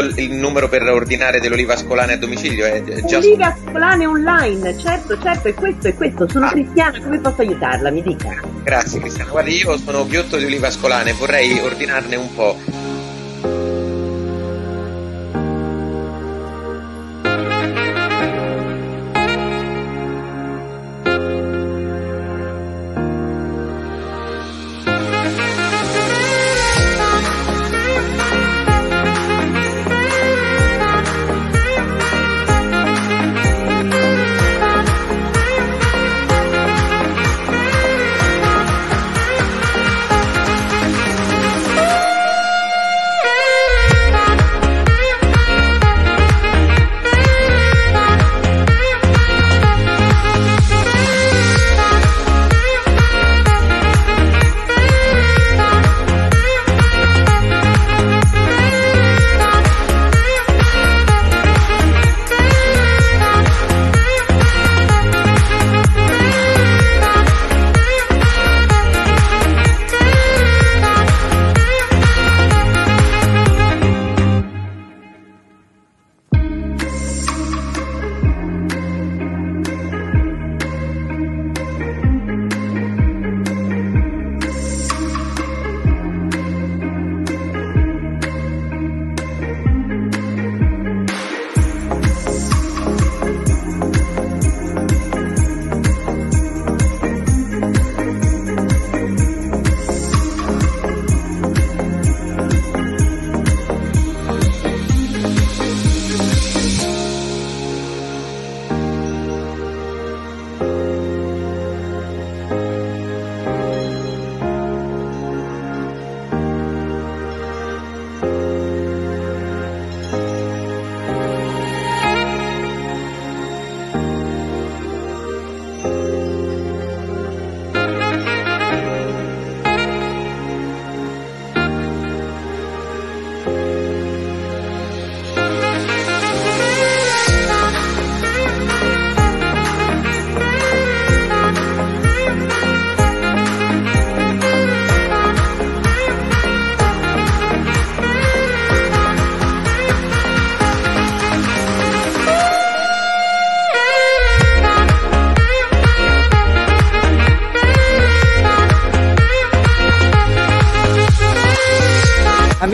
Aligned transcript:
visto 0.00 0.20
il 0.20 0.32
numero 0.32 0.68
per 0.68 0.82
ordinare 0.82 1.40
dell'oliva 1.40 1.74
ascolane 1.74 2.14
a 2.14 2.16
domicilio? 2.16 2.66
È 2.66 2.82
già... 3.04 3.18
Oliva 3.18 3.46
ascolane 3.46 4.06
online, 4.06 4.78
certo, 4.78 5.18
certo, 5.20 5.48
è 5.48 5.54
questo, 5.54 5.88
è 5.88 5.94
questo. 5.94 6.28
Sono 6.28 6.46
ah. 6.46 6.50
cristiana, 6.50 7.00
come 7.00 7.20
posso 7.20 7.40
aiutarla? 7.40 7.90
Mi 7.90 8.02
dica. 8.02 8.40
Grazie 8.62 9.00
Cristiana. 9.00 9.30
Guardi, 9.30 9.56
io 9.56 9.76
sono 9.78 10.06
ghiotto 10.06 10.36
di 10.36 10.44
oliva 10.44 10.68
ascolane, 10.68 11.12
vorrei 11.12 11.58
ordinarne 11.60 12.16
un 12.16 12.34
po'. 12.34 12.85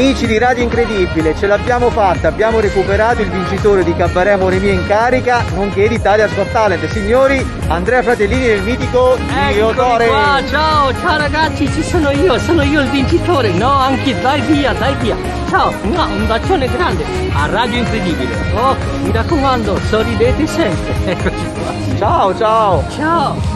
Amici 0.03 0.27
di 0.27 0.37
Radio 0.37 0.65
Incredibile, 0.65 1.33
ce 1.37 1.47
l'abbiamo 1.47 1.89
fatta, 1.89 2.27
abbiamo 2.27 2.59
recuperato 2.59 3.23
il 3.23 3.31
vincitore 3.31 3.85
di 3.85 3.95
Cabaret 3.95 4.35
Amore 4.35 4.59
Mio 4.59 4.73
in 4.73 4.85
carica, 4.85 5.45
nonché 5.55 5.87
di 5.87 5.95
Italia's 5.95 6.35
Got 6.35 6.51
Talent. 6.51 6.85
Signori, 6.89 7.47
Andrea 7.69 8.03
Fratellini 8.03 8.47
del 8.47 8.63
mitico 8.63 9.17
Diodore. 9.53 10.09
qua, 10.09 10.43
ciao, 10.51 10.93
ciao 10.99 11.17
ragazzi, 11.19 11.71
ci 11.71 11.85
sono 11.85 12.11
io, 12.11 12.37
sono 12.41 12.63
io 12.63 12.81
il 12.81 12.89
vincitore. 12.89 13.53
No, 13.53 13.71
anche 13.71 14.21
dai 14.21 14.41
via, 14.41 14.73
dai 14.73 14.97
via. 14.97 15.17
Ciao, 15.49 15.73
no, 15.83 16.05
un 16.05 16.27
bacione 16.27 16.67
grande 16.67 17.05
a 17.35 17.47
Radio 17.47 17.79
Incredibile. 17.79 18.35
Oh, 18.57 18.77
mi 19.05 19.13
raccomando, 19.13 19.79
sorridete 19.89 20.49
sempre. 20.49 20.95
Eccoci 21.13 21.53
qua. 21.55 21.97
Ciao, 21.97 22.37
ciao. 22.37 22.85
Ciao. 22.91 23.52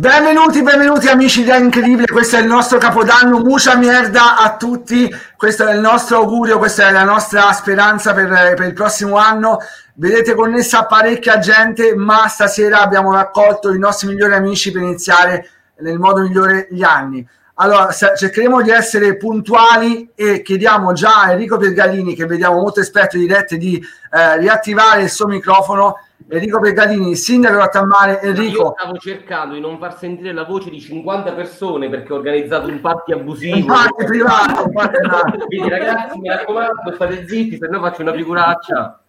Benvenuti, 0.00 0.62
benvenuti 0.62 1.08
amici 1.08 1.44
di 1.44 1.50
Incredibile, 1.54 2.06
questo 2.06 2.36
è 2.36 2.40
il 2.40 2.46
nostro 2.46 2.78
capodanno, 2.78 3.40
mucha 3.40 3.76
merda 3.76 4.38
a 4.38 4.56
tutti, 4.56 5.14
questo 5.36 5.66
è 5.66 5.74
il 5.74 5.80
nostro 5.80 6.16
augurio, 6.16 6.56
questa 6.56 6.88
è 6.88 6.90
la 6.90 7.04
nostra 7.04 7.52
speranza 7.52 8.14
per, 8.14 8.54
per 8.54 8.66
il 8.66 8.72
prossimo 8.72 9.16
anno, 9.18 9.58
vedete 9.96 10.32
connessa 10.32 10.86
parecchia 10.86 11.38
gente, 11.38 11.94
ma 11.94 12.26
stasera 12.28 12.80
abbiamo 12.80 13.12
raccolto 13.12 13.74
i 13.74 13.78
nostri 13.78 14.08
migliori 14.08 14.32
amici 14.32 14.70
per 14.70 14.80
iniziare 14.80 15.50
nel 15.80 15.98
modo 15.98 16.22
migliore 16.22 16.68
gli 16.70 16.82
anni. 16.82 17.28
Allora, 17.56 17.92
cercheremo 17.92 18.62
di 18.62 18.70
essere 18.70 19.18
puntuali 19.18 20.12
e 20.14 20.40
chiediamo 20.40 20.94
già 20.94 21.24
a 21.24 21.32
Enrico 21.32 21.58
Pergalini, 21.58 22.14
che 22.14 22.24
vediamo 22.24 22.58
molto 22.58 22.80
esperto 22.80 23.18
di 23.18 23.26
dirette, 23.26 23.58
di 23.58 23.76
eh, 24.12 24.38
riattivare 24.38 25.02
il 25.02 25.10
suo 25.10 25.26
microfono 25.26 25.98
Enrico 26.28 26.60
Pecatini, 26.60 27.16
sindaco 27.16 27.54
di 27.54 27.60
Rottammare, 27.60 28.20
Enrico. 28.20 28.62
Io 28.62 28.74
stavo 28.78 28.96
cercando 28.98 29.54
di 29.54 29.60
non 29.60 29.78
far 29.78 29.96
sentire 29.96 30.32
la 30.32 30.44
voce 30.44 30.70
di 30.70 30.80
50 30.80 31.32
persone 31.32 31.88
perché 31.88 32.12
ho 32.12 32.16
organizzato 32.16 32.68
un 32.68 32.80
party 32.80 33.12
abusivo. 33.12 33.56
Un 33.56 33.64
party 33.66 34.04
privato, 34.04 34.64
un 34.64 34.72
party 34.72 34.96
privato. 35.00 35.46
Quindi 35.46 35.68
ragazzi, 35.68 36.18
mi 36.18 36.28
raccomando, 36.28 36.94
state 36.94 37.26
zitti, 37.26 37.56
se 37.56 37.66
no 37.68 37.80
faccio 37.80 38.02
una 38.02 38.12
figuraccia. 38.12 39.00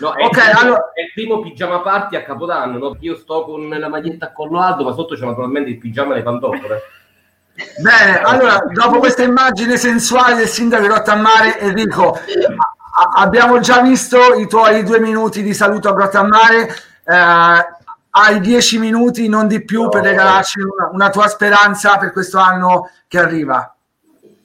No, 0.00 0.14
è, 0.14 0.24
okay, 0.24 0.50
il 0.50 0.56
primo, 0.56 0.60
allora... 0.60 0.92
è 0.92 1.00
il 1.00 1.12
primo 1.14 1.40
pigiama 1.40 1.80
party 1.80 2.16
a 2.16 2.22
Capodanno, 2.22 2.78
no? 2.78 2.96
io 3.00 3.16
sto 3.16 3.44
con 3.44 3.68
la 3.68 3.88
maglietta 3.88 4.26
a 4.26 4.32
collo 4.32 4.60
alto, 4.60 4.84
ma 4.84 4.92
sotto 4.92 5.14
c'è 5.14 5.24
naturalmente 5.24 5.70
il 5.70 5.78
pigiama 5.78 6.14
e 6.14 6.16
le 6.16 6.22
pantofole. 6.22 6.80
Bene, 7.82 8.20
allora, 8.20 8.62
dopo 8.72 8.98
questa 8.98 9.24
immagine 9.24 9.76
sensuale 9.76 10.36
del 10.36 10.46
sindaco 10.46 10.82
di 10.82 10.88
Rottammare, 10.88 11.58
Enrico, 11.58 12.18
abbiamo 13.14 13.60
già 13.60 13.80
visto 13.80 14.34
i 14.34 14.46
tuoi 14.46 14.82
due 14.82 15.00
minuti 15.00 15.42
di 15.42 15.54
saluto 15.54 15.88
a 15.88 15.92
Grottammare. 15.92 16.68
Eh, 17.04 17.76
hai 18.10 18.40
dieci 18.40 18.78
minuti, 18.78 19.28
non 19.28 19.46
di 19.46 19.64
più, 19.64 19.88
per 19.88 20.02
regalarci 20.02 20.60
una, 20.60 20.90
una, 20.92 21.10
tua 21.10 21.28
speranza 21.28 21.96
per 21.98 22.12
questo 22.12 22.38
anno 22.38 22.90
che 23.06 23.18
arriva. 23.18 23.74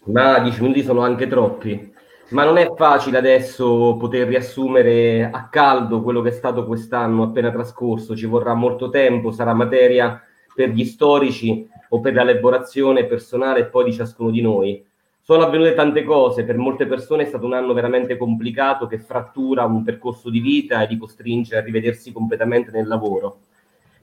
Ma 0.05 0.39
dieci 0.39 0.61
minuti 0.61 0.83
sono 0.83 1.01
anche 1.01 1.27
troppi. 1.27 1.91
Ma 2.29 2.43
non 2.43 2.57
è 2.57 2.71
facile 2.75 3.17
adesso 3.17 3.95
poter 3.99 4.27
riassumere 4.27 5.29
a 5.31 5.47
caldo 5.49 6.01
quello 6.01 6.21
che 6.21 6.29
è 6.29 6.33
stato 6.33 6.65
quest'anno 6.65 7.23
appena 7.23 7.51
trascorso. 7.51 8.15
Ci 8.15 8.25
vorrà 8.25 8.53
molto 8.53 8.89
tempo, 8.89 9.31
sarà 9.31 9.53
materia 9.53 10.21
per 10.53 10.69
gli 10.69 10.85
storici 10.85 11.67
o 11.89 11.99
per 11.99 12.13
l'elaborazione 12.13 13.05
personale 13.05 13.61
e 13.61 13.65
poi 13.65 13.85
di 13.85 13.93
ciascuno 13.93 14.29
di 14.29 14.41
noi 14.41 14.83
sono 15.25 15.43
avvenute 15.43 15.73
tante 15.73 16.03
cose, 16.03 16.43
per 16.43 16.57
molte 16.57 16.85
persone 16.85 17.23
è 17.23 17.25
stato 17.25 17.45
un 17.45 17.53
anno 17.53 17.71
veramente 17.71 18.17
complicato 18.17 18.87
che 18.87 18.99
frattura 18.99 19.63
un 19.63 19.81
percorso 19.81 20.29
di 20.29 20.41
vita 20.41 20.81
e 20.81 20.87
li 20.87 20.97
costringe 20.97 21.55
a 21.55 21.61
rivedersi 21.61 22.11
completamente 22.11 22.71
nel 22.71 22.87
lavoro. 22.87 23.39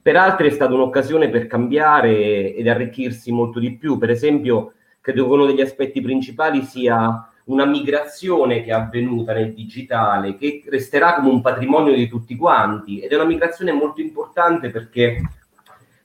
Per 0.00 0.16
altri 0.16 0.48
è 0.48 0.50
stata 0.50 0.72
un'occasione 0.72 1.28
per 1.28 1.46
cambiare 1.46 2.54
ed 2.54 2.66
arricchirsi 2.66 3.32
molto 3.32 3.58
di 3.58 3.76
più. 3.76 3.98
Per 3.98 4.08
esempio, 4.08 4.72
credo 5.02 5.26
che 5.26 5.32
uno 5.34 5.44
degli 5.44 5.60
aspetti 5.60 6.00
principali 6.00 6.62
sia 6.62 7.30
una 7.44 7.66
migrazione 7.66 8.62
che 8.62 8.70
è 8.70 8.72
avvenuta 8.72 9.34
nel 9.34 9.52
digitale, 9.52 10.36
che 10.36 10.62
resterà 10.68 11.16
come 11.16 11.28
un 11.28 11.42
patrimonio 11.42 11.92
di 11.92 12.08
tutti 12.08 12.34
quanti 12.34 13.00
ed 13.00 13.10
è 13.10 13.14
una 13.16 13.24
migrazione 13.24 13.72
molto 13.72 14.00
importante 14.00 14.70
perché 14.70 15.20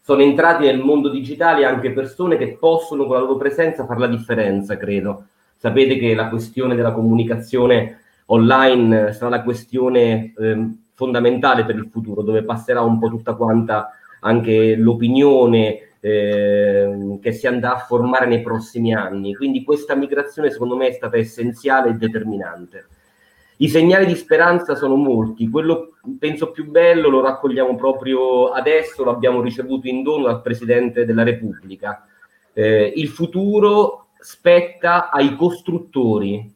sono 0.06 0.22
entrati 0.22 0.66
nel 0.66 0.78
mondo 0.78 1.10
digitale 1.10 1.66
anche 1.66 1.92
persone 1.92 2.38
che 2.38 2.58
possono 2.60 3.08
con 3.08 3.16
la 3.16 3.22
loro 3.22 3.38
presenza 3.38 3.88
fare 3.88 4.02
la 4.02 4.08
differenza, 4.08 4.78
credo. 4.78 5.30
Sapete 5.58 5.98
che 5.98 6.14
la 6.14 6.30
questione 6.30 6.76
della 6.76 6.92
comunicazione 6.92 8.02
online 8.28 9.14
sarà 9.14 9.30
la 9.30 9.42
questione 9.42 10.32
eh, 10.38 10.70
fondamentale 10.94 11.66
per 11.66 11.78
il 11.78 11.90
futuro, 11.92 12.22
dove 12.22 12.44
passerà 12.44 12.82
un 12.82 13.00
po' 13.00 13.10
tutta 13.10 13.34
quanta 13.34 13.94
anche 14.20 14.76
l'opinione 14.76 15.94
eh, 16.00 17.18
che 17.20 17.32
si 17.32 17.48
andrà 17.48 17.74
a 17.74 17.80
formare 17.80 18.28
nei 18.28 18.44
prossimi 18.44 18.94
anni. 18.94 19.34
Quindi 19.34 19.64
questa 19.64 19.96
migrazione 19.96 20.52
secondo 20.52 20.76
me 20.76 20.90
è 20.90 20.92
stata 20.92 21.18
essenziale 21.18 21.90
e 21.90 21.94
determinante. 21.94 22.86
I 23.58 23.70
segnali 23.70 24.06
di 24.06 24.16
speranza 24.16 24.76
sono 24.76 24.96
molti, 24.96 25.50
quello 25.50 25.94
penso 26.20 26.52
più 26.52 26.70
bello 26.70 27.08
lo 27.08 27.22
raccogliamo 27.22 27.76
proprio 27.76 28.50
adesso, 28.50 29.04
lo 29.04 29.12
abbiamo 29.12 29.42
ricevuto 29.42 29.88
in 29.88 30.04
dono 30.04 30.26
dal 30.26 30.42
Presidente 30.42 31.06
della 31.06 31.24
Repubblica. 31.24 32.06
Eh, 32.52 32.92
il 32.96 33.08
futuro 33.08 34.08
spetta 34.20 35.10
ai 35.10 35.36
costruttori, 35.36 36.54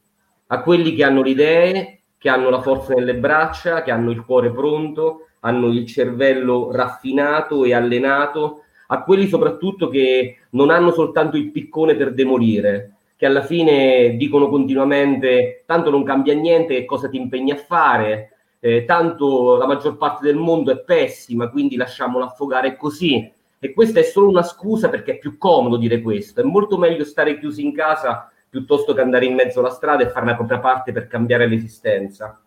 a 0.48 0.62
quelli 0.62 0.94
che 0.94 1.04
hanno 1.06 1.22
le 1.22 1.30
idee, 1.30 2.00
che 2.18 2.28
hanno 2.28 2.50
la 2.50 2.62
forza 2.62 2.94
nelle 2.94 3.16
braccia, 3.16 3.82
che 3.82 3.92
hanno 3.92 4.12
il 4.12 4.26
cuore 4.26 4.52
pronto, 4.52 5.28
hanno 5.42 5.68
il 5.68 5.86
cervello 5.86 6.70
raffinato 6.72 7.64
e 7.64 7.74
allenato, 7.74 8.64
a 8.88 9.04
quelli 9.04 9.28
soprattutto 9.28 9.88
che 9.88 10.40
non 10.52 10.70
hanno 10.70 10.92
soltanto 10.92 11.38
il 11.38 11.52
piccone 11.52 11.96
per 11.96 12.14
demolire, 12.14 12.96
che 13.20 13.26
alla 13.26 13.44
fine 13.44 14.16
dicono 14.16 14.48
continuamente 14.48 15.64
tanto 15.66 15.90
non 15.90 16.06
cambia 16.06 16.34
niente, 16.34 16.76
che 16.76 16.86
cosa 16.86 17.10
ti 17.10 17.18
impegni 17.18 17.52
a 17.52 17.58
fare, 17.58 18.38
eh, 18.62 18.86
tanto 18.86 19.58
la 19.58 19.68
maggior 19.68 19.98
parte 19.98 20.26
del 20.26 20.38
mondo 20.38 20.72
è 20.72 20.80
pessima, 20.80 21.50
quindi 21.50 21.76
lasciamolo 21.76 22.24
affogare 22.24 22.78
così. 22.78 23.30
E 23.60 23.74
questa 23.74 24.00
è 24.00 24.04
solo 24.04 24.30
una 24.30 24.42
scusa 24.42 24.88
perché 24.88 25.12
è 25.12 25.18
più 25.18 25.38
comodo 25.38 25.76
dire 25.76 26.02
questo, 26.02 26.40
è 26.40 26.46
molto 26.46 26.78
meglio 26.78 27.04
stare 27.04 27.38
chiusi 27.40 27.62
in 27.62 27.74
casa 27.74 28.32
piuttosto 28.50 28.94
che 28.94 29.02
andare 29.02 29.26
in 29.26 29.34
mezzo 29.34 29.60
alla 29.60 29.72
strada 29.72 30.02
e 30.02 30.10
fare 30.12 30.26
la 30.26 30.36
propria 30.36 30.60
parte 30.60 30.94
per 30.94 31.08
cambiare 31.08 31.46
l'esistenza. 31.46 32.42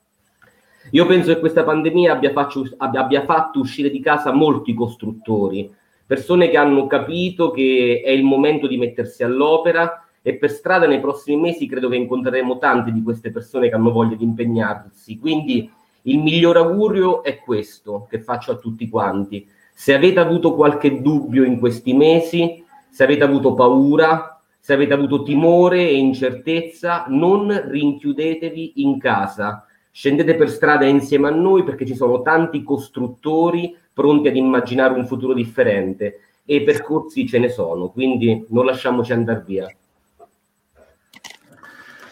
Io 0.93 1.05
penso 1.05 1.35
che 1.35 1.41
questa 1.41 1.65
pandemia 1.65 2.15
abbia, 2.15 2.33
faccio, 2.33 2.65
abbia 2.79 3.25
fatto 3.25 3.61
uscire 3.61 3.91
di 3.91 4.01
casa 4.01 4.33
molti 4.33 4.73
costruttori, 4.73 5.71
persone 6.07 6.49
che 6.49 6.57
hanno 6.57 6.87
capito 6.87 7.51
che 7.51 8.01
è 8.03 8.11
il 8.11 8.25
momento 8.25 8.67
di 8.67 8.79
mettersi 8.79 9.23
all'opera 9.23 10.02
e 10.23 10.37
per 10.37 10.51
strada 10.51 10.87
nei 10.87 11.01
prossimi 11.01 11.41
mesi 11.41 11.67
credo 11.67 11.89
che 11.89 11.97
incontreremo 11.97 12.59
tante 12.59 12.93
di 12.93 13.03
queste 13.03 13.31
persone 13.31 13.69
che 13.69 13.75
hanno 13.75 13.91
voglia 13.91 14.15
di 14.15 14.25
impegnarsi. 14.25 15.19
Quindi 15.19 15.71
il 16.03 16.19
miglior 16.19 16.57
augurio 16.57 17.23
è 17.23 17.39
questo 17.39 18.07
che 18.09 18.21
faccio 18.21 18.53
a 18.53 18.57
tutti 18.57 18.89
quanti. 18.89 19.47
Se 19.75 19.95
avete 19.95 20.21
avuto 20.21 20.55
qualche 20.55 21.01
dubbio 21.01 21.45
in 21.45 21.59
questi 21.59 21.93
mesi, 21.93 22.65
se 22.89 23.05
avete 23.05 23.25
avuto 23.25 23.55
paura, 23.55 24.41
se 24.59 24.75
avete 24.75 24.93
avuto 24.95 25.23
timore 25.23 25.89
e 25.89 25.97
incertezza, 25.97 27.07
non 27.09 27.69
rinchiudetevi 27.69 28.75
in 28.77 28.99
casa. 28.99 29.67
Scendete 29.91 30.37
per 30.37 30.49
strada 30.49 30.85
insieme 30.87 31.29
a 31.29 31.33
noi 31.33 31.65
perché 31.65 31.85
ci 31.85 31.97
sono 31.97 32.23
tanti 32.23 32.63
costruttori 32.63 33.77
pronti 33.93 34.29
ad 34.29 34.37
immaginare 34.37 34.95
un 34.95 35.07
futuro 35.07 35.35
differente 35.35 36.21
e 36.45 36.63
percorsi 36.63 37.27
ce 37.27 37.39
ne 37.39 37.49
sono, 37.49 37.91
quindi 37.91 38.47
non 38.49 38.65
lasciamoci 38.65 39.13
andare 39.13 39.43
via. 39.47 39.77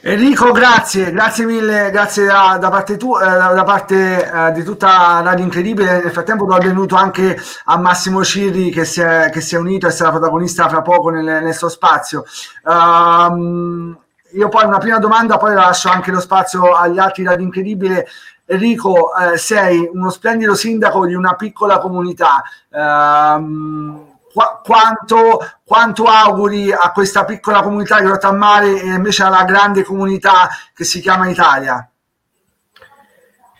Enrico, 0.03 0.51
grazie, 0.51 1.13
grazie 1.13 1.45
mille, 1.45 1.91
grazie 1.91 2.25
da, 2.25 2.57
da 2.59 2.71
parte, 2.71 2.97
tu, 2.97 3.19
eh, 3.19 3.23
da 3.23 3.65
parte 3.65 4.31
eh, 4.33 4.53
di 4.53 4.63
tutta 4.63 5.21
Radio 5.21 5.45
Incredibile. 5.45 6.01
Nel 6.01 6.11
frattempo 6.11 6.47
do 6.47 6.55
il 6.55 6.61
benvenuto 6.61 6.97
anche 6.97 7.39
a 7.67 7.77
Massimo 7.77 8.25
Cirri 8.25 8.71
che 8.71 8.87
si 8.87 9.03
è, 9.03 9.29
che 9.31 9.43
si 9.43 9.57
è 9.57 9.59
unito 9.59 9.87
e 9.87 9.91
sarà 9.91 10.09
protagonista 10.09 10.71
fra 10.71 10.81
poco 10.81 11.11
nel, 11.11 11.43
nel 11.43 11.55
suo 11.55 11.69
spazio. 11.69 12.25
Um, 12.65 13.95
io 14.33 14.49
poi 14.49 14.65
una 14.65 14.79
prima 14.79 14.99
domanda, 14.99 15.37
poi 15.37 15.53
lascio 15.53 15.91
anche 15.91 16.11
lo 16.11 16.21
spazio 16.21 16.73
agli 16.73 16.99
altri 16.99 17.25
Radio 17.25 17.45
Incredibile. 17.45 18.09
Enrico, 18.47 19.15
eh, 19.15 19.37
sei 19.37 19.87
uno 19.93 20.09
splendido 20.09 20.55
sindaco 20.55 21.05
di 21.05 21.13
una 21.13 21.35
piccola 21.35 21.79
comunità. 21.79 22.43
Um, 22.71 24.10
Qu- 24.33 24.61
quanto, 24.63 25.41
quanto, 25.65 26.05
auguri 26.05 26.71
a 26.71 26.93
questa 26.93 27.25
piccola 27.25 27.63
comunità 27.63 28.01
di 28.01 28.07
Rottammare 28.07 28.81
e 28.81 28.95
invece 28.95 29.25
alla 29.25 29.43
grande 29.43 29.83
comunità 29.83 30.49
che 30.73 30.85
si 30.85 31.01
chiama 31.01 31.29
Italia? 31.29 31.85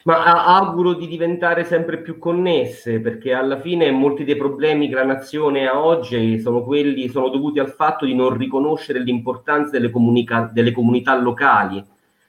Ma 0.05 0.45
auguro 0.45 0.95
di 0.95 1.09
diventare 1.09 1.65
sempre 1.65 1.99
più 1.99 2.19
connesse 2.19 3.01
perché 3.01 3.35
alla 3.35 3.61
fine 3.61 3.91
molti 3.91 4.23
dei 4.23 4.37
problemi 4.37 4.89
che 4.89 4.95
la 4.95 5.05
nazione 5.05 5.67
ha 5.67 5.79
oggi 5.79 6.39
sono, 6.39 6.63
quelli, 6.63 7.09
sono 7.09 7.29
dovuti 7.31 7.59
al 7.59 7.73
fatto 7.73 8.07
di 8.07 8.15
non 8.15 8.37
riconoscere 8.37 9.01
l'importanza 9.01 9.73
delle, 9.73 9.91
comunica- 9.91 10.49
delle 10.53 10.71
comunità 10.71 11.17
locali. 11.17 11.85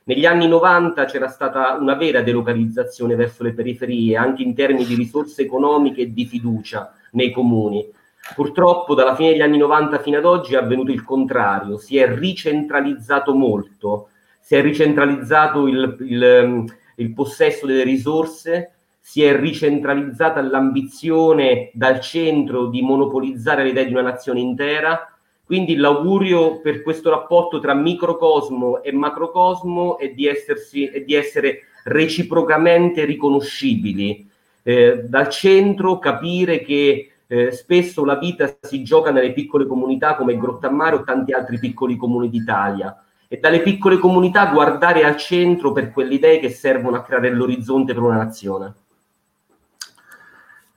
Negli 0.06 0.26
anni 0.26 0.48
90 0.48 1.06
c'era 1.06 1.28
stata 1.28 1.78
una 1.80 1.94
vera 1.94 2.22
delocalizzazione 2.22 3.14
verso 3.16 3.44
le 3.44 3.54
periferie, 3.54 4.18
anche 4.18 4.42
in 4.42 4.56
termini 4.56 4.84
di 4.84 4.96
risorse 4.96 5.44
economiche 5.44 6.02
e 6.02 6.12
di 6.12 6.26
fiducia 6.26 6.92
nei 7.12 7.32
comuni 7.32 8.00
Purtroppo 8.36 8.94
dalla 8.94 9.16
fine 9.16 9.32
degli 9.32 9.42
anni 9.42 9.58
90 9.58 10.00
fino 10.00 10.18
ad 10.18 10.26
oggi 10.26 10.54
è 10.54 10.58
avvenuto 10.58 10.92
il 10.92 11.04
contrario, 11.04 11.78
si 11.78 11.98
è 11.98 12.08
ricentralizzato 12.08 13.34
molto, 13.34 14.10
si 14.40 14.56
è 14.56 14.62
ricentralizzato 14.62 15.68
il, 15.68 15.98
il, 16.02 16.66
il 16.96 17.14
possesso 17.14 17.66
delle 17.66 17.84
risorse, 17.84 18.74
si 19.00 19.24
è 19.24 19.38
ricentralizzata 19.38 20.42
l'ambizione 20.42 21.72
dal 21.74 22.00
centro 22.00 22.68
di 22.68 22.82
monopolizzare 22.82 23.64
le 23.64 23.70
idee 23.70 23.88
di 23.88 23.92
una 23.92 24.04
nazione 24.04 24.40
intera. 24.40 25.14
Quindi 25.44 25.76
l'augurio 25.76 26.62
per 26.62 26.82
questo 26.82 27.10
rapporto 27.10 27.60
tra 27.60 27.74
microcosmo 27.74 28.82
e 28.84 28.94
macrocosmo 28.94 29.98
è 29.98 30.10
di, 30.10 30.28
essersi, 30.28 30.86
è 30.86 31.02
di 31.02 31.16
essere 31.16 31.64
reciprocamente 31.84 33.04
riconoscibili. 33.04 34.30
Eh, 34.64 35.04
dal 35.08 35.28
centro 35.28 35.98
capire 35.98 36.62
che 36.62 37.11
eh, 37.32 37.52
spesso 37.52 38.04
la 38.04 38.18
vita 38.18 38.58
si 38.60 38.84
gioca 38.84 39.10
nelle 39.10 39.32
piccole 39.32 39.66
comunità 39.66 40.16
come 40.16 40.36
Grottammare 40.36 40.98
o 40.98 41.04
tanti 41.04 41.32
altri 41.32 41.60
piccoli 41.60 41.96
comuni 41.96 42.30
d'Italia 42.30 42.94
e 43.30 43.38
dalle 43.38 43.62
piccole 43.62 44.00
comunità 44.00 44.48
guardare 44.48 45.06
al 45.06 45.16
centro 45.16 45.72
per 45.72 45.92
quelle 45.92 46.16
idee 46.16 46.40
che 46.40 46.50
servono 46.50 46.98
a 46.98 47.02
creare 47.02 47.30
l'orizzonte 47.30 47.94
per 47.94 48.04
una 48.04 48.18
nazione. 48.18 48.74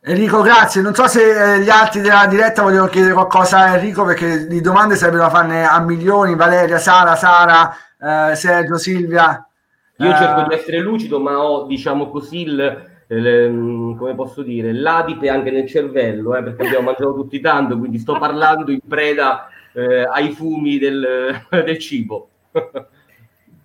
Enrico, 0.01 0.43
grazie. 0.43 0.81
Non 0.81 0.95
so 0.95 1.09
se 1.09 1.55
eh, 1.57 1.61
gli 1.61 1.71
altri 1.71 2.03
della 2.03 2.27
diretta 2.29 2.63
vogliono 2.63 2.87
chiedere 2.87 3.15
qualcosa 3.15 3.59
a 3.59 3.75
Enrico 3.75 4.05
perché 4.05 4.47
di 4.47 4.61
domande 4.61 4.95
sarebbero 4.95 5.25
da 5.25 5.31
farne 5.31 5.65
a 5.67 5.81
milioni. 5.81 6.37
Valeria, 6.37 6.79
Sara, 6.79 7.17
Sara, 7.17 7.75
eh, 8.31 8.37
Sergio, 8.37 8.79
Silvia. 8.79 9.45
Io 9.97 10.11
eh... 10.11 10.17
cerco 10.17 10.47
di 10.47 10.55
essere 10.55 10.79
lucido, 10.79 11.19
ma 11.19 11.43
ho, 11.43 11.65
diciamo 11.65 12.11
così, 12.11 12.43
il, 12.43 12.93
Mm, 13.13 13.97
come 13.97 14.15
posso 14.15 14.43
dire, 14.43 14.73
l'adipe 14.73 15.29
anche 15.29 15.51
nel 15.51 15.67
cervello, 15.67 16.35
eh, 16.37 16.43
perché 16.43 16.67
abbiamo 16.67 16.87
mangiato 16.87 17.15
tutti 17.15 17.41
tanto, 17.41 17.79
quindi 17.79 17.99
sto 17.99 18.19
parlando 18.19 18.71
in 18.71 18.81
preda 18.87 19.49
eh, 19.73 20.05
ai 20.05 20.31
fumi 20.31 20.79
del, 20.79 21.45
del 21.51 21.79
cibo. 21.79 22.29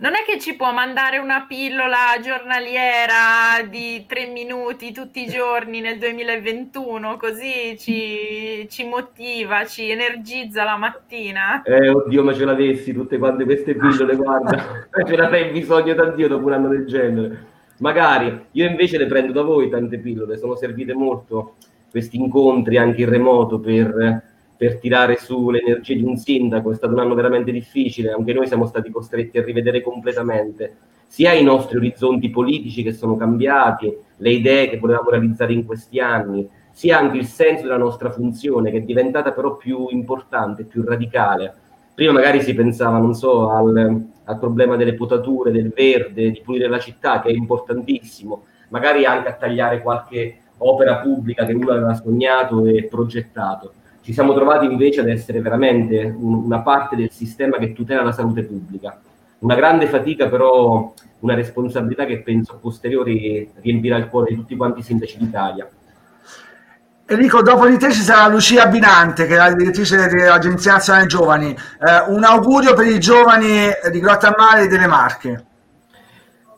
Non 0.02 0.14
è 0.14 0.24
che 0.26 0.40
ci 0.40 0.56
può 0.56 0.72
mandare 0.72 1.18
una 1.18 1.46
pillola 1.46 2.18
giornaliera 2.24 3.62
di 3.70 4.06
tre 4.08 4.28
minuti 4.28 4.94
tutti 4.94 5.24
i 5.24 5.28
giorni 5.28 5.82
nel 5.82 5.98
2021, 5.98 7.18
così 7.18 7.78
ci, 7.78 8.66
ci 8.70 8.86
motiva, 8.86 9.66
ci 9.66 9.90
energizza 9.90 10.64
la 10.64 10.78
mattina? 10.78 11.62
Eh, 11.64 11.90
oddio, 11.90 12.24
ma 12.24 12.34
ce 12.34 12.46
l'avessi 12.46 12.94
tutte 12.94 13.18
quante 13.18 13.44
queste 13.44 13.76
pillole, 13.76 14.16
guarda, 14.16 14.88
ce 15.06 15.16
l'avrei 15.18 15.52
bisogno 15.52 15.94
da 15.94 16.10
Dio 16.12 16.30
dopo 16.30 16.46
un 16.46 16.54
anno 16.54 16.70
del 16.70 16.86
genere. 16.88 17.58
Magari 17.80 18.46
io 18.52 18.68
invece 18.68 18.98
le 18.98 19.06
prendo 19.06 19.32
da 19.32 19.42
voi 19.42 19.70
tante 19.70 20.00
pillole, 20.00 20.38
sono 20.38 20.56
servite 20.56 20.94
molto 20.94 21.56
questi 21.90 22.18
incontri 22.18 22.78
anche 22.78 23.02
in 23.02 23.10
remoto 23.10 23.60
per, 23.60 24.24
per 24.56 24.80
tirare 24.80 25.18
su 25.18 25.50
le 25.50 25.62
energie 25.62 25.96
di 25.96 26.04
un 26.04 26.18
sindaco, 26.18 26.72
è 26.72 26.76
stato 26.76 26.94
un 26.94 27.00
anno 27.00 27.16
veramente 27.16 27.52
difficile, 27.52 28.12
anche 28.12 28.34
noi 28.34 28.48
siamo 28.48 28.66
stati 28.66 28.92
costretti 28.92 29.38
a 29.38 29.44
rivedere 29.44 29.82
completamente 29.82 30.76
sia 31.10 31.34
i 31.34 31.44
nostri 31.44 31.78
orizzonti 31.78 32.30
politici 32.30 32.84
che 32.84 32.94
sono 32.94 33.18
cambiati, 33.18 33.92
le 34.18 34.30
idee 34.30 34.70
che 34.70 34.78
volevamo 34.78 35.10
realizzare 35.10 35.54
in 35.54 35.66
questi 35.66 36.00
anni, 36.00 36.48
sia 36.72 37.00
anche 37.00 37.18
il 37.18 37.26
senso 37.26 37.64
della 37.64 37.78
nostra 37.78 38.12
funzione 38.12 38.70
che 38.70 38.78
è 38.78 38.82
diventata 38.82 39.32
però 39.32 39.58
più 39.58 39.88
importante, 39.90 40.66
più 40.66 40.84
radicale. 40.84 41.54
Prima 42.00 42.14
magari 42.14 42.42
si 42.42 42.54
pensava, 42.54 42.98
non 42.98 43.14
so, 43.14 43.50
al, 43.50 44.02
al 44.24 44.40
problema 44.40 44.78
delle 44.78 44.94
potature, 44.94 45.52
del 45.52 45.74
verde, 45.76 46.32
di 46.32 46.42
pulire 46.42 46.70
la 46.70 46.80
città, 46.80 47.20
che 47.20 47.28
è 47.28 47.34
importantissimo, 47.34 48.46
magari 48.70 49.04
anche 49.04 49.28
a 49.28 49.34
tagliare 49.34 49.82
qualche 49.82 50.38
opera 50.60 51.00
pubblica 51.00 51.44
che 51.46 51.52
uno 51.52 51.72
aveva 51.72 51.94
sognato 51.96 52.64
e 52.64 52.86
progettato. 52.86 53.74
Ci 54.00 54.14
siamo 54.14 54.34
trovati 54.34 54.66
invece 54.66 55.02
ad 55.02 55.10
essere 55.10 55.42
veramente 55.42 56.16
un, 56.18 56.36
una 56.36 56.62
parte 56.62 56.96
del 56.96 57.12
sistema 57.12 57.58
che 57.58 57.74
tutela 57.74 58.02
la 58.02 58.14
salute 58.14 58.44
pubblica. 58.44 58.98
Una 59.40 59.56
grande 59.56 59.88
fatica, 59.88 60.30
però 60.30 60.94
una 61.20 61.34
responsabilità 61.34 62.06
che 62.06 62.22
penso 62.22 62.54
a 62.54 62.60
posteriori 62.62 63.52
riempirà 63.56 63.98
il 63.98 64.08
cuore 64.08 64.30
di 64.30 64.36
tutti 64.38 64.56
quanti 64.56 64.80
i 64.80 64.84
sindaci 64.84 65.18
d'Italia. 65.18 65.70
Enrico, 67.12 67.42
dopo 67.42 67.66
di 67.66 67.80
te 67.80 67.92
ci 67.92 68.02
sarà 68.02 68.28
Lucia 68.28 68.68
Binante, 68.68 69.26
che 69.26 69.34
è 69.34 69.38
la 69.38 69.52
direttrice 69.52 70.06
dell'Agenzia 70.10 70.74
Nazionale 70.74 71.08
Giovani. 71.08 71.50
Eh, 71.50 72.04
un 72.08 72.24
augurio 72.24 72.76
per 72.76 72.86
i 72.86 73.00
giovani 73.00 73.68
di 73.92 74.00
Grotta 74.00 74.36
Mare 74.38 74.66
e 74.66 74.68
delle 74.68 74.86
Marche. 74.86 75.46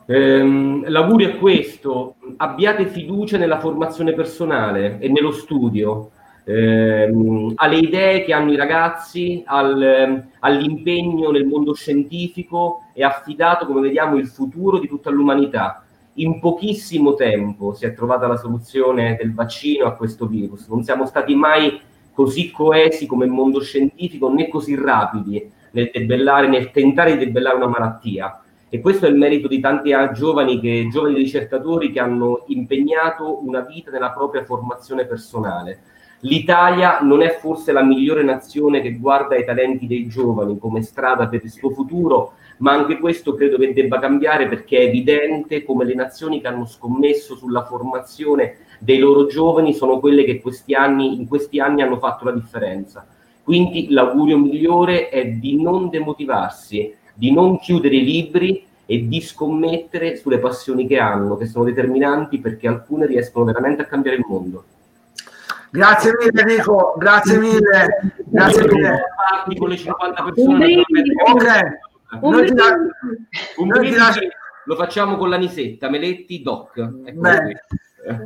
Ehm, 0.07 0.83
l'augurio 0.89 1.29
è 1.29 1.37
questo, 1.37 2.15
abbiate 2.35 2.87
fiducia 2.87 3.37
nella 3.37 3.61
formazione 3.61 4.11
personale 4.11 4.97
e 4.99 5.07
nello 5.07 5.31
studio, 5.31 6.11
ehm, 6.43 7.53
alle 7.55 7.77
idee 7.77 8.25
che 8.25 8.33
hanno 8.33 8.51
i 8.51 8.57
ragazzi, 8.57 9.41
al, 9.45 10.21
all'impegno 10.39 11.31
nel 11.31 11.45
mondo 11.45 11.73
scientifico 11.73 12.87
e 12.93 13.05
affidato, 13.05 13.65
come 13.65 13.79
vediamo, 13.79 14.17
il 14.17 14.27
futuro 14.27 14.79
di 14.79 14.89
tutta 14.89 15.09
l'umanità. 15.11 15.80
In 16.15 16.39
pochissimo 16.39 17.13
tempo 17.13 17.73
si 17.73 17.85
è 17.85 17.93
trovata 17.93 18.27
la 18.27 18.35
soluzione 18.35 19.15
del 19.17 19.33
vaccino 19.33 19.85
a 19.85 19.95
questo 19.95 20.27
virus, 20.27 20.67
non 20.67 20.83
siamo 20.83 21.05
stati 21.05 21.33
mai 21.35 21.79
così 22.13 22.51
coesi 22.51 23.05
come 23.05 23.25
mondo 23.27 23.61
scientifico 23.61 24.29
né 24.29 24.49
così 24.49 24.75
rapidi 24.75 25.49
nel, 25.71 25.89
nel 25.93 26.71
tentare 26.71 27.17
di 27.17 27.25
debellare 27.25 27.55
una 27.55 27.67
malattia. 27.67 28.41
E 28.67 28.79
questo 28.79 29.05
è 29.05 29.09
il 29.09 29.15
merito 29.15 29.47
di 29.47 29.59
tanti 29.59 29.91
giovani, 30.13 30.59
che, 30.59 30.87
giovani 30.89 31.15
ricercatori 31.15 31.91
che 31.91 31.99
hanno 31.99 32.43
impegnato 32.47 33.45
una 33.45 33.61
vita 33.61 33.91
nella 33.91 34.11
propria 34.11 34.45
formazione 34.45 35.05
personale. 35.05 35.79
L'Italia 36.21 36.99
non 36.99 37.21
è 37.21 37.37
forse 37.39 37.71
la 37.71 37.83
migliore 37.83 38.23
nazione 38.23 38.81
che 38.81 38.93
guarda 38.93 39.35
ai 39.35 39.43
talenti 39.43 39.87
dei 39.87 40.07
giovani 40.07 40.57
come 40.57 40.83
strada 40.83 41.27
per 41.27 41.41
il 41.43 41.51
suo 41.51 41.71
futuro, 41.71 42.33
ma 42.61 42.73
anche 42.73 42.97
questo 42.97 43.33
credo 43.33 43.57
che 43.57 43.73
debba 43.73 43.99
cambiare 43.99 44.47
perché 44.47 44.77
è 44.77 44.85
evidente 44.85 45.63
come 45.63 45.83
le 45.83 45.95
nazioni 45.95 46.41
che 46.41 46.47
hanno 46.47 46.65
scommesso 46.65 47.35
sulla 47.35 47.65
formazione 47.65 48.57
dei 48.79 48.99
loro 48.99 49.25
giovani 49.25 49.73
sono 49.73 49.99
quelle 49.99 50.23
che 50.23 50.41
questi 50.41 50.73
anni, 50.73 51.15
in 51.15 51.27
questi 51.27 51.59
anni 51.59 51.81
hanno 51.81 51.97
fatto 51.97 52.25
la 52.25 52.31
differenza. 52.31 53.05
Quindi 53.43 53.89
l'augurio 53.89 54.37
migliore 54.37 55.09
è 55.09 55.25
di 55.25 55.59
non 55.61 55.89
demotivarsi, 55.89 56.93
di 57.13 57.31
non 57.31 57.59
chiudere 57.59 57.95
i 57.95 58.03
libri 58.03 58.63
e 58.85 59.07
di 59.07 59.21
scommettere 59.21 60.15
sulle 60.15 60.37
passioni 60.37 60.85
che 60.85 60.99
hanno, 60.99 61.37
che 61.37 61.47
sono 61.47 61.65
determinanti 61.65 62.39
perché 62.39 62.67
alcune 62.67 63.07
riescono 63.07 63.45
veramente 63.45 63.81
a 63.81 63.85
cambiare 63.85 64.17
il 64.17 64.25
mondo. 64.27 64.63
Grazie 65.71 66.13
mille 66.19 66.41
Enrico, 66.41 66.95
grazie 66.97 67.39
mille. 67.39 68.13
Grazie 68.25 68.67
mille. 68.67 68.99
Con 69.57 69.69
le 69.69 69.77
50 69.77 70.23
persone. 70.23 70.83
Ok. 71.27 71.89
Noi 72.19 72.45
ti, 72.45 72.53
la... 72.55 72.75
noi 72.75 73.89
ti 73.89 73.95
lasciamo... 73.95 74.27
Lo 74.65 74.75
facciamo 74.75 75.17
con 75.17 75.29
la 75.29 75.37
Nisetta, 75.37 75.89
Meletti 75.89 76.41
Doc. 76.41 76.77
Ecco 76.77 77.21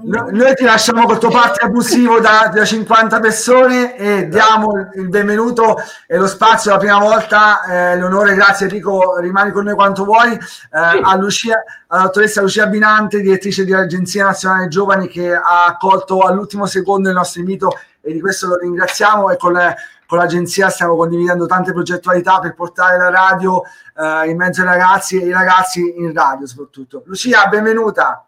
No, 0.04 0.30
noi 0.32 0.54
ti 0.54 0.64
lasciamo 0.64 1.06
col 1.06 1.18
tuo 1.18 1.30
parte 1.30 1.66
abusivo 1.66 2.22
da, 2.22 2.50
da, 2.54 2.64
50 2.64 3.20
persone 3.20 3.98
e 3.98 4.28
diamo 4.30 4.72
il 4.96 5.10
benvenuto 5.10 5.76
e 6.08 6.16
lo 6.16 6.28
spazio 6.28 6.72
la 6.72 6.78
prima 6.78 6.98
volta, 6.98 7.66
eh, 7.66 7.98
l'onore, 7.98 8.36
grazie. 8.36 8.68
Enrico, 8.68 9.18
rimani 9.20 9.52
con 9.52 9.66
noi 9.66 9.74
quanto 9.74 10.06
vuoi, 10.06 10.32
eh, 10.32 10.40
a 10.72 11.18
Lucia, 11.18 11.62
alla 11.88 12.04
dottoressa 12.04 12.40
Lucia 12.40 12.68
Binante, 12.68 13.20
direttrice 13.20 13.66
dell'Agenzia 13.66 14.24
Nazionale 14.24 14.70
Giovani 14.70 15.10
che 15.10 15.34
ha 15.36 15.66
accolto 15.66 16.22
all'ultimo 16.22 16.66
secondo 16.68 17.10
il 17.10 17.16
nostro 17.16 17.42
invito 17.42 17.78
e 18.00 18.14
di 18.14 18.22
questo 18.22 18.48
lo 18.48 18.56
ringraziamo. 18.56 19.30
E 19.30 19.36
con, 19.36 19.58
con 20.06 20.18
l'agenzia 20.18 20.70
stiamo 20.70 20.96
condividendo 20.96 21.46
tante 21.46 21.74
progettualità 21.74 22.40
per 22.40 22.54
portare 22.54 22.98
la 22.98 23.10
radio 23.10 23.64
eh, 23.96 24.30
in 24.30 24.38
mezzo 24.38 24.62
ai 24.62 24.68
ragazzi 24.68 25.22
e 25.22 25.26
i 25.26 25.32
ragazzi 25.32 25.94
in 25.98 26.14
radio 26.14 26.46
soprattutto. 26.46 27.04
Lucia, 27.06 27.48
benvenuta. 27.48 28.28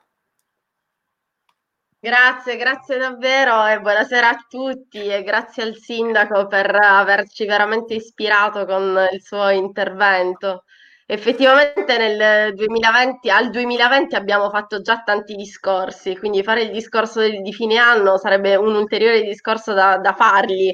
Grazie, 1.99 2.57
grazie 2.57 2.97
davvero 2.97 3.65
e 3.65 3.81
buonasera 3.81 4.29
a 4.29 4.45
tutti 4.47 5.07
e 5.07 5.23
grazie 5.23 5.63
al 5.63 5.75
sindaco 5.75 6.47
per 6.47 6.73
averci 6.73 7.45
veramente 7.45 7.95
ispirato 7.95 8.65
con 8.65 8.97
il 9.11 9.21
suo 9.21 9.49
intervento. 9.49 10.63
Effettivamente 11.09 11.97
nel 11.97 12.53
2020, 12.53 13.29
al 13.29 13.49
2020 13.49 14.15
abbiamo 14.15 14.49
fatto 14.49 14.81
già 14.81 15.01
tanti 15.03 15.35
discorsi, 15.35 16.17
quindi 16.17 16.43
fare 16.43 16.63
il 16.63 16.71
discorso 16.71 17.21
di 17.21 17.53
fine 17.53 17.77
anno 17.77 18.17
sarebbe 18.17 18.55
un 18.55 18.75
ulteriore 18.75 19.21
discorso 19.23 19.73
da, 19.73 19.97
da 19.97 20.13
fargli, 20.13 20.69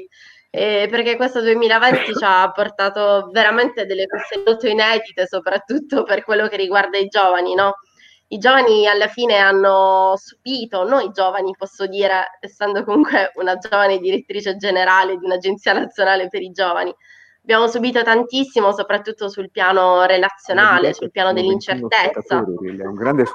eh, 0.56 0.86
perché 0.88 1.16
questo 1.16 1.40
2020 1.40 2.14
ci 2.14 2.22
ha 2.22 2.48
portato 2.52 3.28
veramente 3.32 3.86
delle 3.86 4.06
cose 4.06 4.40
molto 4.46 4.68
inedite, 4.68 5.26
soprattutto 5.26 6.04
per 6.04 6.22
quello 6.22 6.46
che 6.46 6.56
riguarda 6.56 6.96
i 6.96 7.08
giovani, 7.08 7.54
no? 7.54 7.74
i 8.28 8.38
giovani 8.38 8.86
alla 8.86 9.08
fine 9.08 9.36
hanno 9.38 10.14
subito, 10.16 10.84
noi 10.84 11.10
giovani 11.10 11.56
posso 11.58 11.86
dire, 11.88 12.38
essendo 12.38 12.84
comunque 12.84 13.32
una 13.34 13.56
giovane 13.56 13.98
direttrice 13.98 14.56
generale 14.56 15.16
di 15.16 15.24
un'agenzia 15.24 15.72
nazionale 15.74 16.28
per 16.28 16.42
i 16.42 16.52
giovani, 16.52 16.94
abbiamo 17.44 17.66
subito 17.68 18.02
tantissimo, 18.02 18.72
soprattutto 18.72 19.28
sul 19.28 19.50
piano 19.50 20.04
relazionale, 20.06 20.94
sul 20.94 21.10
piano 21.10 21.34
dell'incertezza, 21.34 22.42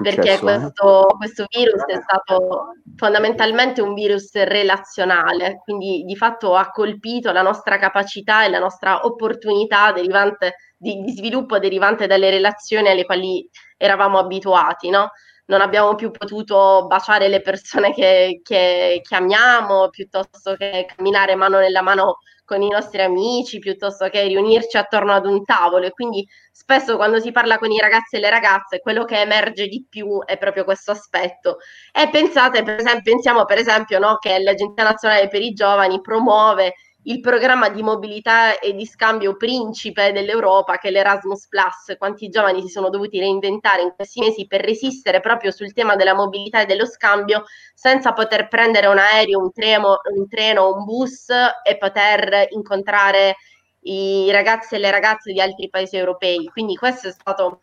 perché 0.02 0.34
eh. 0.34 0.38
questo, 0.38 1.14
questo, 1.16 1.44
virus 1.48 1.84
è 1.86 2.00
stato 2.00 2.74
fondamentalmente 2.96 3.80
un 3.80 3.94
virus 3.94 4.32
relazionale, 4.34 5.60
quindi 5.62 6.02
di 6.04 6.16
fatto 6.16 6.56
ha 6.56 6.70
colpito 6.70 7.30
la 7.30 7.42
nostra 7.42 7.78
capacità 7.78 8.44
e 8.44 8.48
la 8.48 8.58
nostra 8.58 9.04
opportunità 9.06 9.92
derivante 9.92 10.56
di, 10.76 11.02
di 11.02 11.12
sviluppo 11.12 11.60
derivante 11.60 12.08
dalle 12.08 12.30
relazioni 12.30 12.88
alle 12.88 13.04
quali 13.04 13.48
eravamo 13.76 14.18
abituati, 14.18 14.90
no? 14.90 15.12
Non 15.46 15.60
abbiamo 15.60 15.94
più 15.94 16.10
potuto 16.10 16.86
baciare 16.86 17.28
le 17.28 17.40
persone 17.42 17.92
che, 17.92 18.40
che, 18.42 19.00
che 19.02 19.14
amiamo, 19.14 19.88
piuttosto 19.88 20.54
che 20.56 20.86
camminare 20.94 21.34
mano 21.34 21.58
nella 21.58 21.82
mano 21.82 22.18
con 22.50 22.62
i 22.62 22.68
nostri 22.68 23.00
amici, 23.00 23.60
piuttosto 23.60 24.08
che 24.08 24.26
riunirci 24.26 24.76
attorno 24.76 25.12
ad 25.12 25.24
un 25.24 25.44
tavolo. 25.44 25.86
E 25.86 25.90
quindi 25.92 26.26
spesso 26.50 26.96
quando 26.96 27.20
si 27.20 27.30
parla 27.30 27.58
con 27.58 27.70
i 27.70 27.78
ragazzi 27.78 28.16
e 28.16 28.18
le 28.18 28.28
ragazze, 28.28 28.80
quello 28.80 29.04
che 29.04 29.20
emerge 29.20 29.68
di 29.68 29.86
più 29.88 30.20
è 30.24 30.36
proprio 30.36 30.64
questo 30.64 30.90
aspetto. 30.90 31.58
E 31.92 32.08
pensate, 32.10 32.64
per 32.64 32.80
esempio, 32.80 33.12
pensiamo 33.12 33.44
per 33.44 33.58
esempio 33.58 34.00
no, 34.00 34.16
che 34.18 34.36
l'Agenzia 34.40 34.82
Nazionale 34.82 35.28
per 35.28 35.42
i 35.42 35.52
Giovani 35.52 36.00
promuove 36.00 36.74
il 37.04 37.20
programma 37.20 37.70
di 37.70 37.82
mobilità 37.82 38.58
e 38.58 38.74
di 38.74 38.84
scambio 38.84 39.36
principe 39.36 40.12
dell'Europa, 40.12 40.76
che 40.76 40.88
è 40.88 40.90
l'Erasmus 40.90 41.48
Plus. 41.48 41.96
Quanti 41.96 42.28
giovani 42.28 42.60
si 42.60 42.68
sono 42.68 42.90
dovuti 42.90 43.18
reinventare 43.18 43.82
in 43.82 43.92
questi 43.94 44.20
mesi 44.20 44.46
per 44.46 44.60
resistere 44.60 45.20
proprio 45.20 45.50
sul 45.50 45.72
tema 45.72 45.96
della 45.96 46.14
mobilità 46.14 46.60
e 46.60 46.66
dello 46.66 46.86
scambio, 46.86 47.44
senza 47.74 48.12
poter 48.12 48.48
prendere 48.48 48.86
un 48.86 48.98
aereo, 48.98 49.38
un 49.38 49.52
treno, 49.52 49.96
un 50.14 50.28
treno, 50.28 50.74
un 50.74 50.84
bus 50.84 51.28
e 51.30 51.78
poter 51.78 52.48
incontrare 52.50 53.36
i 53.82 54.30
ragazzi 54.30 54.74
e 54.74 54.78
le 54.78 54.90
ragazze 54.90 55.32
di 55.32 55.40
altri 55.40 55.70
paesi 55.70 55.96
europei. 55.96 56.44
Quindi 56.52 56.76
questo 56.76 57.08
è 57.08 57.12
stato 57.12 57.62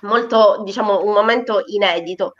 molto, 0.00 0.62
diciamo, 0.64 1.04
un 1.04 1.12
momento 1.12 1.62
inedito. 1.66 2.34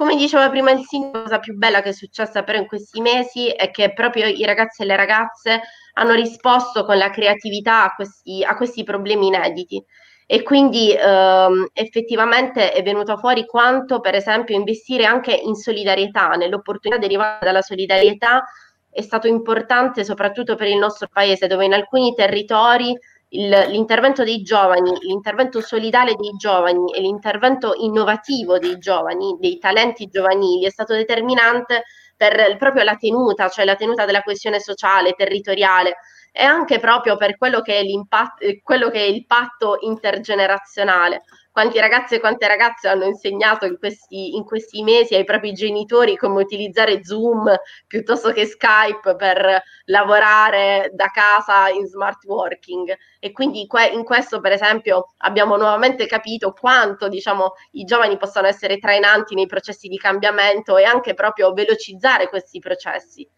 Come 0.00 0.16
diceva 0.16 0.48
prima 0.48 0.70
il 0.70 0.82
sindaco, 0.86 1.18
la 1.18 1.22
cosa 1.24 1.38
più 1.40 1.56
bella 1.58 1.82
che 1.82 1.90
è 1.90 1.92
successa 1.92 2.42
però 2.42 2.56
in 2.56 2.66
questi 2.66 3.02
mesi 3.02 3.48
è 3.48 3.70
che 3.70 3.92
proprio 3.92 4.28
i 4.28 4.46
ragazzi 4.46 4.80
e 4.80 4.86
le 4.86 4.96
ragazze 4.96 5.60
hanno 5.92 6.14
risposto 6.14 6.86
con 6.86 6.96
la 6.96 7.10
creatività 7.10 7.84
a 7.84 7.94
questi, 7.94 8.42
a 8.42 8.56
questi 8.56 8.82
problemi 8.82 9.26
inediti. 9.26 9.84
E 10.24 10.42
quindi 10.42 10.96
ehm, 10.98 11.68
effettivamente 11.74 12.72
è 12.72 12.82
venuto 12.82 13.18
fuori 13.18 13.44
quanto, 13.44 14.00
per 14.00 14.14
esempio, 14.14 14.56
investire 14.56 15.04
anche 15.04 15.34
in 15.34 15.54
solidarietà, 15.54 16.30
nell'opportunità 16.30 16.98
derivante 16.98 17.44
dalla 17.44 17.60
solidarietà, 17.60 18.42
è 18.88 19.02
stato 19.02 19.26
importante 19.26 20.02
soprattutto 20.02 20.54
per 20.54 20.68
il 20.68 20.78
nostro 20.78 21.08
paese, 21.12 21.46
dove 21.46 21.66
in 21.66 21.74
alcuni 21.74 22.14
territori 22.14 22.96
il, 23.30 23.48
l'intervento 23.68 24.24
dei 24.24 24.42
giovani, 24.42 24.92
l'intervento 25.00 25.60
solidale 25.60 26.14
dei 26.14 26.32
giovani 26.36 26.92
e 26.92 27.00
l'intervento 27.00 27.74
innovativo 27.76 28.58
dei 28.58 28.78
giovani, 28.78 29.36
dei 29.38 29.58
talenti 29.58 30.06
giovanili, 30.06 30.66
è 30.66 30.70
stato 30.70 30.94
determinante 30.94 31.84
per 32.16 32.56
proprio 32.58 32.84
la 32.84 32.96
tenuta, 32.96 33.48
cioè 33.48 33.64
la 33.64 33.76
tenuta 33.76 34.04
della 34.04 34.22
coesione 34.22 34.60
sociale, 34.60 35.12
territoriale 35.12 35.96
e 36.32 36.44
anche 36.44 36.78
proprio 36.78 37.16
per 37.16 37.36
quello 37.36 37.60
che 37.60 37.80
è, 37.80 38.60
quello 38.62 38.90
che 38.90 38.98
è 38.98 39.08
il 39.08 39.26
patto 39.26 39.78
intergenerazionale 39.80 41.22
quanti 41.60 41.78
ragazzi 41.78 42.14
e 42.14 42.20
quante 42.20 42.48
ragazze 42.48 42.88
hanno 42.88 43.04
insegnato 43.04 43.66
in 43.66 43.76
questi, 43.76 44.34
in 44.34 44.44
questi, 44.44 44.82
mesi 44.82 45.14
ai 45.14 45.24
propri 45.24 45.52
genitori 45.52 46.16
come 46.16 46.40
utilizzare 46.40 47.04
Zoom 47.04 47.54
piuttosto 47.86 48.32
che 48.32 48.46
Skype 48.46 49.14
per 49.14 49.62
lavorare 49.84 50.90
da 50.94 51.08
casa 51.08 51.68
in 51.68 51.84
smart 51.84 52.24
working. 52.24 52.96
E 53.18 53.32
quindi 53.32 53.68
in 53.92 54.04
questo, 54.04 54.40
per 54.40 54.52
esempio, 54.52 55.12
abbiamo 55.18 55.58
nuovamente 55.58 56.06
capito 56.06 56.52
quanto 56.52 57.08
diciamo, 57.08 57.52
i 57.72 57.84
giovani 57.84 58.16
possano 58.16 58.46
essere 58.46 58.78
trainanti 58.78 59.34
nei 59.34 59.46
processi 59.46 59.88
di 59.88 59.98
cambiamento 59.98 60.78
e 60.78 60.84
anche 60.84 61.12
proprio 61.12 61.52
velocizzare 61.52 62.30
questi 62.30 62.58
processi. 62.58 63.28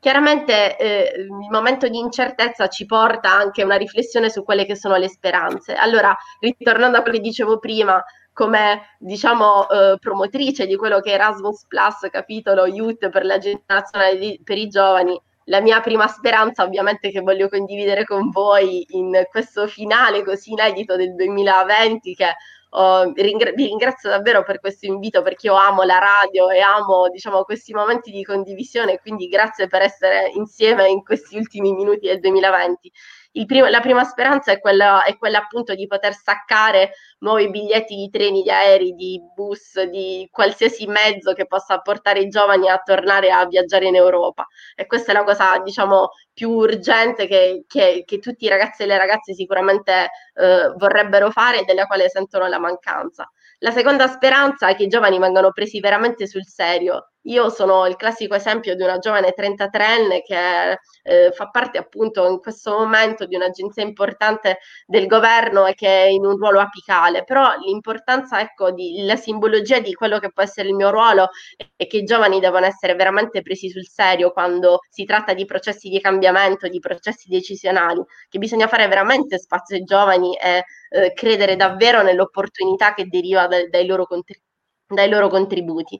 Chiaramente 0.00 0.76
eh, 0.76 1.12
il 1.16 1.50
momento 1.50 1.88
di 1.88 1.98
incertezza 1.98 2.68
ci 2.68 2.86
porta 2.86 3.32
anche 3.32 3.62
a 3.62 3.64
una 3.64 3.76
riflessione 3.76 4.30
su 4.30 4.44
quelle 4.44 4.64
che 4.64 4.76
sono 4.76 4.96
le 4.96 5.08
speranze. 5.08 5.74
Allora, 5.74 6.16
ritornando 6.40 6.98
a 6.98 7.02
quello 7.02 7.16
che 7.16 7.22
dicevo 7.22 7.58
prima, 7.58 8.02
come 8.32 8.96
diciamo 8.98 9.68
eh, 9.68 9.96
promotrice 9.98 10.66
di 10.66 10.76
quello 10.76 11.00
che 11.00 11.10
è 11.10 11.14
Erasmus 11.14 11.66
Plus, 11.66 12.08
capitolo 12.10 12.66
Youth 12.66 13.08
per 13.08 13.24
la 13.24 13.38
generazione 13.38 14.16
di, 14.16 14.40
per 14.44 14.56
i 14.56 14.68
giovani, 14.68 15.20
la 15.48 15.60
mia 15.60 15.80
prima 15.80 16.06
speranza 16.06 16.62
ovviamente 16.62 17.10
che 17.10 17.20
voglio 17.20 17.48
condividere 17.48 18.04
con 18.04 18.30
voi 18.30 18.86
in 18.90 19.24
questo 19.30 19.66
finale 19.66 20.22
così 20.22 20.52
inedito 20.52 20.94
del 20.94 21.14
2020 21.14 22.14
che 22.14 22.34
Oh, 22.70 23.12
ringra- 23.14 23.52
vi 23.52 23.64
ringrazio 23.64 24.10
davvero 24.10 24.44
per 24.44 24.60
questo 24.60 24.84
invito 24.84 25.22
perché 25.22 25.46
io 25.46 25.54
amo 25.54 25.84
la 25.84 25.98
radio 25.98 26.50
e 26.50 26.60
amo 26.60 27.08
diciamo, 27.08 27.42
questi 27.44 27.72
momenti 27.72 28.10
di 28.10 28.22
condivisione, 28.22 28.98
quindi 28.98 29.26
grazie 29.28 29.68
per 29.68 29.80
essere 29.82 30.30
insieme 30.34 30.86
in 30.88 31.02
questi 31.02 31.36
ultimi 31.38 31.72
minuti 31.72 32.06
del 32.08 32.20
2020 32.20 32.92
primo, 33.46 33.66
la 33.68 33.80
prima 33.80 34.04
speranza 34.04 34.52
è 34.52 34.60
quella, 34.60 35.04
è 35.04 35.16
quella, 35.16 35.38
appunto 35.38 35.74
di 35.74 35.86
poter 35.86 36.12
staccare 36.12 36.92
nuovi 37.20 37.50
biglietti 37.50 37.94
di 37.94 38.08
treni, 38.10 38.42
di 38.42 38.50
aerei, 38.50 38.92
di 38.94 39.20
bus, 39.34 39.80
di 39.82 40.28
qualsiasi 40.30 40.86
mezzo 40.86 41.32
che 41.32 41.46
possa 41.46 41.78
portare 41.80 42.20
i 42.20 42.28
giovani 42.28 42.68
a 42.68 42.78
tornare 42.78 43.30
a 43.30 43.46
viaggiare 43.46 43.86
in 43.86 43.96
Europa. 43.96 44.46
E 44.74 44.86
questa 44.86 45.12
è 45.12 45.14
la 45.14 45.24
cosa, 45.24 45.58
diciamo, 45.58 46.10
più 46.32 46.50
urgente 46.50 47.26
che, 47.26 47.64
che, 47.66 48.02
che 48.06 48.18
tutti 48.18 48.44
i 48.44 48.48
ragazzi 48.48 48.82
e 48.82 48.86
le 48.86 48.98
ragazze 48.98 49.34
sicuramente 49.34 50.10
eh, 50.34 50.72
vorrebbero 50.76 51.30
fare 51.30 51.60
e 51.60 51.64
della 51.64 51.86
quale 51.86 52.08
sentono 52.08 52.46
la 52.46 52.58
mancanza. 52.58 53.30
La 53.60 53.72
seconda 53.72 54.06
speranza 54.06 54.68
è 54.68 54.76
che 54.76 54.84
i 54.84 54.88
giovani 54.88 55.18
vengano 55.18 55.50
presi 55.52 55.80
veramente 55.80 56.26
sul 56.28 56.46
serio. 56.46 57.10
Io 57.22 57.50
sono 57.50 57.86
il 57.86 57.96
classico 57.96 58.34
esempio 58.34 58.74
di 58.74 58.82
una 58.82 58.98
giovane 58.98 59.34
33enne 59.34 60.22
che 60.22 60.78
eh, 61.02 61.30
fa 61.32 61.48
parte 61.50 61.76
appunto 61.76 62.26
in 62.26 62.38
questo 62.38 62.72
momento 62.78 63.26
di 63.26 63.34
un'agenzia 63.34 63.82
importante 63.82 64.58
del 64.86 65.06
governo 65.06 65.66
e 65.66 65.74
che 65.74 66.04
è 66.04 66.06
in 66.08 66.24
un 66.24 66.36
ruolo 66.36 66.60
apicale, 66.60 67.24
però 67.24 67.54
l'importanza, 67.58 68.40
ecco, 68.40 68.70
di, 68.70 69.04
simbologia 69.20 69.78
di 69.80 69.92
quello 69.94 70.18
che 70.18 70.30
può 70.32 70.42
essere 70.42 70.68
il 70.68 70.74
mio 70.74 70.90
ruolo 70.90 71.28
è 71.76 71.86
che 71.86 71.98
i 71.98 72.04
giovani 72.04 72.40
devono 72.40 72.64
essere 72.66 72.94
veramente 72.94 73.42
presi 73.42 73.68
sul 73.68 73.86
serio 73.86 74.30
quando 74.32 74.78
si 74.88 75.04
tratta 75.04 75.34
di 75.34 75.44
processi 75.44 75.88
di 75.90 76.00
cambiamento, 76.00 76.68
di 76.68 76.78
processi 76.78 77.28
decisionali, 77.28 78.02
che 78.28 78.38
bisogna 78.38 78.68
fare 78.68 78.86
veramente 78.88 79.38
spazio 79.38 79.76
ai 79.76 79.84
giovani 79.84 80.34
e 80.36 80.64
eh, 80.90 81.12
credere 81.12 81.56
davvero 81.56 82.02
nell'opportunità 82.02 82.94
che 82.94 83.06
deriva 83.06 83.46
da, 83.46 83.66
dai, 83.68 83.86
loro 83.86 84.06
contri- 84.06 84.40
dai, 84.86 85.08
loro 85.10 85.28
contributi. 85.28 85.98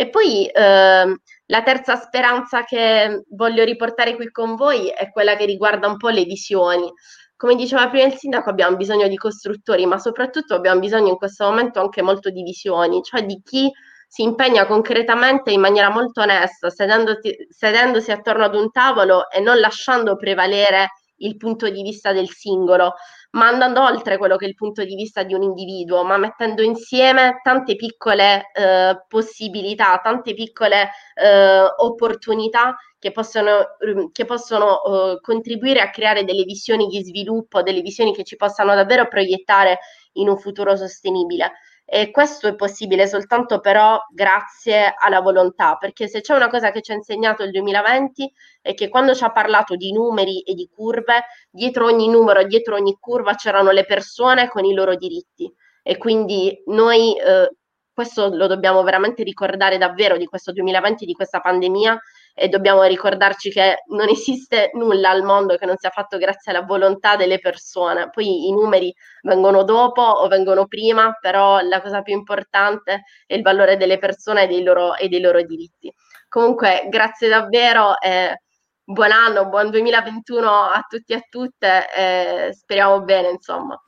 E 0.00 0.08
poi 0.08 0.46
eh, 0.46 1.20
la 1.44 1.62
terza 1.62 1.96
speranza 1.96 2.64
che 2.64 3.24
voglio 3.32 3.64
riportare 3.64 4.16
qui 4.16 4.30
con 4.30 4.56
voi 4.56 4.88
è 4.88 5.10
quella 5.10 5.36
che 5.36 5.44
riguarda 5.44 5.88
un 5.88 5.98
po' 5.98 6.08
le 6.08 6.24
visioni. 6.24 6.90
Come 7.36 7.54
diceva 7.54 7.86
prima 7.90 8.06
il 8.06 8.14
sindaco, 8.14 8.48
abbiamo 8.48 8.76
bisogno 8.76 9.08
di 9.08 9.16
costruttori, 9.18 9.84
ma 9.84 9.98
soprattutto 9.98 10.54
abbiamo 10.54 10.80
bisogno 10.80 11.08
in 11.08 11.16
questo 11.16 11.44
momento 11.44 11.80
anche 11.80 12.00
molto 12.00 12.30
di 12.30 12.42
visioni, 12.42 13.02
cioè 13.02 13.26
di 13.26 13.42
chi 13.44 13.70
si 14.08 14.22
impegna 14.22 14.64
concretamente 14.64 15.50
in 15.50 15.60
maniera 15.60 15.90
molto 15.90 16.22
onesta, 16.22 16.70
sedendosi, 16.70 17.36
sedendosi 17.50 18.10
attorno 18.10 18.44
ad 18.44 18.54
un 18.54 18.70
tavolo 18.70 19.28
e 19.28 19.40
non 19.40 19.60
lasciando 19.60 20.16
prevalere 20.16 20.92
il 21.16 21.36
punto 21.36 21.68
di 21.68 21.82
vista 21.82 22.14
del 22.14 22.30
singolo, 22.30 22.94
ma 23.32 23.46
andando 23.46 23.82
oltre 23.82 24.16
quello 24.18 24.36
che 24.36 24.46
è 24.46 24.48
il 24.48 24.54
punto 24.54 24.84
di 24.84 24.94
vista 24.94 25.22
di 25.22 25.34
un 25.34 25.42
individuo, 25.42 26.02
ma 26.04 26.16
mettendo 26.16 26.62
insieme 26.62 27.40
tante 27.42 27.76
piccole 27.76 28.50
eh, 28.52 29.04
possibilità, 29.06 30.00
tante 30.02 30.34
piccole 30.34 30.90
eh, 31.14 31.62
opportunità 31.76 32.76
che 32.98 33.12
possono, 33.12 33.78
ehm, 33.78 34.10
che 34.12 34.24
possono 34.24 34.82
eh, 34.82 35.20
contribuire 35.20 35.80
a 35.80 35.90
creare 35.90 36.24
delle 36.24 36.44
visioni 36.44 36.86
di 36.86 37.02
sviluppo, 37.02 37.62
delle 37.62 37.80
visioni 37.80 38.14
che 38.14 38.24
ci 38.24 38.36
possano 38.36 38.74
davvero 38.74 39.06
proiettare 39.08 39.78
in 40.14 40.28
un 40.28 40.38
futuro 40.38 40.76
sostenibile. 40.76 41.52
E 41.92 42.12
questo 42.12 42.46
è 42.46 42.54
possibile 42.54 43.08
soltanto 43.08 43.58
però 43.58 43.98
grazie 44.14 44.94
alla 44.96 45.18
volontà, 45.20 45.74
perché 45.74 46.06
se 46.06 46.20
c'è 46.20 46.36
una 46.36 46.48
cosa 46.48 46.70
che 46.70 46.82
ci 46.82 46.92
ha 46.92 46.94
insegnato 46.94 47.42
il 47.42 47.50
2020 47.50 48.32
è 48.62 48.74
che 48.74 48.88
quando 48.88 49.12
ci 49.12 49.24
ha 49.24 49.32
parlato 49.32 49.74
di 49.74 49.92
numeri 49.92 50.40
e 50.42 50.54
di 50.54 50.70
curve, 50.72 51.24
dietro 51.50 51.86
ogni 51.86 52.08
numero, 52.08 52.44
dietro 52.44 52.76
ogni 52.76 52.96
curva 53.00 53.34
c'erano 53.34 53.72
le 53.72 53.84
persone 53.86 54.48
con 54.48 54.64
i 54.64 54.72
loro 54.72 54.94
diritti. 54.94 55.52
E 55.82 55.96
quindi 55.96 56.62
noi 56.66 57.18
eh, 57.18 57.56
questo 57.92 58.32
lo 58.32 58.46
dobbiamo 58.46 58.84
veramente 58.84 59.24
ricordare 59.24 59.76
davvero 59.76 60.16
di 60.16 60.26
questo 60.26 60.52
2020, 60.52 61.04
di 61.04 61.12
questa 61.12 61.40
pandemia 61.40 62.00
e 62.40 62.48
dobbiamo 62.48 62.84
ricordarci 62.84 63.50
che 63.50 63.82
non 63.88 64.08
esiste 64.08 64.70
nulla 64.72 65.10
al 65.10 65.22
mondo 65.22 65.56
che 65.56 65.66
non 65.66 65.76
sia 65.76 65.90
fatto 65.90 66.16
grazie 66.16 66.52
alla 66.52 66.62
volontà 66.62 67.14
delle 67.14 67.38
persone. 67.38 68.08
Poi 68.08 68.48
i 68.48 68.52
numeri 68.52 68.90
vengono 69.20 69.62
dopo 69.62 70.00
o 70.00 70.26
vengono 70.26 70.66
prima, 70.66 71.14
però 71.20 71.60
la 71.60 71.82
cosa 71.82 72.00
più 72.00 72.14
importante 72.14 73.02
è 73.26 73.34
il 73.34 73.42
valore 73.42 73.76
delle 73.76 73.98
persone 73.98 74.44
e 74.44 74.46
dei 74.46 74.62
loro, 74.62 74.96
e 74.96 75.08
dei 75.08 75.20
loro 75.20 75.42
diritti. 75.42 75.92
Comunque, 76.28 76.86
grazie 76.88 77.28
davvero. 77.28 78.00
Eh, 78.00 78.40
buon 78.82 79.12
anno, 79.12 79.46
buon 79.50 79.68
2021 79.68 80.48
a 80.48 80.82
tutti 80.88 81.12
e 81.12 81.16
a 81.16 81.22
tutte, 81.28 81.88
eh, 81.94 82.54
speriamo 82.54 83.02
bene, 83.02 83.28
insomma. 83.28 83.78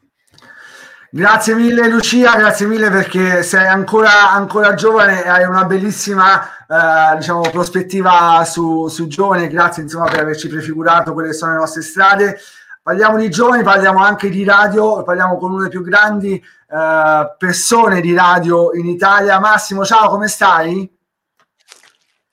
Grazie 1.14 1.54
mille 1.54 1.90
Lucia, 1.90 2.34
grazie 2.36 2.66
mille 2.66 2.88
perché 2.88 3.42
sei 3.42 3.66
ancora, 3.66 4.30
ancora 4.30 4.72
giovane 4.72 5.22
e 5.22 5.28
hai 5.28 5.44
una 5.44 5.66
bellissima 5.66 6.40
eh, 6.42 7.16
diciamo, 7.18 7.42
prospettiva 7.50 8.42
su, 8.46 8.88
su 8.88 9.06
giovane, 9.08 9.48
grazie 9.48 9.82
insomma 9.82 10.06
per 10.06 10.20
averci 10.20 10.48
prefigurato 10.48 11.12
quelle 11.12 11.34
sono 11.34 11.52
le 11.52 11.58
nostre 11.58 11.82
strade. 11.82 12.38
Parliamo 12.82 13.18
di 13.18 13.28
giovani, 13.28 13.62
parliamo 13.62 14.02
anche 14.02 14.30
di 14.30 14.42
radio, 14.42 15.02
parliamo 15.02 15.36
con 15.36 15.50
una 15.50 15.58
delle 15.58 15.68
più 15.68 15.82
grandi 15.82 16.32
eh, 16.32 17.34
persone 17.36 18.00
di 18.00 18.14
radio 18.14 18.72
in 18.72 18.86
Italia. 18.86 19.38
Massimo, 19.38 19.84
ciao, 19.84 20.08
come 20.08 20.28
stai? 20.28 20.90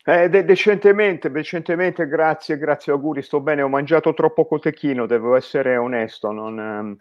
Eh, 0.05 0.29
de- 0.29 0.45
decentemente, 0.45 1.29
decentemente, 1.29 2.07
grazie, 2.07 2.57
grazie, 2.57 2.93
auguri, 2.93 3.23
sto 3.23 3.41
bene, 3.41 3.61
ho 3.61 3.67
mangiato 3.67 4.13
troppo 4.13 4.47
cotechino, 4.47 5.05
devo 5.05 5.35
essere 5.35 5.75
onesto, 5.75 6.31
non... 6.31 6.57
Ehm 6.57 6.97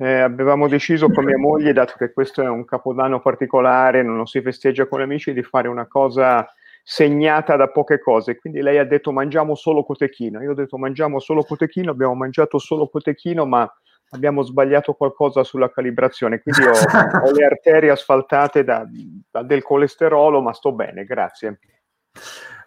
eh, 0.00 0.20
avevamo 0.20 0.66
deciso 0.66 1.10
con 1.10 1.24
mia 1.24 1.36
moglie, 1.36 1.74
dato 1.74 1.92
che 1.98 2.10
questo 2.10 2.40
è 2.40 2.48
un 2.48 2.64
capodanno 2.64 3.20
particolare, 3.20 4.02
non 4.02 4.16
lo 4.16 4.24
si 4.24 4.40
festeggia 4.40 4.86
con 4.86 4.98
gli 4.98 5.02
amici, 5.02 5.34
di 5.34 5.42
fare 5.42 5.68
una 5.68 5.86
cosa 5.86 6.50
segnata 6.82 7.54
da 7.56 7.68
poche 7.68 8.00
cose. 8.00 8.38
Quindi 8.38 8.62
lei 8.62 8.78
ha 8.78 8.86
detto 8.86 9.12
mangiamo 9.12 9.54
solo 9.54 9.84
cotechino. 9.84 10.40
Io 10.40 10.52
ho 10.52 10.54
detto 10.54 10.78
mangiamo 10.78 11.20
solo 11.20 11.42
cotechino, 11.42 11.90
abbiamo 11.90 12.14
mangiato 12.14 12.56
solo 12.56 12.88
cotechino, 12.88 13.44
ma 13.44 13.70
abbiamo 14.12 14.40
sbagliato 14.40 14.94
qualcosa 14.94 15.44
sulla 15.44 15.70
calibrazione. 15.70 16.40
Quindi 16.40 16.62
ho, 16.62 16.72
ho 17.28 17.30
le 17.32 17.44
arterie 17.44 17.90
asfaltate 17.90 18.64
da, 18.64 18.88
da 19.30 19.42
del 19.42 19.62
colesterolo, 19.62 20.40
ma 20.40 20.54
sto 20.54 20.72
bene, 20.72 21.04
grazie. 21.04 21.58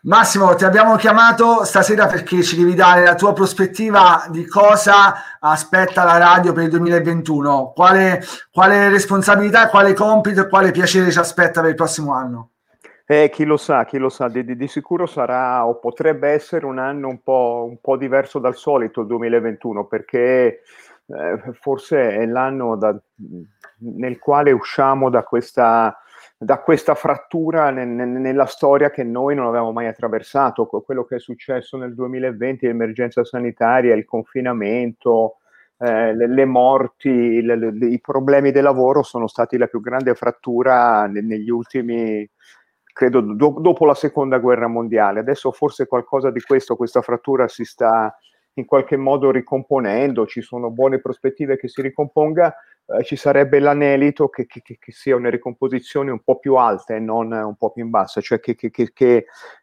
Massimo, 0.05 0.53
ti 0.55 0.65
abbiamo 0.65 0.97
chiamato 0.97 1.63
stasera 1.63 2.07
perché 2.07 2.43
ci 2.43 2.57
devi 2.57 2.75
dare 2.75 3.05
la 3.05 3.15
tua 3.15 3.31
prospettiva 3.31 4.25
di 4.29 4.45
cosa 4.45 5.13
aspetta 5.39 6.03
la 6.03 6.17
radio 6.17 6.51
per 6.51 6.65
il 6.65 6.71
2021, 6.71 7.71
quale, 7.73 8.21
quale 8.51 8.89
responsabilità, 8.89 9.69
quale 9.69 9.93
compito 9.93 10.41
e 10.41 10.49
quale 10.49 10.71
piacere 10.71 11.09
ci 11.09 11.19
aspetta 11.19 11.61
per 11.61 11.69
il 11.69 11.75
prossimo 11.77 12.13
anno. 12.13 12.49
Eh, 13.05 13.29
chi 13.31 13.45
lo 13.45 13.55
sa, 13.55 13.85
chi 13.85 13.97
lo 13.97 14.09
sa, 14.09 14.27
di, 14.27 14.43
di, 14.43 14.57
di, 14.57 14.67
sicuro 14.67 15.05
sarà 15.05 15.65
o 15.65 15.79
potrebbe 15.79 16.31
essere 16.31 16.65
un 16.65 16.79
anno 16.79 17.07
un 17.07 17.21
po', 17.23 17.65
un 17.69 17.77
po 17.79 17.95
diverso 17.95 18.39
dal 18.39 18.57
solito 18.57 19.01
il 19.01 19.07
2021 19.07 19.85
perché 19.85 20.63
eh, 21.05 21.53
forse 21.61 22.09
è 22.09 22.25
l'anno 22.25 22.75
da, 22.75 22.93
nel 23.77 24.19
quale 24.19 24.51
usciamo 24.51 25.09
da 25.09 25.23
questa 25.23 25.97
da 26.43 26.59
questa 26.59 26.95
frattura 26.95 27.69
ne, 27.69 27.85
ne, 27.85 28.05
nella 28.05 28.45
storia 28.45 28.89
che 28.89 29.03
noi 29.03 29.35
non 29.35 29.47
avevamo 29.47 29.71
mai 29.71 29.87
attraversato, 29.87 30.65
quello 30.65 31.05
che 31.05 31.15
è 31.15 31.19
successo 31.19 31.77
nel 31.77 31.93
2020, 31.93 32.65
l'emergenza 32.65 33.23
sanitaria, 33.23 33.95
il 33.95 34.05
confinamento, 34.05 35.37
eh, 35.79 36.13
le, 36.15 36.27
le, 36.27 36.45
morti, 36.45 37.41
le, 37.41 37.55
le, 37.55 37.87
i 37.87 37.99
problemi 37.99 38.51
del 38.51 38.63
lavoro 38.63 39.03
sono 39.03 39.27
stati 39.27 39.57
la 39.57 39.67
più 39.67 39.81
grande 39.81 40.13
frattura 40.15 41.05
ne, 41.07 41.21
negli 41.21 41.49
ultimi, 41.49 42.29
credo, 42.93 43.21
do, 43.21 43.55
dopo 43.59 43.85
la 43.85 43.95
seconda 43.95 44.37
guerra 44.37 44.67
mondiale. 44.67 45.19
Adesso 45.19 45.51
forse 45.51 45.87
qualcosa 45.87 46.31
di 46.31 46.41
questo, 46.41 46.75
questa 46.75 47.01
frattura 47.01 47.47
si 47.47 47.63
sta 47.65 48.15
in 48.55 48.65
qualche 48.65 48.97
modo 48.97 49.31
ricomponendo, 49.31 50.25
ci 50.27 50.41
sono 50.41 50.69
buone 50.69 50.99
prospettive 50.99 51.57
che 51.57 51.67
si 51.67 51.81
ricomponga, 51.81 52.55
eh, 52.85 53.03
ci 53.03 53.15
sarebbe 53.15 53.59
l'anelito 53.59 54.27
che, 54.29 54.45
che, 54.45 54.61
che, 54.61 54.91
sia 54.91 55.15
una 55.15 55.29
ricomposizione 55.29 56.11
un 56.11 56.19
po' 56.19 56.37
più 56.37 56.55
alta 56.55 56.93
e 56.93 56.99
non 56.99 57.31
un 57.31 57.55
po' 57.55 57.71
più 57.71 57.83
in 57.83 57.89
bassa, 57.89 58.21
cioè 58.21 58.39
che, 58.39 58.57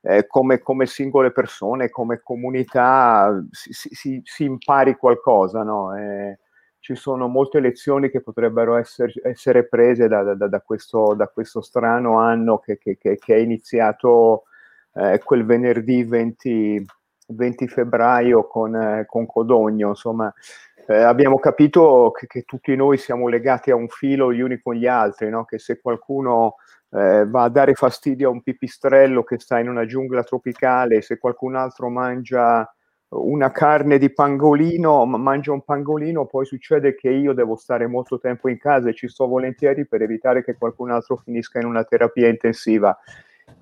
eh, 0.02 0.26
come, 0.26 0.58
come, 0.60 0.86
singole 0.86 1.30
persone, 1.30 1.90
come 1.90 2.20
comunità 2.22 3.32
si, 3.50 3.72
si, 3.72 4.20
si 4.24 4.44
impari 4.44 4.96
qualcosa, 4.96 5.62
no? 5.62 5.94
eh, 5.96 6.38
ci 6.80 6.94
sono 6.94 7.28
molte 7.28 7.60
lezioni 7.60 8.10
che 8.10 8.22
potrebbero 8.22 8.76
essere, 8.76 9.12
essere 9.22 9.68
prese 9.68 10.08
da, 10.08 10.34
da, 10.34 10.48
da, 10.48 10.60
questo, 10.62 11.14
da, 11.14 11.28
questo, 11.28 11.60
strano 11.60 12.18
anno 12.18 12.58
che, 12.58 12.78
è 12.80 13.34
iniziato 13.34 14.44
eh, 14.94 15.20
quel 15.22 15.44
venerdì 15.44 16.02
20, 16.04 16.86
20 17.30 17.68
febbraio 17.68 18.46
con, 18.46 18.74
eh, 18.74 19.06
con 19.06 19.26
Codogno, 19.26 19.88
insomma, 19.88 20.32
eh, 20.86 20.96
abbiamo 20.96 21.38
capito 21.38 22.10
che, 22.10 22.26
che, 22.26 22.42
tutti 22.42 22.74
noi 22.74 22.98
siamo 22.98 23.28
legati 23.28 23.70
a 23.70 23.76
un 23.76 23.88
filo 23.88 24.32
gli 24.32 24.40
uni 24.40 24.60
con 24.60 24.74
gli 24.74 24.86
altri, 24.86 25.30
no? 25.30 25.44
che 25.44 25.58
se 25.58 25.80
qualcuno 25.80 26.56
eh, 26.90 27.26
va 27.26 27.44
a 27.44 27.48
dare 27.48 27.74
fastidio 27.74 28.28
a 28.28 28.32
un 28.32 28.42
pipistrello 28.42 29.22
che 29.22 29.38
sta 29.38 29.58
in 29.58 29.68
una 29.68 29.86
giungla 29.86 30.24
tropicale, 30.24 31.02
se 31.02 31.18
qualcun 31.18 31.54
altro 31.54 31.88
mangia 31.88 32.68
una 33.10 33.50
carne 33.50 33.98
di 33.98 34.12
pangolino, 34.12 35.04
mangia 35.04 35.52
un 35.52 35.62
pangolino, 35.62 36.26
poi 36.26 36.44
succede 36.46 36.94
che 36.94 37.10
io 37.10 37.32
devo 37.32 37.56
stare 37.56 37.86
molto 37.88 38.18
tempo 38.18 38.48
in 38.48 38.58
casa 38.58 38.88
e 38.88 38.94
ci 38.94 39.08
sto 39.08 39.26
volentieri 39.26 39.86
per 39.86 40.02
evitare 40.02 40.44
che 40.44 40.56
qualcun 40.56 40.90
altro 40.90 41.16
finisca 41.16 41.58
in 41.58 41.66
una 41.66 41.82
terapia 41.82 42.28
intensiva. 42.28 42.96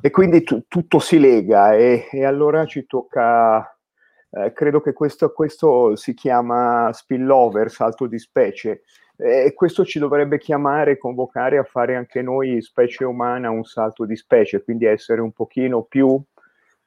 E 0.00 0.10
quindi 0.10 0.42
t- 0.42 0.64
tutto 0.68 0.98
si 0.98 1.18
lega 1.18 1.74
e, 1.74 2.08
e 2.10 2.24
allora 2.24 2.64
ci 2.66 2.86
tocca 2.86 3.78
eh, 4.30 4.52
credo 4.52 4.80
che 4.80 4.92
questo, 4.92 5.32
questo, 5.32 5.96
si 5.96 6.12
chiama 6.14 6.90
spillover, 6.92 7.70
salto 7.70 8.06
di 8.06 8.18
specie, 8.18 8.82
e 9.16 9.52
questo 9.54 9.84
ci 9.84 9.98
dovrebbe 9.98 10.38
chiamare, 10.38 10.98
convocare 10.98 11.58
a 11.58 11.64
fare 11.64 11.96
anche 11.96 12.22
noi, 12.22 12.60
specie 12.62 13.04
umana, 13.04 13.50
un 13.50 13.64
salto 13.64 14.04
di 14.04 14.14
specie, 14.16 14.62
quindi 14.62 14.84
essere 14.84 15.20
un 15.20 15.32
pochino 15.32 15.82
più, 15.82 16.20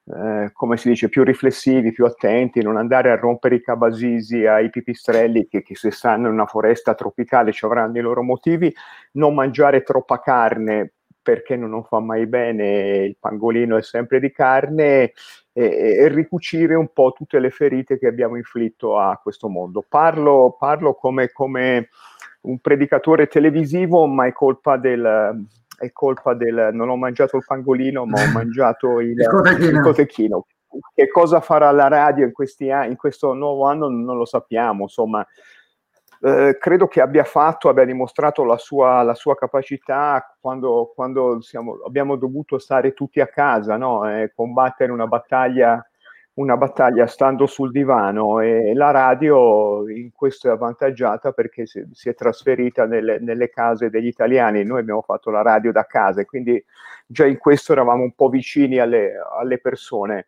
eh, 0.05 0.49
come 0.53 0.77
si 0.77 0.89
dice, 0.89 1.09
più 1.09 1.23
riflessivi, 1.23 1.91
più 1.91 2.05
attenti, 2.05 2.61
non 2.61 2.77
andare 2.77 3.11
a 3.11 3.17
rompere 3.17 3.55
i 3.55 3.61
cabasisi 3.61 4.45
ai 4.45 4.69
pipistrelli 4.69 5.47
che, 5.47 5.61
che 5.61 5.75
se 5.75 5.91
stanno 5.91 6.27
in 6.27 6.33
una 6.33 6.45
foresta 6.45 6.93
tropicale 6.93 7.51
ci 7.51 7.65
avranno 7.65 7.97
i 7.97 8.01
loro 8.01 8.23
motivi, 8.23 8.73
non 9.13 9.33
mangiare 9.33 9.83
troppa 9.83 10.19
carne 10.19 10.93
perché 11.21 11.55
non 11.55 11.84
fa 11.84 11.99
mai 11.99 12.25
bene, 12.25 13.05
il 13.05 13.17
pangolino 13.19 13.77
è 13.77 13.81
sempre 13.81 14.19
di 14.19 14.31
carne, 14.31 15.13
e, 15.53 15.63
e, 15.63 16.07
ricucire 16.07 16.75
un 16.75 16.89
po' 16.93 17.13
tutte 17.15 17.39
le 17.39 17.49
ferite 17.49 17.99
che 17.99 18.07
abbiamo 18.07 18.38
inflitto 18.38 18.97
a 18.97 19.19
questo 19.21 19.49
mondo. 19.49 19.84
Parlo, 19.88 20.55
parlo 20.57 20.93
come, 20.93 21.31
come, 21.31 21.89
un 22.41 22.60
predicatore 22.60 23.27
televisivo, 23.27 24.05
ma 24.07 24.25
è 24.25 24.34
colpa 24.34 24.77
del... 24.77 25.45
È 25.81 25.91
colpa 25.91 26.36
del 26.36 26.69
non 26.73 26.89
ho 26.89 26.95
mangiato 26.95 27.38
il 27.38 27.43
pangolino, 27.45 28.05
ma 28.05 28.21
ho 28.21 28.29
mangiato 28.34 28.99
il, 28.99 29.15
il, 29.17 29.81
cotechino. 29.81 30.45
Che 30.93 31.07
cosa 31.07 31.41
farà 31.41 31.71
la 31.71 31.88
radio 31.88 32.23
in, 32.23 32.31
questi 32.31 32.67
in 32.67 32.95
questo 32.95 33.34
nuovo 33.34 33.65
anno 33.65 33.89
non 33.89 34.15
lo 34.15 34.25
sappiamo, 34.25 34.84
insomma, 34.84 35.25
eh, 36.23 36.57
credo 36.60 36.88
che 36.88 37.01
abbia 37.01 37.23
fatto, 37.23 37.67
abbia 37.67 37.84
dimostrato 37.84 38.43
la 38.43 38.57
sua, 38.57 39.01
la 39.01 39.15
sua 39.15 39.36
capacità 39.36 40.36
quando, 40.39 40.91
quando 40.93 41.41
siamo, 41.41 41.79
abbiamo 41.86 42.15
dovuto 42.15 42.60
stare 42.60 42.93
tutti 42.93 43.19
a 43.19 43.27
casa, 43.27 43.75
no? 43.75 44.07
eh, 44.07 44.31
combattere 44.36 44.91
una 44.91 45.07
battaglia, 45.07 45.84
una 46.34 46.57
battaglia 46.57 47.07
stando 47.07 47.47
sul 47.47 47.71
divano 47.71 48.39
e 48.39 48.73
la 48.75 48.91
radio 48.91 49.89
in 49.89 50.12
questo 50.12 50.47
è 50.47 50.51
avvantaggiata 50.51 51.31
perché 51.31 51.65
si, 51.65 51.84
si 51.91 52.10
è 52.10 52.13
trasferita 52.13 52.86
nelle, 52.86 53.19
nelle, 53.19 53.49
case 53.49 53.89
degli 53.89 54.07
italiani. 54.07 54.63
Noi 54.63 54.79
abbiamo 54.79 55.01
fatto 55.01 55.31
la 55.31 55.41
radio 55.41 55.71
da 55.71 55.86
casa 55.86 56.21
e 56.21 56.25
quindi 56.25 56.63
già 57.07 57.25
in 57.25 57.39
questo 57.39 57.71
eravamo 57.71 58.03
un 58.03 58.13
po' 58.13 58.29
vicini 58.29 58.77
alle, 58.77 59.13
alle 59.39 59.57
persone. 59.60 60.27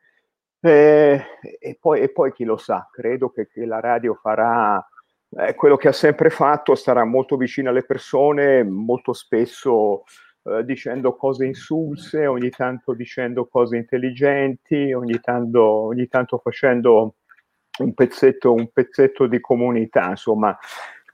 Eh, 0.60 1.22
e, 1.60 1.78
poi, 1.80 2.02
e, 2.02 2.10
poi, 2.10 2.32
chi 2.34 2.46
lo 2.46 2.58
sa, 2.58 2.88
credo 2.92 3.30
che, 3.30 3.48
che 3.48 3.66
la 3.66 3.80
radio 3.80 4.16
farà 4.16 4.84
è 5.36 5.56
quello 5.56 5.78
che 5.78 5.88
ha 5.88 5.94
sempre 5.94 6.30
fatto, 6.30 6.76
starà 6.76 7.04
molto 7.04 7.38
vicino 7.38 7.70
alle 7.70 7.84
persone, 7.84 8.64
molto 8.64 9.14
spesso 9.14 10.04
eh, 10.44 10.64
dicendo 10.64 11.16
cose 11.16 11.46
insulse, 11.46 12.26
ogni 12.26 12.50
tanto 12.50 12.94
dicendo 12.94 13.48
cose 13.48 13.78
intelligenti, 13.78 14.94
ogni 14.94 15.20
tanto, 15.20 15.62
ogni 15.64 16.08
tanto 16.08 16.38
facendo 16.38 17.16
un 17.80 17.94
pezzetto, 17.94 18.54
un 18.54 18.70
pezzetto 18.72 19.28
di 19.28 19.40
comunità, 19.40 20.10
insomma. 20.10 20.58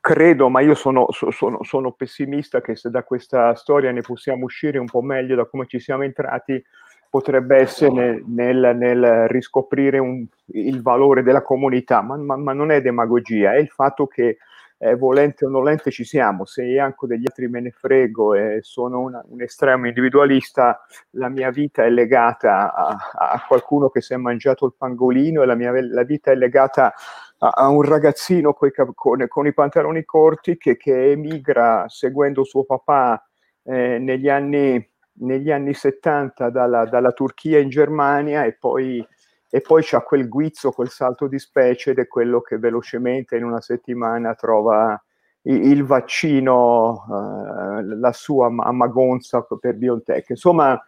Credo, 0.01 0.47
ma 0.49 0.61
io 0.61 0.75
sono, 0.75 1.07
sono, 1.11 1.61
sono 1.61 1.91
pessimista 1.91 2.61
che 2.61 2.77
se 2.77 2.89
da 2.89 3.03
questa 3.03 3.53
storia 3.55 3.91
ne 3.91 3.99
possiamo 3.99 4.45
uscire 4.45 4.77
un 4.79 4.85
po' 4.85 5.01
meglio 5.01 5.35
da 5.35 5.45
come 5.45 5.67
ci 5.67 5.79
siamo 5.79 6.03
entrati, 6.03 6.63
potrebbe 7.09 7.57
essere 7.57 7.91
nel, 7.91 8.23
nel, 8.27 8.75
nel 8.77 9.27
riscoprire 9.27 9.97
un, 9.97 10.25
il 10.47 10.81
valore 10.81 11.23
della 11.23 11.41
comunità, 11.41 12.01
ma, 12.01 12.15
ma, 12.17 12.37
ma, 12.37 12.53
non 12.53 12.71
è 12.71 12.81
demagogia, 12.81 13.53
è 13.53 13.57
il 13.57 13.69
fatto 13.69 14.05
che 14.05 14.37
eh, 14.81 14.95
volente 14.95 15.45
o 15.45 15.49
nolente 15.49 15.91
ci 15.91 16.05
siamo, 16.05 16.45
se 16.45 16.63
io 16.63 16.83
anche 16.83 17.05
degli 17.07 17.25
altri 17.25 17.49
me 17.49 17.59
ne 17.59 17.71
frego 17.71 18.33
e 18.33 18.59
sono 18.61 19.01
una, 19.01 19.21
un 19.27 19.41
estremo 19.41 19.87
individualista, 19.87 20.85
la 21.11 21.29
mia 21.29 21.49
vita 21.49 21.83
è 21.83 21.89
legata 21.89 22.73
a, 22.73 22.97
a, 23.13 23.45
qualcuno 23.45 23.89
che 23.89 24.01
si 24.01 24.13
è 24.13 24.17
mangiato 24.17 24.65
il 24.65 24.75
pangolino 24.77 25.41
e 25.41 25.45
la 25.45 25.55
mia 25.55 25.73
la 25.81 26.03
vita 26.03 26.31
è 26.31 26.35
legata 26.35 26.93
a, 27.39 27.49
a 27.49 27.67
un 27.67 27.81
ragazzino 27.81 28.53
coi, 28.53 28.71
con, 28.93 29.25
con, 29.27 29.47
i 29.47 29.53
pantaloni 29.53 30.05
corti 30.05 30.57
che, 30.57 30.77
che 30.77 31.11
emigra 31.11 31.85
seguendo 31.89 32.45
suo 32.45 32.63
papà 32.63 33.21
eh, 33.63 33.97
negli 33.99 34.29
anni 34.29 34.89
negli 35.19 35.51
anni 35.51 35.73
70 35.73 36.49
dalla, 36.49 36.85
dalla 36.85 37.11
Turchia 37.11 37.59
in 37.59 37.69
Germania 37.69 38.43
e 38.43 38.53
poi, 38.53 39.05
e 39.49 39.61
poi 39.61 39.81
c'ha 39.83 40.01
quel 40.01 40.27
guizzo, 40.27 40.71
quel 40.71 40.89
salto 40.89 41.27
di 41.27 41.39
specie 41.39 41.91
ed 41.91 41.99
è 41.99 42.07
quello 42.07 42.41
che 42.41 42.57
velocemente 42.57 43.37
in 43.37 43.43
una 43.43 43.61
settimana 43.61 44.35
trova 44.35 45.01
il, 45.43 45.63
il 45.71 45.85
vaccino, 45.85 47.05
uh, 47.07 47.99
la 47.99 48.11
sua 48.11 48.47
amagonza 48.47 49.45
per 49.59 49.75
BioNTech. 49.75 50.29
Insomma, 50.29 50.81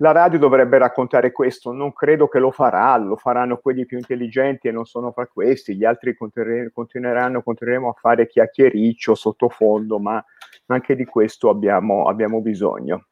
la 0.00 0.12
radio 0.12 0.38
dovrebbe 0.38 0.78
raccontare 0.78 1.30
questo, 1.30 1.72
non 1.72 1.92
credo 1.92 2.26
che 2.26 2.38
lo 2.38 2.50
farà, 2.50 2.96
lo 2.96 3.16
faranno 3.16 3.58
quelli 3.58 3.84
più 3.84 3.98
intelligenti 3.98 4.68
e 4.68 4.72
non 4.72 4.86
sono 4.86 5.12
fra 5.12 5.26
questi, 5.26 5.76
gli 5.76 5.84
altri 5.84 6.16
continueranno, 6.16 7.42
continueremo 7.42 7.90
a 7.90 7.92
fare 7.92 8.26
chiacchiericcio, 8.26 9.14
sottofondo, 9.14 9.98
ma 9.98 10.24
anche 10.66 10.96
di 10.96 11.04
questo 11.04 11.50
abbiamo, 11.50 12.08
abbiamo 12.08 12.40
bisogno. 12.40 13.08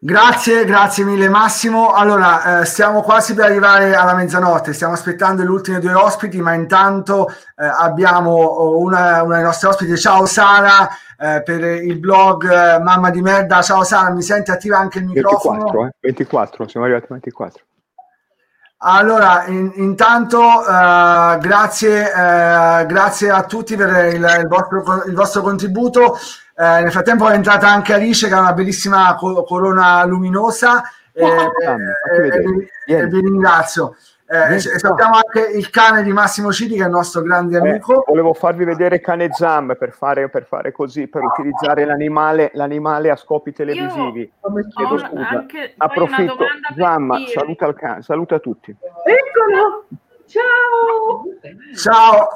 Grazie, 0.00 0.64
grazie 0.64 1.02
mille 1.02 1.28
Massimo. 1.28 1.92
Allora, 1.92 2.60
eh, 2.60 2.64
stiamo 2.66 3.02
quasi 3.02 3.34
per 3.34 3.46
arrivare 3.46 3.96
alla 3.96 4.14
mezzanotte, 4.14 4.72
stiamo 4.72 4.92
aspettando 4.92 5.42
le 5.42 5.48
ultime 5.48 5.80
due 5.80 5.92
ospiti, 5.92 6.40
ma 6.40 6.54
intanto 6.54 7.28
eh, 7.28 7.64
abbiamo 7.64 8.30
oh, 8.30 8.78
una, 8.78 9.24
una, 9.24 9.34
dei 9.34 9.44
nostri 9.44 9.66
ospiti. 9.66 9.98
Ciao 9.98 10.24
Sara, 10.24 10.88
eh, 11.18 11.42
per 11.42 11.64
il 11.64 11.98
blog 11.98 12.48
eh, 12.48 12.78
Mamma 12.80 13.10
di 13.10 13.20
Merda. 13.20 13.60
Ciao 13.60 13.82
Sara, 13.82 14.12
mi 14.12 14.22
senti 14.22 14.52
attiva 14.52 14.78
anche 14.78 15.00
il 15.00 15.06
microfono? 15.06 15.64
24, 15.64 15.94
24 15.98 16.64
eh, 16.64 16.68
siamo 16.68 16.86
arrivati 16.86 17.06
a 17.06 17.14
24. 17.14 17.62
Allora, 18.80 19.44
in, 19.46 19.72
intanto 19.74 20.38
uh, 20.40 21.36
grazie, 21.38 22.02
uh, 22.04 22.86
grazie 22.86 23.28
a 23.28 23.42
tutti 23.42 23.74
per 23.74 24.14
il, 24.14 24.24
il, 24.40 24.46
vostro, 24.46 25.04
il 25.04 25.14
vostro, 25.14 25.42
contributo. 25.42 26.16
Uh, 26.54 26.82
nel 26.82 26.92
frattempo 26.92 27.28
è 27.28 27.34
entrata 27.34 27.68
anche 27.68 27.94
Alice 27.94 28.28
che 28.28 28.34
ha 28.34 28.40
una 28.40 28.52
bellissima 28.52 29.16
co- 29.16 29.42
corona 29.42 30.04
luminosa 30.04 30.82
oh, 31.14 31.26
e, 31.26 32.70
e 32.86 33.06
vi 33.06 33.20
ringrazio. 33.20 33.96
Eh, 34.30 34.58
sappiamo 34.60 35.14
anche 35.14 35.56
il 35.56 35.70
cane 35.70 36.02
di 36.02 36.12
Massimo 36.12 36.52
Citi 36.52 36.74
che 36.74 36.82
è 36.82 36.84
il 36.84 36.90
nostro 36.90 37.22
grande 37.22 37.56
eh, 37.56 37.60
amico. 37.60 38.02
Eh, 38.02 38.04
volevo 38.08 38.34
farvi 38.34 38.64
vedere 38.64 39.00
cane 39.00 39.32
Zam 39.32 39.74
per 39.78 39.92
fare, 39.92 40.28
per 40.28 40.44
fare 40.44 40.70
così, 40.70 41.06
per 41.08 41.22
utilizzare 41.22 41.86
l'animale, 41.86 42.50
l'animale 42.52 43.10
a 43.10 43.16
scopi 43.16 43.52
televisivi. 43.52 44.20
Io 44.20 44.68
Chiedo 44.68 44.98
scusa. 44.98 45.46
Approfitto. 45.78 46.44
Zam, 46.76 47.24
saluta, 47.24 47.72
cane, 47.72 48.02
saluta 48.02 48.38
tutti. 48.38 48.76
Eccolo! 49.04 49.86
Ciao! 50.26 51.24
Ciao! 51.74 52.28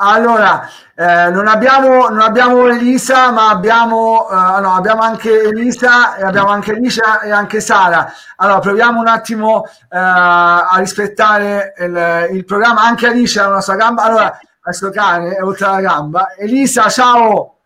Allora, 0.00 0.68
eh, 0.94 1.30
non, 1.30 1.48
abbiamo, 1.48 2.08
non 2.08 2.20
abbiamo 2.20 2.68
Elisa, 2.68 3.32
ma 3.32 3.50
abbiamo, 3.50 4.28
eh, 4.30 4.60
no, 4.60 4.74
abbiamo 4.74 5.02
anche 5.02 5.42
Elisa, 5.42 6.14
e 6.14 6.22
abbiamo 6.22 6.48
anche 6.48 6.72
Alicia 6.72 7.20
e 7.20 7.30
anche 7.30 7.60
Sara. 7.60 8.12
Allora, 8.36 8.60
proviamo 8.60 9.00
un 9.00 9.08
attimo 9.08 9.64
eh, 9.64 9.70
a 9.90 10.74
rispettare 10.78 11.74
il, 11.78 12.28
il, 12.32 12.44
programma. 12.44 12.82
Anche 12.82 13.08
Alicia 13.08 13.44
ha 13.44 13.48
una 13.48 13.60
sua 13.60 13.74
gamba. 13.74 14.04
Allora, 14.04 14.38
questo 14.60 14.90
cane 14.90 15.34
è 15.34 15.42
oltre 15.42 15.66
la 15.66 15.80
gamba. 15.80 16.34
Elisa, 16.36 16.88
ciao! 16.88 17.56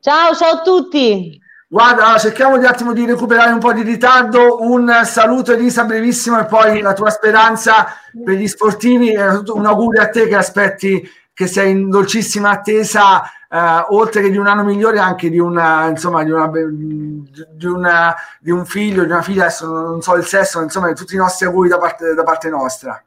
Ciao, 0.00 0.34
ciao 0.34 0.52
a 0.54 0.60
tutti! 0.62 1.40
Guarda, 1.72 2.02
allora, 2.02 2.18
cerchiamo 2.18 2.58
di 2.58 2.66
attimo 2.66 2.92
di 2.92 3.06
recuperare 3.06 3.52
un 3.52 3.60
po' 3.60 3.72
di 3.72 3.82
ritardo. 3.82 4.60
Un 4.62 5.02
saluto 5.04 5.52
Elisa 5.52 5.84
brevissimo 5.84 6.40
e 6.40 6.46
poi 6.46 6.80
la 6.80 6.94
tua 6.94 7.10
speranza 7.10 7.86
per 8.24 8.34
gli 8.34 8.48
sportivi. 8.48 9.14
Un 9.14 9.66
augurio 9.66 10.02
a 10.02 10.08
te 10.08 10.26
che 10.26 10.34
aspetti 10.34 11.08
che 11.40 11.46
sei 11.46 11.70
in 11.70 11.88
dolcissima 11.88 12.50
attesa, 12.50 13.22
eh, 13.22 13.86
oltre 13.88 14.20
che 14.20 14.30
di 14.30 14.36
un 14.36 14.46
anno 14.46 14.62
migliore, 14.62 14.98
anche 14.98 15.30
di, 15.30 15.38
una, 15.38 15.86
insomma, 15.86 16.22
di, 16.22 16.30
una, 16.30 16.50
di, 16.50 17.66
una, 17.66 18.14
di 18.38 18.50
un 18.50 18.66
figlio, 18.66 19.04
di 19.04 19.10
una 19.10 19.22
figlia, 19.22 19.44
adesso 19.44 19.66
non 19.66 20.02
so 20.02 20.16
il 20.16 20.26
sesso, 20.26 20.60
insomma, 20.60 20.92
tutti 20.92 21.14
i 21.14 21.18
nostri 21.18 21.46
auguri 21.46 21.70
da 21.70 21.78
parte, 21.78 22.12
da 22.12 22.24
parte 22.24 22.50
nostra. 22.50 23.02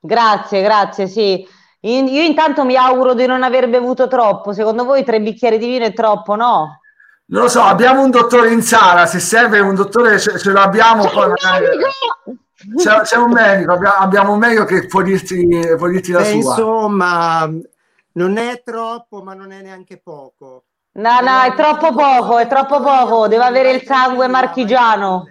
Grazie, 0.00 0.62
grazie, 0.62 1.06
sì. 1.06 1.46
Io 1.80 2.22
intanto 2.22 2.64
mi 2.64 2.76
auguro 2.76 3.12
di 3.12 3.26
non 3.26 3.42
aver 3.42 3.68
bevuto 3.68 4.08
troppo. 4.08 4.54
Secondo 4.54 4.86
voi 4.86 5.04
tre 5.04 5.20
bicchieri 5.20 5.58
di 5.58 5.66
vino 5.66 5.84
è 5.84 5.92
troppo, 5.92 6.34
no? 6.34 6.80
Non 7.26 7.42
lo 7.42 7.48
so, 7.48 7.60
abbiamo 7.60 8.02
un 8.02 8.10
dottore 8.10 8.52
in 8.52 8.62
sala, 8.62 9.04
se 9.04 9.18
serve 9.18 9.60
un 9.60 9.74
dottore 9.74 10.18
ce, 10.18 10.38
ce 10.38 10.50
lo 10.50 10.60
abbiamo. 10.60 11.10
Poi 11.10 11.28
magari... 11.28 11.66
c'è, 12.74 13.00
c'è 13.02 13.16
un 13.16 13.30
medico, 13.30 13.72
abbiamo, 13.72 13.96
abbiamo, 13.96 14.32
un 14.32 14.38
medico 14.38 14.64
che 14.64 14.86
può 14.86 15.02
dirti, 15.02 15.48
può 15.76 15.88
dirti 15.88 16.12
la 16.12 16.20
Beh, 16.20 16.24
sua. 16.24 16.36
Insomma, 16.36 17.50
non 18.12 18.36
è 18.36 18.62
troppo, 18.64 19.22
ma 19.22 19.34
non 19.34 19.52
è 19.52 19.60
neanche 19.60 20.00
poco. 20.02 20.64
No, 20.92 21.20
no, 21.20 21.42
è 21.42 21.54
troppo 21.54 21.92
poco, 21.92 22.38
è 22.38 22.46
troppo 22.46 22.80
poco, 22.80 23.28
deve 23.28 23.44
avere 23.44 23.72
il 23.72 23.82
sangue 23.82 24.28
marchigiano. 24.28 25.24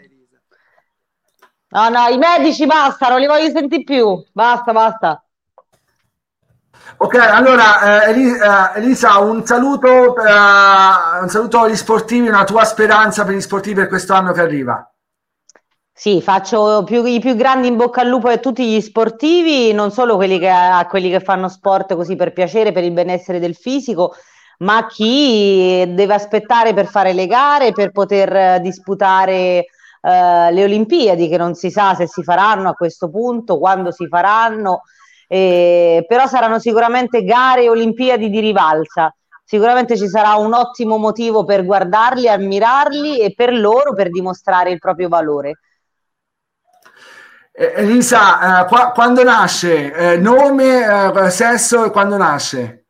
No, 1.70 1.90
no, 1.90 2.08
i 2.08 2.18
medici 2.18 2.66
basta, 2.66 3.10
non 3.10 3.20
li 3.20 3.26
voglio 3.26 3.50
sentire 3.50 3.84
più. 3.84 4.24
Basta, 4.32 4.72
basta. 4.72 5.26
Ok, 6.98 7.16
allora 7.16 8.06
eh, 8.06 8.12
eh 8.12 8.80
Elisa, 8.80 9.18
un 9.18 9.46
saluto, 9.46 10.16
eh, 10.16 11.20
un 11.22 11.28
saluto 11.28 11.60
agli 11.60 11.76
sportivi, 11.76 12.28
una 12.28 12.44
tua 12.46 12.64
speranza 12.64 13.26
per 13.26 13.34
gli 13.34 13.42
sportivi 13.42 13.76
per 13.76 13.88
questo 13.88 14.14
anno 14.14 14.32
che 14.32 14.42
arriva. 14.42 14.90
Sì, 15.98 16.22
faccio 16.22 16.84
più, 16.84 17.06
i 17.06 17.20
più 17.20 17.36
grandi 17.36 17.68
in 17.70 17.78
bocca 17.78 18.02
al 18.02 18.10
lupo 18.10 18.28
a 18.28 18.38
tutti 18.38 18.66
gli 18.68 18.82
sportivi, 18.82 19.72
non 19.72 19.92
solo 19.92 20.18
quelli 20.18 20.40
che, 20.40 20.50
a 20.50 20.86
quelli 20.88 21.10
che 21.10 21.22
fanno 21.22 21.48
sport 21.48 21.96
così 21.96 22.16
per 22.18 22.34
piacere, 22.34 22.74
per 22.74 22.84
il 22.84 22.92
benessere 22.92 23.40
del 23.40 23.56
fisico, 23.56 24.14
ma 24.60 24.78
a 24.78 24.88
chi 24.88 25.86
deve 25.94 26.14
aspettare 26.14 26.74
per 26.74 26.88
fare 26.88 27.14
le 27.14 27.28
gare, 27.28 27.72
per 27.72 27.92
poter 27.92 28.60
disputare 28.60 29.68
uh, 30.02 30.54
le 30.54 30.64
Olimpiadi, 30.64 31.30
che 31.30 31.38
non 31.38 31.56
si 31.56 31.72
sa 31.72 31.96
se 31.96 32.08
si 32.08 32.24
faranno 32.24 32.68
a 32.70 32.74
questo 32.74 33.10
punto, 33.10 33.58
quando 33.58 33.92
si 33.92 34.06
faranno 34.08 34.82
eh, 35.28 36.04
però 36.08 36.28
saranno 36.28 36.60
sicuramente 36.60 37.24
gare 37.24 37.70
Olimpiadi 37.70 38.30
di 38.30 38.40
rivalsa. 38.42 39.14
Sicuramente 39.44 39.96
ci 39.98 40.08
sarà 40.08 40.36
un 40.36 40.54
ottimo 40.54 40.98
motivo 40.98 41.46
per 41.46 41.64
guardarli, 41.66 42.28
ammirarli 42.28 43.20
e 43.22 43.34
per 43.34 43.54
loro 43.54 43.94
per 43.94 44.10
dimostrare 44.10 44.72
il 44.72 44.80
proprio 44.80 45.08
valore. 45.08 45.60
Eh, 47.58 47.74
Elisa, 47.78 48.64
eh, 48.64 48.66
qua, 48.68 48.92
quando 48.92 49.24
nasce? 49.24 49.94
Eh, 49.94 50.18
nome, 50.18 50.84
eh, 50.84 51.30
sesso 51.30 51.86
e 51.86 51.90
quando 51.90 52.18
nasce? 52.18 52.88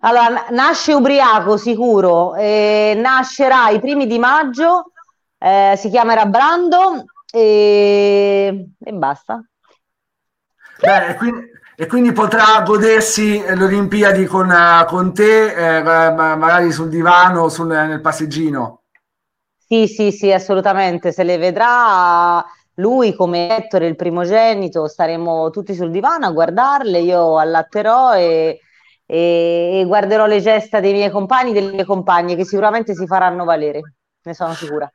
Allora, 0.00 0.46
nasce 0.50 0.92
ubriaco 0.92 1.56
sicuro, 1.56 2.34
nascerà 2.34 3.68
i 3.70 3.80
primi 3.80 4.06
di 4.06 4.18
maggio, 4.18 4.90
eh, 5.38 5.76
si 5.78 5.88
chiamerà 5.88 6.26
Brando 6.26 7.04
e, 7.32 8.66
e 8.78 8.92
basta. 8.92 9.42
Beh, 10.80 11.06
e, 11.06 11.14
quindi, 11.14 11.46
e 11.76 11.86
quindi 11.86 12.12
potrà 12.12 12.60
godersi 12.66 13.40
le 13.40 13.64
Olimpiadi 13.64 14.26
con, 14.26 14.52
con 14.88 15.14
te, 15.14 15.76
eh, 15.78 15.82
magari 15.82 16.70
sul 16.70 16.90
divano, 16.90 17.48
sul, 17.48 17.68
nel 17.68 18.02
passeggino. 18.02 18.82
Sì, 19.56 19.86
sì, 19.86 20.12
sì, 20.12 20.30
assolutamente. 20.30 21.12
Se 21.12 21.22
le 21.22 21.38
vedrà 21.38 22.44
lui 22.76 23.14
come 23.14 23.56
Ettore, 23.56 23.86
il 23.86 23.96
primogenito, 23.96 24.88
staremo 24.88 25.50
tutti 25.50 25.74
sul 25.74 25.90
divano 25.90 26.26
a 26.26 26.30
guardarle, 26.30 26.98
io 26.98 27.38
allatterò 27.38 28.14
e, 28.14 28.60
e, 29.06 29.80
e 29.80 29.84
guarderò 29.86 30.26
le 30.26 30.40
gesta 30.40 30.80
dei 30.80 30.92
miei 30.92 31.10
compagni 31.10 31.50
e 31.50 31.54
delle 31.54 31.72
mie 31.72 31.84
compagne 31.84 32.34
che 32.34 32.44
sicuramente 32.44 32.94
si 32.94 33.06
faranno 33.06 33.44
valere, 33.44 33.80
ne 34.22 34.34
sono 34.34 34.54
sicura. 34.54 34.90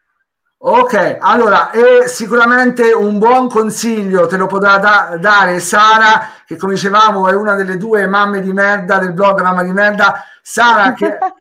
Ok, 0.62 1.20
allora, 1.22 1.72
e 1.72 2.10
sicuramente 2.10 2.92
un 2.92 3.18
buon 3.18 3.48
consiglio 3.48 4.28
te 4.28 4.36
lo 4.36 4.46
potrà 4.46 4.78
da- 4.78 5.16
dare 5.18 5.62
Sara, 5.62 6.32
che 6.46 6.58
come 6.58 6.74
dicevamo 6.74 7.30
è 7.30 7.34
una 7.34 7.56
delle 7.56 7.78
due 7.78 8.06
mamme 8.08 8.42
di 8.42 8.52
merda 8.52 8.98
del 8.98 9.14
blog 9.14 9.40
Mamma 9.42 9.64
di 9.64 9.72
Merda. 9.72 10.22
Sara, 10.42 10.92
che, 10.92 11.18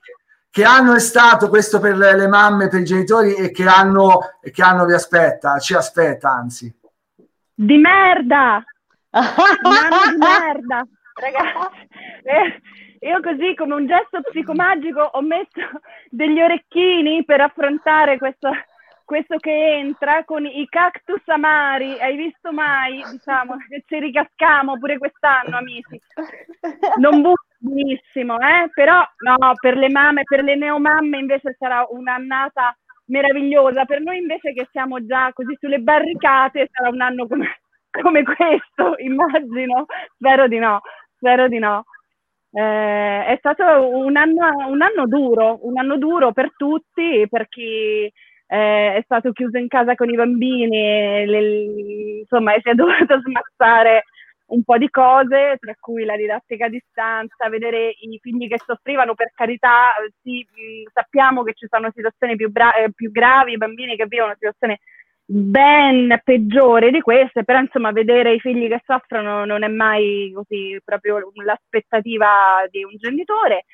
che 0.58 0.64
anno 0.64 0.94
è 0.94 0.98
stato 0.98 1.48
questo 1.48 1.78
per 1.78 1.96
le, 1.96 2.16
le 2.16 2.26
mamme, 2.26 2.66
per 2.66 2.80
i 2.80 2.84
genitori 2.84 3.32
e 3.32 3.52
che 3.52 3.64
anno, 3.64 4.38
e 4.42 4.50
che 4.50 4.64
anno 4.64 4.86
vi 4.86 4.92
aspetta, 4.92 5.60
ci 5.60 5.72
aspetta 5.74 6.30
anzi? 6.30 6.76
Di 7.54 7.76
merda! 7.76 8.64
Un 9.10 9.22
anno 9.22 10.10
di 10.10 10.16
merda, 10.18 10.84
ragazzi. 11.14 11.88
Eh, 12.24 13.06
io 13.06 13.20
così 13.20 13.54
come 13.54 13.74
un 13.74 13.86
gesto 13.86 14.20
psicomagico 14.20 15.00
ho 15.00 15.20
messo 15.20 15.78
degli 16.10 16.40
orecchini 16.40 17.24
per 17.24 17.40
affrontare 17.40 18.18
questo 18.18 18.50
questo 19.04 19.36
che 19.38 19.76
entra 19.78 20.24
con 20.24 20.44
i 20.44 20.66
cactus 20.68 21.22
amari, 21.26 21.98
hai 22.00 22.16
visto 22.16 22.52
mai? 22.52 23.02
Diciamo 23.10 23.56
che 23.68 23.84
ci 23.86 24.00
ricascamo 24.00 24.76
pure 24.76 24.98
quest'anno, 24.98 25.56
amici. 25.56 25.98
Non 26.98 27.22
butto 27.22 27.47
benissimo, 27.58 28.38
eh? 28.38 28.70
però 28.72 29.04
no, 29.18 29.52
per 29.60 29.76
le 29.76 29.90
mamme, 29.90 30.22
per 30.24 30.42
le 30.42 30.54
neomamme 30.54 31.18
invece 31.18 31.54
sarà 31.58 31.86
un'annata 31.88 32.76
meravigliosa. 33.06 33.84
Per 33.84 34.00
noi 34.00 34.18
invece 34.18 34.52
che 34.52 34.68
siamo 34.70 35.04
già 35.04 35.30
così 35.32 35.56
sulle 35.58 35.78
barricate 35.78 36.68
sarà 36.72 36.88
un 36.88 37.00
anno 37.00 37.26
come, 37.26 37.60
come 37.90 38.22
questo, 38.22 38.94
immagino. 38.98 39.86
Spero 40.16 40.48
di 40.48 40.58
no, 40.58 40.80
spero 41.16 41.48
di 41.48 41.58
no. 41.58 41.84
Eh, 42.50 43.24
è 43.26 43.36
stato 43.38 43.62
un 43.64 44.16
anno, 44.16 44.68
un 44.68 44.80
anno 44.80 45.06
duro, 45.06 45.58
un 45.62 45.78
anno 45.78 45.98
duro 45.98 46.32
per 46.32 46.52
tutti, 46.56 47.26
per 47.28 47.48
chi 47.48 48.10
eh, 48.50 48.94
è 48.94 49.00
stato 49.04 49.32
chiuso 49.32 49.58
in 49.58 49.68
casa 49.68 49.94
con 49.94 50.08
i 50.08 50.16
bambini, 50.16 51.26
le, 51.26 52.20
insomma 52.20 52.52
si 52.62 52.70
è 52.70 52.74
dovuto 52.74 53.20
smazzare 53.20 54.04
un 54.48 54.62
po' 54.62 54.78
di 54.78 54.88
cose, 54.88 55.56
tra 55.58 55.74
cui 55.78 56.04
la 56.04 56.16
didattica 56.16 56.66
a 56.66 56.68
distanza, 56.70 57.48
vedere 57.48 57.88
i 57.88 58.18
figli 58.20 58.48
che 58.48 58.60
soffrivano, 58.64 59.14
per 59.14 59.32
carità, 59.34 59.94
sì, 60.22 60.46
sappiamo 60.92 61.42
che 61.42 61.54
ci 61.54 61.66
sono 61.68 61.90
situazioni 61.94 62.36
più, 62.36 62.50
bra- 62.50 62.74
eh, 62.74 62.92
più 62.92 63.10
gravi, 63.10 63.56
bambini 63.56 63.96
che 63.96 64.06
vivono 64.06 64.34
situazioni 64.34 64.78
ben 65.30 66.18
peggiori 66.24 66.90
di 66.90 67.00
queste, 67.00 67.44
però 67.44 67.58
insomma 67.60 67.92
vedere 67.92 68.32
i 68.32 68.40
figli 68.40 68.66
che 68.68 68.80
soffrono 68.86 69.44
non 69.44 69.62
è 69.62 69.68
mai 69.68 70.32
così 70.34 70.80
proprio 70.82 71.30
l'aspettativa 71.44 72.66
di 72.70 72.82
un 72.82 72.96
genitore. 72.96 73.64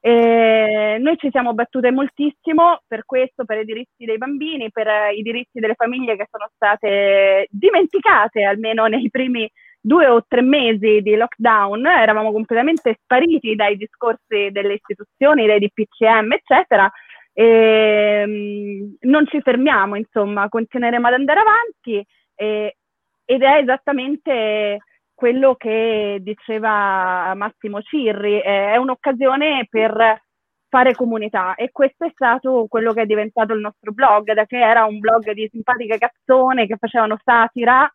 E 0.00 0.96
noi 0.98 1.16
ci 1.18 1.30
siamo 1.30 1.52
battute 1.54 1.92
moltissimo 1.92 2.80
per 2.88 3.04
questo, 3.04 3.44
per 3.44 3.58
i 3.58 3.64
diritti 3.64 4.04
dei 4.04 4.18
bambini, 4.18 4.70
per 4.72 4.88
i 5.14 5.22
diritti 5.22 5.60
delle 5.60 5.74
famiglie 5.74 6.16
che 6.16 6.26
sono 6.30 6.50
state 6.54 7.46
dimenticate 7.50 8.42
almeno 8.42 8.86
nei 8.86 9.10
primi 9.10 9.48
due 9.82 10.06
o 10.06 10.24
tre 10.26 10.40
mesi 10.42 11.02
di 11.02 11.16
lockdown. 11.16 11.84
Eravamo 11.86 12.32
completamente 12.32 12.98
spariti 13.02 13.54
dai 13.54 13.76
discorsi 13.76 14.50
delle 14.50 14.74
istituzioni, 14.74 15.46
dai 15.46 15.58
DPCM, 15.58 16.32
eccetera. 16.32 16.90
E, 17.34 18.22
um, 18.24 18.96
non 19.00 19.26
ci 19.26 19.40
fermiamo, 19.40 19.96
insomma, 19.96 20.48
continueremo 20.48 21.06
ad 21.06 21.14
andare 21.14 21.40
avanti 21.40 22.06
e, 22.34 22.76
ed 23.24 23.42
è 23.42 23.56
esattamente 23.58 24.78
quello 25.14 25.54
che 25.54 26.18
diceva 26.20 27.32
Massimo 27.34 27.80
Cirri, 27.82 28.40
è 28.40 28.76
un'occasione 28.76 29.66
per 29.70 30.22
fare 30.68 30.94
comunità 30.94 31.54
e 31.54 31.70
questo 31.70 32.06
è 32.06 32.10
stato 32.14 32.66
quello 32.68 32.92
che 32.92 33.02
è 33.02 33.06
diventato 33.06 33.52
il 33.52 33.60
nostro 33.60 33.92
blog, 33.92 34.32
da 34.32 34.46
che 34.46 34.58
era 34.58 34.84
un 34.84 34.98
blog 34.98 35.30
di 35.32 35.48
simpatiche 35.52 35.98
cazzone 35.98 36.66
che 36.66 36.76
facevano 36.76 37.18
satira 37.22 37.90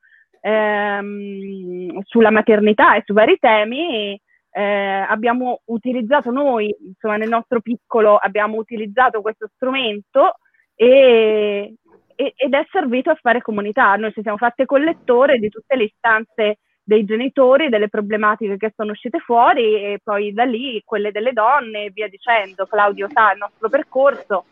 ehm, 0.48 2.00
sulla 2.04 2.32
maternità 2.32 2.96
e 2.96 3.04
su 3.06 3.14
vari 3.14 3.38
temi. 3.40 4.20
Eh, 4.50 5.06
abbiamo 5.08 5.62
utilizzato 5.66 6.32
noi, 6.32 6.76
insomma 6.80 7.18
nel 7.18 7.30
nostro 7.30 7.62
piccolo, 7.62 8.16
abbiamo 8.16 8.56
utilizzato 8.56 9.22
questo 9.22 9.50
strumento 9.54 10.38
e, 10.74 11.76
e, 12.16 12.34
ed 12.36 12.54
è 12.54 12.66
servito 12.72 13.12
a 13.12 13.20
fare 13.22 13.42
comunità. 13.42 13.96
Noi 13.96 14.14
ci 14.14 14.22
siamo 14.22 14.38
fatte 14.38 14.66
collettore 14.66 15.38
di 15.38 15.50
tutte 15.50 15.76
le 15.76 15.84
istanze 15.84 16.60
dei 16.84 17.04
genitori, 17.04 17.70
delle 17.70 17.90
problematiche 17.90 18.56
che 18.56 18.72
sono 18.76 18.92
uscite 18.92 19.20
fuori 19.20 19.76
e 19.76 20.00
poi 20.02 20.32
da 20.32 20.46
lì 20.46 20.82
quelle 20.86 21.12
delle 21.12 21.34
donne 21.34 21.86
e 21.86 21.92
via 21.92 22.08
dicendo. 22.08 22.66
Claudio 22.66 23.10
sa 23.12 23.34
il 23.34 23.40
nostro 23.40 23.68
percorso, 23.70 24.46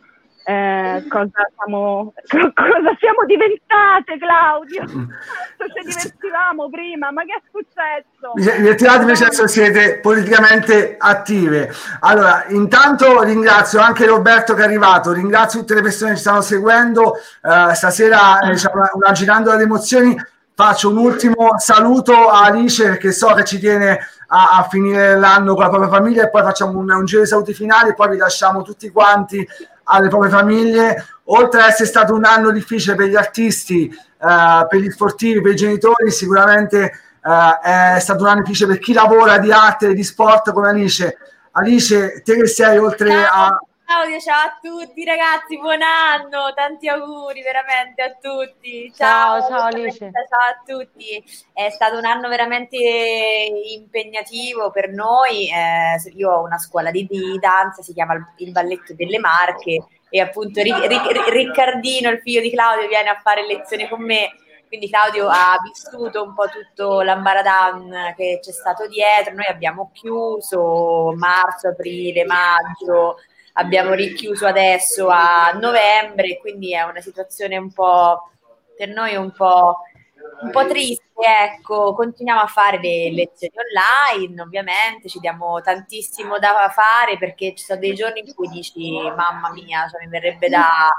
eh, 0.47 1.03
cosa, 1.09 1.49
siamo, 1.55 2.13
cosa, 2.53 2.95
siamo, 2.99 3.25
diventate 3.25 4.17
Claudio? 4.19 4.83
Cosa 4.83 5.73
ci 5.73 5.87
divertivamo 5.87 6.69
prima? 6.69 7.09
Ma 7.09 7.23
che 7.23 7.33
è 7.33 7.41
successo? 7.51 8.57
Divertivate 8.57 9.05
nel 9.05 9.17
senso 9.17 9.47
siete 9.47 9.97
politicamente 9.97 10.97
attive. 10.99 11.73
Allora, 12.01 12.45
intanto 12.49 13.23
ringrazio 13.23 13.79
anche 13.79 14.05
Roberto 14.05 14.53
che 14.53 14.61
è 14.61 14.65
arrivato, 14.65 15.13
ringrazio 15.13 15.61
tutte 15.61 15.73
le 15.73 15.81
persone 15.81 16.11
che 16.11 16.17
ci 16.17 16.21
stanno 16.21 16.41
seguendo. 16.41 17.17
Uh, 17.41 17.73
stasera 17.73 18.39
eh, 18.41 18.51
diciamo, 18.51 18.83
una 18.93 19.11
girando 19.13 19.49
dalle 19.49 19.63
emozioni 19.63 20.15
faccio 20.53 20.89
un 20.89 20.97
ultimo 20.97 21.55
saluto 21.57 22.29
a 22.29 22.43
Alice 22.43 22.83
perché 22.83 23.11
so 23.11 23.33
che 23.33 23.43
ci 23.43 23.57
tiene 23.57 23.99
a, 24.27 24.59
a 24.59 24.67
finire 24.69 25.17
l'anno 25.17 25.53
con 25.53 25.63
la 25.63 25.69
propria 25.69 25.89
famiglia 25.89 26.23
e 26.23 26.29
poi 26.29 26.43
facciamo 26.43 26.77
un, 26.77 26.89
un 26.89 27.05
giro 27.05 27.21
di 27.21 27.27
saluti 27.27 27.53
finali 27.53 27.89
e 27.89 27.93
poi 27.93 28.09
vi 28.09 28.17
lasciamo 28.17 28.61
tutti 28.61 28.89
quanti 28.89 29.45
alle 29.85 30.09
proprie 30.09 30.31
famiglie. 30.31 31.05
Oltre 31.25 31.61
ad 31.61 31.69
essere 31.69 31.87
stato 31.87 32.13
un 32.13 32.23
anno 32.23 32.51
difficile 32.51 32.95
per 32.95 33.07
gli 33.07 33.15
artisti, 33.15 33.89
uh, 33.91 34.67
per 34.67 34.79
gli 34.79 34.89
sportivi, 34.89 35.41
per 35.41 35.53
i 35.53 35.55
genitori, 35.55 36.11
sicuramente 36.11 36.91
uh, 37.23 37.59
è 37.61 37.97
stato 37.99 38.23
un 38.23 38.29
anno 38.29 38.41
difficile 38.41 38.73
per 38.73 38.79
chi 38.79 38.93
lavora 38.93 39.39
di 39.39 39.51
arte 39.51 39.89
e 39.89 39.93
di 39.93 40.03
sport 40.03 40.53
come 40.53 40.67
Alice. 40.69 41.17
Alice, 41.51 42.21
te 42.23 42.35
che 42.35 42.47
sei 42.47 42.77
oltre 42.77 43.25
a 43.25 43.57
Claudio, 43.85 44.19
ciao 44.19 44.47
a 44.47 44.59
tutti 44.59 45.05
ragazzi, 45.05 45.59
buon 45.59 45.81
anno, 45.83 46.51
tanti 46.55 46.87
auguri 46.87 47.43
veramente 47.43 48.01
a 48.01 48.15
tutti. 48.19 48.91
Ciao, 48.91 49.39
Ciao, 49.41 49.49
ciao, 49.49 49.61
Alice. 49.67 49.99
ciao 49.99 50.49
a 50.49 50.61
tutti. 50.65 51.23
È 51.53 51.69
stato 51.69 51.95
un 51.97 52.05
anno 52.05 52.27
veramente 52.27 52.77
impegnativo 52.77 54.71
per 54.71 54.89
noi. 54.89 55.49
eh, 55.51 56.01
io 56.15 56.31
ho 56.31 56.41
una 56.41 56.57
scuola 56.57 56.89
di, 56.89 57.05
di 57.07 57.37
danza, 57.39 57.83
si 57.83 57.93
chiama 57.93 58.15
il, 58.37 58.51
Balletto 58.51 58.95
delle 58.95 59.19
Marche 59.19 59.85
e 60.09 60.19
appunto 60.19 60.63
Ri- 60.63 60.87
Ri- 60.87 61.29
Riccardino, 61.29 62.09
il 62.09 62.21
figlio 62.21 62.41
di 62.41 62.49
Claudio, 62.49 62.87
viene 62.87 63.09
a 63.09 63.19
fare 63.21 63.45
lezione 63.45 63.87
con 63.87 64.01
me. 64.01 64.33
Quindi 64.67 64.89
Claudio 64.89 65.27
ha 65.29 65.57
vissuto 65.63 66.23
un 66.23 66.33
po' 66.33 66.47
tutto 66.49 67.01
l'ambaradan 67.01 68.13
che 68.17 68.39
c'è 68.41 68.51
stato 68.51 68.87
dietro. 68.87 69.35
Noi 69.35 69.45
abbiamo 69.47 69.91
chiuso 69.93 71.13
marzo, 71.15 71.67
aprile, 71.67 72.25
maggio, 72.25 73.17
abbiamo 73.57 73.93
richiuso 73.93 74.45
adesso 74.45 75.07
a 75.09 75.51
novembre, 75.51 76.37
quindi 76.39 76.73
è 76.73 76.81
una 76.83 77.01
situazione 77.01 77.57
un 77.57 77.71
po' 77.71 78.29
per 78.75 78.89
noi 78.89 79.15
un 79.15 79.31
po', 79.31 79.77
un 80.41 80.49
po' 80.51 80.67
triste, 80.67 81.03
ecco, 81.15 81.93
continuiamo 81.93 82.41
a 82.41 82.47
fare 82.47 82.79
le 82.79 83.11
lezioni 83.11 83.53
online, 83.57 84.41
ovviamente, 84.41 85.07
ci 85.07 85.19
diamo 85.19 85.61
tantissimo 85.61 86.37
da 86.39 86.69
fare 86.73 87.17
perché 87.17 87.55
ci 87.55 87.63
sono 87.63 87.79
dei 87.79 87.93
giorni 87.93 88.19
in 88.25 88.33
cui 88.33 88.49
dici 88.49 88.91
mamma 88.91 89.51
mia, 89.53 89.87
cioè, 89.87 90.03
mi 90.03 90.09
verrebbe 90.09 90.49
da 90.49 90.89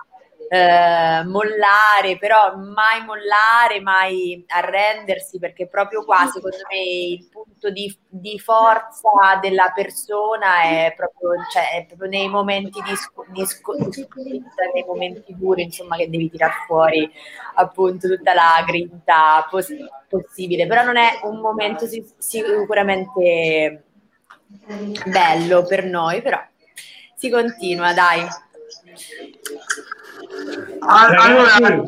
eh, 0.48 1.24
mollare, 1.24 2.18
però 2.18 2.56
mai 2.56 3.04
mollare, 3.04 3.80
mai 3.80 4.44
arrendersi, 4.48 5.38
perché 5.38 5.66
proprio 5.66 6.04
qua, 6.04 6.26
secondo 6.32 6.56
me, 6.70 6.78
il 6.78 7.28
punto 7.30 7.70
di, 7.70 7.96
di 8.08 8.38
forza 8.38 9.08
della 9.40 9.72
persona 9.74 10.62
è 10.62 10.94
proprio, 10.96 11.30
cioè, 11.50 11.78
è 11.82 11.86
proprio 11.86 12.08
nei 12.08 12.28
momenti 12.28 12.80
di, 12.82 12.94
sco- 12.94 13.24
di, 13.28 13.44
sco- 13.46 13.76
di 13.76 13.92
sconfitta, 13.92 14.64
nei 14.72 14.84
momenti 14.86 15.34
duri, 15.36 15.62
insomma, 15.64 15.96
che 15.96 16.08
devi 16.08 16.30
tirar 16.30 16.52
fuori 16.66 17.10
appunto 17.54 18.08
tutta 18.08 18.34
la 18.34 18.62
grinta 18.66 19.46
pos- 19.50 19.74
possibile. 20.08 20.66
Però 20.66 20.84
non 20.84 20.96
è 20.96 21.20
un 21.24 21.40
momento 21.40 21.86
si- 21.86 22.04
sicuramente 22.18 23.82
bello 25.06 25.64
per 25.64 25.84
noi, 25.84 26.22
però 26.22 26.40
si 27.14 27.30
continua, 27.30 27.92
dai. 27.92 28.26
Allora, 30.80 31.84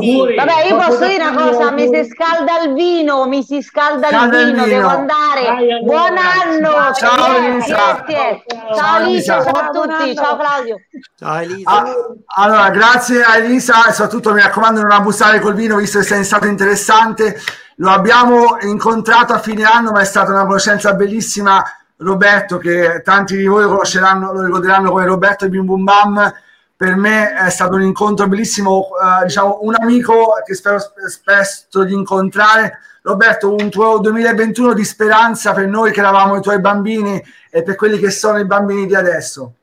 Sì. 0.00 0.34
Vabbè, 0.34 0.64
io 0.66 0.76
posso 0.76 1.06
dire 1.06 1.24
una 1.24 1.40
cosa, 1.50 1.70
mi 1.70 1.86
si 1.86 2.04
scalda 2.04 2.62
il 2.64 2.72
vino, 2.74 3.26
mi 3.28 3.44
si 3.44 3.62
scalda 3.62 4.08
Scalda 4.08 4.40
il 4.40 4.48
il 4.48 4.52
vino, 4.54 4.64
vino. 4.64 4.76
devo 4.76 4.88
andare. 4.88 5.42
Dai, 5.44 5.72
allora. 5.72 5.82
Buon 5.84 6.16
anno! 6.18 6.94
Ciao, 6.94 7.36
Elisa. 7.36 8.04
yes. 8.08 8.42
Ciao, 8.76 8.98
Elisa. 9.02 9.42
ciao 9.44 9.52
a 9.52 9.68
tutti, 9.70 10.16
ciao 10.16 10.36
Claudio. 10.36 10.76
Ciao 11.16 11.38
Elisa. 11.38 11.70
Ah, 11.70 11.94
allora, 12.42 12.70
grazie 12.70 13.22
a 13.22 13.36
Elisa 13.36 13.86
e 13.86 13.92
soprattutto 13.92 14.32
mi 14.32 14.40
raccomando 14.40 14.80
non 14.80 14.90
abusare 14.90 15.38
col 15.38 15.54
vino 15.54 15.76
visto 15.76 15.98
che 16.00 16.04
sei 16.04 16.24
stato 16.24 16.46
interessante. 16.46 17.40
Lo 17.76 17.90
abbiamo 17.90 18.56
incontrato 18.62 19.32
a 19.32 19.38
fine 19.38 19.62
anno, 19.62 19.92
ma 19.92 20.00
è 20.00 20.04
stata 20.04 20.32
una 20.32 20.44
conoscenza 20.44 20.92
bellissima. 20.94 21.62
Roberto, 21.98 22.58
che 22.58 23.00
tanti 23.04 23.36
di 23.36 23.46
voi 23.46 23.62
lo 23.62 23.68
conosceranno, 23.70 24.32
lo 24.32 24.44
ricorderanno 24.44 24.90
come 24.90 25.04
Roberto 25.04 25.44
di 25.44 25.50
Bim 25.52 25.64
Bum 25.66 25.84
Bam. 25.84 26.32
Per 26.78 26.94
me 26.94 27.34
è 27.34 27.50
stato 27.50 27.74
un 27.74 27.82
incontro 27.82 28.28
bellissimo, 28.28 28.90
eh, 29.02 29.24
diciamo 29.24 29.58
un 29.62 29.74
amico 29.76 30.34
che 30.46 30.54
spero 30.54 30.78
sp- 30.78 31.06
spesso 31.06 31.82
di 31.82 31.92
incontrare. 31.92 32.78
Roberto, 33.02 33.52
un 33.52 33.68
tuo 33.68 33.98
2021 33.98 34.74
di 34.74 34.84
speranza 34.84 35.52
per 35.52 35.66
noi 35.66 35.90
che 35.90 35.98
eravamo 35.98 36.36
i 36.36 36.40
tuoi 36.40 36.60
bambini 36.60 37.20
e 37.50 37.64
per 37.64 37.74
quelli 37.74 37.98
che 37.98 38.10
sono 38.10 38.38
i 38.38 38.46
bambini 38.46 38.86
di 38.86 38.94
adesso. 38.94 39.54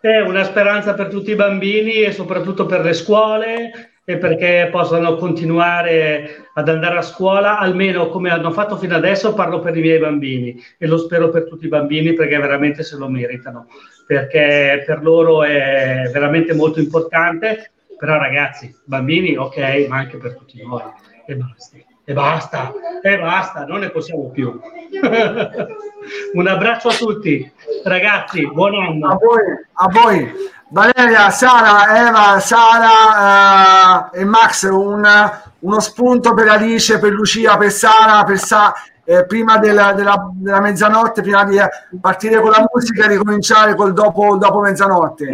È 0.00 0.20
una 0.20 0.42
speranza 0.44 0.94
per 0.94 1.08
tutti 1.08 1.32
i 1.32 1.34
bambini 1.34 2.00
e 2.04 2.12
soprattutto 2.12 2.64
per 2.64 2.80
le 2.80 2.94
scuole 2.94 3.98
e 4.06 4.16
perché 4.16 4.70
possano 4.72 5.16
continuare 5.16 6.46
ad 6.54 6.66
andare 6.70 6.96
a 6.96 7.02
scuola, 7.02 7.58
almeno 7.58 8.08
come 8.08 8.30
hanno 8.30 8.52
fatto 8.52 8.78
fino 8.78 8.96
adesso, 8.96 9.34
parlo 9.34 9.60
per 9.60 9.76
i 9.76 9.82
miei 9.82 9.98
bambini 9.98 10.58
e 10.78 10.86
lo 10.86 10.96
spero 10.96 11.28
per 11.28 11.44
tutti 11.44 11.66
i 11.66 11.68
bambini 11.68 12.14
perché 12.14 12.38
veramente 12.38 12.82
se 12.84 12.96
lo 12.96 13.06
meritano, 13.06 13.66
perché 14.08 14.84
per 14.86 15.02
loro 15.02 15.42
è 15.42 16.08
veramente 16.10 16.54
molto 16.54 16.80
importante, 16.80 17.72
però 17.98 18.16
ragazzi, 18.16 18.74
bambini 18.84 19.36
ok, 19.36 19.84
ma 19.86 19.98
anche 19.98 20.16
per 20.16 20.34
tutti 20.34 20.64
noi. 20.66 20.80
E 21.26 21.34
basta, 21.34 21.76
e 22.06 22.12
basta, 22.14 22.72
e 23.02 23.18
basta, 23.18 23.64
non 23.66 23.80
ne 23.80 23.90
possiamo 23.90 24.30
più. 24.30 24.58
Un 26.32 26.46
abbraccio 26.46 26.88
a 26.88 26.94
tutti, 26.94 27.52
ragazzi, 27.84 28.46
buon 28.50 28.74
anno. 28.76 29.10
A 29.10 29.14
voi, 29.16 29.42
a 29.74 29.88
voi. 29.90 30.32
Valeria, 30.70 31.28
Sara, 31.28 32.08
Eva, 32.08 32.40
Sara 32.40 34.10
eh, 34.10 34.20
e 34.20 34.24
Max, 34.24 34.62
un- 34.70 35.30
uno 35.60 35.80
spunto 35.80 36.32
per 36.32 36.48
Alice, 36.48 36.98
per 36.98 37.12
Lucia, 37.12 37.58
per 37.58 37.70
Sara, 37.70 38.24
per 38.24 38.38
Sa- 38.38 38.72
eh, 39.10 39.24
prima 39.24 39.56
della, 39.56 39.94
della- 39.94 40.30
della 40.34 40.60
mezzanotte, 40.60 41.22
prima 41.22 41.42
di 41.44 41.56
partire 41.98 42.40
con 42.42 42.50
la 42.50 42.68
musica 42.70 43.04
e 43.06 43.08
ricominciare 43.08 43.74
col 43.74 43.94
dopo, 43.94 44.36
dopo 44.36 44.60
mezzanotte. 44.60 45.24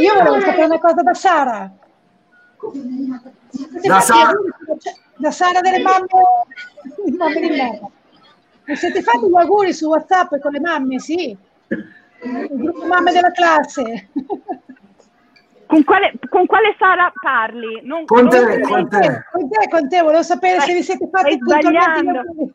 Io 0.00 0.14
volevo 0.14 0.40
sapere 0.40 0.64
una 0.66 0.78
cosa 0.78 1.02
da 1.02 1.14
Sara. 1.14 1.72
Da 3.82 4.00
Sara- 4.00 4.28
auguri- 4.28 4.52
da 5.16 5.30
Sara 5.32 5.60
delle 5.60 5.80
mamme, 5.80 6.06
mamme 7.16 7.40
di 7.40 7.48
merda. 7.48 7.88
Vi 8.64 8.76
siete 8.76 9.02
fatti 9.02 9.26
gli 9.28 9.36
auguri 9.36 9.72
su 9.72 9.86
WhatsApp 9.88 10.36
con 10.40 10.52
le 10.52 10.60
mamme, 10.60 11.00
sì. 11.00 11.36
Il 11.68 12.48
gruppo 12.50 12.86
mamme 12.86 13.10
della 13.12 13.32
classe. 13.32 14.08
Con 15.66 15.82
quale, 15.84 16.12
con 16.28 16.46
quale 16.46 16.74
Sara 16.78 17.12
parli? 17.20 17.80
Non, 17.82 18.04
Con 18.04 18.24
non- 18.24 18.30
te, 18.30 18.60
con 18.60 18.88
te. 18.88 19.24
Con 19.30 19.48
te, 19.48 19.68
con 19.68 19.88
te, 19.88 20.00
volevo 20.02 20.22
sapere 20.22 20.60
se 20.60 20.72
vi 20.74 20.82
siete 20.82 21.08
fatti 21.10 21.38
Stai 21.40 21.62
puntualmente. 21.62 22.54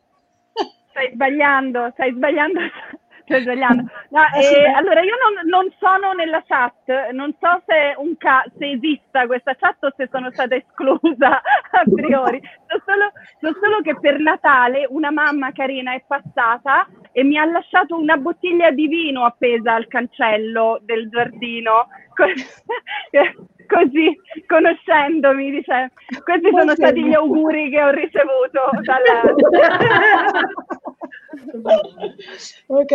Stai 0.92 1.10
sbagliando, 1.12 1.90
stai 1.92 2.12
sbagliando. 2.12 2.60
Stai 3.24 3.42
sbagliando. 3.42 3.84
No, 4.10 4.20
Eh 4.36 4.42
sì, 4.42 4.54
eh, 4.54 4.66
allora 4.66 5.00
io 5.00 5.14
non, 5.16 5.48
non 5.48 5.72
sono 5.78 6.12
nella 6.12 6.42
chat, 6.46 7.10
non 7.12 7.32
so 7.40 7.62
se, 7.66 7.94
un 7.96 8.16
ca- 8.18 8.44
se 8.58 8.72
esista 8.72 9.26
questa 9.26 9.54
chat 9.54 9.82
o 9.84 9.92
se 9.96 10.08
sono 10.10 10.30
stata 10.32 10.54
esclusa 10.54 11.40
a 11.70 11.82
priori. 11.94 12.40
So 12.68 12.82
solo, 12.84 13.12
so 13.40 13.58
solo 13.60 13.80
che 13.80 13.98
per 14.00 14.18
Natale 14.18 14.86
una 14.88 15.10
mamma 15.10 15.52
carina 15.52 15.94
è 15.94 16.02
passata 16.06 16.86
e 17.12 17.24
mi 17.24 17.38
ha 17.38 17.44
lasciato 17.44 17.96
una 17.96 18.16
bottiglia 18.16 18.70
di 18.70 18.88
vino 18.88 19.24
appesa 19.24 19.74
al 19.74 19.86
cancello 19.86 20.80
del 20.82 21.08
giardino. 21.08 21.88
Co- 22.14 22.24
Così, 23.72 24.18
conoscendomi, 24.46 25.50
dice, 25.50 25.92
questi 26.24 26.50
sono 26.50 26.74
stati 26.74 27.02
gli 27.02 27.14
auguri 27.14 27.70
che 27.70 27.82
ho 27.82 27.90
ricevuto 27.90 28.68
dalla... 28.82 29.22
ok. 32.66 32.92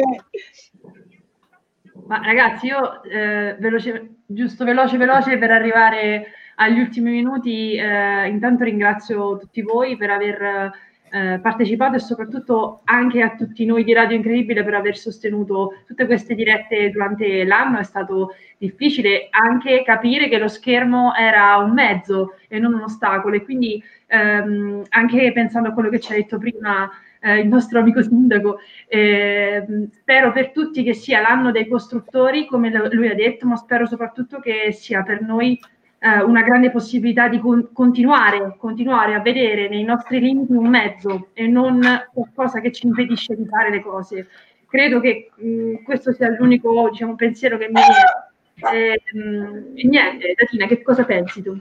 Ma 2.06 2.22
ragazzi, 2.24 2.68
io 2.68 3.02
eh, 3.04 3.56
veloce, 3.60 4.18
giusto 4.28 4.66
veloce 4.66 4.98
veloce 4.98 5.40
per 5.40 5.50
arrivare 5.50 6.28
agli 6.56 6.80
ultimi 6.80 7.12
minuti, 7.12 7.76
eh, 7.76 8.28
intanto 8.28 8.64
ringrazio 8.64 9.38
tutti 9.38 9.64
voi 9.64 9.98
per 9.98 10.12
aver 10.12 10.72
eh, 11.18 11.40
partecipato 11.40 11.96
e 11.96 12.00
soprattutto 12.00 12.82
anche 12.84 13.22
a 13.22 13.36
tutti 13.36 13.66
noi 13.66 13.84
di 13.84 13.94
Radio 13.94 14.16
Incredibile 14.16 14.64
per 14.64 14.76
aver 14.76 14.96
sostenuto 14.98 15.82
tutte 15.88 16.06
queste 16.06 16.36
dirette 16.36 16.92
durante 16.92 17.44
l'anno. 17.44 17.80
È 17.80 17.84
stato 17.84 18.36
difficile 18.58 19.28
anche 19.32 19.82
capire 19.84 20.30
che 20.30 20.38
lo 20.38 20.48
schermo 20.48 21.16
era 21.16 21.58
un 21.58 21.74
mezzo 21.74 22.36
e 22.48 22.60
non 22.60 22.74
un 22.74 22.84
ostacolo 22.84 23.36
e 23.36 23.44
quindi 23.44 23.82
ehm, 24.08 24.84
anche 24.90 25.32
pensando 25.32 25.70
a 25.70 25.74
quello 25.74 25.90
che 25.90 26.00
ci 26.00 26.12
ha 26.12 26.16
detto 26.16 26.38
prima 26.38 26.90
eh, 27.20 27.40
il 27.40 27.48
nostro 27.48 27.80
amico 27.80 28.02
sindaco, 28.02 28.60
ehm, 28.88 29.90
spero 29.90 30.32
per 30.32 30.52
tutti 30.52 30.84
che 30.84 30.94
sia 30.94 31.22
l'anno 31.22 31.52
dei 31.52 31.68
costruttori, 31.68 32.46
come 32.46 32.70
lui 32.92 33.10
ha 33.10 33.16
detto, 33.16 33.48
ma 33.48 33.56
spero 33.56 33.86
soprattutto 33.86 34.40
che 34.40 34.72
sia 34.72 35.04
per 35.04 35.22
noi 35.22 35.60
eh, 36.00 36.22
una 36.24 36.44
grande 36.44 36.72
possibilità 36.72 37.28
di 37.28 37.40
con- 37.40 37.70
continuare, 37.74 38.56
continuare 38.58 39.14
a 39.16 39.20
vedere 39.22 39.68
nei 39.70 39.84
nostri 39.84 40.20
limiti 40.20 40.54
un 40.54 40.68
mezzo 40.68 41.30
e 41.34 41.48
non 41.48 41.80
qualcosa 42.14 42.60
che 42.62 42.72
ci 42.72 42.86
impedisce 42.88 43.36
di 43.36 43.46
fare 43.46 43.70
le 43.70 43.82
cose. 43.82 44.28
Credo 44.68 45.00
che 45.00 45.32
mh, 45.36 45.84
questo 45.84 46.12
sia 46.14 46.30
l'unico 46.38 46.90
diciamo, 46.90 47.16
pensiero 47.16 47.58
che 47.58 47.68
mi 47.70 47.82
viene. 47.82 49.00
Ehm, 49.14 49.72
E, 49.76 49.88
niente, 49.88 50.34
Datina, 50.36 50.66
che 50.68 50.82
cosa 50.82 51.06
pensi 51.06 51.42
tu? 51.42 51.60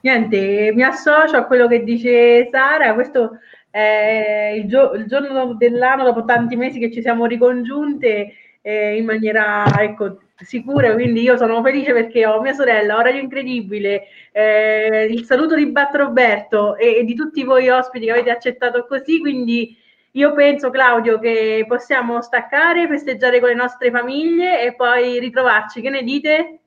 Niente, 0.00 0.72
mi 0.74 0.82
associo 0.82 1.36
a 1.36 1.44
quello 1.46 1.66
che 1.66 1.82
dice 1.82 2.48
Sara, 2.50 2.92
questo 2.94 3.38
è 3.70 4.52
il, 4.56 4.66
gio- 4.68 4.92
il 4.94 5.06
giorno 5.06 5.54
dell'anno 5.54 6.04
dopo 6.04 6.24
tanti 6.24 6.56
mesi 6.56 6.78
che 6.78 6.90
ci 6.92 7.00
siamo 7.00 7.24
ricongiunte 7.26 8.34
eh, 8.60 8.96
in 8.96 9.04
maniera 9.04 9.64
ecco, 9.80 10.20
sicura, 10.36 10.92
quindi 10.92 11.22
io 11.22 11.36
sono 11.36 11.62
felice 11.62 11.92
perché 11.92 12.26
ho 12.26 12.40
mia 12.40 12.52
sorella, 12.52 12.96
ho 12.96 13.02
Radio 13.02 13.20
Incredibile, 13.20 14.08
eh, 14.32 15.06
il 15.10 15.24
saluto 15.24 15.54
di 15.54 15.66
Bat 15.66 15.94
Roberto 15.94 16.76
e, 16.76 16.96
e 16.96 17.04
di 17.04 17.14
tutti 17.14 17.44
voi 17.44 17.68
ospiti 17.68 18.06
che 18.06 18.12
avete 18.12 18.30
accettato 18.30 18.84
così, 18.86 19.20
quindi 19.20 19.76
io 20.16 20.32
penso, 20.32 20.70
Claudio, 20.70 21.18
che 21.18 21.64
possiamo 21.66 22.22
staccare, 22.22 22.86
festeggiare 22.86 23.40
con 23.40 23.48
le 23.48 23.56
nostre 23.56 23.90
famiglie 23.90 24.62
e 24.62 24.74
poi 24.74 25.18
ritrovarci. 25.18 25.80
Che 25.80 25.90
ne 25.90 26.04
dite? 26.04 26.58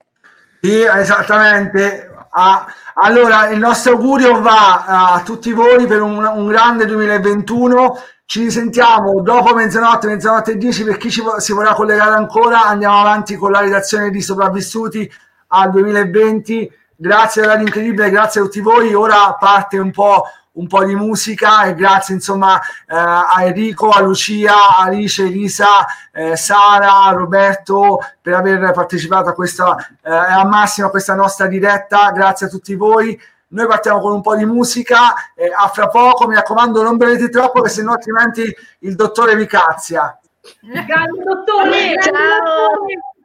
Sì, 0.60 0.82
esattamente. 0.82 2.17
Ah, 2.30 2.66
allora, 2.94 3.48
il 3.48 3.58
nostro 3.58 3.92
augurio 3.92 4.40
va 4.40 4.84
a 5.14 5.22
tutti 5.24 5.52
voi 5.52 5.86
per 5.86 6.02
un, 6.02 6.22
un 6.24 6.46
grande 6.46 6.86
2021. 6.86 7.98
Ci 8.24 8.42
risentiamo 8.42 9.22
dopo 9.22 9.54
mezzanotte, 9.54 10.06
mezzanotte 10.06 10.52
e 10.52 10.56
10 10.58 10.84
per 10.84 10.96
chi 10.98 11.10
ci, 11.10 11.22
si 11.38 11.52
vorrà 11.52 11.72
collegare 11.72 12.14
ancora. 12.14 12.64
Andiamo 12.64 13.00
avanti 13.00 13.36
con 13.36 13.50
la 13.50 13.60
redazione 13.60 14.10
di 14.10 14.20
Sopravvissuti 14.20 15.10
al 15.48 15.70
2020. 15.70 16.70
Grazie 16.94 17.42
a 17.42 17.46
Radio 17.46 17.64
Incredibile, 17.66 18.10
grazie 18.10 18.40
a 18.40 18.44
tutti 18.44 18.60
voi. 18.60 18.92
Ora 18.92 19.34
parte 19.38 19.78
un 19.78 19.92
po', 19.92 20.24
un 20.58 20.66
po' 20.66 20.84
di 20.84 20.94
musica 20.94 21.64
e 21.64 21.74
grazie 21.74 22.14
insomma 22.14 22.60
eh, 22.60 22.94
a 22.94 23.44
Enrico, 23.44 23.90
a 23.90 24.00
Lucia, 24.00 24.76
Alice, 24.76 25.22
Elisa, 25.22 25.86
eh, 26.12 26.36
Sara, 26.36 27.10
Roberto 27.10 28.00
per 28.20 28.34
aver 28.34 28.72
partecipato 28.72 29.30
a 29.30 29.34
questa 29.34 29.76
eh, 30.02 30.10
a 30.10 30.44
Massimo 30.44 30.88
a 30.88 30.90
questa 30.90 31.14
nostra 31.14 31.46
diretta. 31.46 32.10
Grazie 32.10 32.46
a 32.46 32.50
tutti 32.50 32.74
voi. 32.74 33.18
Noi 33.50 33.66
partiamo 33.66 34.00
con 34.00 34.12
un 34.12 34.20
po' 34.20 34.36
di 34.36 34.44
musica, 34.44 35.14
eh, 35.34 35.50
a 35.50 35.68
fra 35.68 35.88
poco, 35.88 36.26
mi 36.26 36.34
raccomando 36.34 36.82
non 36.82 36.98
bevete 36.98 37.30
troppo 37.30 37.60
perché 37.62 37.70
sennò 37.70 37.92
altrimenti 37.92 38.54
il 38.80 38.94
dottore 38.94 39.36
vi 39.36 39.46
cazzia. 39.46 40.18
Grande 40.60 41.22
dottore! 41.24 41.94
Ciao! 42.02 43.16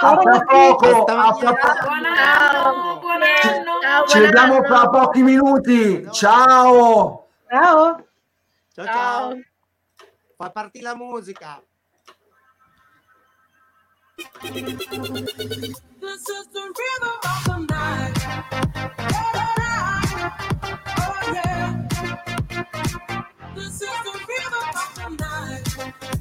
A 0.00 0.20
fra 0.20 0.40
poco, 0.44 1.04
a 1.04 1.34
fra 1.34 1.52
po- 1.52 1.86
Buon 1.86 2.04
anno, 2.06 2.98
buon 3.00 3.22
anno. 3.22 4.06
ci 4.06 4.18
vediamo 4.18 4.62
fra 4.64 4.88
pochi 4.88 5.22
minuti. 5.22 6.06
Ciao! 6.10 7.28
Ciao. 7.48 8.04
Ciao, 8.74 8.84
ciao. 8.84 9.32
Fa 10.36 10.50
partire 10.50 10.84
la 10.84 10.94
musica. 10.96 11.60
This 16.00 16.22
is 16.28 16.46
the 16.52 16.60
rhythm 16.78 17.04
of 17.24 17.44
the 17.44 17.56
night. 17.68 18.16
Oh 20.98 21.32
yeah. 21.32 21.68
This 23.54 23.80
is 23.82 23.96
the 24.04 24.12
rhythm 24.28 24.64
of 24.74 24.90
the 24.94 25.08
night. 25.22 26.15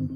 This 0.00 0.08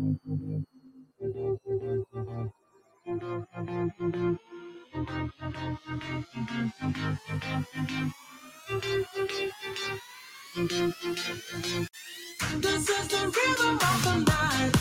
is 12.88 13.08
the 13.08 13.32
rhythm 13.36 13.76
of 13.76 14.04
the 14.04 14.14
night. 14.26 14.72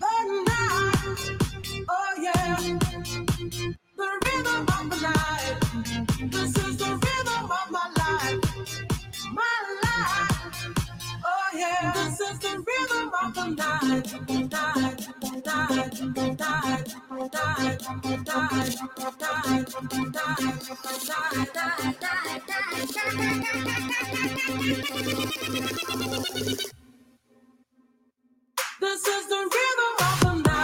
The 0.00 0.14
night. 0.46 1.86
Oh 1.90 2.14
yeah. 2.22 2.56
The 3.96 4.08
rhythm 4.24 4.66
of 4.68 4.90
the 4.90 5.00
night. 5.02 5.65
This 28.80 29.06
is 29.06 29.28
the 29.28 29.50
rhythm 29.54 29.96
of 30.00 30.20
the 30.20 30.50
night. 30.50 30.55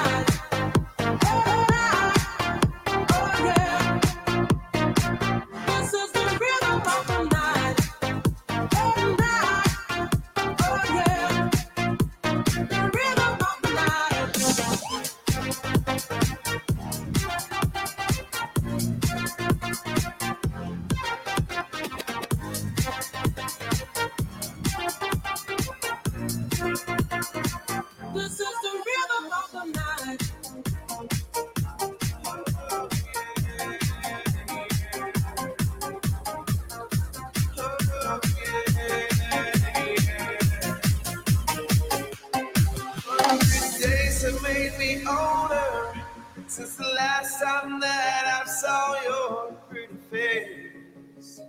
Last 47.22 47.43
time 47.43 47.80
that 47.80 48.43
I 48.43 48.49
saw 48.49 49.03
your 49.03 49.53
pretty 49.68 49.97
face. 50.11 51.41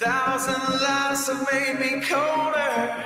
Thousand 0.00 0.80
lies 0.80 1.26
have 1.28 1.46
made 1.52 1.78
me 1.78 2.00
colder, 2.00 3.04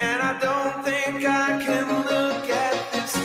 and 0.00 0.22
I 0.22 0.36
don't 0.40 0.84
think 0.84 1.24
I 1.24 1.62
can 1.64 1.86
look 2.02 2.50
at 2.50 2.92
this 2.92 3.21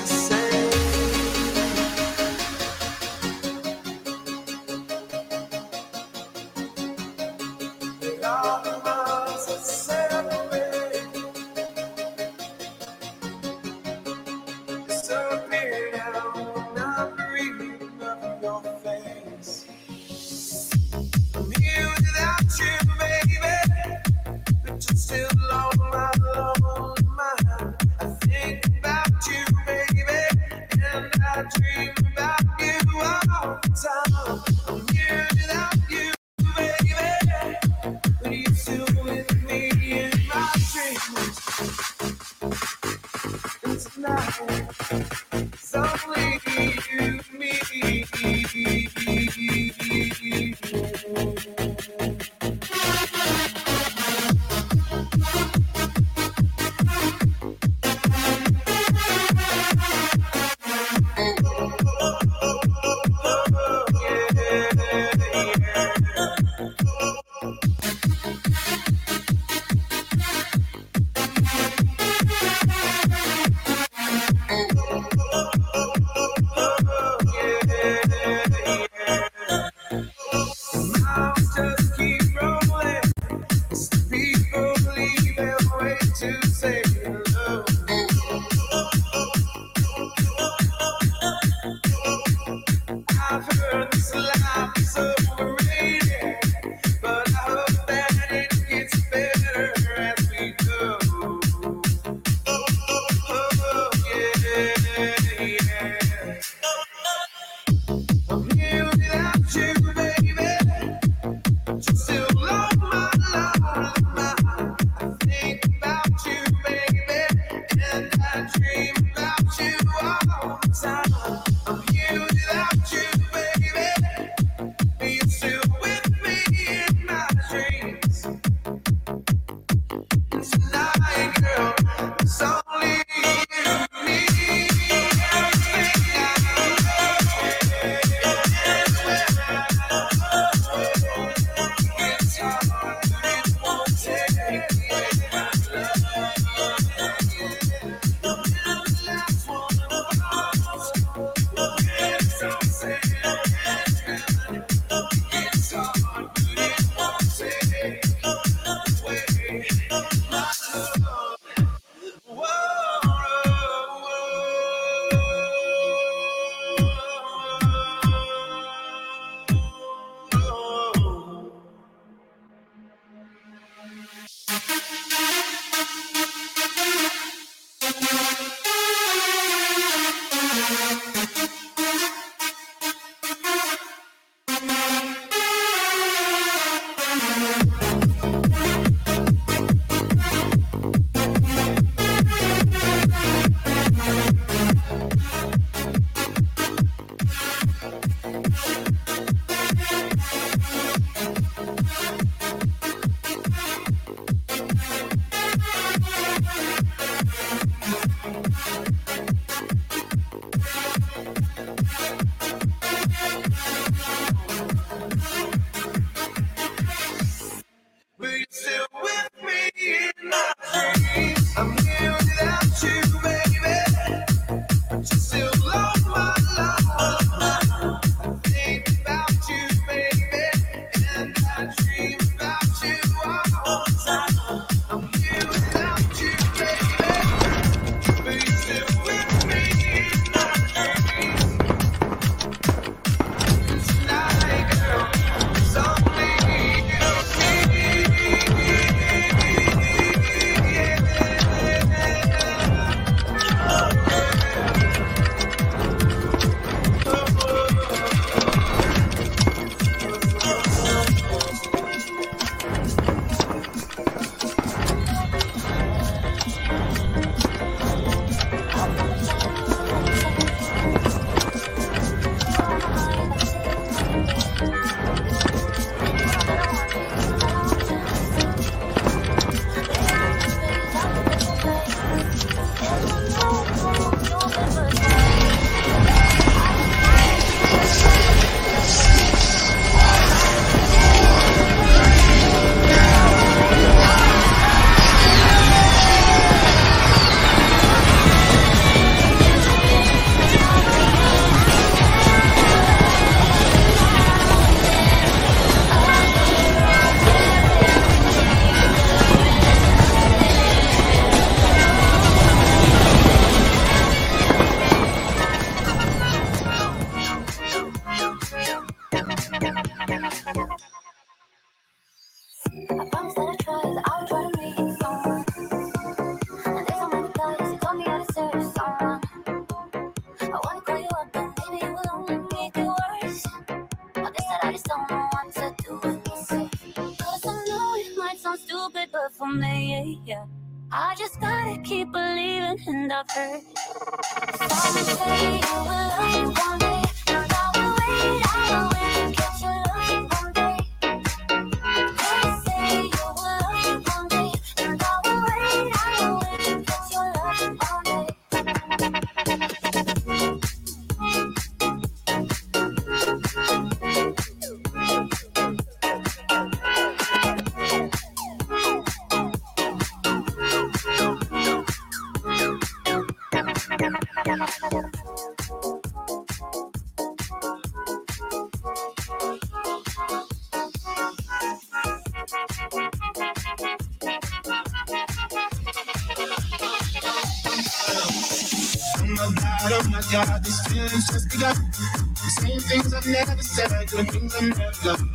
saying 392.79 393.01
things 393.01 393.13
I've 393.13 393.27
never 393.27 393.61
said, 393.61 394.07
doing 394.07 394.25
things 394.25 394.55
I've 394.55 394.77
never 394.77 394.91
done. 395.03 395.29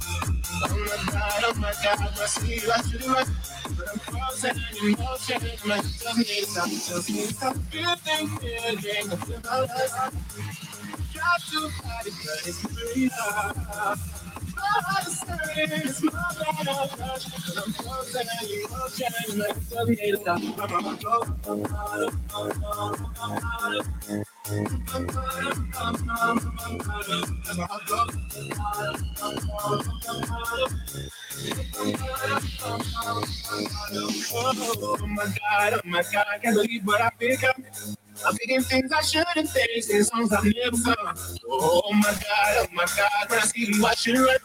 Oh 0.65 0.69
my 0.69 1.13
god, 1.13 1.45
oh 1.45 1.55
my 1.61 1.73
god, 1.83 2.01
I 2.01 2.27
see 2.27 2.55
you, 2.55 2.73
I 2.73 2.81
see, 2.83 3.09
run. 3.09 3.27
But 3.77 3.89
I'm 3.93 3.99
frozen 3.99 4.63
in 4.83 4.93
motion, 4.93 5.43
my 5.67 5.77
just 5.79 6.19
need 6.19 6.45
some, 6.45 6.71
just 6.71 7.11
need 7.11 7.35
some 7.35 7.55
feeling, 7.65 7.97
feeling, 7.97 9.13
I 9.13 9.17
feel 9.17 9.41
my 9.45 9.61
life. 9.61 9.95
Try 11.15 11.37
to 11.51 11.69
fight 11.69 12.07
it, 12.07 12.15
but 12.25 12.47
it's 12.47 12.65
really 12.65 13.09
hard. 13.15 13.57
My 13.57 14.63
heart 14.63 15.07
is 15.07 15.23
hurting, 15.23 15.89
it's 15.89 16.03
my 16.03 16.11
bad. 16.11 16.69
I'm 16.69 17.01
rushing. 17.01 17.33
But 17.47 17.67
I'm 17.67 17.73
frozen 17.73 18.27
in 18.43 18.71
motion, 18.71 19.39
my 19.39 19.47
just 19.49 19.89
need 19.89 20.17
some. 20.25 20.55
I'm 20.61 20.73
on 20.73 20.95
the 20.95 21.01
floor, 21.01 21.21
I'm 21.45 21.51
on 21.51 21.63
the 21.63 21.69
floor, 21.69 22.97
I'm 23.21 23.45
on 23.63 23.73
the 23.73 23.85
floor. 23.85 24.32
Shouldn't 39.13 39.51
think, 39.51 39.83
singing 39.83 40.05
songs 40.05 40.33
I've 40.33 40.45
never 40.45 40.77
sung. 40.77 41.39
Oh 41.47 41.93
my 41.93 42.13
god, 42.13 42.51
oh 42.57 42.67
my 42.73 42.87
god, 42.97 43.29
when 43.29 43.39
I 43.41 43.43
see 43.43 43.67
you, 43.67 43.85
I 43.85 43.95
should 43.95 44.17
run. 44.17 44.37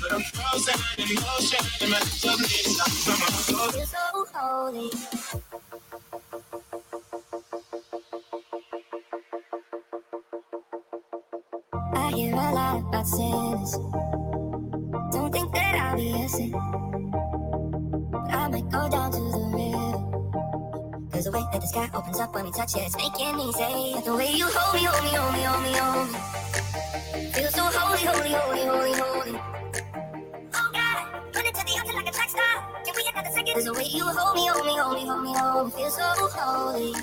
But 0.00 0.12
I'm 0.12 0.22
frozen 0.22 0.74
in 0.98 1.10
emotion, 1.16 1.66
and 1.80 1.90
my 1.90 1.98
hips 1.98 2.24
are 2.24 2.36
made 2.38 2.66
stop. 2.66 2.88
I'm 3.08 3.74
a 3.74 3.78
You're 3.78 3.86
so 3.86 4.17
holy. 4.38 4.90
I 11.94 12.10
hear 12.12 12.34
a 12.34 12.50
lot 12.54 12.78
about 12.80 13.06
sinners. 13.06 13.72
Don't 15.12 15.32
think 15.32 15.52
that 15.54 15.74
I'll 15.74 15.96
be 15.96 16.12
a 16.12 16.28
sin. 16.28 16.52
But 18.12 18.30
I 18.30 18.48
might 18.48 18.68
go 18.70 18.88
down 18.88 19.10
to 19.12 19.18
the 19.18 19.42
river. 19.58 21.10
Cause 21.10 21.24
the 21.24 21.32
way 21.32 21.44
that 21.52 21.60
the 21.60 21.66
sky 21.66 21.90
opens 21.94 22.20
up 22.20 22.34
when 22.34 22.44
we 22.44 22.52
touch 22.52 22.76
it, 22.76 22.82
it's 22.86 22.96
making 22.96 23.36
me 23.36 23.52
say, 23.52 23.94
like 23.94 24.04
the 24.04 24.14
way 24.14 24.30
you 24.32 24.46
hold 24.46 24.74
me, 24.74 24.84
hold 24.86 25.02
me, 25.04 25.10
hold 25.18 25.32
me, 25.34 25.42
hold 25.42 25.62
me, 25.64 25.72
hold 25.78 26.08
me. 26.12 26.18
Feel 27.32 27.50
so 27.50 27.62
holy, 27.62 28.04
holy, 28.06 28.32
holy, 28.32 28.64
holy, 28.66 28.92
holy. 28.92 29.07
Hold 34.16 34.36
me, 34.36 34.48
hold 34.48 34.66
me, 34.66 34.78
hold 34.78 34.94
me, 34.94 35.06
hold 35.08 35.22
me, 35.24 35.34
hold 35.34 35.66
me. 35.66 35.72
Feel 35.72 35.90
so 35.90 36.02
holy. 36.04 36.94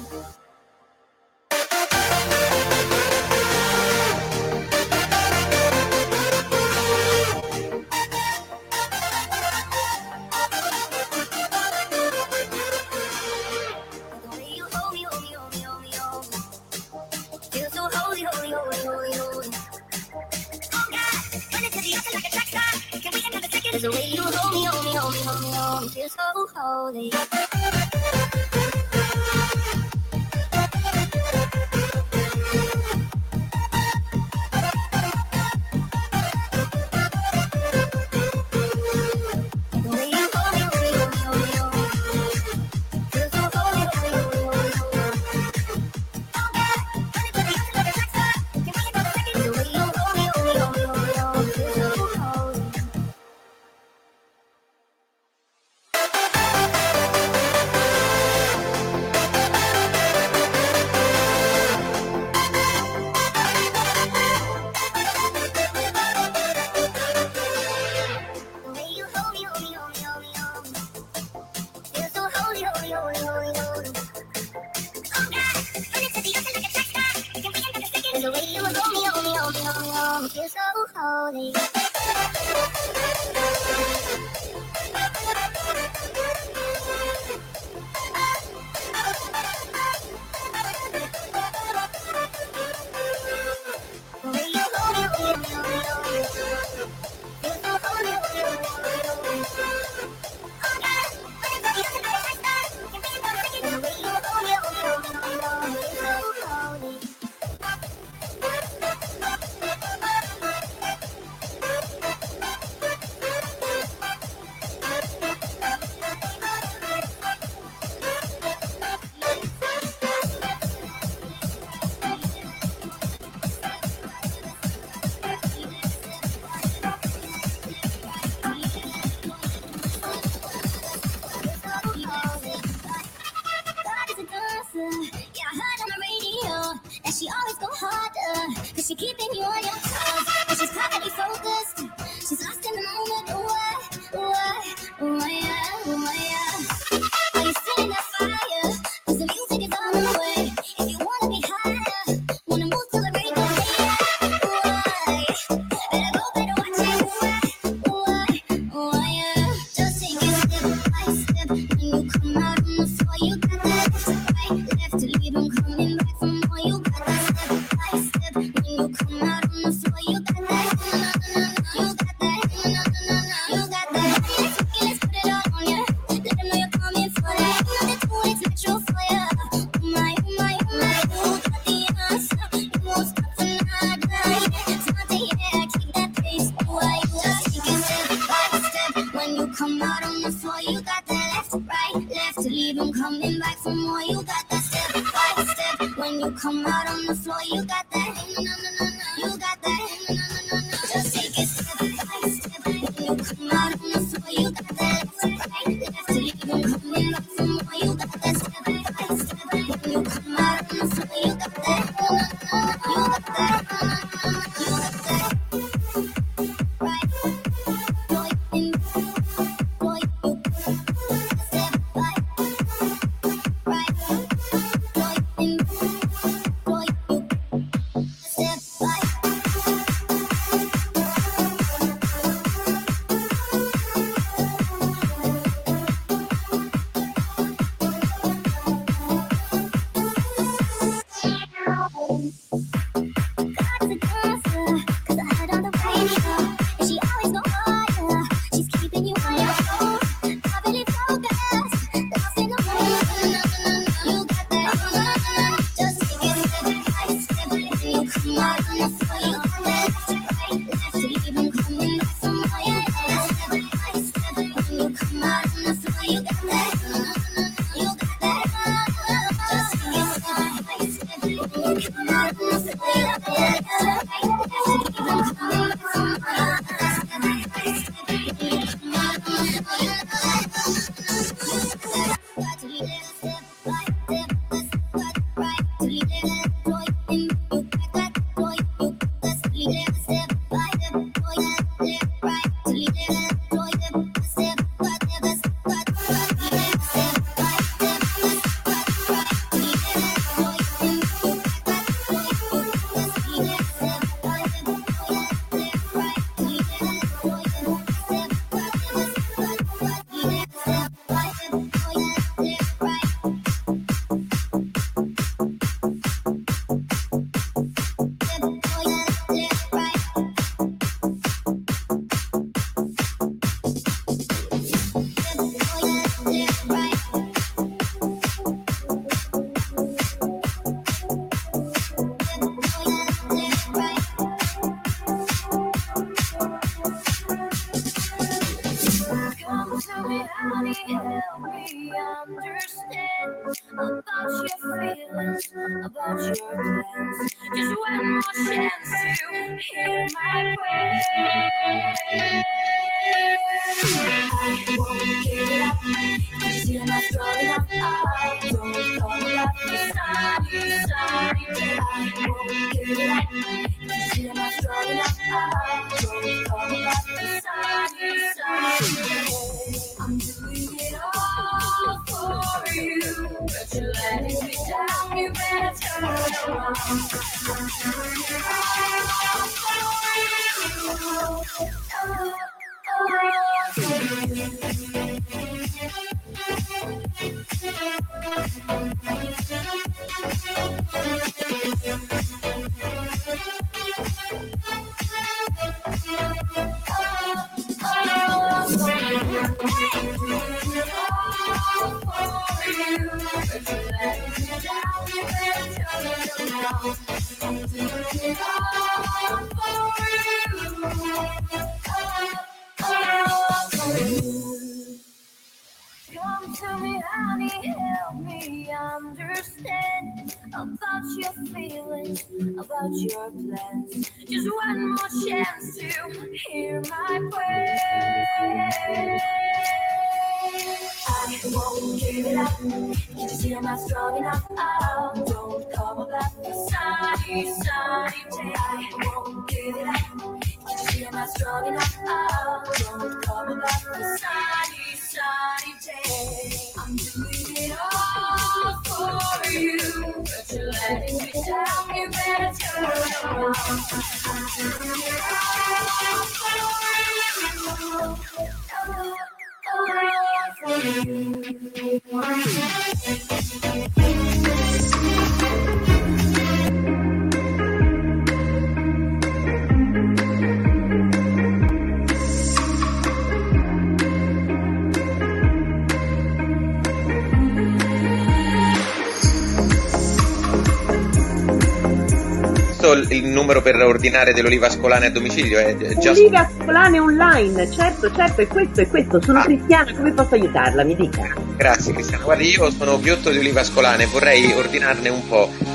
Ordinare 484.05 484.33
dell'oliva 484.33 484.67
ascolane 484.67 485.07
a 485.07 485.09
domicilio? 485.09 485.57
È 485.57 485.97
già 485.97 486.11
Oliva 486.11 486.47
Ascolane 486.47 486.99
online, 486.99 487.71
certo, 487.71 488.11
certo, 488.13 488.41
è 488.41 488.47
questo, 488.47 488.81
è 488.81 488.87
questo. 488.87 489.19
Sono 489.21 489.41
cristiana, 489.41 489.93
come 489.95 490.13
posso 490.13 490.35
aiutarla? 490.35 490.83
Mi 490.83 490.95
dica. 490.95 491.33
Grazie 491.55 491.93
Cristiano. 491.93 492.23
Guardi, 492.23 492.49
io 492.49 492.69
sono 492.69 492.99
ghiotto 492.99 493.31
di 493.31 493.39
oliva 493.39 493.61
ascolane, 493.61 494.05
vorrei 494.05 494.51
ordinarne 494.53 495.09
un 495.09 495.27
po'. 495.27 495.74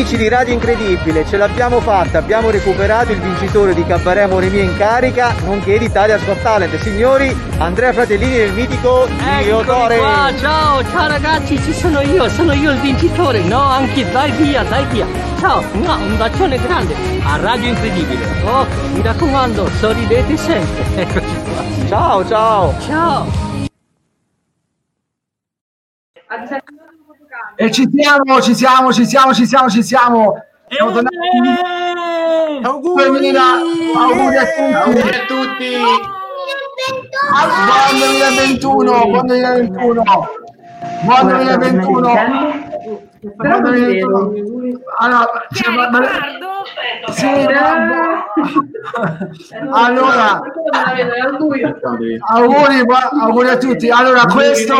Amici 0.00 0.16
di 0.16 0.28
Radio 0.30 0.54
Incredibile, 0.54 1.26
ce 1.26 1.36
l'abbiamo 1.36 1.78
fatta, 1.78 2.16
abbiamo 2.16 2.48
recuperato 2.48 3.12
il 3.12 3.20
vincitore 3.20 3.74
di 3.74 3.84
Cabaret 3.84 4.24
Amore 4.24 4.48
Mio 4.48 4.62
in 4.62 4.74
carica, 4.78 5.34
nonché 5.44 5.78
d'Italia 5.78 6.16
Got 6.16 6.40
Talent. 6.40 6.74
Signori, 6.78 7.36
Andrea 7.58 7.92
Fratellini 7.92 8.38
del 8.38 8.52
mitico. 8.54 9.06
Eccomi 9.06 9.98
qua, 9.98 10.32
ciao, 10.38 10.82
ciao 10.88 11.06
ragazzi, 11.06 11.58
ci 11.58 11.74
sono 11.74 12.00
io, 12.00 12.30
sono 12.30 12.54
io 12.54 12.70
il 12.70 12.78
vincitore. 12.78 13.42
No, 13.42 13.60
anche 13.60 14.10
dai 14.10 14.30
via, 14.30 14.62
dai 14.62 14.86
via. 14.86 15.06
Ciao, 15.38 15.62
no, 15.72 15.96
un 15.96 16.16
bacione 16.16 16.58
grande 16.58 16.94
a 17.22 17.36
Radio 17.36 17.68
Incredibile. 17.68 18.24
Oh, 18.44 18.66
mi 18.94 19.02
raccomando, 19.02 19.68
sorridete 19.68 20.34
sempre. 20.38 20.82
Eccoci 20.96 21.42
qua. 21.42 21.88
Ciao, 21.88 22.26
ciao. 22.26 22.74
Ciao. 22.86 23.39
E 27.70 27.72
ci 27.72 27.88
siamo, 27.94 28.40
ci 28.42 28.52
siamo, 28.52 28.92
ci 28.92 29.06
siamo, 29.06 29.32
ci 29.32 29.46
siamo, 29.46 29.68
ci 29.70 29.82
siamo. 29.84 30.42
Siamo 30.68 30.90
tornati. 30.90 31.14
Auguri! 32.64 33.04
Auguri 33.04 34.36
a 34.36 34.44
tutti. 34.44 34.74
Auguri 34.74 35.14
a 35.14 35.24
tutti. 35.28 35.76
Buon 37.30 37.94
2021, 38.00 39.06
buon 39.06 39.26
2021. 39.26 40.02
Buon 41.04 41.26
2021. 41.28 42.00
Buon 43.36 43.62
2021. 43.62 44.32
Allora, 44.98 45.30
cioè, 45.52 45.72
ma- 45.72 45.90
ma- 45.90 46.00
sì, 47.12 47.26
allora, 49.72 50.40
auguri, 52.32 52.82
auguri 53.20 53.48
a 53.48 53.56
tutti. 53.56 53.90
Allora, 53.90 54.24
questo 54.26 54.74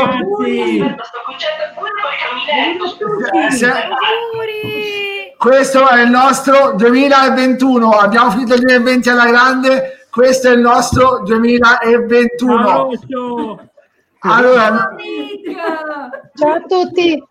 se- 3.50 3.88
questo 5.38 5.88
è 5.88 6.02
il 6.02 6.10
nostro 6.10 6.72
2021. 6.72 7.90
Abbiamo 7.92 8.30
finito 8.30 8.54
il 8.54 8.60
2020 8.60 9.08
alla 9.08 9.26
grande, 9.26 10.06
questo 10.10 10.48
è 10.48 10.52
il 10.52 10.60
nostro 10.60 11.22
2021. 11.24 12.90
Allora, 14.20 14.94
Ciao 16.34 16.52
a 16.52 16.60
tutti. 16.68 17.22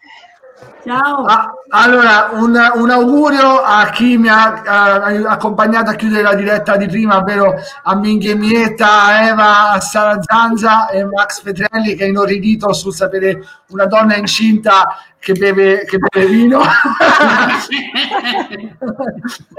Ciao. 0.83 1.23
Ah, 1.25 1.51
allora, 1.69 2.29
un, 2.31 2.57
un 2.75 2.89
augurio 2.89 3.61
a 3.61 3.89
chi 3.89 4.17
mi 4.17 4.29
ha 4.29 5.09
eh, 5.11 5.23
accompagnato 5.27 5.91
a 5.91 5.93
chiudere 5.93 6.23
la 6.23 6.33
diretta 6.33 6.77
di 6.77 6.87
prima, 6.87 7.17
ovvero 7.17 7.53
a 7.83 7.95
Minghie 7.95 8.33
Mietta, 8.33 9.03
a 9.03 9.27
Eva, 9.27 9.71
a 9.71 9.79
Sara 9.81 10.19
Zanza 10.21 10.87
e 10.89 11.03
Max 11.03 11.41
Petrelli 11.41 11.95
che 11.95 12.05
è 12.05 12.07
inorridito 12.07 12.73
sul 12.73 12.93
sapere 12.93 13.43
una 13.67 13.85
donna 13.85 14.15
incinta 14.15 14.87
che 15.19 15.33
beve, 15.33 15.83
che 15.85 15.97
beve 15.97 16.25
vino. 16.27 16.61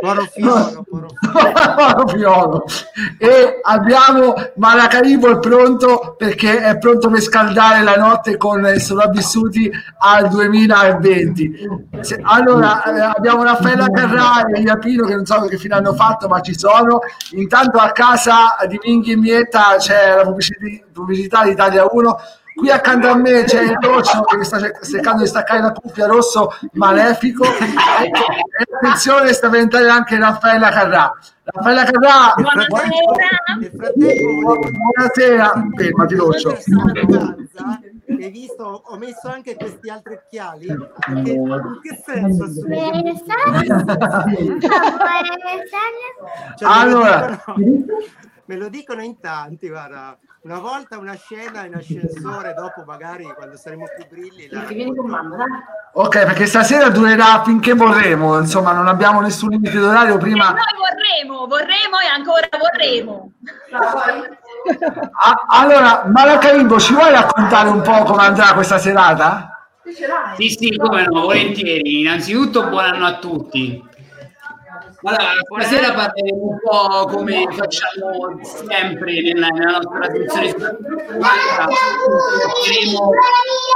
Porofiolo, 0.01 0.85
Porofiolo. 1.77 2.65
e 3.19 3.61
abbiamo 3.63 4.35
Maracaibo 4.57 5.31
è 5.31 5.39
pronto 5.39 6.15
perché 6.17 6.63
è 6.63 6.79
pronto 6.79 7.11
per 7.11 7.21
scaldare 7.21 7.83
la 7.83 7.97
notte 7.97 8.37
con 8.39 8.65
i 8.65 8.81
sopravvissuti 8.81 9.71
al 9.99 10.29
2020 10.29 11.69
Se- 12.01 12.21
allora 12.23 12.83
eh, 12.85 13.01
abbiamo 13.01 13.43
Raffaella 13.43 13.89
Carrà 13.91 14.47
e 14.47 14.61
Iapino 14.61 15.05
che 15.07 15.15
non 15.15 15.27
so 15.27 15.41
che 15.43 15.59
fine 15.59 15.75
hanno 15.75 15.95
fatto 15.95 16.29
ma 16.29 16.41
ci 16.41 16.57
sono. 16.59 17.01
Intanto 17.33 17.79
a 17.79 17.93
casa 17.93 18.57
di 18.67 18.79
Minghi 18.83 19.13
e 19.13 19.17
Mietta 19.17 19.77
c'è 19.79 20.17
la 20.17 20.23
pubblicità, 20.23 20.87
pubblicità 20.93 21.45
di 21.45 21.51
Italia 21.51 21.87
1 21.91 22.17
Qui 22.61 22.71
accanto 22.71 23.09
a 23.09 23.17
me 23.17 23.45
c'è 23.45 23.63
il 23.63 23.79
Roccio 23.81 24.21
che 24.21 24.45
sta 24.45 24.59
cer- 24.59 24.85
cercando 24.85 25.23
di 25.23 25.29
staccare 25.29 25.63
la 25.63 25.73
cuffia 25.73 26.05
rosso 26.07 26.51
malefico. 26.73 27.43
E 27.45 28.13
attenzione, 28.75 29.33
sta 29.33 29.49
per 29.49 29.61
entrare 29.61 29.89
anche 29.89 30.19
Raffaella 30.19 30.69
Carrà. 30.69 31.11
Raffaella 31.43 31.85
Carrà, 31.85 32.35
buonasera. 32.37 32.91
Buonasera, 34.93 35.69
fermati 35.75 36.15
Roccio. 36.17 36.59
hai 38.09 38.31
visto? 38.31 38.83
Ho 38.85 38.99
messo 38.99 39.29
anche 39.29 39.57
questi 39.57 39.89
altri 39.89 40.13
occhiali. 40.17 40.67
Che, 40.67 41.31
in 41.31 41.81
che 41.81 42.03
senso? 42.05 42.47
Cioè, 42.63 42.69
me 42.69 43.01
lo 46.59 46.67
Allora. 46.67 47.43
me 48.45 48.57
lo 48.57 48.69
dicono 48.69 49.03
in 49.03 49.19
tanti, 49.19 49.69
guarda. 49.71 50.19
Una 50.43 50.59
volta 50.59 50.97
una 50.97 51.15
scena 51.17 51.67
in 51.67 51.75
ascensore, 51.75 52.55
dopo 52.55 52.83
magari 52.87 53.25
quando 53.25 53.59
saremo 53.59 53.85
più 53.95 54.07
brilli. 54.09 54.49
La... 54.51 54.65
Ok, 55.93 56.25
perché 56.25 56.47
stasera 56.47 56.89
durerà 56.89 57.43
finché 57.45 57.75
vorremo, 57.75 58.39
insomma, 58.39 58.73
non 58.73 58.89
abbiamo 58.89 59.21
nessun 59.21 59.51
limite 59.51 59.79
d'orario. 59.79 60.17
Prima 60.17 60.49
Noi 60.49 60.65
vorremo, 60.79 61.47
vorremo 61.47 61.99
e 62.03 62.07
ancora 62.07 62.49
vorremo. 62.59 63.33
Ah, 65.13 65.45
allora, 65.61 66.05
Maracaibo, 66.07 66.81
ci 66.81 66.95
vuoi 66.95 67.11
raccontare 67.11 67.69
un 67.69 67.83
po' 67.83 68.03
come 68.05 68.23
andrà 68.23 68.55
questa 68.55 68.79
serata? 68.79 69.69
Sì, 70.37 70.49
sì, 70.49 70.75
come 70.79 71.05
no, 71.05 71.21
volentieri. 71.21 72.01
Innanzitutto 72.01 72.67
buon 72.69 72.85
anno 72.85 73.05
a 73.05 73.19
tutti. 73.19 73.89
Allora, 75.03 75.33
stasera 75.49 75.95
parleremo 75.95 76.43
un 76.43 76.59
po' 76.63 77.07
come 77.07 77.47
facciamo 77.51 78.39
sempre 78.43 79.23
nella, 79.23 79.49
nella 79.49 79.79
nostra 79.79 79.99
trasmissione 79.99 80.55
cercheremo 82.63 83.11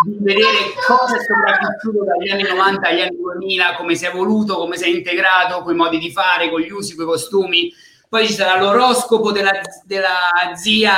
di 0.04 0.16
vedere 0.20 0.56
cosa 0.86 1.16
è 1.16 1.20
sopravvissuto 1.20 2.04
dagli 2.04 2.30
anni 2.30 2.42
90 2.42 2.88
agli 2.88 3.00
anni 3.00 3.16
2000, 3.16 3.74
come 3.76 3.94
si 3.94 4.04
è 4.04 4.08
evoluto, 4.08 4.56
come 4.56 4.76
si 4.76 4.84
è 4.84 4.88
integrato, 4.88 5.62
con 5.62 5.72
i 5.72 5.76
modi 5.76 5.98
di 5.98 6.12
fare, 6.12 6.50
con 6.50 6.60
gli 6.60 6.70
usi, 6.70 6.94
con 6.94 7.04
i 7.04 7.08
costumi. 7.08 7.72
Poi 8.06 8.26
ci 8.26 8.34
sarà 8.34 8.60
l'oroscopo 8.60 9.32
della, 9.32 9.52
della 9.84 10.30
zia 10.54 10.92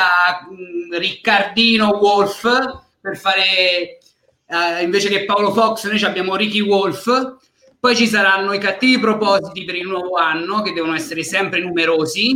mh, 0.49 0.99
Riccardino 0.99 1.99
Wolf 1.99 2.43
per 3.01 3.17
fare 3.17 3.99
eh, 4.49 4.83
invece 4.83 5.09
che 5.09 5.25
Paolo 5.25 5.53
Fox, 5.53 5.87
noi 5.87 6.03
abbiamo 6.03 6.37
Ricky 6.37 6.61
Wolf. 6.61 7.36
Poi 7.87 7.95
ci 7.95 8.09
saranno 8.09 8.53
i 8.53 8.59
cattivi 8.59 8.99
propositi 8.99 9.65
per 9.65 9.77
il 9.77 9.87
nuovo 9.87 10.17
anno, 10.17 10.61
che 10.61 10.73
devono 10.73 10.97
essere 10.97 11.23
sempre 11.23 11.61
numerosi. 11.61 12.35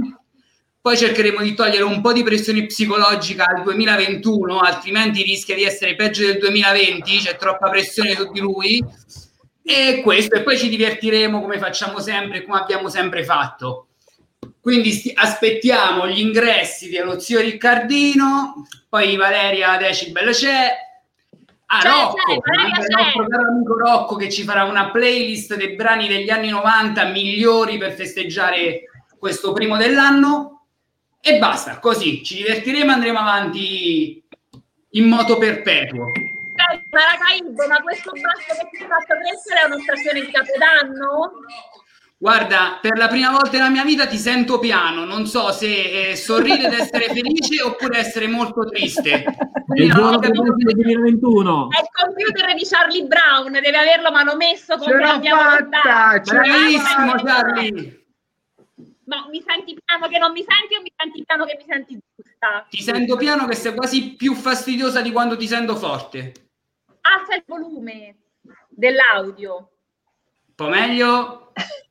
Poi 0.81 0.97
cercheremo 0.97 1.43
di 1.43 1.55
togliere 1.55 1.83
un 1.83 2.01
po' 2.01 2.13
di 2.13 2.23
pressione 2.23 2.67
psicologica 2.67 3.47
al 3.47 3.65
2021, 3.65 4.61
altrimenti 4.61 5.25
rischia 5.25 5.57
di 5.57 5.65
essere 5.65 5.97
peggio 5.97 6.25
del 6.25 6.39
2020, 6.39 7.19
c'è 7.19 7.35
troppa 7.35 7.69
pressione 7.69 8.15
su 8.15 8.31
di 8.31 8.39
lui. 8.39 8.81
E 9.65 10.03
questo, 10.05 10.37
e 10.37 10.43
poi 10.43 10.57
ci 10.57 10.69
divertiremo 10.69 11.41
come 11.41 11.59
facciamo 11.59 11.99
sempre 11.99 12.39
e 12.39 12.45
come 12.45 12.61
abbiamo 12.61 12.89
sempre 12.89 13.25
fatto. 13.25 13.89
Quindi 14.61 14.93
sti- 14.93 15.15
aspettiamo 15.17 16.07
gli 16.07 16.21
ingressi 16.21 16.91
dello 16.91 17.19
zio 17.19 17.41
Riccardino, 17.41 18.69
poi 18.89 19.17
Valeria 19.17 19.77
Decibel 19.79 20.31
c'è, 20.31 20.69
Ah, 21.73 21.79
C'è, 21.79 21.89
Rocco, 21.89 22.43
Valeria 22.45 22.75
anche 22.75 22.81
il 22.81 22.97
nostro 22.97 23.27
caro 23.29 23.49
amico 23.49 23.79
Rocco 23.79 24.17
che 24.17 24.29
ci 24.29 24.43
farà 24.43 24.65
una 24.65 24.91
playlist 24.91 25.55
dei 25.55 25.77
brani 25.77 26.09
degli 26.09 26.29
anni 26.29 26.49
90 26.49 27.05
migliori 27.05 27.79
per 27.79 27.93
festeggiare 27.93 28.83
questo 29.17 29.53
primo 29.53 29.77
dell'anno. 29.77 30.67
E 31.21 31.39
basta, 31.39 31.79
così 31.79 32.25
ci 32.25 32.37
divertiremo 32.37 32.91
e 32.91 32.95
andremo 32.95 33.19
avanti 33.21 34.21
in 34.91 35.09
moto 35.09 35.39
perpetuo. 35.39 36.07
Maracaibo, 36.91 37.67
ma 37.69 37.81
questo 37.83 38.11
basso 38.11 38.61
che 38.61 38.77
ti 38.77 38.83
ha 38.83 38.89
fatto 38.89 39.15
crescere 39.15 39.61
è 39.63 39.67
un'occasione 39.67 40.21
di 40.23 40.31
Capodanno? 40.33 41.33
Guarda, 42.23 42.79
per 42.83 42.99
la 42.99 43.09
prima 43.09 43.31
volta 43.31 43.53
nella 43.53 43.71
mia 43.71 43.83
vita 43.83 44.07
ti 44.07 44.19
sento 44.19 44.59
piano, 44.59 45.07
non 45.07 45.27
so 45.27 45.53
se 45.53 46.11
eh, 46.11 46.17
sorridere 46.17 46.67
ed 46.67 46.81
essere 46.81 47.05
felice 47.17 47.63
oppure 47.63 47.97
essere 47.97 48.27
molto 48.27 48.67
triste. 48.67 49.25
Quindi 49.65 49.87
Il 49.87 49.95
buono 49.95 50.19
del 50.19 50.33
2021. 50.33 51.69
È 51.71 51.81
il 51.81 51.89
computer 51.91 52.55
di 52.55 52.67
Charlie 52.67 53.07
Brown, 53.07 53.53
deve 53.53 53.75
averlo 53.75 54.11
manomesso 54.11 54.77
come 54.77 54.91
Ce 54.91 54.99
l'abbiamo 54.99 55.41
fatta, 55.41 56.21
bravissimo, 56.23 57.13
Charlie. 57.25 58.05
Ma 59.05 59.27
mi 59.31 59.43
senti 59.47 59.79
piano 59.83 60.07
che 60.07 60.19
non 60.19 60.33
mi 60.33 60.45
senti 60.47 60.75
o 60.75 60.83
mi 60.83 60.93
senti 60.95 61.25
piano 61.25 61.47
che 61.47 61.57
mi 61.57 61.65
senti 61.67 61.99
giusta? 62.15 62.67
Ti 62.69 62.83
sento 62.83 63.17
piano 63.17 63.47
che 63.47 63.55
sei 63.55 63.75
quasi 63.75 64.13
più 64.13 64.35
fastidiosa 64.35 65.01
di 65.01 65.11
quando 65.11 65.39
ti 65.39 65.47
sento 65.47 65.75
forte. 65.75 66.33
Alza 67.01 67.35
il 67.35 67.45
volume 67.47 68.17
dell'audio. 68.69 69.71
Un 70.49 70.55
po' 70.55 70.69
meglio? 70.69 71.53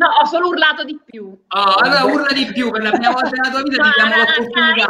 No, 0.00 0.06
ho 0.08 0.24
solo 0.24 0.48
urlato 0.48 0.82
di 0.84 0.98
più. 1.04 1.26
Oh, 1.48 1.74
allora 1.74 2.04
urla 2.04 2.32
di 2.32 2.46
più, 2.52 2.70
per 2.70 2.82
la 2.82 2.90
prima 2.90 3.10
volta 3.10 3.28
nella 3.28 3.50
tua 3.50 3.62
vita 3.62 3.82
ti 3.82 3.90
diamo 3.94 4.16
l'opportunità. 4.16 4.86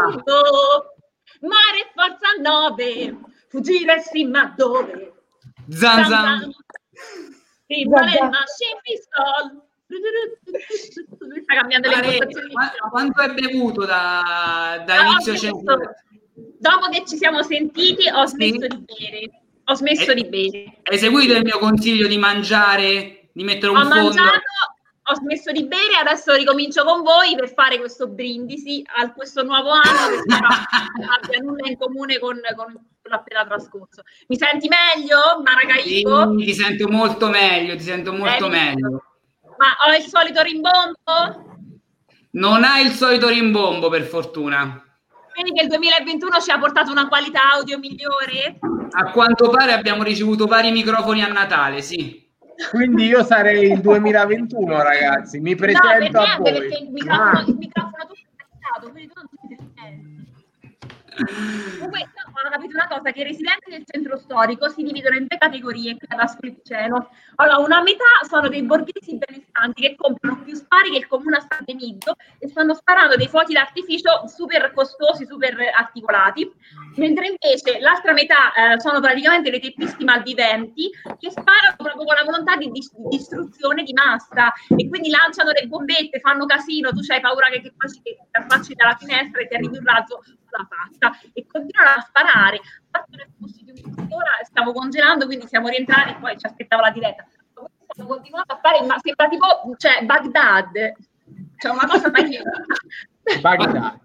Mare 1.41 1.91
forza 1.95 2.29
9, 2.41 3.19
fuggire 3.49 4.01
sì 4.03 4.25
ma 4.25 4.53
dove? 4.57 5.13
Zan 5.69 6.05
zan. 6.05 6.53
Sì, 7.67 7.83
Zan 7.83 7.89
vale 7.91 8.13
zan. 8.13 8.31
pistol. 8.83 9.63
Lui 11.29 11.43
sta 11.43 11.55
cambiando 11.57 11.89
le 11.89 11.95
impostazioni. 11.97 12.53
ma- 12.53 12.71
quanto 12.91 13.21
hai 13.21 13.33
bevuto 13.35 13.85
da, 13.85 14.83
da 14.87 14.95
Ah, 14.95 15.07
inizio 15.11 15.35
cento? 15.37 15.77
Dopo 16.59 16.89
che 16.91 17.05
ci 17.05 17.17
siamo 17.17 17.43
sentiti 17.43 18.09
ho 18.09 18.27
smesso 18.27 18.67
di 18.69 18.85
bere. 18.87 19.31
Ho 19.65 19.75
smesso 19.75 20.11
Eh, 20.13 20.15
di 20.15 20.25
bere. 20.27 20.79
Hai 20.85 20.99
seguito 20.99 21.33
il 21.33 21.43
mio 21.43 21.59
consiglio 21.59 22.07
di 22.07 22.17
mangiare, 22.19 23.29
di 23.33 23.43
mettere 23.43 23.73
un 23.73 23.79
Ho 23.79 23.81
fondo? 23.83 23.95
mangiato, 24.03 24.41
ho 25.11 25.15
smesso 25.15 25.51
di 25.53 25.65
bere, 25.67 25.97
adesso 26.01 26.33
ricomincio 26.35 26.85
con 26.85 27.03
voi 27.03 27.35
per 27.35 27.53
fare 27.53 27.79
questo 27.79 28.07
brindisi 28.09 28.83
a 28.97 29.13
questo 29.13 29.43
nuovo 29.43 29.71
anno 29.71 30.09
che 30.11 30.19
spero 30.23 30.49
non 30.99 31.09
abbia 31.23 31.39
nulla 31.41 31.69
in 31.69 31.77
comune 31.77 32.19
con, 32.19 32.41
con 32.55 32.81
l'appena 33.03 33.45
trascorso. 33.45 34.03
Mi 34.29 34.37
senti 34.37 34.69
meglio, 34.69 35.19
Sì, 35.37 35.43
Maracaibo? 35.43 36.37
ti 36.37 36.55
sento 36.55 36.89
molto 36.89 37.29
meglio, 37.29 37.77
ti 37.77 37.83
sento 37.83 38.13
molto 38.13 38.47
Eh, 38.47 38.51
meglio. 38.51 39.05
Ma 39.59 39.67
ho 39.87 39.95
il 39.97 40.05
solito 40.05 40.41
rimbombo? 40.43 41.49
Non 42.33 42.63
hai 42.65 42.87
il 42.87 42.93
solito 42.93 43.29
rimbombo, 43.29 43.89
per 43.89 44.03
fortuna. 44.05 44.83
Vedi 45.35 45.53
che 45.53 45.63
il 45.63 45.69
2021 45.69 46.41
ci 46.41 46.51
ha 46.51 46.59
portato 46.59 46.91
una 46.91 47.09
qualità 47.09 47.53
audio 47.53 47.79
migliore? 47.79 48.59
A 48.93 49.11
quanto 49.11 49.49
pare 49.51 49.73
abbiamo 49.73 50.03
ricevuto 50.03 50.47
vari 50.47 50.71
microfoni 50.71 51.23
a 51.23 51.29
Natale, 51.29 51.83
sì. 51.83 52.29
Quindi 52.71 53.07
io 53.07 53.25
sarei 53.25 53.71
il 53.73 53.81
2021, 53.81 54.83
ragazzi. 54.83 55.41
Mi 55.41 55.51
no, 55.53 55.57
per 55.57 55.73
presento 55.73 56.19
a 56.21 56.37
voi. 56.39 56.53
perché 56.53 56.79
il 56.83 56.91
microfono, 56.91 57.31
Ah. 57.31 57.45
il 57.47 57.57
microfono 57.57 58.05
tu 58.07 58.13
è 58.15 58.43
attaccato, 58.43 58.91
quindi 58.91 59.13
tu 59.13 59.21
non 59.21 59.49
ti 59.49 59.57
senti. 59.77 60.19
Comunque, 61.79 62.01
no, 62.01 62.30
ho 62.33 62.51
capito 62.51 62.77
una 62.77 62.89
cosa, 62.89 63.11
che 63.11 63.21
i 63.21 63.25
residenti 63.25 63.71
del 63.71 63.85
centro 63.85 64.17
storico 64.17 64.69
si 64.69 64.83
dividono 64.83 65.17
in 65.17 65.27
due 65.27 65.39
categorie 65.39 65.97
qui 65.97 66.07
ad 66.09 66.21
Ascolpiceno. 66.21 67.11
Allora, 67.37 67.59
una 67.59 67.83
metà 67.83 68.05
sono 68.29 68.49
dei 68.49 68.63
borghesi 68.63 69.19
benestanti 69.19 69.83
che 69.83 69.97
comprano 69.97 70.43
più 70.43 70.55
spari 70.55 70.91
che 70.91 70.99
il 70.99 71.07
comune 71.07 71.37
a 71.37 71.47
San 71.49 71.65
Benito 71.65 72.17
e 72.39 72.49
stanno 72.49 72.75
sparando 72.75 73.17
dei 73.17 73.29
fuochi 73.29 73.53
d'artificio 73.53 74.27
super 74.27 74.73
costosi, 74.73 75.27
super 75.27 75.57
articolati, 75.77 76.51
mentre 76.97 77.37
invece 77.37 77.81
l'altra 77.81 78.13
metà 78.13 78.53
eh, 78.53 78.81
sono 78.81 79.01
praticamente 79.01 79.51
dei 79.51 79.61
teppisti 79.61 80.05
malviventi 80.05 80.91
che 81.19 81.31
sparano 81.31 81.77
proprio 81.77 82.05
con 82.05 82.15
la 82.15 82.25
volontà 82.25 82.57
di, 82.57 82.71
dis- 82.71 82.95
di 82.95 83.17
distruzione 83.17 83.83
di 83.83 83.93
massa 83.93 84.53
e 84.77 84.89
quindi 84.89 85.11
lanciano 85.11 85.51
le 85.51 85.67
bombette, 85.67 86.21
fanno 86.21 86.47
casino, 86.47 86.91
tu 86.91 87.01
hai 87.09 87.21
paura 87.21 87.49
che, 87.49 87.61
che 87.61 87.73
che 88.03 88.17
ti 88.31 88.39
affacci 88.39 88.75
dalla 88.75 88.97
finestra 88.97 89.41
e 89.41 89.49
ti 89.49 89.55
arrivi 89.55 89.79
un 89.79 89.85
razzo 89.85 90.23
sulla 90.23 90.69
faccia 90.69 91.19
e 91.33 91.47
continuano 91.47 91.91
a 91.97 92.01
sparare. 92.01 92.30
Infatti 92.33 93.17
noi 93.17 93.27
siamo 93.27 93.47
usciti 93.47 93.83
un'ora 93.85 94.31
stavo 94.43 94.73
congelando, 94.73 95.27
quindi 95.27 95.47
siamo 95.47 95.69
rientrati 95.69 96.11
e 96.11 96.17
poi 96.17 96.39
ci 96.39 96.47
aspettava 96.47 96.83
la 96.83 96.91
diretta. 96.91 97.27
Stiamo 97.93 98.11
continuando 98.11 98.53
a 98.55 98.59
fare, 98.63 98.85
ma 98.87 98.97
sembra 98.99 99.29
tipo, 99.29 99.47
cioè, 99.77 100.05
Baghdad, 100.05 100.93
cioè 101.59 101.73
una 101.73 101.87
cosa 101.87 102.11
magnifica. 102.11 102.51
Baghdad. 103.41 103.99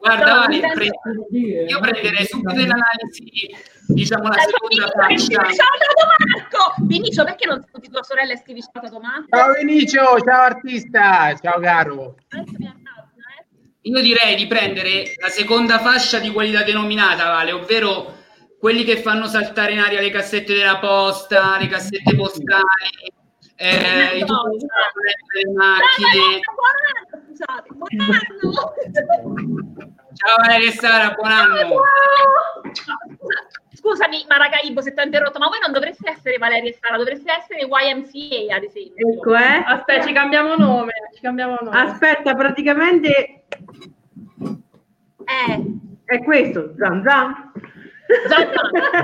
Guarda, 0.00 0.48
mi 0.48 0.58
sento- 0.58 0.74
pre- 0.74 1.64
io 1.68 1.78
prenderei 1.80 2.26
subito 2.26 2.52
l'analisi, 2.66 3.54
diciamo, 3.86 4.26
la 4.28 4.34
Eh, 4.34 4.40
seconda 4.40 5.06
Vinicio, 5.06 5.40
fascia. 5.40 5.54
Ciao 5.54 5.76
Tato 5.78 6.06
Marco! 6.26 6.74
Vinicio, 6.86 7.24
perché 7.24 7.46
non 7.46 7.62
saluti 7.64 7.88
tua 7.88 8.02
sorella 8.02 8.32
e 8.32 8.38
scrivi 8.38 8.60
ciao 8.60 8.82
Tato 8.82 8.98
Marco? 8.98 9.36
Ciao 9.36 9.52
Vinicio, 9.52 10.20
ciao 10.20 10.42
artista, 10.42 11.34
ciao 11.36 11.60
caro. 11.60 12.16
Io 13.84 14.00
direi 14.00 14.36
di 14.36 14.46
prendere 14.46 15.14
la 15.20 15.28
seconda 15.28 15.80
fascia 15.80 16.20
di 16.20 16.30
qualità 16.30 16.62
denominata, 16.62 17.24
Vale, 17.24 17.50
ovvero 17.50 18.14
quelli 18.58 18.84
che 18.84 19.02
fanno 19.02 19.26
saltare 19.26 19.72
in 19.72 19.80
aria 19.80 20.00
le 20.00 20.10
cassette 20.10 20.54
della 20.54 20.78
posta, 20.78 21.58
le 21.58 21.66
cassette 21.66 22.14
postali, 22.14 22.62
eh, 23.56 24.18
i 24.18 24.24
tubi 24.24 24.58
delle 24.58 25.52
macchine. 25.56 26.38
Scusate, 27.26 27.68
buon 27.72 27.88
anno! 28.00 28.52
Ciao 30.14 30.36
Valeria 30.36 30.68
e 30.68 30.72
Sara, 30.72 31.10
buon 31.14 31.32
anno. 31.32 31.82
Scusami, 33.82 34.24
Maracaibo, 34.28 34.80
se 34.80 34.94
ti 34.94 35.00
ho 35.00 35.02
interrotto, 35.02 35.40
ma 35.40 35.48
voi 35.48 35.58
non 35.60 35.72
dovreste 35.72 36.08
essere 36.08 36.38
Valeria 36.38 36.70
e 36.70 36.78
Sara, 36.80 36.96
dovreste 36.96 37.32
essere 37.32 37.62
YMCA, 37.66 38.54
ad 38.54 38.62
esempio. 38.62 39.08
Ecco, 39.12 39.34
eh. 39.34 39.64
Aspetta, 39.66 40.06
ci 40.06 40.12
cambiamo 40.12 40.54
nome. 40.54 40.92
Ci 41.12 41.20
cambiamo 41.20 41.58
nome. 41.60 41.76
Aspetta, 41.76 42.32
praticamente 42.34 43.44
Eh. 45.24 45.64
è 46.04 46.22
questo. 46.22 46.74
Zan 46.78 47.02
zan. 47.02 47.50
Già 48.28 48.36
cantata. 48.36 49.00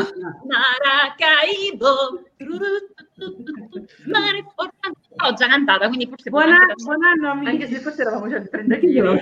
Maracaibo. 0.48 2.22
Mare. 4.06 4.44
L'ho 5.14 5.32
già 5.34 5.46
cantata, 5.46 5.88
quindi 5.88 6.06
forse 6.06 6.30
Buon, 6.30 6.44
anno, 6.52 6.54
anche 6.62 6.74
buon 6.84 7.04
anno, 7.04 7.30
amici. 7.32 7.50
Anche 7.50 7.66
se 7.66 7.80
forse 7.80 8.00
eravamo 8.00 8.28
già 8.28 8.36
a 8.38 8.40
30 8.46 8.76
kg. 8.78 9.18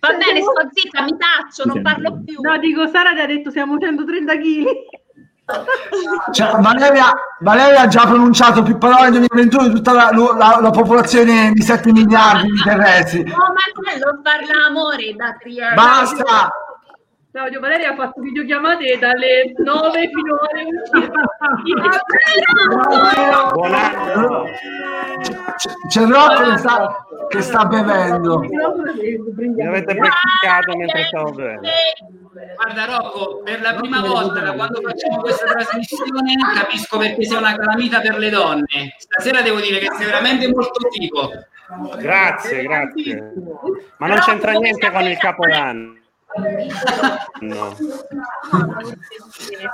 Va 0.00 0.08
bene, 0.16 0.40
sto 0.40 0.68
zitta, 0.72 1.02
mi 1.02 1.16
taccio, 1.16 1.64
non 1.66 1.82
parlo 1.82 2.22
più. 2.24 2.40
No, 2.40 2.56
dico, 2.58 2.86
Sara 2.88 3.12
ti 3.12 3.20
ha 3.20 3.26
detto 3.26 3.50
siamo 3.50 3.78
130 3.78 4.36
kg. 4.36 4.64
Cioè, 6.32 6.60
Valeria, 6.60 7.12
Valeria 7.40 7.80
ha 7.82 7.86
già 7.88 8.02
pronunciato 8.06 8.62
più 8.62 8.78
parole 8.78 9.10
nel 9.10 9.26
2021 9.26 9.68
di 9.68 9.74
tutta 9.74 9.92
la, 9.92 10.10
la- 10.12 10.58
la 10.60 10.70
popolazione 10.70 11.50
di 11.52 11.60
7 11.60 11.90
miliardi 11.92 12.46
di 12.52 12.62
terrestri. 12.62 13.20
Oh, 13.22 13.52
ma 13.52 13.64
quello 13.74 14.20
parla 14.22 14.66
amore 14.66 15.14
da 15.16 15.36
Trieste. 15.38 15.74
Basta! 15.74 16.50
Claudio 17.32 17.60
Valeria 17.60 17.92
ha 17.92 17.94
fatto 17.94 18.20
videochiamate 18.20 18.98
dalle 18.98 19.52
9 19.56 20.08
fino 20.08 20.36
alle 20.50 20.64
11. 20.64 21.10
Buon 23.52 23.72
anno! 23.72 24.44
C'è 25.88 26.06
Rocco 26.06 26.50
che 26.50 26.56
sta, 26.58 27.06
che 27.28 27.40
sta 27.40 27.64
bevendo. 27.66 28.40
Mi 28.40 29.64
avete 29.64 29.94
beccato 29.94 30.76
mentre 30.76 31.04
stavo 31.04 31.30
bevendo. 31.30 31.68
Guarda 32.56 32.84
Rocco, 32.96 33.42
per 33.44 33.60
la 33.60 33.74
prima 33.74 34.00
volta 34.00 34.40
da 34.40 34.52
quando 34.52 34.80
facciamo 34.80 35.20
questa 35.20 35.46
trasmissione 35.46 36.34
capisco 36.54 36.98
perché 36.98 37.24
sei 37.24 37.38
una 37.38 37.54
calamita 37.54 38.00
per 38.00 38.18
le 38.18 38.30
donne. 38.30 38.96
Stasera 38.98 39.40
devo 39.42 39.60
dire 39.60 39.78
che 39.78 39.88
sei 39.94 40.06
veramente 40.06 40.48
molto 40.48 40.88
figo. 40.90 41.30
Grazie, 41.96 42.62
grazie. 42.64 43.32
Ma 43.98 44.08
non 44.08 44.18
c'entra 44.18 44.50
niente 44.50 44.90
con 44.90 45.02
il 45.02 45.16
capodanno. 45.16 45.98
No. 47.40 47.76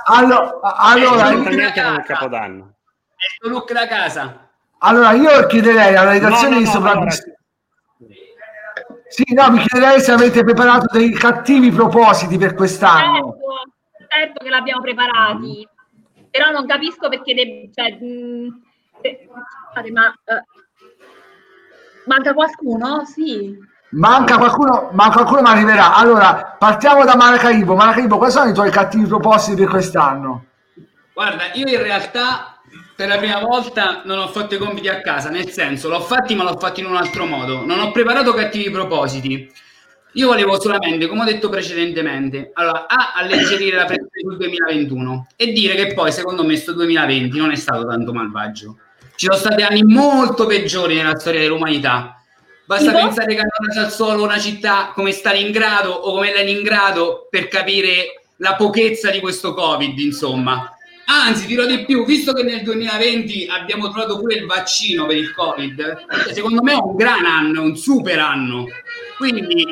Allo- 0.05 0.59
allora, 0.61 1.29
non 1.31 1.41
niente 1.43 1.81
con 1.83 1.93
il 1.95 2.03
capodanno. 2.03 2.73
È 3.15 3.45
il 3.45 3.51
look 3.51 3.71
da 3.73 3.87
casa. 3.87 4.49
allora, 4.79 5.11
io 5.11 5.45
chiederei 5.47 5.95
alla 5.95 6.11
redazione 6.11 6.55
No, 6.55 6.55
no, 6.55 6.61
di 6.61 6.65
no, 6.65 6.71
sopravvissuti. 6.71 7.35
Sì, 9.09 9.33
no, 9.33 9.51
mi 9.51 9.59
chiederei 9.59 10.01
se 10.01 10.11
avete 10.11 10.43
preparato 10.43 10.97
dei 10.97 11.11
cattivi 11.11 11.71
propositi 11.71 12.37
per 12.37 12.53
quest'anno. 12.55 13.37
Certo, 13.37 14.07
certo 14.09 14.43
che 14.43 14.49
l'abbiamo 14.49 14.81
preparati, 14.81 15.67
però 16.29 16.51
non 16.51 16.65
capisco 16.67 17.07
perché... 17.09 17.33
de- 17.33 17.69
cioè, 17.73 17.91
mh, 17.93 18.61
eh, 19.01 19.27
scusate, 19.69 19.91
ma... 19.91 20.13
eh, 20.25 20.43
manca 22.05 22.33
qualcuno? 22.33 23.05
Sì. 23.05 23.57
Manca 23.89 24.37
qualcuno, 24.37 24.89
ma 24.91 25.09
qualcuno 25.09 25.41
mi 25.41 25.47
arriverà. 25.47 25.95
Allora, 25.95 26.55
partiamo 26.57 27.05
da 27.05 27.15
Maracaibo. 27.15 27.75
Maracaibo, 27.75 28.17
quali 28.17 28.31
sono 28.31 28.49
i 28.49 28.53
tuoi 28.53 28.69
cattivi 28.69 29.05
propositi 29.05 29.61
per 29.61 29.69
quest'anno? 29.69 30.45
Guarda, 31.13 31.51
io 31.53 31.67
in 31.67 31.81
realtà 31.81 32.59
per 32.95 33.07
la 33.07 33.17
prima 33.17 33.39
volta 33.39 34.01
non 34.05 34.17
ho 34.17 34.27
fatto 34.27 34.55
i 34.55 34.57
compiti 34.57 34.87
a 34.87 35.01
casa, 35.01 35.29
nel 35.29 35.49
senso 35.49 35.87
l'ho 35.87 36.01
fatti 36.01 36.35
ma 36.35 36.43
l'ho 36.43 36.57
fatti 36.57 36.81
in 36.81 36.87
un 36.87 36.95
altro 36.95 37.25
modo. 37.25 37.65
Non 37.65 37.79
ho 37.79 37.91
preparato 37.91 38.33
cattivi 38.33 38.69
propositi. 38.69 39.49
Io 40.13 40.27
volevo 40.27 40.59
solamente, 40.59 41.05
come 41.07 41.21
ho 41.21 41.25
detto 41.25 41.47
precedentemente, 41.47 42.49
allora, 42.53 42.87
A, 42.87 43.13
alleggerire 43.15 43.77
la 43.77 43.85
pressione 43.85 44.09
sul 44.19 44.37
2021 44.37 45.27
e 45.35 45.51
dire 45.51 45.75
che 45.75 45.93
poi, 45.93 46.11
secondo 46.11 46.43
me, 46.43 46.55
sto 46.55 46.73
2020 46.73 47.37
non 47.37 47.51
è 47.51 47.55
stato 47.55 47.85
tanto 47.85 48.13
malvagio. 48.13 48.77
Ci 49.15 49.27
sono 49.27 49.37
stati 49.37 49.61
anni 49.61 49.83
molto 49.83 50.47
peggiori 50.47 50.95
nella 50.95 51.17
storia 51.17 51.41
dell'umanità. 51.41 52.16
Basta 52.67 52.91
Tipo? 52.91 53.05
pensare 53.05 53.33
che 53.33 53.39
hanno 53.39 53.85
al 53.85 53.91
solo 53.91 54.23
una 54.23 54.37
città 54.39 54.91
come 54.93 55.13
Stalingrado 55.13 55.89
o 55.89 56.11
come 56.11 56.33
Leningrado 56.33 57.27
per 57.29 57.47
capire 57.47 58.23
la 58.37 58.55
pochezza 58.55 59.09
di 59.09 59.21
questo 59.21 59.53
Covid, 59.53 59.97
insomma. 59.97 60.77
Anzi, 61.05 61.45
dirò 61.45 61.65
di 61.65 61.85
più, 61.85 62.03
visto 62.03 62.33
che 62.33 62.43
nel 62.43 62.63
2020 62.63 63.47
abbiamo 63.49 63.89
trovato 63.89 64.19
pure 64.19 64.35
il 64.35 64.45
vaccino 64.45 65.05
per 65.05 65.15
il 65.15 65.33
Covid, 65.33 66.33
secondo 66.33 66.61
me 66.61 66.73
è 66.73 66.81
un 66.81 66.97
gran 66.97 67.23
anno, 67.23 67.61
un 67.61 67.77
super 67.77 68.19
anno. 68.19 68.65
Quindi 69.15 69.65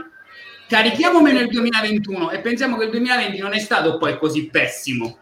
carichiamo 0.70 1.20
nel 1.20 1.50
2021 1.50 2.32
e 2.32 2.40
pensiamo 2.40 2.78
che 2.78 2.86
il 2.86 2.92
2020 2.92 3.38
non 3.40 3.52
è 3.52 3.60
stato 3.60 3.98
poi 3.98 4.18
così 4.18 4.48
pessimo. 4.48 5.18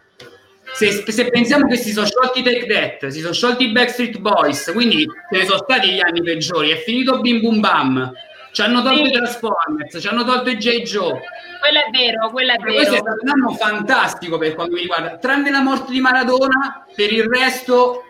Se, 0.74 1.04
se 1.06 1.28
pensiamo 1.28 1.66
che 1.68 1.76
si 1.76 1.92
sono 1.92 2.06
sciolti 2.06 2.40
i 2.40 2.42
Take 2.42 2.66
That, 2.66 3.06
si 3.10 3.20
sono 3.20 3.32
sciolti 3.32 3.64
i 3.64 3.72
Backstreet 3.72 4.18
Boys, 4.18 4.70
quindi 4.72 5.06
ce 5.30 5.38
ne 5.38 5.44
sono 5.44 5.58
stati 5.58 5.90
gli 5.92 6.00
anni 6.00 6.20
peggiori, 6.20 6.70
è 6.70 6.76
finito 6.78 7.20
Bim 7.20 7.40
Bum 7.40 7.60
Bam, 7.60 8.12
ci 8.50 8.60
hanno 8.60 8.82
tolto 8.82 9.06
i 9.06 9.12
Transformers, 9.12 10.00
ci 10.00 10.08
hanno 10.08 10.24
tolto 10.24 10.50
i 10.50 10.56
J. 10.56 10.82
Joe. 10.82 11.20
Quello 11.60 11.78
è 11.78 11.90
vero, 11.90 12.30
quello 12.30 12.52
è 12.52 12.56
Questo 12.56 12.80
è 12.80 12.84
vero. 12.86 12.96
stato 12.96 13.18
un 13.22 13.28
anno 13.28 13.50
fantastico 13.54 14.36
per 14.36 14.54
quanto 14.54 14.74
mi 14.74 14.80
riguarda, 14.80 15.16
tranne 15.18 15.50
la 15.50 15.60
morte 15.60 15.92
di 15.92 16.00
Maradona, 16.00 16.84
per 16.94 17.12
il 17.12 17.24
resto 17.24 18.02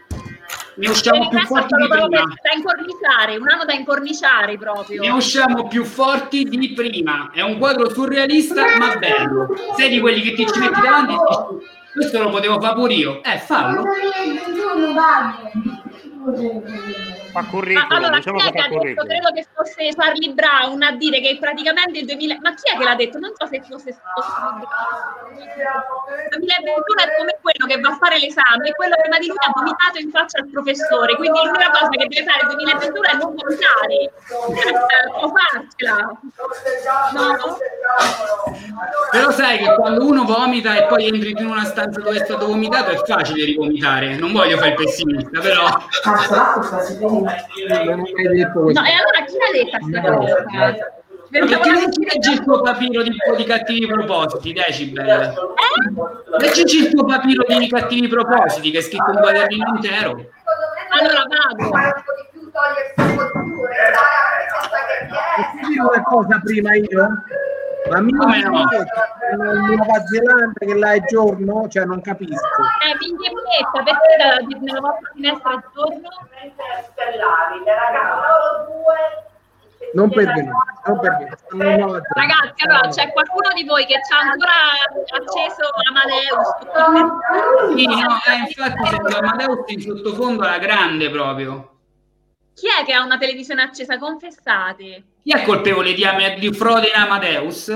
ne 0.76 0.88
usciamo 0.88 1.28
più 1.28 1.38
forti 1.46 1.74
di 1.76 1.86
prima. 1.86 2.08
da 2.08 2.52
incorniciare, 2.56 3.36
un 3.36 3.48
anno 3.48 3.64
da 3.64 3.74
incorniciare 3.74 4.56
proprio. 4.56 5.02
Ne 5.02 5.10
usciamo 5.10 5.68
più 5.68 5.84
forti 5.84 6.44
di 6.44 6.72
prima. 6.72 7.30
È 7.32 7.42
un 7.42 7.58
quadro 7.58 7.90
surrealista 7.90 8.76
ma 8.76 8.96
bello. 8.96 9.48
Sei 9.76 9.90
di 9.90 10.00
quelli 10.00 10.20
che 10.22 10.32
ti 10.32 10.46
ci 10.46 10.58
metti 10.58 10.80
davanti 10.80 11.12
e 11.12 11.16
dici, 11.16 11.66
questo 11.94 12.20
lo 12.20 12.30
potevo 12.30 12.60
fare 12.60 12.74
pure 12.74 12.94
io. 12.94 13.22
Eh, 13.22 13.38
fallo. 13.38 13.84
Fa 17.34 17.40
Ma 17.40 17.48
curriculum, 17.48 17.90
allora, 17.90 18.14
diciamo 18.14 18.38
chi 18.38 18.44
che 18.44 18.48
è 18.48 18.52
che 18.52 18.58
fa 18.58 18.64
ha 18.64 18.68
detto, 18.68 18.78
curriculum. 18.78 19.08
credo 19.08 19.28
che 19.34 19.46
fosse 19.52 19.88
Charlie 19.90 20.32
Brown 20.34 20.82
a 20.82 20.92
dire 20.92 21.18
che 21.20 21.36
praticamente 21.40 21.98
il 21.98 22.06
2000... 22.06 22.38
Ma 22.40 22.54
chi 22.54 22.70
è 22.70 22.78
che 22.78 22.84
l'ha 22.84 22.94
detto? 22.94 23.18
Non 23.18 23.32
so 23.34 23.46
se 23.50 23.60
fosse 23.66 23.90
stato 23.90 24.22
Charlie 24.22 24.70
Brown. 25.58 26.14
Il 26.14 26.38
2021 26.38 27.02
è 27.02 27.10
come 27.18 27.34
quello 27.42 27.66
che 27.66 27.80
va 27.82 27.90
a 27.90 27.96
fare 27.98 28.18
l'esame 28.22 28.68
e 28.70 28.72
quello 28.78 28.94
prima 29.02 29.18
di 29.18 29.26
lui 29.26 29.36
ha 29.42 29.50
vomitato 29.50 29.98
in 29.98 30.10
faccia 30.14 30.38
al 30.38 30.46
professore, 30.46 31.16
quindi 31.16 31.38
l'unica 31.42 31.70
cosa 31.74 31.90
che 31.90 32.06
deve 32.06 32.22
fare 32.22 32.38
il 32.46 32.54
2021 32.54 33.02
è 33.02 33.14
non 33.18 33.34
vomitare. 33.34 33.98
Può 35.18 35.34
farcela. 35.34 36.06
No? 37.18 37.58
Però 39.10 39.30
sai 39.32 39.58
che 39.58 39.74
quando 39.74 40.06
uno 40.06 40.22
vomita 40.22 40.76
e 40.76 40.86
poi 40.86 41.06
entri 41.10 41.34
in 41.34 41.46
una 41.46 41.64
stanza 41.64 41.98
dove 42.00 42.20
è 42.20 42.24
stato 42.24 42.46
vomitato 42.46 42.90
è 42.90 42.96
facile 43.02 43.44
rivomitare. 43.44 44.14
Non 44.14 44.30
voglio 44.30 44.56
fare 44.56 44.70
il 44.70 44.76
pessimista, 44.76 45.40
però. 45.40 45.66
No, 47.24 48.84
e 48.84 48.92
allora 48.92 49.24
chi 49.26 49.36
l'ha 49.38 49.50
detta 49.52 49.78
questa 49.78 50.00
cosa? 50.00 50.44
Perché 51.30 51.70
non 51.70 51.90
ti 51.90 52.04
leggi 52.04 52.32
il 52.32 52.42
tuo 52.44 52.60
papiro 52.60 53.02
di, 53.02 53.10
di 53.36 53.44
cattivi 53.44 53.86
propositi, 53.86 54.52
Decibel? 54.52 55.08
Eh? 55.08 55.32
Leggici 56.38 56.78
il 56.84 56.90
tuo 56.90 57.04
papiro 57.04 57.44
di 57.46 57.68
cattivi 57.68 58.06
propositi 58.08 58.70
che 58.70 58.78
è 58.78 58.82
scritto 58.82 59.10
un 59.10 59.16
quadernino 59.16 59.74
intero. 59.74 60.10
Allora 60.90 61.24
vado. 61.28 61.70
Posso 65.34 65.68
dire 65.68 65.80
una 65.80 66.02
cosa 66.04 66.40
prima 66.44 66.74
io? 66.76 67.08
Ma 67.90 68.00
mi 68.00 68.12
no? 68.12 68.22
in 68.34 69.76
Nuova 69.76 70.04
Zelanda 70.06 70.58
che 70.58 70.74
là 70.74 70.92
è 70.92 71.04
giorno, 71.04 71.68
cioè 71.68 71.84
non 71.84 72.00
capisco. 72.00 72.34
Eh, 72.34 72.96
mi 72.98 73.08
inghiettetta, 73.08 73.82
perché 73.82 74.16
da- 74.16 74.58
nella 74.58 74.80
vostra 74.80 75.10
finestra 75.12 75.52
è 75.52 75.62
giorno? 75.74 76.08
Non 79.92 80.10
per 80.10 80.26
me, 80.26 80.50
non 80.86 80.98
per 80.98 81.38
Zelanda. 81.48 82.00
Ragazzi, 82.14 82.64
allora 82.66 82.88
c'è 82.88 83.12
qualcuno 83.12 83.48
di 83.54 83.64
voi 83.64 83.84
che 83.84 84.00
c'ha 84.00 84.18
ancora 84.18 84.52
acceso 85.18 85.68
Amadeus? 85.90 86.48
Sì, 87.76 87.86
no, 87.86 87.94
eh, 87.94 88.38
infatti 88.38 88.86
sento 88.88 89.18
Amadeus 89.18 89.70
in 89.70 89.80
sottofondo 89.82 90.42
alla 90.42 90.58
grande 90.58 91.10
proprio. 91.10 91.72
Chi 92.54 92.66
è 92.68 92.84
che 92.84 92.92
ha 92.94 93.04
una 93.04 93.18
televisione 93.18 93.62
accesa? 93.62 93.98
Confessate. 93.98 95.04
Chi 95.24 95.32
è 95.32 95.42
colpevole 95.42 95.94
di, 95.94 96.04
di 96.38 96.52
frode 96.52 96.88
in 96.88 97.00
Amadeus? 97.00 97.74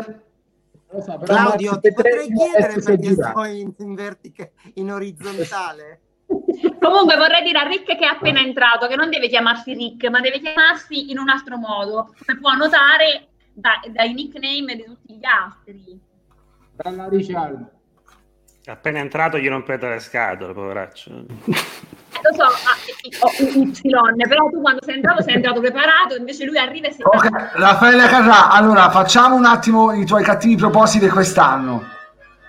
Claudio, 1.25 1.81
ti 1.81 1.93
potrei 1.95 2.31
chiedere 2.31 2.81
perché 2.83 3.13
sto 3.15 3.45
in, 3.45 3.73
in, 3.79 3.95
vertica- 3.95 4.51
in 4.75 4.93
orizzontale? 4.93 6.01
Comunque 6.79 7.17
vorrei 7.17 7.43
dire 7.43 7.59
a 7.59 7.63
Rick 7.63 7.87
che 7.87 7.97
è 7.97 8.05
appena 8.05 8.41
entrato 8.41 8.87
che 8.87 8.97
non 8.97 9.09
deve 9.09 9.29
chiamarsi 9.29 9.73
Rick, 9.73 10.11
ma 10.11 10.21
deve 10.21 10.41
chiamarsi 10.41 11.11
in 11.11 11.19
un 11.19 11.31
altro 11.31 11.57
modo, 11.57 12.15
come 12.19 12.39
può 12.39 12.53
notare 12.53 13.29
da- 13.55 13.81
dai 13.93 14.13
nickname 14.13 14.77
di 14.77 14.85
tutti 14.85 15.15
gli 15.15 15.25
altri. 15.25 15.99
Dalla 16.73 17.09
Ricciardo. 17.09 17.71
Appena 18.67 18.99
entrato 18.99 19.39
gli 19.39 19.49
rompete 19.49 19.89
le 19.89 20.01
scatole, 20.01 20.53
poveraccio. 20.53 21.25
Lo 22.23 22.33
so, 22.35 22.43
ah, 22.43 23.55
un 23.55 23.71
Y, 23.71 24.29
però 24.29 24.49
tu 24.51 24.61
quando 24.61 24.83
sei 24.83 24.97
entrato 24.97 25.23
sei 25.23 25.35
entrato 25.35 25.61
preparato, 25.61 26.17
invece 26.17 26.45
lui 26.45 26.59
arriva 26.59 26.89
e 26.89 26.93
si... 26.93 27.03
Ok, 27.03 27.29
Raffaele 27.55 28.07
Carrà, 28.09 28.51
allora 28.51 28.91
facciamo 28.91 29.37
un 29.37 29.45
attimo 29.45 29.93
i 29.93 30.05
tuoi 30.05 30.25
cattivi 30.25 30.57
propositi 30.57 31.05
di 31.05 31.11
quest'anno. 31.11 31.83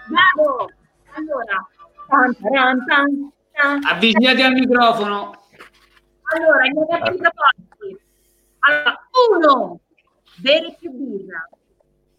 Bravo! 0.08 0.72
Allora, 1.14 1.68
tan, 2.08 2.36
tan, 2.52 2.86
tan, 2.86 3.32
tan. 3.54 3.80
Avvicinati 3.92 4.42
al 4.42 4.54
microfono. 4.54 5.38
allora, 6.36 6.66
i 6.66 6.72
miei 6.72 6.88
cattivi 6.88 7.18
propositi. 7.18 8.02
Allora, 8.60 9.08
uno, 9.36 9.80
bere 10.36 10.76
più 10.80 10.92
birra. 10.92 11.48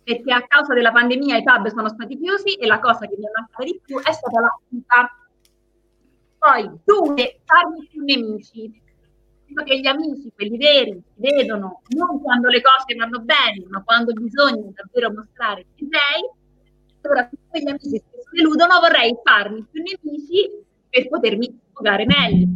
perché 0.03 0.33
a 0.33 0.45
causa 0.47 0.75
della 0.75 0.93
pandemia 0.93 1.37
i 1.37 1.43
pub 1.43 1.69
sono 1.69 1.89
stati 1.89 2.19
chiusi 2.19 2.55
e 2.55 2.67
la 2.67 2.81
cosa 2.81 3.07
che 3.07 3.17
mi 3.17 3.27
è 3.27 3.31
mancata 3.33 3.65
di 3.65 3.81
più 3.85 3.99
è 4.01 4.13
stata 4.13 4.41
la 4.41 4.59
vita. 4.69 5.15
Poi, 6.41 6.71
due, 6.85 7.41
farmi 7.45 7.87
più 7.87 8.03
nemici. 8.03 8.83
Che 9.53 9.79
gli 9.79 9.87
amici, 9.87 10.33
quelli 10.35 10.57
veri, 10.57 10.93
si 10.93 11.21
vedono 11.21 11.83
non 11.89 12.23
quando 12.23 12.49
le 12.49 12.63
cose 12.63 12.95
vanno 12.97 13.19
bene, 13.19 13.67
ma 13.69 13.83
quando 13.83 14.15
bisogna 14.15 14.71
davvero 14.73 15.13
mostrare 15.13 15.67
chi 15.75 15.87
sei. 15.91 16.31
Ora, 17.03 17.29
siccome 17.29 17.63
gli 17.63 17.69
amici 17.69 17.99
spesso 17.99 18.31
deludono, 18.33 18.81
vorrei 18.81 19.15
farmi 19.23 19.67
più 19.71 19.83
nemici 19.83 20.65
per 20.89 21.09
potermi 21.09 21.61
sfogare 21.69 22.07
meglio. 22.07 22.47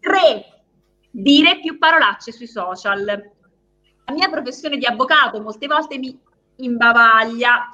Tre, 0.00 0.62
dire 1.10 1.60
più 1.60 1.78
parolacce 1.78 2.32
sui 2.32 2.48
social. 2.48 3.04
La 3.04 4.12
mia 4.12 4.28
professione 4.28 4.76
di 4.76 4.86
avvocato 4.86 5.40
molte 5.40 5.68
volte 5.68 5.98
mi 5.98 6.18
imbavaglia 6.56 7.68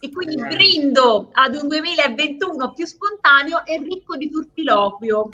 e 0.00 0.10
quindi 0.10 0.36
brindo 0.36 1.30
ad 1.32 1.54
un 1.54 1.68
2021 1.68 2.72
più 2.72 2.86
spontaneo 2.86 3.64
e 3.64 3.78
ricco 3.78 4.16
di 4.16 4.30
turpiloquio. 4.30 5.28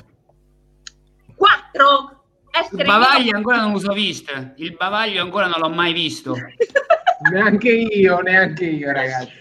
Quattro, 1.35 2.25
Il 2.51 2.61
essere 2.61 2.85
bavaglio 2.85 3.37
ancora 3.37 3.61
non 3.61 3.73
lo 3.73 3.79
so 3.79 3.93
visto. 3.93 4.33
Il 4.57 4.75
bavaglio 4.77 5.23
ancora 5.23 5.47
non 5.47 5.61
l'ho 5.61 5.71
mai 5.71 5.93
visto. 5.93 6.35
Neanche 7.31 7.71
io, 7.71 8.21
neanche 8.21 8.65
io, 8.65 8.93
ragazzi. 8.93 9.33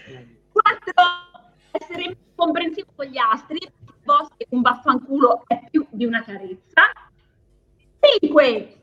Quattro, 0.52 1.02
essere 1.70 2.14
comprensivo 2.34 2.90
con 2.94 3.06
gli 3.06 3.16
altri. 3.16 3.58
Boss, 4.02 4.28
un 4.50 4.60
vaffanculo 4.60 5.44
è 5.46 5.62
più 5.70 5.86
di 5.90 6.04
una 6.04 6.22
carezza. 6.22 6.82
Cinque, 8.00 8.76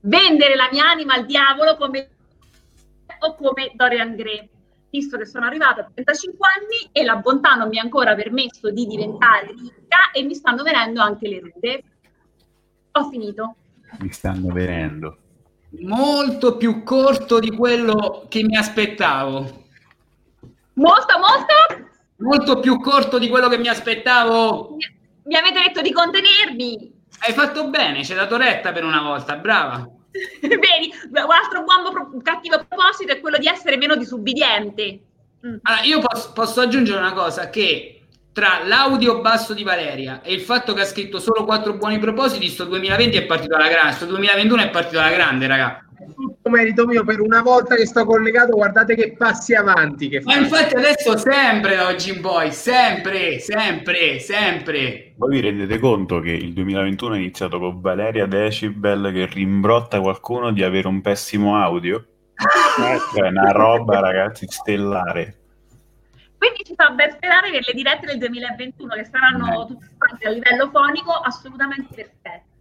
vendere 0.00 0.54
la 0.54 0.68
mia 0.70 0.90
anima 0.90 1.14
al 1.14 1.24
diavolo 1.24 1.76
come 1.76 2.10
o 3.20 3.34
come 3.36 3.72
Dorian 3.74 4.16
Gray, 4.16 4.48
visto 4.92 5.16
che 5.16 5.24
sono 5.24 5.46
arrivata 5.46 5.80
a 5.80 5.84
35 5.84 6.48
anni 6.60 6.90
e 6.92 7.02
la 7.02 7.16
bontà 7.16 7.54
non 7.54 7.68
mi 7.68 7.78
ha 7.78 7.82
ancora 7.82 8.14
permesso 8.14 8.70
di 8.70 8.86
diventare 8.86 9.46
ricca 9.46 10.10
e 10.12 10.22
mi 10.22 10.34
stanno 10.34 10.62
venendo 10.62 11.00
anche 11.00 11.28
le 11.28 11.40
rude. 11.40 11.82
Ho 12.92 13.08
finito. 13.08 13.54
Mi 14.00 14.12
stanno 14.12 14.52
venendo. 14.52 15.16
Molto 15.80 16.58
più 16.58 16.82
corto 16.82 17.38
di 17.38 17.56
quello 17.56 18.26
che 18.28 18.44
mi 18.44 18.54
aspettavo. 18.54 19.64
Molto, 20.74 21.18
molto? 21.18 21.88
Molto 22.16 22.60
più 22.60 22.78
corto 22.78 23.18
di 23.18 23.30
quello 23.30 23.48
che 23.48 23.56
mi 23.56 23.68
aspettavo. 23.68 24.76
Mi 25.24 25.36
avete 25.36 25.62
detto 25.62 25.80
di 25.80 25.92
contenermi. 25.92 27.00
Hai 27.20 27.32
fatto 27.32 27.70
bene, 27.70 28.04
ci 28.04 28.12
hai 28.12 28.18
dato 28.18 28.36
retta 28.36 28.72
per 28.72 28.84
una 28.84 29.00
volta, 29.00 29.36
brava. 29.36 29.88
Vedi, 30.40 30.92
un 31.10 31.16
altro 31.16 31.64
buon 31.64 31.90
pro- 31.90 32.22
cattivo 32.22 32.64
proposito 32.68 33.12
è 33.12 33.20
quello 33.20 33.38
di 33.38 33.46
essere 33.46 33.76
meno 33.76 33.96
disubbidiente. 33.96 35.00
Allora, 35.40 35.82
io 35.84 36.00
posso, 36.00 36.32
posso 36.32 36.60
aggiungere 36.60 36.98
una 36.98 37.12
cosa, 37.12 37.50
che 37.50 38.02
tra 38.32 38.62
l'audio 38.64 39.20
basso 39.20 39.54
di 39.54 39.62
Valeria 39.62 40.22
e 40.22 40.32
il 40.32 40.40
fatto 40.40 40.72
che 40.72 40.82
ha 40.82 40.86
scritto 40.86 41.18
solo 41.18 41.44
quattro 41.44 41.74
buoni 41.74 41.98
propositi, 41.98 42.48
sto 42.48 42.64
2020 42.64 43.16
è 43.16 43.26
partito 43.26 43.56
alla 43.56 43.68
grande, 43.68 43.92
sto 43.92 44.06
2021 44.06 44.62
è 44.62 44.70
partito 44.70 45.00
alla 45.00 45.10
grande, 45.10 45.46
raga. 45.46 45.84
Merito 46.52 46.86
mio, 46.86 47.02
per 47.02 47.20
una 47.20 47.42
volta 47.42 47.74
che 47.74 47.86
sto 47.86 48.04
collegato, 48.04 48.54
guardate 48.54 48.94
che 48.94 49.14
passi 49.16 49.54
avanti 49.54 50.08
che 50.08 50.20
Ma 50.22 50.32
fa. 50.34 50.38
infatti 50.38 50.74
adesso 50.76 51.16
sempre 51.16 51.80
oggi 51.80 52.14
in 52.14 52.20
poi, 52.20 52.52
sempre, 52.52 53.38
sempre, 53.38 54.20
sempre. 54.20 55.14
Voi 55.16 55.30
vi 55.30 55.40
rendete 55.40 55.78
conto 55.78 56.20
che 56.20 56.30
il 56.30 56.52
2021 56.52 57.14
è 57.14 57.18
iniziato 57.18 57.58
con 57.58 57.80
Valeria 57.80 58.26
Decibel 58.26 59.10
che 59.12 59.26
rimbrotta 59.26 60.00
qualcuno 60.00 60.52
di 60.52 60.62
avere 60.62 60.86
un 60.86 61.00
pessimo 61.00 61.60
audio? 61.60 62.06
Cioè, 63.14 63.28
una 63.28 63.50
roba, 63.50 64.00
ragazzi, 64.00 64.46
stellare. 64.48 65.38
Quindi 66.38 66.64
ci 66.64 66.74
fa 66.74 66.90
ben 66.90 67.10
sperare 67.12 67.50
per 67.50 67.62
le 67.66 67.72
dirette 67.72 68.06
del 68.06 68.18
2021 68.18 68.94
che 68.94 69.04
saranno 69.04 69.66
tutte 69.66 69.90
quante 69.96 70.26
a 70.26 70.30
livello 70.30 70.70
fonico 70.70 71.12
assolutamente 71.12 71.94
perfetti. 71.94 72.51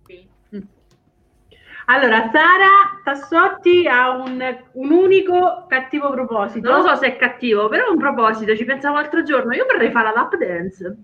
Allora, 1.93 2.29
Sara 2.31 3.01
Tassotti 3.03 3.85
ha 3.87 4.11
un, 4.11 4.41
un 4.73 4.91
unico 4.91 5.65
cattivo 5.67 6.09
proposito. 6.11 6.69
Non 6.69 6.81
lo 6.81 6.87
so 6.87 6.95
se 6.95 7.07
è 7.07 7.17
cattivo, 7.17 7.67
però 7.67 7.87
è 7.87 7.89
un 7.89 7.97
proposito. 7.97 8.55
Ci 8.55 8.63
pensavo 8.65 8.95
l'altro 8.95 9.23
giorno. 9.23 9.53
Io 9.53 9.65
vorrei 9.69 9.91
fare 9.91 10.05
la 10.05 10.13
lap 10.15 10.35
dance. 10.37 10.95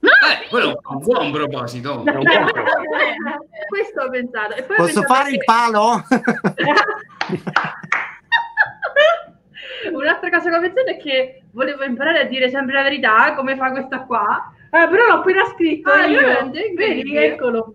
Eh, 0.00 0.48
quello 0.50 0.72
è 0.72 0.76
un 0.88 0.98
buon 0.98 1.32
proposito. 1.32 2.02
Questo 3.68 4.02
ho 4.02 4.10
pensato. 4.10 4.54
E 4.54 4.62
poi 4.64 4.76
ho 4.76 4.82
Posso 4.82 5.00
pensato 5.00 5.14
fare 5.14 5.30
il 5.30 5.38
che- 5.38 5.44
palo? 5.44 6.02
Un'altra 9.92 10.30
cosa 10.30 10.50
che 10.50 10.56
ho 10.56 10.60
pensato 10.60 10.90
è 10.90 10.96
che 10.96 11.42
volevo 11.52 11.84
imparare 11.84 12.20
a 12.20 12.24
dire 12.24 12.48
sempre 12.50 12.74
la 12.74 12.82
verità, 12.82 13.34
come 13.34 13.56
fa 13.56 13.70
questa 13.70 14.00
qua. 14.00 14.52
Eh, 14.70 14.88
però 14.88 15.06
l'ho 15.06 15.14
appena 15.20 15.44
scritto 15.46 15.90
Ah, 15.90 16.06
io. 16.06 16.20
veramente? 16.20 16.72
Vedi, 16.74 17.16
eccolo. 17.16 17.74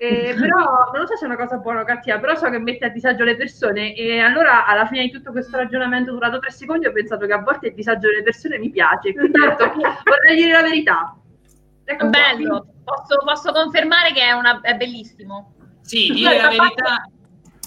Eh, 0.00 0.32
però 0.38 0.92
non 0.94 1.08
so 1.08 1.16
se 1.16 1.24
è 1.24 1.26
una 1.26 1.36
cosa 1.36 1.56
buona 1.56 1.80
o 1.80 1.84
cattiva, 1.84 2.20
però 2.20 2.36
so 2.36 2.48
che 2.50 2.60
mette 2.60 2.84
a 2.84 2.88
disagio 2.88 3.24
le 3.24 3.34
persone 3.34 3.96
e 3.96 4.20
allora 4.20 4.64
alla 4.64 4.86
fine 4.86 5.02
di 5.02 5.10
tutto 5.10 5.32
questo 5.32 5.56
ragionamento 5.56 6.12
durato 6.12 6.38
tre 6.38 6.52
secondi 6.52 6.86
ho 6.86 6.92
pensato 6.92 7.26
che 7.26 7.32
a 7.32 7.40
volte 7.42 7.68
il 7.68 7.74
disagio 7.74 8.06
delle 8.06 8.22
persone 8.22 8.58
mi 8.58 8.70
piace, 8.70 9.12
quindi 9.12 9.32
detto, 9.40 9.72
vorrei 10.04 10.36
dire 10.36 10.52
la 10.52 10.62
verità. 10.62 11.16
Ecco. 11.84 12.08
Bello, 12.10 12.74
posso, 12.84 13.18
posso 13.24 13.52
confermare 13.52 14.12
che 14.12 14.22
è, 14.22 14.30
una, 14.30 14.60
è 14.60 14.76
bellissimo. 14.76 15.54
Sì, 15.80 16.12
dire 16.12 16.40
la 16.42 16.48
verità 16.48 17.10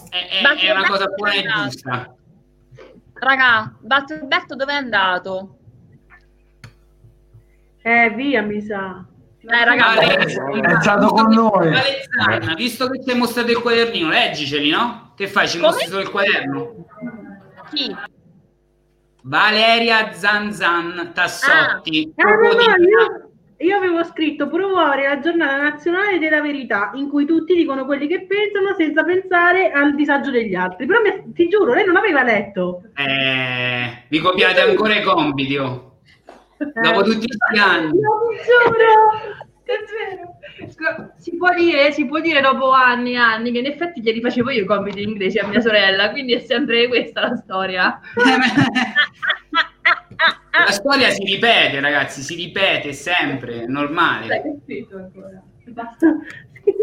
è, 0.10 0.28
è- 0.42 0.68
è 0.68 0.72
una 0.72 0.88
cosa 0.88 1.08
buona 1.08 1.34
e 1.34 1.44
giusta. 1.44 2.16
Raga, 3.14 3.76
Batterberto 3.82 4.56
dove 4.56 4.72
è 4.72 4.76
andato? 4.76 5.58
Eh, 7.82 8.10
via, 8.12 8.42
mi 8.42 8.62
sa. 8.62 9.06
Eh, 9.44 9.66
raga, 9.66 9.96
Vale- 9.96 10.16
È 10.18 10.82
stato 10.82 11.08
con 11.08 11.30
noi. 11.34 11.72
Zanna, 12.10 12.54
visto 12.54 12.88
che 12.90 13.00
ti 13.00 13.12
hai 13.12 13.18
mostrato 13.18 13.50
il 13.52 13.60
quadernino, 13.60 14.10
leggiceli, 14.10 14.70
no? 14.70 15.14
Che 15.16 15.28
fai? 15.28 15.48
Ci 15.48 15.58
Come? 15.58 15.72
mostri 15.72 15.88
solo 15.90 16.02
il 16.02 16.10
quaderno? 16.10 16.86
chi? 17.72 17.96
Valeria 19.24 20.14
Zanzan 20.14 21.12
Tassotti. 21.14 22.12
Ah, 22.16 22.24
no, 22.24 22.32
no, 22.32 22.38
Quotidiano. 22.40 22.84
io, 22.88 23.30
io 23.58 23.78
avevo 23.78 24.04
scritto 24.04 24.48
promuovere 24.48 25.08
la 25.08 25.20
giornata 25.20 25.58
nazionale 25.58 26.18
della 26.18 26.42
verità, 26.42 26.92
in 26.96 27.08
cui 27.10 27.26
tutti 27.26 27.54
dicono 27.54 27.86
quelli 27.86 28.08
che 28.08 28.26
pensano 28.26 28.74
senza 28.76 29.04
pensare 29.04 29.72
al 29.72 29.94
disagio 29.96 30.32
degli 30.32 30.56
altri. 30.56 30.86
Però 30.88 31.00
mi- 31.02 31.34
ti 31.34 31.48
giuro, 31.50 31.74
lei 31.74 31.86
non 31.86 31.98
aveva 31.98 32.24
letto. 32.24 32.82
Eh, 32.96 34.04
vi 34.08 34.20
copiate 34.20 34.62
ancora 34.62 34.96
i 34.96 35.04
compiti, 35.04 35.56
oh. 35.58 35.91
Dopo 36.82 37.02
tutti 37.04 37.26
questi 37.28 37.58
anni. 37.60 38.00
No, 38.00 38.10
ti 38.30 38.38
giuro. 38.46 39.50
È 39.64 39.74
vero. 40.16 40.70
Scusa, 40.70 41.14
Si 41.18 41.38
può, 41.38 41.54
dire, 41.54 41.92
si 41.92 42.06
può 42.06 42.20
dire 42.20 42.42
dopo 42.42 42.72
anni 42.72 43.14
e 43.14 43.18
anni 43.18 43.52
che 43.52 43.60
in 43.60 43.66
effetti 43.66 44.02
glieli 44.02 44.22
facevo 44.22 44.50
io 44.52 44.64
i 44.64 44.66
compiti 44.66 45.02
in 45.02 45.10
inglese 45.10 45.40
a 45.40 45.48
mia 45.48 45.62
sorella, 45.62 46.12
quindi 46.12 46.34
è 46.34 46.40
sempre 46.40 46.88
questa 46.88 47.22
la 47.22 47.36
storia. 47.36 48.00
La 50.52 50.72
storia 50.72 51.10
si 51.10 51.24
ripete, 51.24 51.80
ragazzi, 51.80 52.22
si 52.22 52.36
ripete 52.36 52.94
sempre, 52.94 53.64
è 53.64 53.66
normale. 53.66 54.44
Ho 54.46 54.60
scritto 54.64 54.98
ancora? 54.98 55.42
Basta. 55.66 56.18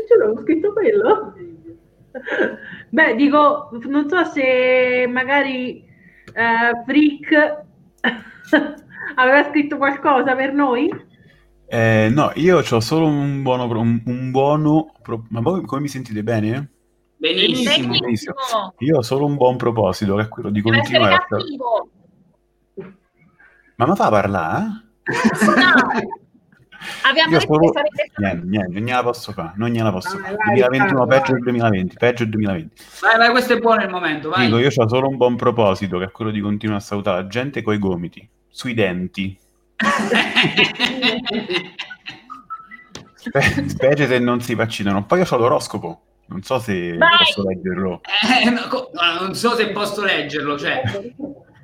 Giuro, 0.09 0.33
ho 0.33 0.41
scritto 0.43 0.73
quello. 0.73 1.35
Beh, 2.89 3.15
dico, 3.15 3.71
non 3.87 4.09
so 4.09 4.25
se 4.25 5.07
magari 5.09 5.85
eh, 6.33 6.83
Frick 6.87 7.63
aveva 9.15 9.45
scritto 9.49 9.77
qualcosa 9.77 10.35
per 10.35 10.53
noi. 10.53 10.89
Eh, 11.67 12.09
no, 12.11 12.33
io 12.37 12.59
ho 12.59 12.81
solo 12.81 13.07
un 13.07 13.43
buono, 13.43 13.65
un, 13.65 14.03
un 14.07 14.31
buono 14.31 14.93
pro- 15.03 15.27
ma 15.29 15.41
voi 15.41 15.63
come 15.63 15.83
mi 15.83 15.89
sentite 15.89 16.23
bene? 16.23 16.71
Benissimo. 17.17 17.89
Benissimo. 17.99 18.35
Io 18.79 18.97
ho 18.99 19.03
solo 19.03 19.27
un 19.27 19.37
buon 19.37 19.57
proposito, 19.57 20.15
che 20.17 20.23
è 20.23 20.29
quello 20.29 20.51
di 20.51 20.63
Deve 20.63 20.77
continuare 20.77 21.15
a... 21.15 21.27
Ma 23.77 23.87
mi 23.87 23.97
fa 23.97 24.09
parlare? 24.09 24.67
Abbiamo 27.03 27.33
Io 27.33 27.39
detto 27.39 27.55
solo... 27.55 27.71
che 27.71 27.79
sarete 27.79 28.11
Niente, 28.17 28.47
niente, 28.47 28.73
non 28.73 28.83
gliela 28.89 29.03
posso 29.03 29.33
fare, 29.33 29.53
non 29.57 29.69
gliela 29.71 29.91
posso 29.91 30.17
fare. 30.17 30.37
vai, 30.37 30.59
2021 30.59 31.05
vai, 31.07 31.19
peggio 31.19 31.33
del 31.33 31.43
2020, 31.43 31.97
peggio 31.97 32.23
del 32.23 32.33
2020. 32.33 32.83
Vai, 33.01 33.19
vai, 33.19 33.31
questo 33.31 33.53
è 33.55 33.59
buono 33.59 33.83
il 33.83 33.91
momento, 33.91 34.29
vai. 34.31 34.47
Dico, 34.47 34.59
io 34.59 34.69
ho 34.69 34.89
solo 34.89 35.09
un 35.09 35.17
buon 35.17 35.37
proposito, 35.37 35.99
che 35.99 36.05
è 36.05 36.11
quello 36.11 36.31
di 36.31 36.41
continuare 36.41 36.81
a 36.81 36.85
salutare 36.85 37.23
la 37.23 37.27
gente 37.29 37.63
coi 37.63 37.79
gomiti, 37.79 38.29
sui 38.59 38.75
denti. 38.75 39.39
Spe- 43.15 43.69
specie 43.69 44.07
se 44.09 44.19
non 44.19 44.41
si 44.41 44.55
vaccinano. 44.57 45.05
Poi 45.07 45.21
io 45.21 45.27
ho 45.29 45.37
l'oroscopo, 45.37 46.01
non 46.27 46.43
so 46.43 46.59
se 46.59 46.97
Vai! 46.97 47.09
posso 47.19 47.47
leggerlo. 47.47 48.01
Eh, 48.45 48.51
no, 48.51 48.63
co- 48.69 48.91
no, 48.93 49.21
non 49.21 49.35
so 49.37 49.55
se 49.55 49.69
posso 49.69 50.03
leggerlo, 50.03 50.59
cioè 50.59 50.83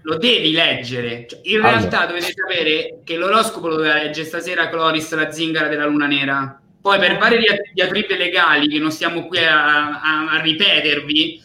lo 0.02 0.16
devi 0.18 0.52
leggere. 0.52 1.26
Cioè, 1.28 1.40
in 1.44 1.56
Allora. 1.56 1.78
realtà 1.78 2.06
dovete 2.06 2.32
sapere 2.32 3.00
che 3.02 3.16
l'oroscopo 3.16 3.66
lo 3.68 3.76
doveva 3.76 3.94
leggere 3.94 4.26
stasera 4.26 4.68
Cloris, 4.68 5.12
la 5.14 5.32
zingara 5.32 5.66
della 5.66 5.86
luna 5.86 6.06
nera. 6.06 6.60
Poi 6.80 6.98
per 6.98 7.16
varie 7.18 7.38
dia- 7.38 7.56
diatribe 7.72 8.16
legali 8.16 8.68
che 8.68 8.78
non 8.78 8.92
stiamo 8.92 9.26
qui 9.26 9.38
a, 9.38 10.00
a- 10.00 10.30
a 10.30 10.40
ripetervi, 10.40 11.40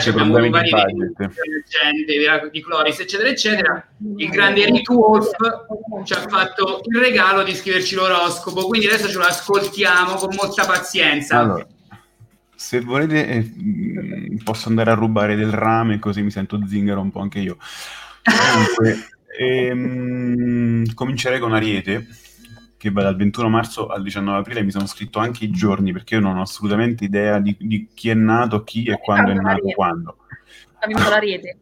cioè 0.00 0.12
abbiamo 0.12 0.32
problemi 0.32 0.50
vari 0.50 0.70
di 0.70 0.94
budget. 0.94 1.32
gente, 1.68 2.50
di 2.50 2.62
Cloris, 2.62 3.00
eccetera, 3.00 3.28
eccetera. 3.28 3.88
Il 4.16 4.28
grande 4.28 4.64
Rick 4.64 4.90
Wolf 4.90 5.30
ci 6.04 6.12
ha 6.12 6.26
fatto 6.28 6.82
il 6.84 6.98
regalo 6.98 7.42
di 7.42 7.54
scriverci 7.54 7.94
l'oroscopo, 7.94 8.66
quindi 8.66 8.86
adesso 8.86 9.08
ce 9.08 9.18
lo 9.18 9.24
ascoltiamo 9.24 10.14
con 10.14 10.34
molta 10.34 10.64
pazienza. 10.64 11.38
Allora, 11.38 11.66
se 12.54 12.80
volete, 12.80 13.26
eh, 13.26 13.40
mh, 13.40 14.42
posso 14.44 14.68
andare 14.68 14.90
a 14.90 14.94
rubare 14.94 15.36
del 15.36 15.52
rame, 15.52 15.98
così 15.98 16.22
mi 16.22 16.30
sento 16.30 16.60
zingaro 16.66 17.00
un 17.00 17.10
po' 17.10 17.20
anche 17.20 17.40
io. 17.40 17.58
Comunque, 18.22 19.08
ehm, 19.38 20.94
comincerei 20.94 21.38
con 21.40 21.52
Ariete, 21.52 22.06
che 22.84 22.90
va 22.90 23.02
dal 23.02 23.16
21 23.16 23.48
marzo 23.48 23.86
al 23.86 24.02
19 24.02 24.38
aprile. 24.40 24.62
Mi 24.62 24.70
sono 24.70 24.86
scritto 24.86 25.18
anche 25.18 25.44
i 25.44 25.50
giorni 25.50 25.92
perché 25.92 26.16
io 26.16 26.20
non 26.20 26.36
ho 26.36 26.42
assolutamente 26.42 27.04
idea 27.04 27.38
di, 27.38 27.56
di 27.58 27.88
chi 27.94 28.10
è 28.10 28.14
nato, 28.14 28.62
chi 28.62 28.84
e 28.84 28.98
quando 28.98 29.30
è 29.30 29.34
nato, 29.34 29.62
quando. 29.74 30.16
Abbiamo 30.80 31.08
la 31.08 31.18
rete. 31.18 31.56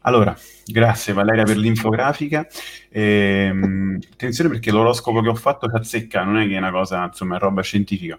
Allora, 0.00 0.36
grazie 0.66 1.14
Valeria 1.14 1.44
per 1.44 1.56
l'infografica. 1.56 2.46
Ehm, 2.90 3.98
attenzione 4.12 4.50
perché 4.50 4.70
l'oroscopo 4.70 5.22
che 5.22 5.30
ho 5.30 5.34
fatto 5.34 5.66
ci 5.66 5.76
azzecca, 5.76 6.22
non 6.22 6.36
è 6.38 6.46
che 6.46 6.54
è 6.54 6.58
una 6.58 6.70
cosa, 6.70 7.04
insomma, 7.04 7.36
è 7.36 7.38
roba 7.38 7.62
scientifica. 7.62 8.18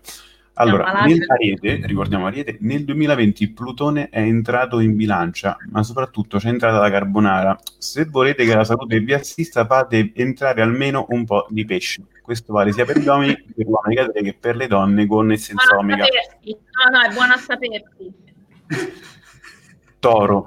Allora, 0.54 0.86
No, 0.86 0.94
malate. 0.94 1.14
nel 1.14 1.26
Ariete, 1.30 1.80
ricordiamo 1.86 2.26
Ariete, 2.26 2.58
nel 2.62 2.84
2020 2.84 3.52
Plutone 3.52 4.10
è 4.10 4.20
entrato 4.20 4.80
in 4.80 4.96
bilancia, 4.96 5.58
ma 5.70 5.84
soprattutto 5.84 6.40
c'è 6.40 6.48
entrata 6.50 6.80
la 6.80 6.90
carbonara. 6.90 7.58
Se 7.78 8.06
volete 8.06 8.44
che 8.44 8.56
la 8.56 8.64
salute 8.64 9.00
vi 9.00 9.14
assista, 9.14 9.68
fate 9.68 10.12
entrare 10.16 10.64
almeno 10.64 11.06
un 11.10 11.24
po' 11.24 11.46
di 11.50 11.64
pesce. 11.64 12.02
Questo 12.28 12.52
vale 12.52 12.74
sia 12.74 12.84
per 12.84 13.00
gli 13.00 13.08
uomini 13.08 13.34
che 13.38 13.46
per 13.56 13.66
di 13.88 13.94
Gatere 13.96 14.22
che 14.22 14.38
per 14.38 14.58
le 14.58 14.68
donne 14.68 15.06
con 15.06 15.32
e 15.32 15.38
senza 15.38 15.64
Buono 15.76 15.80
a 15.80 15.84
omega. 15.96 16.04
sapersi. 16.04 16.58
No, 16.92 16.98
no, 16.98 17.06
è 17.06 17.14
buono 17.14 17.34
a 17.34 17.38
sapersi. 17.38 18.14
Toro, 20.00 20.46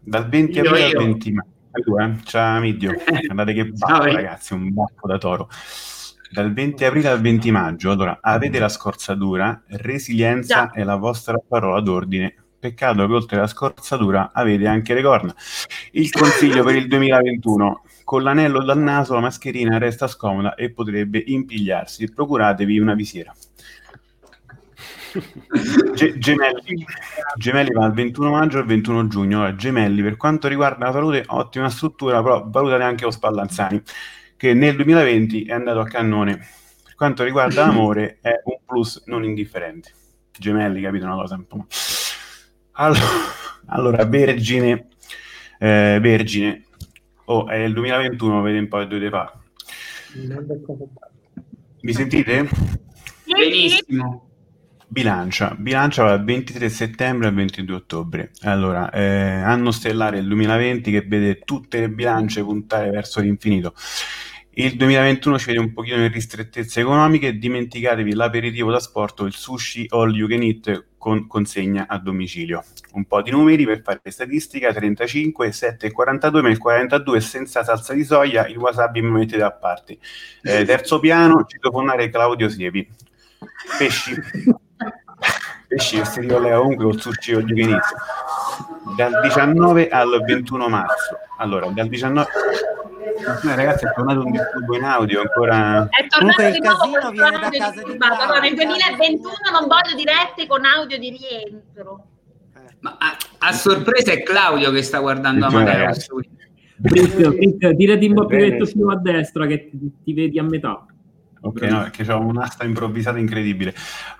dal 0.00 0.26
20 0.30 0.52
Io, 0.58 0.64
aprile 0.64 0.88
io. 0.88 0.98
al 0.98 1.04
20 1.04 1.32
maggio. 1.32 1.98
Eh? 1.98 2.24
Ciao 2.24 2.60
Midio, 2.60 2.94
guardate 3.26 3.52
che 3.52 3.64
bacco 3.70 4.06
io. 4.06 4.12
ragazzi, 4.14 4.54
un 4.54 4.72
bacco 4.72 5.06
da 5.08 5.18
toro. 5.18 5.50
Dal 6.30 6.54
20 6.54 6.84
aprile 6.86 7.08
al 7.08 7.20
20 7.20 7.50
maggio, 7.50 7.90
allora, 7.90 8.18
avete 8.22 8.58
la 8.58 8.70
scorzatura, 8.70 9.62
resilienza 9.66 10.70
è 10.70 10.82
la 10.84 10.96
vostra 10.96 11.36
parola 11.46 11.80
d'ordine. 11.82 12.34
Peccato 12.58 13.06
che 13.06 13.12
oltre 13.12 13.36
alla 13.36 13.46
scorzatura 13.46 14.30
avete 14.32 14.66
anche 14.66 14.94
le 14.94 15.02
corna. 15.02 15.34
Il 15.92 16.10
consiglio 16.10 16.64
per 16.64 16.76
il 16.76 16.88
2021, 16.88 17.82
con 18.10 18.24
l'anello 18.24 18.64
dal 18.64 18.80
naso 18.80 19.14
la 19.14 19.20
mascherina 19.20 19.78
resta 19.78 20.08
scomoda 20.08 20.56
e 20.56 20.72
potrebbe 20.72 21.22
impigliarsi. 21.24 22.10
Procuratevi 22.12 22.80
una 22.80 22.94
visiera. 22.94 23.32
Ge- 25.94 26.18
gemelli. 26.18 26.84
Gemelli 27.36 27.72
va 27.72 27.82
dal 27.82 27.92
21 27.92 28.30
maggio 28.30 28.58
al 28.58 28.64
21 28.66 29.06
giugno. 29.06 29.36
Allora, 29.36 29.54
gemelli, 29.54 30.02
per 30.02 30.16
quanto 30.16 30.48
riguarda 30.48 30.86
la 30.86 30.92
salute, 30.92 31.22
ottima 31.24 31.70
struttura, 31.70 32.20
però 32.20 32.48
valutate 32.48 32.82
anche 32.82 33.04
lo 33.04 33.12
Spallanzani, 33.12 33.80
che 34.36 34.54
nel 34.54 34.74
2020 34.74 35.44
è 35.44 35.52
andato 35.52 35.78
a 35.78 35.84
cannone. 35.84 36.36
Per 36.82 36.96
quanto 36.96 37.22
riguarda 37.22 37.64
l'amore, 37.64 38.18
è 38.20 38.32
un 38.42 38.56
plus 38.66 39.04
non 39.06 39.22
indifferente. 39.22 39.92
Gemelli, 40.36 40.80
capito 40.80 41.04
una 41.04 41.14
cosa. 41.14 41.40
Allora, 42.72 43.00
allora, 43.66 44.04
Vergine, 44.04 44.88
eh, 45.60 45.98
Vergine, 46.02 46.64
oh, 47.30 47.46
è 47.46 47.56
il 47.56 47.72
2021, 47.72 48.42
vedi 48.42 48.58
un 48.58 48.68
po' 48.68 48.78
che 48.78 48.86
dovete 48.86 49.10
fare. 49.10 49.32
Mi 51.82 51.92
sentite? 51.92 52.48
Benissimo. 53.24 54.26
Bilancia, 54.88 55.54
bilancia 55.56 56.02
va 56.02 56.16
dal 56.16 56.24
23 56.24 56.68
settembre 56.68 57.28
al 57.28 57.34
22 57.34 57.76
ottobre. 57.76 58.30
Allora, 58.40 58.90
eh, 58.90 59.40
anno 59.40 59.70
stellare 59.70 60.18
il 60.18 60.26
2020 60.26 60.90
che 60.90 61.02
vede 61.02 61.38
tutte 61.38 61.78
le 61.78 61.90
bilance 61.90 62.42
puntare 62.42 62.90
verso 62.90 63.20
l'infinito. 63.20 63.72
Il 64.60 64.76
2021 64.76 65.38
ci 65.38 65.46
vede 65.46 65.58
un 65.58 65.72
pochino 65.72 66.04
in 66.04 66.12
ristrettezze 66.12 66.80
economiche, 66.80 67.38
dimenticatevi 67.38 68.12
l'aperitivo 68.12 68.70
da 68.70 68.78
sport 68.78 69.20
il 69.20 69.32
sushi 69.32 69.86
all 69.88 70.14
you 70.14 70.28
can 70.28 70.42
eat 70.42 70.88
con 70.98 71.26
consegna 71.26 71.86
a 71.88 71.98
domicilio. 71.98 72.62
Un 72.92 73.06
po' 73.06 73.22
di 73.22 73.30
numeri 73.30 73.64
per 73.64 73.80
fare 73.80 74.02
statistica, 74.10 74.70
35, 74.70 75.50
7 75.50 75.86
e 75.86 75.90
42, 75.90 76.42
ma 76.42 76.50
il 76.50 76.58
42 76.58 77.16
è 77.16 77.20
senza 77.22 77.64
salsa 77.64 77.94
di 77.94 78.04
soia, 78.04 78.46
il 78.48 78.58
wasabi 78.58 79.00
mi 79.00 79.10
mettete 79.10 79.42
a 79.42 79.50
parte. 79.50 79.96
Eh, 80.42 80.62
terzo 80.66 81.00
piano, 81.00 81.46
citofonare 81.46 82.10
Claudio 82.10 82.50
Siepi. 82.50 82.86
Pesci. 83.78 84.12
Ricollega 85.70 86.58
comunque 86.58 86.84
col 86.84 87.00
sushi 87.00 87.32
eat. 87.32 87.82
Dal 88.96 89.20
19 89.22 89.88
al 89.88 90.22
21 90.24 90.68
marzo. 90.68 91.18
Allora, 91.38 91.68
dal 91.68 91.88
19... 91.88 92.28
Eh, 93.20 93.54
ragazzi, 93.54 93.84
è 93.84 93.92
tornato 93.94 94.24
un 94.24 94.32
disturbo 94.32 94.76
in 94.76 94.82
audio 94.82 95.20
ancora. 95.20 95.88
È 95.90 96.06
tornato 96.08 96.50
di 96.50 96.58
nuovo 96.58 96.88
questo 96.88 97.24
audio 97.24 97.48
disturbato. 97.50 98.22
Allora, 98.22 98.40
nel 98.40 98.54
2021 98.54 99.32
non 99.52 99.68
voglio 99.68 99.94
dirette 99.94 100.46
con 100.48 100.64
audio 100.64 100.98
di 100.98 101.10
rientro. 101.10 102.06
A 103.38 103.52
sorpresa 103.52 104.12
è 104.12 104.22
Claudio 104.22 104.70
che 104.70 104.82
sta 104.82 104.98
guardando 104.98 105.46
Attenzione, 105.46 105.70
Amadeus. 105.70 106.06
Cristian, 106.82 107.34
Cristian, 107.34 107.76
tirati 107.76 108.06
un 108.06 108.14
po' 108.14 108.26
più 108.26 108.38
retto 108.38 108.64
più 108.64 108.88
a 108.88 108.96
destra 108.96 109.46
che 109.46 109.68
ti, 109.68 109.92
ti 110.02 110.14
vedi 110.14 110.38
a 110.38 110.42
metà. 110.42 110.86
Ok, 111.42 111.62
no, 111.62 111.80
perché 111.82 112.04
c'ho 112.04 112.20
un'asta 112.20 112.64
improvvisata 112.64 113.18
incredibile. 113.18 113.74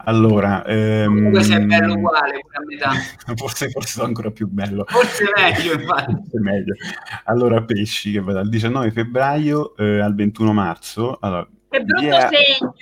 Allora, 0.05 0.65
ehm, 0.65 1.07
Comunque 1.15 1.43
sei 1.43 1.67
bello 1.67 1.95
uguale 1.95 2.37
a 2.51 2.65
metà. 2.67 2.91
forse, 3.37 3.69
forse 3.69 3.93
sono 3.93 4.07
ancora 4.07 4.31
più 4.31 4.49
bello. 4.49 4.85
Forse 4.89 5.25
meglio, 5.37 5.75
infatti. 5.75 6.13
Forse 6.15 6.41
meglio. 6.41 6.75
Allora, 7.25 7.63
pesci 7.63 8.13
che 8.13 8.21
va 8.21 8.33
dal 8.33 8.49
19 8.49 8.91
febbraio 8.91 9.77
eh, 9.77 10.01
al 10.01 10.15
21 10.15 10.53
marzo. 10.55 11.19
Allora, 11.21 11.47
Che 11.69 11.81
brutto 11.83 12.01
vi 12.01 12.07
è- 12.07 12.29
segno. 12.31 12.75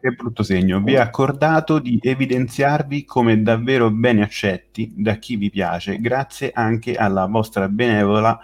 Che 0.00 0.10
brutto 0.10 0.42
segno. 0.42 0.80
Vi 0.82 0.92
è 0.92 0.98
accordato 0.98 1.78
di 1.78 1.98
evidenziarvi 2.02 3.04
come 3.04 3.40
davvero 3.42 3.90
bene 3.90 4.22
accetti 4.22 4.92
da 4.96 5.14
chi 5.14 5.36
vi 5.36 5.48
piace, 5.48 5.98
grazie 6.00 6.50
anche 6.52 6.94
alla 6.96 7.26
vostra 7.26 7.68
benevola 7.68 8.38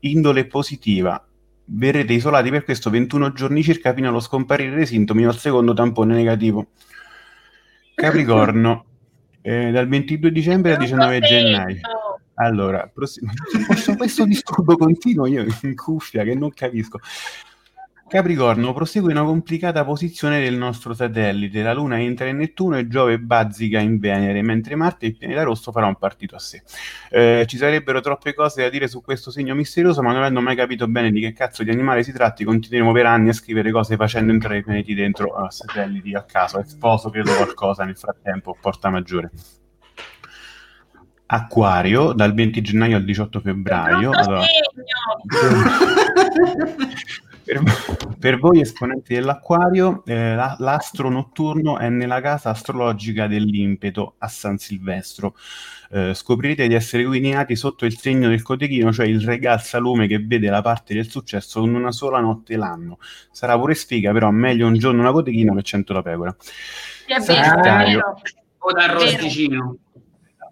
indole 0.00 0.46
positiva. 0.46 1.25
Verrete 1.68 2.12
isolati 2.12 2.50
per 2.50 2.64
questo 2.64 2.90
21 2.90 3.32
giorni 3.32 3.62
circa 3.62 3.92
fino 3.92 4.08
allo 4.08 4.20
scomparire 4.20 4.76
dei 4.76 4.86
sintomi 4.86 5.26
o 5.26 5.30
al 5.30 5.36
secondo 5.36 5.74
tampone 5.74 6.14
negativo. 6.14 6.68
Capricorno, 7.94 8.84
eh, 9.42 9.70
dal 9.70 9.88
22 9.88 10.30
dicembre 10.30 10.72
al 10.72 10.78
19 10.78 11.20
gennaio. 11.20 11.80
Allora, 12.34 12.88
prossimo- 12.92 13.32
questo, 13.96 14.24
disturbo 14.26 14.76
continuo 14.76 15.26
io 15.26 15.44
in 15.62 15.74
cuffia 15.74 16.22
che 16.22 16.34
non 16.34 16.52
capisco. 16.52 17.00
Capricorno 18.08 18.72
prosegue 18.72 19.10
una 19.10 19.24
complicata 19.24 19.84
posizione 19.84 20.40
del 20.40 20.56
nostro 20.56 20.94
satellite. 20.94 21.60
La 21.60 21.72
Luna 21.72 22.00
entra 22.00 22.28
in 22.28 22.36
Nettuno 22.36 22.78
e 22.78 22.86
Giove 22.86 23.18
bazzica 23.18 23.80
in 23.80 23.98
Venere, 23.98 24.42
mentre 24.42 24.76
Marte, 24.76 25.06
il 25.06 25.16
pianeta 25.16 25.42
rosso, 25.42 25.72
farà 25.72 25.86
un 25.86 25.96
partito 25.96 26.36
a 26.36 26.38
sé. 26.38 26.62
Eh, 27.10 27.44
ci 27.48 27.56
sarebbero 27.56 28.00
troppe 28.00 28.32
cose 28.32 28.62
da 28.62 28.68
dire 28.68 28.86
su 28.86 29.02
questo 29.02 29.32
segno 29.32 29.56
misterioso, 29.56 30.02
ma 30.02 30.12
non 30.12 30.20
avendo 30.20 30.40
mai 30.40 30.54
capito 30.54 30.86
bene 30.86 31.10
di 31.10 31.20
che 31.20 31.32
cazzo 31.32 31.64
di 31.64 31.70
animale 31.70 32.04
si 32.04 32.12
tratti, 32.12 32.44
continueremo 32.44 32.92
per 32.92 33.06
anni 33.06 33.30
a 33.30 33.32
scrivere 33.32 33.72
cose 33.72 33.96
facendo 33.96 34.30
entrare 34.32 34.58
i 34.58 34.62
pianeti 34.62 34.94
dentro 34.94 35.34
a 35.34 35.50
satelliti 35.50 36.14
a 36.14 36.22
caso. 36.22 36.60
E 36.60 36.64
sposo 36.64 37.10
credo 37.10 37.34
qualcosa 37.34 37.82
nel 37.82 37.96
frattempo, 37.96 38.56
porta 38.60 38.88
maggiore. 38.88 39.32
Acquario, 41.28 42.12
dal 42.12 42.32
20 42.34 42.60
gennaio 42.60 42.98
al 42.98 43.04
18 43.04 43.40
febbraio. 43.40 44.10
Allora, 44.12 44.44
per, 47.46 47.62
per 48.18 48.38
voi 48.40 48.60
esponenti 48.60 49.14
dell'Acquario, 49.14 50.02
eh, 50.04 50.34
la- 50.34 50.56
l'astro 50.58 51.08
notturno 51.08 51.78
è 51.78 51.88
nella 51.88 52.20
casa 52.20 52.50
astrologica 52.50 53.28
dell'impeto 53.28 54.16
a 54.18 54.26
San 54.26 54.58
Silvestro. 54.58 55.36
Eh, 55.92 56.12
scoprirete 56.14 56.66
di 56.66 56.74
essere 56.74 57.04
guidati 57.04 57.54
sotto 57.54 57.84
il 57.84 57.96
segno 57.96 58.28
del 58.28 58.42
cotechino, 58.42 58.92
cioè 58.92 59.06
il 59.06 59.20
regal 59.20 59.62
salume 59.62 60.08
che 60.08 60.18
vede 60.18 60.50
la 60.50 60.60
parte 60.60 60.94
del 60.94 61.08
successo 61.08 61.62
in 61.64 61.74
una 61.76 61.92
sola 61.92 62.18
notte 62.18 62.56
l'anno. 62.56 62.98
Sarà 63.30 63.56
pure 63.56 63.74
sfiga, 63.74 64.10
però 64.10 64.30
meglio 64.32 64.66
un 64.66 64.76
giorno 64.76 65.00
una 65.02 65.12
cotechina 65.12 65.54
che 65.54 65.62
cento 65.62 65.92
la 65.92 66.02
pecora. 66.02 66.34
Sì, 66.38 67.12
è 67.12 67.20
vero, 67.20 67.20
è 67.20 67.44
Sagittario. 67.44 67.98
vero. 67.98 68.20
O 68.58 68.72
dal 68.72 68.88
rosticino. 68.88 69.76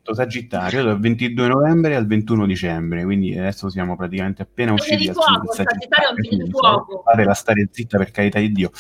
Esatto, 0.04 0.14
Sagittario 0.14 0.84
dal 0.84 1.00
22 1.00 1.48
novembre 1.48 1.96
al 1.96 2.06
21 2.06 2.44
dicembre, 2.44 3.04
quindi 3.04 3.36
adesso 3.38 3.70
siamo 3.70 3.96
praticamente 3.96 4.42
appena 4.42 4.72
usciti 4.74 5.06
dal 5.06 5.14
fuoco, 5.14 5.52
Sagittario 5.54 6.08
è 6.08 6.34
un 6.34 6.50
fuoco. 6.50 7.02
Fatela 7.02 7.32
stare 7.32 7.68
zitta 7.70 7.96
per 7.96 8.10
carità 8.10 8.38
di 8.38 8.52
Dio. 8.52 8.70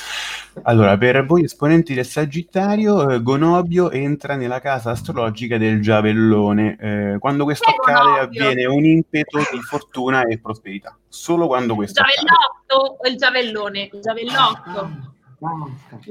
Allora, 0.64 0.98
per 0.98 1.24
voi 1.24 1.44
esponenti 1.44 1.94
del 1.94 2.04
Sagittario, 2.04 3.08
eh, 3.08 3.22
Gonobio 3.22 3.90
entra 3.90 4.36
nella 4.36 4.60
casa 4.60 4.90
astrologica 4.90 5.56
del 5.56 5.80
Giavellone. 5.80 6.76
Eh, 6.78 7.16
quando 7.18 7.44
questo 7.44 7.70
Che 7.70 7.76
accade 7.76 8.00
Gonobio? 8.00 8.22
avviene 8.22 8.66
un 8.66 8.84
impeto 8.84 9.38
di 9.38 9.60
fortuna 9.60 10.24
e 10.26 10.38
prosperità. 10.38 10.94
Solo 11.08 11.46
quando 11.46 11.74
questo 11.74 12.02
accade. 12.02 12.16
Giavellotto 12.18 12.96
o 13.02 13.08
il 13.08 13.16
giavellone? 13.16 13.88
Il 13.92 14.00
giavellotto. 14.00 15.13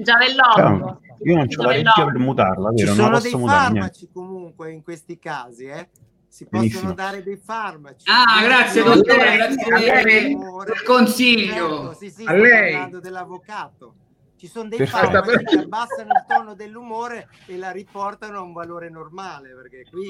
Giavellotto. 0.02 1.02
Io 1.24 1.36
non 1.36 1.48
ho 1.58 1.62
la 1.64 1.72
regia 1.72 2.06
per 2.06 2.18
mutarla, 2.18 2.70
Ci 2.74 2.84
vero? 2.84 2.96
Non 2.96 2.96
sono 2.96 3.10
la 3.12 3.20
dei 3.20 3.34
niente. 3.34 3.50
farmaci 3.56 4.10
comunque 4.12 4.72
in 4.72 4.84
questi 4.84 5.20
casi, 5.20 5.66
eh? 5.66 5.90
si 6.28 6.46
possono 6.46 6.62
Benissimo. 6.68 6.94
dare 6.94 7.24
dei 7.24 7.38
farmaci. 7.38 8.06
Ah, 8.10 8.42
grazie, 8.44 8.84
No, 8.84 8.96
dottore, 8.96 9.36
grazie 9.38 10.02
per 10.02 10.08
il 10.08 10.84
consiglio. 10.84 11.84
Ecco, 11.92 11.94
sì, 11.94 12.10
sì, 12.10 12.24
A 12.24 12.32
sto 12.32 12.36
lei. 12.42 12.72
parlando 12.72 13.00
dell'avvocato. 13.00 13.94
Ci 14.36 14.48
sono 14.48 14.68
dei 14.68 14.80
Perfetto. 14.80 15.12
farmaci 15.12 15.44
che 15.46 15.60
abbassano 15.60 16.10
il 16.12 16.26
tono 16.28 16.54
dell'umore 16.56 17.30
e 17.46 17.56
la 17.58 17.70
riportano 17.72 18.40
a 18.40 18.42
un 18.42 18.52
valore 18.52 18.90
normale, 18.90 19.50
perché 19.54 19.86
qui, 19.90 20.08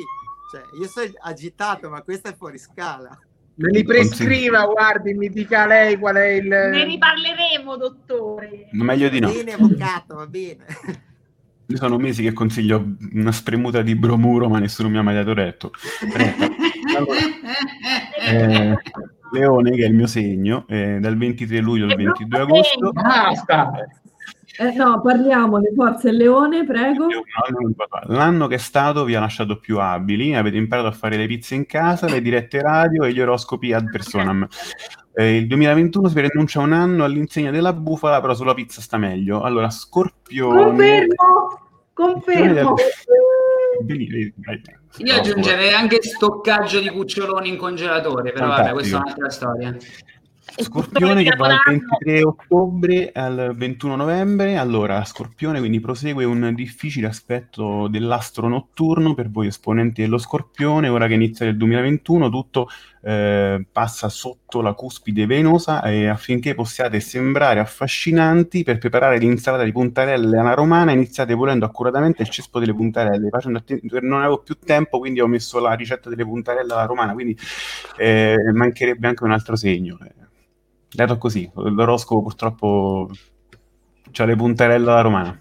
cioè, 0.51 0.61
io 0.79 0.87
sono 0.87 1.11
agitato, 1.23 1.89
ma 1.89 2.01
questa 2.01 2.29
è 2.29 2.35
fuori 2.35 2.57
scala. 2.57 3.15
Me 3.55 3.69
li 3.69 3.83
prescriva, 3.83 4.65
guardi, 4.65 5.13
mi 5.13 5.29
dica 5.29 5.67
lei 5.67 5.97
qual 5.97 6.15
è 6.15 6.27
il... 6.29 6.47
Ne 6.47 6.83
riparleremo, 6.85 7.77
dottore. 7.77 8.67
Meglio 8.71 9.09
di 9.09 9.19
no. 9.19 9.27
Va 9.27 9.33
bene, 9.33 9.53
avvocato, 9.53 10.15
va 10.15 10.27
bene. 10.27 10.65
Io 11.67 11.77
sono 11.77 11.97
mesi 11.97 12.23
che 12.23 12.33
consiglio 12.33 12.95
una 13.13 13.31
spremuta 13.31 13.81
di 13.81 13.95
bromuro, 13.95 14.49
ma 14.49 14.59
nessuno 14.59 14.89
mi 14.89 14.97
ha 14.97 15.01
mai 15.01 15.15
dato 15.15 15.33
retto. 15.33 15.71
Eh, 18.25 18.73
Leone, 19.33 19.71
che 19.71 19.83
è 19.83 19.87
il 19.87 19.93
mio 19.93 20.07
segno, 20.07 20.65
eh, 20.67 20.99
dal 20.99 21.17
23 21.17 21.59
luglio 21.59 21.85
al 21.85 21.95
22 21.95 22.39
agosto. 22.39 22.91
Basta! 22.91 23.87
Eh, 24.59 24.71
no, 24.73 25.01
parliamone, 25.01 25.71
forza 25.75 26.09
il 26.09 26.17
leone, 26.17 26.63
prego. 26.63 27.07
L'anno 28.07 28.47
che 28.47 28.55
è 28.55 28.59
stato 28.59 29.03
vi 29.03 29.15
ha 29.15 29.19
lasciato 29.19 29.57
più 29.57 29.79
abili, 29.79 30.35
avete 30.35 30.57
imparato 30.57 30.87
a 30.87 30.91
fare 30.91 31.17
le 31.17 31.25
pizze 31.25 31.55
in 31.55 31.65
casa, 31.65 32.07
le 32.07 32.21
dirette 32.21 32.61
radio 32.61 33.03
e 33.03 33.13
gli 33.13 33.19
oroscopi 33.19 33.73
ad 33.73 33.89
personam. 33.89 34.47
Eh, 35.15 35.37
il 35.37 35.47
2021 35.47 36.07
si 36.07 36.13
preannuncia 36.13 36.59
un 36.59 36.73
anno 36.73 37.03
all'insegna 37.03 37.51
della 37.51 37.73
bufala, 37.73 38.21
però 38.21 38.33
sulla 38.33 38.53
pizza 38.53 38.81
sta 38.81 38.97
meglio. 38.97 39.41
Allora, 39.41 39.69
Scorpione... 39.69 40.63
Confermo, 40.63 41.69
confermo. 41.93 42.75
Io 44.97 45.15
aggiungerei 45.15 45.73
anche 45.73 45.97
stoccaggio 46.01 46.79
di 46.79 46.89
cuccioloni 46.89 47.49
in 47.49 47.57
congelatore, 47.57 48.31
però 48.31 48.47
vabbè, 48.47 48.71
questa 48.71 48.97
è 48.97 48.99
un'altra 49.01 49.29
storia. 49.29 49.75
Scorpione 50.55 51.23
che 51.23 51.35
va 51.35 51.47
dal 51.47 51.61
23 51.65 52.23
ottobre 52.23 53.11
al 53.11 53.53
21 53.55 53.95
novembre. 53.95 54.57
Allora, 54.57 55.03
Scorpione 55.03 55.59
quindi 55.59 55.79
prosegue 55.79 56.25
un 56.25 56.53
difficile 56.53 57.07
aspetto 57.07 57.87
dell'astro 57.87 58.47
notturno 58.47 59.15
per 59.15 59.31
voi 59.31 59.47
esponenti 59.47 60.01
dello 60.01 60.17
Scorpione. 60.19 60.89
Ora 60.89 61.07
che 61.07 61.15
inizia 61.15 61.47
il 61.47 61.57
2021, 61.57 62.29
tutto 62.29 62.67
eh, 63.01 63.65
passa 63.71 64.09
sotto 64.09 64.61
la 64.61 64.73
cuspide 64.73 65.25
venosa 65.25 65.81
e 65.83 66.07
affinché 66.07 66.53
possiate 66.53 66.99
sembrare 66.99 67.59
affascinanti 67.59 68.63
per 68.63 68.77
preparare 68.77 69.17
l'insalata 69.17 69.63
di 69.63 69.71
puntarelle 69.71 70.37
alla 70.37 70.53
romana, 70.53 70.91
iniziate 70.91 71.35
pulendo 71.35 71.65
accuratamente 71.65 72.21
il 72.21 72.29
cespo 72.29 72.59
delle 72.59 72.75
puntarelle. 72.75 73.29
Atten- 73.31 73.79
non 74.01 74.19
avevo 74.19 74.39
più 74.39 74.55
tempo, 74.63 74.99
quindi 74.99 75.19
ho 75.19 75.27
messo 75.27 75.59
la 75.59 75.73
ricetta 75.73 76.09
delle 76.09 76.25
puntarelle 76.25 76.73
alla 76.73 76.85
romana, 76.85 77.13
quindi 77.13 77.35
eh, 77.97 78.37
mancherebbe 78.53 79.07
anche 79.07 79.23
un 79.23 79.31
altro 79.31 79.55
segno. 79.55 79.97
Dato 80.93 81.17
così, 81.17 81.49
l'oroscopo 81.55 82.21
purtroppo 82.21 83.09
c'ha 84.11 84.25
le 84.25 84.35
puntarelle 84.35 84.89
alla 84.89 85.01
romana. 85.01 85.39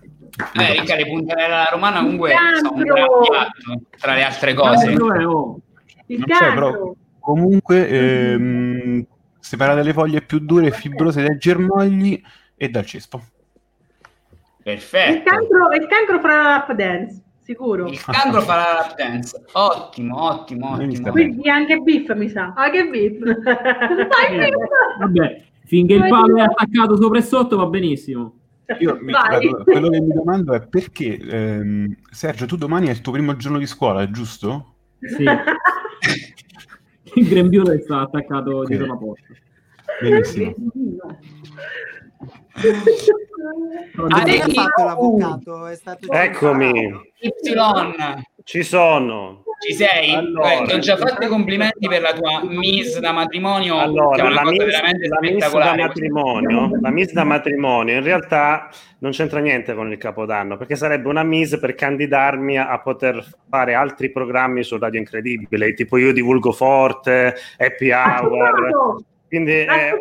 Eh, 0.54 0.72
ricca, 0.72 0.96
le 0.96 1.06
puntarelle 1.06 1.54
alla 1.54 1.68
romana 1.70 2.00
comunque 2.00 2.32
sono 2.56 2.72
un 2.72 2.82
piatto, 2.82 3.82
tra 3.98 4.14
le 4.14 4.22
altre 4.24 4.54
cose. 4.54 4.90
Il 4.90 4.96
Non 4.96 6.26
c'è, 6.26 6.54
però 6.54 6.94
comunque 7.18 7.88
ehm, 7.88 9.06
separate 9.38 9.82
le 9.82 9.92
foglie 9.92 10.22
più 10.22 10.38
dure 10.38 10.68
e 10.68 10.72
fibrose 10.72 11.22
dai 11.22 11.36
germogli 11.36 12.20
e 12.56 12.68
dal 12.68 12.86
cespo. 12.86 13.22
Perfetto. 14.62 15.12
Il 15.12 15.22
cancro, 15.22 15.70
il 15.72 15.86
cancro 15.86 16.20
fra 16.20 16.36
la 16.36 16.42
lap 16.42 16.72
dance, 16.72 17.22
sicuro. 17.42 17.86
Il 17.88 18.00
cancro 18.02 18.40
fa 18.42 18.56
la 18.56 18.94
dance. 18.96 19.44
Ottimo, 19.52 20.22
ottimo, 20.22 20.72
ottimo. 20.72 21.10
Quindi 21.10 21.48
anche 21.48 21.78
Biff 21.78 22.12
mi 22.14 22.28
sa. 22.28 22.52
Anche 22.56 22.88
Biff. 22.88 23.18
Dai, 23.42 24.38
Biff. 24.38 24.54
Vabbè, 24.98 25.42
finché 25.64 25.94
il 25.94 26.08
palo 26.08 26.36
è 26.36 26.42
attaccato 26.42 26.96
sopra 26.96 27.18
e 27.18 27.22
sotto 27.22 27.56
va 27.56 27.66
benissimo. 27.66 28.36
Io 28.78 28.96
mi- 29.00 29.10
guarda, 29.12 29.38
quello 29.64 29.90
che 29.90 30.00
mi 30.00 30.12
domando 30.14 30.54
è 30.54 30.66
perché, 30.66 31.18
ehm, 31.18 31.94
Sergio, 32.10 32.46
tu 32.46 32.56
domani 32.56 32.86
è 32.86 32.90
il 32.90 33.00
tuo 33.00 33.12
primo 33.12 33.36
giorno 33.36 33.58
di 33.58 33.66
scuola, 33.66 34.10
giusto? 34.10 34.74
Sì. 35.00 35.24
Il 37.14 37.28
grembiule 37.28 37.80
sta 37.82 38.00
attaccato 38.00 38.64
dietro 38.64 38.86
la 38.86 38.96
porta. 38.96 39.24
Benissimo. 40.00 40.54
Cosa 43.96 44.16
ha 44.16 44.48
fatto 44.48 44.84
l'avvocato? 44.84 45.66
È 45.66 45.74
stato 45.74 46.10
Eccomi, 46.10 46.94
Y. 47.20 47.32
ci 48.44 48.62
sono. 48.62 49.44
Ci 49.64 49.74
sei? 49.74 50.12
Allora. 50.12 50.52
Eh, 50.52 50.64
ti 50.64 50.74
ho 50.74 50.78
già 50.80 50.96
fatto 50.96 51.24
i 51.24 51.28
complimenti 51.28 51.86
per 51.86 52.00
la 52.00 52.12
tua 52.12 52.42
miss 52.44 52.98
da 52.98 53.12
matrimonio, 53.12 53.74
che 53.76 53.80
è 53.80 53.84
Allora, 53.84 54.24
una 54.24 54.34
la 54.34 54.42
cosa 54.42 54.54
miss, 54.54 55.08
la 55.08 55.18
miss 55.20 55.52
da 55.52 55.74
matrimonio, 55.76 56.78
la 56.80 56.90
miss 56.90 57.12
da 57.12 57.24
matrimonio 57.24 57.94
in 57.94 58.02
realtà 58.02 58.68
non 58.98 59.12
c'entra 59.12 59.38
niente 59.38 59.74
con 59.74 59.92
il 59.92 59.98
Capodanno, 59.98 60.56
perché 60.56 60.74
sarebbe 60.74 61.08
una 61.08 61.22
miss 61.22 61.60
per 61.60 61.76
candidarmi 61.76 62.58
a, 62.58 62.70
a 62.70 62.80
poter 62.80 63.24
fare 63.48 63.74
altri 63.74 64.10
programmi 64.10 64.64
su 64.64 64.78
Radio 64.78 64.98
Incredibile, 64.98 65.74
tipo 65.74 65.96
io 65.96 66.12
divulgo 66.12 66.50
forte, 66.50 67.36
Happy 67.58 67.92
Hour. 67.92 69.04
Quindi, 69.32 69.52
eh, 69.60 69.94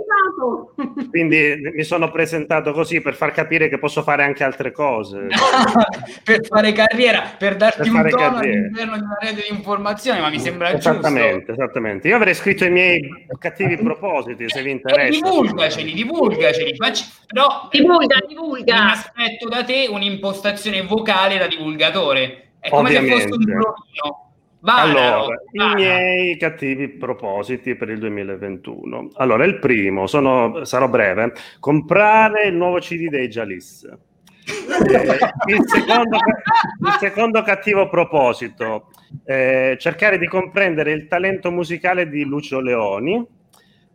quindi 1.09 1.55
mi 1.73 1.83
sono 1.83 2.11
presentato 2.11 2.73
così 2.73 2.99
per 2.99 3.13
far 3.13 3.31
capire 3.31 3.69
che 3.69 3.79
posso 3.79 4.03
fare 4.03 4.23
anche 4.23 4.43
altre 4.43 4.73
cose. 4.73 5.27
per 6.25 6.45
fare 6.45 6.73
carriera, 6.73 7.31
per 7.37 7.55
darti 7.55 7.89
Per 7.89 7.91
un 7.93 8.09
tono 8.09 8.29
carriera. 8.33 8.57
all'interno 8.59 8.95
di 8.97 9.03
una 9.03 9.17
rete 9.21 9.45
di 9.49 9.55
informazioni, 9.55 10.19
ma 10.19 10.27
mi 10.29 10.37
sembra 10.37 10.71
giusto. 10.73 10.89
Esattamente, 10.89 11.51
esattamente. 11.53 12.07
Io 12.09 12.17
avrei 12.17 12.33
scritto 12.33 12.65
i 12.65 12.71
miei 12.71 13.01
cattivi 13.39 13.77
propositi 13.77 14.49
se 14.49 14.61
vi 14.61 14.67
E 14.69 14.71
interessa. 14.73 15.21
divulgaceli, 15.23 15.93
divulgaceli, 15.93 16.75
facci... 16.75 17.05
però 17.25 17.69
Divulga, 17.71 18.17
divulga. 18.27 18.83
mi 18.83 18.91
aspetto 18.91 19.47
da 19.47 19.63
te 19.63 19.87
un'impostazione 19.89 20.81
vocale 20.81 21.37
da 21.37 21.47
divulgatore. 21.47 22.49
È 22.59 22.67
come 22.69 22.89
se 22.89 22.97
fosse 23.07 23.25
un 23.27 23.31
Ovviamente. 23.31 23.53
provino. 23.53 24.30
Vada, 24.63 24.81
Allora, 24.81 25.35
i 25.51 25.57
vada. 25.57 25.73
miei 25.73 26.37
cattivi 26.37 26.87
propositi 26.89 27.75
per 27.75 27.89
il 27.89 27.97
2021. 27.99 29.09
Allora, 29.15 29.43
il 29.45 29.57
primo, 29.59 30.05
sono, 30.05 30.63
sarò 30.65 30.87
breve, 30.87 31.33
comprare 31.59 32.45
il 32.45 32.55
nuovo 32.55 32.77
CD 32.77 33.09
dei 33.09 33.27
Jalis. 33.27 33.83
Eh, 33.85 35.17
il, 35.53 35.63
secondo, 35.67 36.17
il 36.17 36.95
secondo 36.99 37.41
cattivo 37.41 37.89
proposito, 37.89 38.89
eh, 39.25 39.77
cercare 39.79 40.17
di 40.19 40.27
comprendere 40.27 40.91
il 40.91 41.07
talento 41.07 41.51
musicale 41.51 42.07
di 42.07 42.23
Lucio 42.23 42.59
Leoni. 42.59 43.25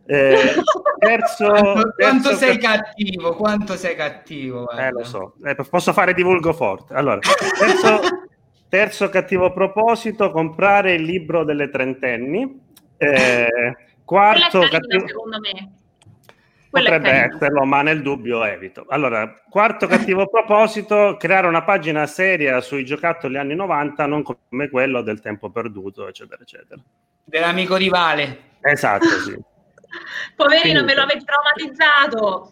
Eh, 0.05 0.53
terzo, 0.99 1.47
Quanto, 1.51 1.93
terzo 1.97 2.33
sei 2.35 2.57
cat- 2.57 2.83
cattivo, 2.85 3.35
quanto 3.35 3.75
sei 3.75 3.95
cattivo. 3.95 4.69
eh, 4.71 4.91
lo 4.91 5.03
so, 5.03 5.33
Eh, 5.45 5.55
posso 5.69 5.93
fare 5.93 6.13
divulgo 6.13 6.51
forte. 6.53 6.93
Allora, 6.93 7.19
terzo, 7.19 7.99
terzo 8.69 9.09
cattivo 9.09 9.51
proposito, 9.51 10.31
comprare 10.31 10.93
il 10.93 11.03
libro 11.03 11.43
delle 11.43 11.69
trentenni. 11.69 12.65
Eh, 12.97 13.75
quarto 14.03 14.59
carina, 14.59 14.79
cattivo... 14.79 15.07
secondo 15.07 15.39
me. 15.39 15.71
Quella 16.69 16.89
Potrebbe 16.89 17.33
esserlo, 17.33 17.63
ma 17.63 17.81
nel 17.81 18.01
dubbio 18.01 18.43
evito. 18.43 18.85
Allora, 18.89 19.33
quarto 19.49 19.87
cattivo 19.87 20.27
proposito, 20.29 21.15
creare 21.17 21.47
una 21.47 21.63
pagina 21.63 22.05
seria 22.05 22.59
sui 22.61 22.83
giocattoli 22.83 23.37
anni 23.37 23.55
90, 23.55 24.05
non 24.05 24.21
come 24.21 24.69
quello 24.69 25.01
del 25.01 25.21
tempo 25.21 25.49
perduto, 25.49 26.07
eccetera, 26.07 26.41
eccetera. 26.41 26.81
Dell'amico 27.23 27.77
di 27.77 27.89
Vale. 27.89 28.39
Esatto, 28.61 29.07
sì. 29.23 29.37
Poverino, 30.35 30.61
Finito. 30.61 30.85
me 30.85 30.95
lo 30.95 31.01
avete 31.01 31.23
traumatizzato. 31.23 32.51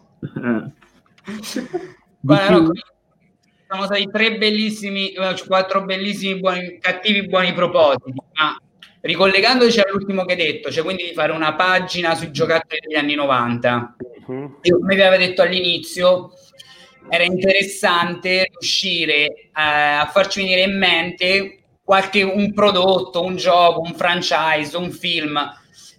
Guarda, 2.20 2.58
no, 2.58 2.72
sono 3.68 3.84
stati 3.84 4.08
tre 4.10 4.36
bellissimi, 4.36 5.10
eh, 5.12 5.34
quattro 5.46 5.84
bellissimi 5.84 6.38
buoni, 6.38 6.78
cattivi 6.78 7.26
buoni 7.26 7.52
propositi, 7.52 8.12
ma 8.34 8.56
ricollegandoci 9.00 9.80
all'ultimo 9.80 10.24
che 10.24 10.32
hai 10.32 10.38
detto, 10.38 10.70
cioè 10.70 10.84
quindi 10.84 11.04
di 11.04 11.12
fare 11.12 11.32
una 11.32 11.54
pagina 11.54 12.14
sui 12.14 12.30
giocattoli 12.30 12.80
degli 12.80 12.98
anni 12.98 13.14
90, 13.14 13.96
io 14.62 14.78
come 14.78 14.94
vi 14.94 15.02
avevo 15.02 15.24
detto 15.24 15.42
all'inizio, 15.42 16.32
era 17.08 17.22
interessante 17.22 18.48
riuscire 18.50 19.26
eh, 19.26 19.50
a 19.54 20.08
farci 20.12 20.40
venire 20.40 20.62
in 20.62 20.76
mente 20.76 21.60
qualche 21.84 22.22
un 22.22 22.52
prodotto, 22.52 23.22
un 23.22 23.36
gioco, 23.36 23.80
un 23.80 23.94
franchise, 23.94 24.76
un 24.76 24.90
film 24.90 25.38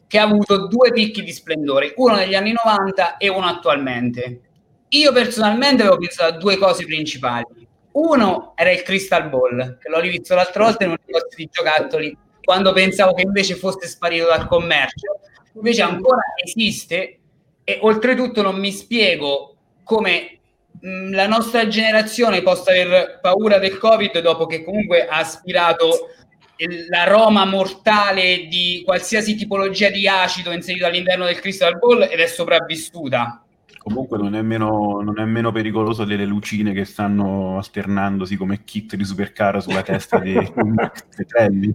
che 0.06 0.20
ha 0.20 0.24
avuto 0.24 0.68
due 0.68 0.92
picchi 0.92 1.24
di 1.24 1.32
splendore, 1.32 1.94
uno 1.98 2.16
negli 2.16 2.36
anni 2.36 2.54
90 2.54 3.18
e 3.18 3.30
uno 3.30 3.46
attualmente. 3.46 4.42
Io 4.90 5.12
personalmente 5.12 5.82
avevo 5.84 5.98
pensato 5.98 6.34
a 6.34 6.38
due 6.38 6.58
cose 6.58 6.86
principali. 6.86 7.68
Uno 7.92 8.54
era 8.56 8.72
il 8.72 8.84
Crystal 8.84 9.28
Ball, 9.30 9.78
che 9.80 9.90
l'ho 9.90 10.00
rivisto 10.00 10.36
l'altra 10.36 10.64
volta 10.64 10.84
in 10.86 10.92
un 10.92 10.98
negozio 11.06 11.36
di 11.38 11.50
giocattoli, 11.52 12.18
quando 12.42 12.72
pensavo 12.72 13.14
che 13.14 13.24
invece 13.24 13.56
fosse 13.56 13.88
sparito 13.88 14.28
dal 14.28 14.48
commercio. 14.48 15.20
Invece 15.56 15.82
ancora 15.82 16.22
esiste 16.44 17.20
e 17.64 17.80
oltretutto 17.82 18.42
non 18.42 18.58
mi 18.60 18.72
spiego 18.72 19.56
come 19.84 20.40
mh, 20.80 21.12
la 21.14 21.28
nostra 21.28 21.68
generazione 21.68 22.44
possa 22.44 22.72
aver 22.72 23.20
paura 23.20 23.58
del 23.58 23.78
Covid 23.78 24.20
dopo 24.20 24.46
che 24.46 24.64
comunque 24.64 25.08
ha 25.08 25.18
aspirato 25.18 26.12
il- 26.58 26.86
l'aroma 26.88 27.46
mortale 27.46 28.46
di 28.48 28.84
qualsiasi 28.86 29.36
tipologia 29.36 29.90
di 29.90 30.08
acido 30.08 30.52
inserito 30.52 30.86
all'interno 30.86 31.26
del 31.26 31.40
Crystal 31.40 31.78
Ball 31.78 32.04
ed 32.04 32.20
è 32.20 32.28
sopravvissuta. 32.28 33.42
Comunque 33.88 34.18
non 34.18 34.36
è, 34.36 34.42
meno, 34.42 35.00
non 35.02 35.18
è 35.18 35.24
meno 35.24 35.54
pericoloso 35.54 36.04
delle 36.04 36.26
lucine 36.26 36.74
che 36.74 36.84
stanno 36.84 37.56
alternandosi 37.56 38.36
come 38.36 38.66
kit 38.66 38.98
di 38.98 39.06
supercar 39.06 39.62
sulla 39.62 39.82
testa 39.82 40.18
dei 40.18 40.34
dei 40.36 41.26
trelli. 41.26 41.74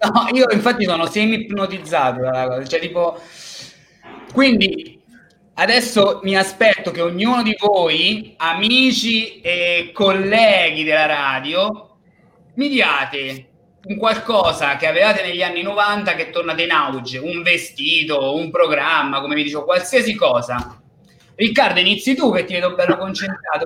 No, 0.00 0.28
io 0.32 0.46
infatti 0.50 0.84
sono 0.84 1.04
semi 1.04 1.42
ipnotizzato 1.42 2.22
dalla 2.22 2.46
cosa, 2.46 2.64
cioè 2.64 2.80
tipo... 2.80 3.20
Quindi 4.32 5.02
adesso 5.54 6.20
mi 6.22 6.34
aspetto 6.34 6.92
che 6.92 7.02
ognuno 7.02 7.42
di 7.42 7.54
voi, 7.58 8.32
amici 8.38 9.42
e 9.42 9.90
colleghi 9.92 10.82
della 10.82 11.04
radio, 11.04 11.98
mi 12.54 12.70
diate 12.70 13.48
un 13.82 13.98
qualcosa 13.98 14.76
che 14.76 14.86
avevate 14.86 15.20
negli 15.22 15.42
anni 15.42 15.60
90 15.60 16.14
che 16.14 16.30
tornate 16.30 16.62
in 16.62 16.70
auge, 16.70 17.18
un 17.18 17.42
vestito, 17.42 18.34
un 18.34 18.50
programma, 18.50 19.20
come 19.20 19.34
vi 19.34 19.42
dicevo, 19.42 19.64
qualsiasi 19.64 20.14
cosa. 20.14 20.79
Riccardo, 21.40 21.80
inizi 21.80 22.14
tu 22.14 22.30
che 22.32 22.44
ti 22.44 22.52
vedo 22.52 22.74
bello 22.74 22.98
concentrato. 22.98 23.64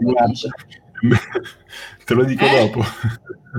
Te 2.05 2.14
lo 2.14 2.22
dico 2.24 2.44
Eh? 2.44 2.68
dopo. 2.68 2.84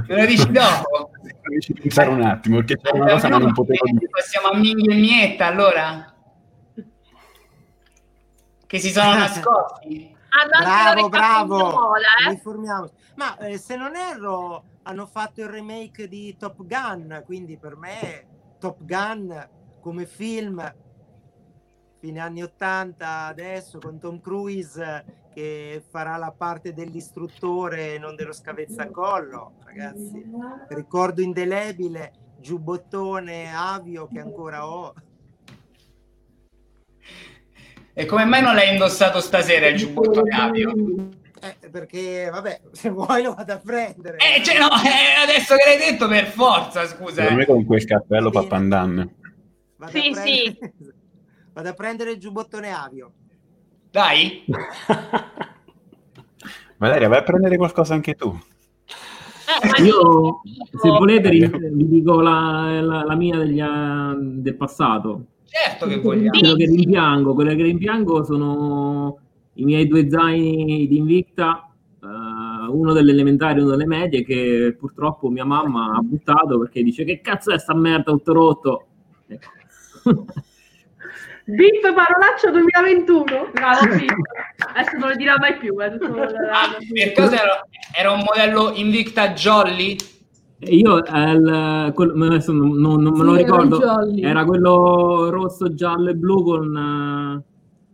Me 0.08 0.22
lo 0.22 0.26
dici 0.26 0.50
dopo? 0.52 1.10
Devi 1.22 1.82
pensare 1.82 2.10
un 2.10 2.22
attimo, 2.22 2.56
perché 2.64 2.78
c'è 2.78 2.92
una 2.94 3.12
cosa 3.12 3.28
che 3.28 3.38
non 3.38 3.52
potevo 3.52 3.84
dire. 3.92 4.08
Passiamo 4.10 4.48
a 4.48 4.56
Minghi 4.56 4.90
e 4.90 4.96
Mietta 4.96 5.48
allora? 5.48 6.16
Che 8.66 8.80
si 8.80 8.90
sono 8.90 9.14
nascosti. 9.16 10.16
Loro 10.30 11.08
Bravo, 11.10 11.10
bravo. 11.10 11.58
in 11.58 11.72
mola, 11.72 12.86
eh. 12.86 12.92
Ma 13.16 13.38
eh, 13.38 13.58
se 13.58 13.76
non 13.76 13.98
erro, 13.98 14.64
hanno 14.84 15.06
fatto 15.06 15.42
il 15.42 15.50
remake 15.50 16.08
di 16.08 16.38
Top 16.38 16.66
Gun, 16.66 17.22
quindi 17.26 17.58
per 17.58 17.76
me 17.76 18.26
Top 18.60 18.78
Gun 18.80 19.50
come 19.82 20.06
film 20.06 20.74
fine 22.06 22.20
anni 22.20 22.44
80 22.44 23.26
adesso 23.26 23.80
con 23.80 23.98
Tom 23.98 24.22
Cruise 24.22 25.24
che 25.34 25.82
farà 25.90 26.18
la 26.18 26.32
parte 26.32 26.72
dell'istruttore 26.72 27.96
e 27.96 27.98
non 27.98 28.16
dello 28.16 28.32
scavezzacollo, 28.32 29.54
ragazzi. 29.64 30.24
Ricordo 30.70 31.24
indelebile, 31.24 32.12
giubbottone 32.40 33.52
avio 33.52 34.08
che 34.08 34.20
ancora 34.20 34.70
ho. 34.70 34.94
E 37.92 38.06
come 38.06 38.26
mai 38.26 38.44
non 38.44 38.54
l'hai 38.54 38.74
indossato 38.74 39.20
stasera 39.20 39.66
il 39.66 39.76
giubbotto 39.76 40.22
Capio? 40.22 40.74
Eh, 41.42 41.70
perché 41.70 42.30
vabbè, 42.32 42.62
se 42.72 42.90
vuoi 42.90 43.24
lo 43.24 43.34
vado 43.34 43.54
a 43.54 43.58
prendere. 43.58 44.18
Eh, 44.18 44.44
cioè, 44.44 44.60
no, 44.60 44.68
eh, 44.68 45.24
adesso 45.24 45.56
che 45.56 45.64
l'hai 45.66 45.92
detto 45.92 46.08
per 46.08 46.28
forza, 46.28 46.86
scusa. 46.86 47.24
Per 47.24 47.32
eh. 47.32 47.36
me 47.36 47.46
con 47.46 47.66
quel 47.66 47.84
cappello 47.84 48.30
Pappandan. 48.30 49.16
Vado 49.78 49.92
Sì, 49.92 50.14
sì. 50.14 51.04
Vado 51.56 51.70
a 51.70 51.74
prendere 51.74 52.12
il 52.12 52.20
giubbottone 52.20 52.74
avio. 52.74 53.14
Dai. 53.90 54.44
Valeria, 56.76 57.08
vai 57.08 57.20
a 57.20 57.24
prendere 57.24 57.56
qualcosa 57.56 57.94
anche 57.94 58.14
tu. 58.16 58.38
Io, 59.82 60.42
se 60.82 60.90
volete, 60.90 61.30
vi 61.30 61.88
dico 61.88 62.20
la, 62.20 62.82
la- 62.82 63.06
la 63.06 63.16
mia 63.16 63.38
degli, 63.38 63.62
del 64.42 64.56
passato. 64.58 65.28
Certo 65.46 65.88
che 65.88 66.02
vogliamo. 66.02 66.38
Quello 66.38 66.56
che 66.56 66.66
rimpiango, 66.66 67.34
quello 67.34 67.56
che 67.56 67.64
rimpiango 67.64 68.26
sono 68.26 69.18
i 69.54 69.64
miei 69.64 69.88
due 69.88 70.10
zaini 70.10 70.88
di 70.88 70.98
Invicta, 70.98 71.70
eh, 72.04 72.68
uno 72.68 72.92
delle 72.92 73.12
elementari 73.12 73.60
e 73.60 73.62
uno 73.62 73.72
delle 73.72 73.88
medie, 73.88 74.26
che 74.26 74.76
purtroppo 74.78 75.30
mia 75.30 75.46
mamma 75.46 75.96
ha 75.96 76.02
buttato 76.02 76.60
perché 76.60 76.84
dice 76.84 77.06
che 77.06 77.22
cazzo 77.22 77.54
è 77.54 77.58
sta 77.58 77.74
merda 77.74 78.12
tutto 78.12 78.34
rotto. 78.34 78.86
Ecco. 79.28 79.48
Bip 81.46 81.82
parolaccio 81.94 82.52
2021. 82.52 83.50
Bravo, 83.54 83.92
sì. 83.98 84.06
Adesso 84.74 84.98
non 84.98 85.10
lo 85.10 85.16
dirà 85.16 85.36
mai 85.40 85.58
più. 85.58 85.76
Tutto... 85.76 86.22
Ah, 86.22 86.76
per 86.94 87.12
caso 87.14 87.34
era, 87.36 87.68
era 87.98 88.12
un 88.12 88.24
modello 88.26 88.72
Invicta 88.74 89.30
Jolly? 89.34 89.96
Io 90.60 91.06
eh, 91.06 91.32
il- 91.32 91.92
quello- 91.94 92.26
adesso 92.26 92.52
non, 92.52 92.72
non- 92.78 93.04
me 93.04 93.10
lo 93.24 93.36
Sì, 93.36 93.42
era 93.42 93.46
ricordo, 93.46 93.78
Jolly. 93.80 94.22
era 94.24 94.44
quello 94.46 95.30
rosso, 95.30 95.74
giallo 95.74 96.10
e 96.10 96.16
blu 96.16 96.44
con, 96.44 97.44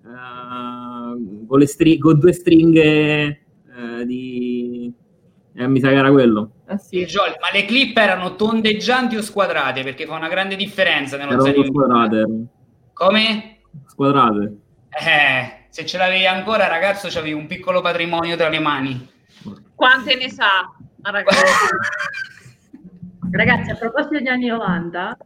eh, 0.06 0.07
eh, 0.07 1.45
con, 1.48 1.60
le 1.60 1.65
stri- 1.68 1.98
con 1.98 2.19
due 2.19 2.32
stringhe 2.32 2.84
eh, 2.86 4.06
di... 4.06 4.94
eh, 5.56 5.68
mi 5.68 5.80
sa 5.82 5.90
che 5.90 5.95
era 5.95 6.11
quello. 6.11 6.52
Il 6.91 7.06
Jolly. 7.06 7.34
Ma 7.41 7.49
le 7.52 7.65
clip 7.65 7.98
erano 7.98 8.36
tondeggianti 8.36 9.18
o 9.18 9.22
squadrate? 9.22 9.84
Perché 9.84 10.06
fa 10.06 10.15
una 10.15 10.30
grande 10.30 10.56
differenza 10.56 11.18
nello 11.18 11.32
Erano 11.32 11.44
zaino. 11.44 11.64
squadrate. 11.65 12.26
Come? 13.02 13.61
Squadrate. 13.88 14.57
Eh, 14.90 15.65
se 15.69 15.88
ce 15.88 15.98
l'avevi 15.98 16.28
ancora, 16.28 16.68
ragazzo, 16.68 17.07
c'avevi 17.10 17.34
un 17.34 17.48
piccolo 17.48 17.82
patrimonio 17.82 18.36
tra 18.36 18.48
le 18.48 18.60
mani. 18.60 19.10
Quante 19.73 20.15
ne 20.15 20.30
sa? 20.30 20.72
Ragazzi. 21.02 21.41
Ragazzi, 23.32 23.72
a 23.72 23.76
proposito 23.76 24.19
degli 24.19 24.28
anni 24.28 24.45
90, 24.49 25.18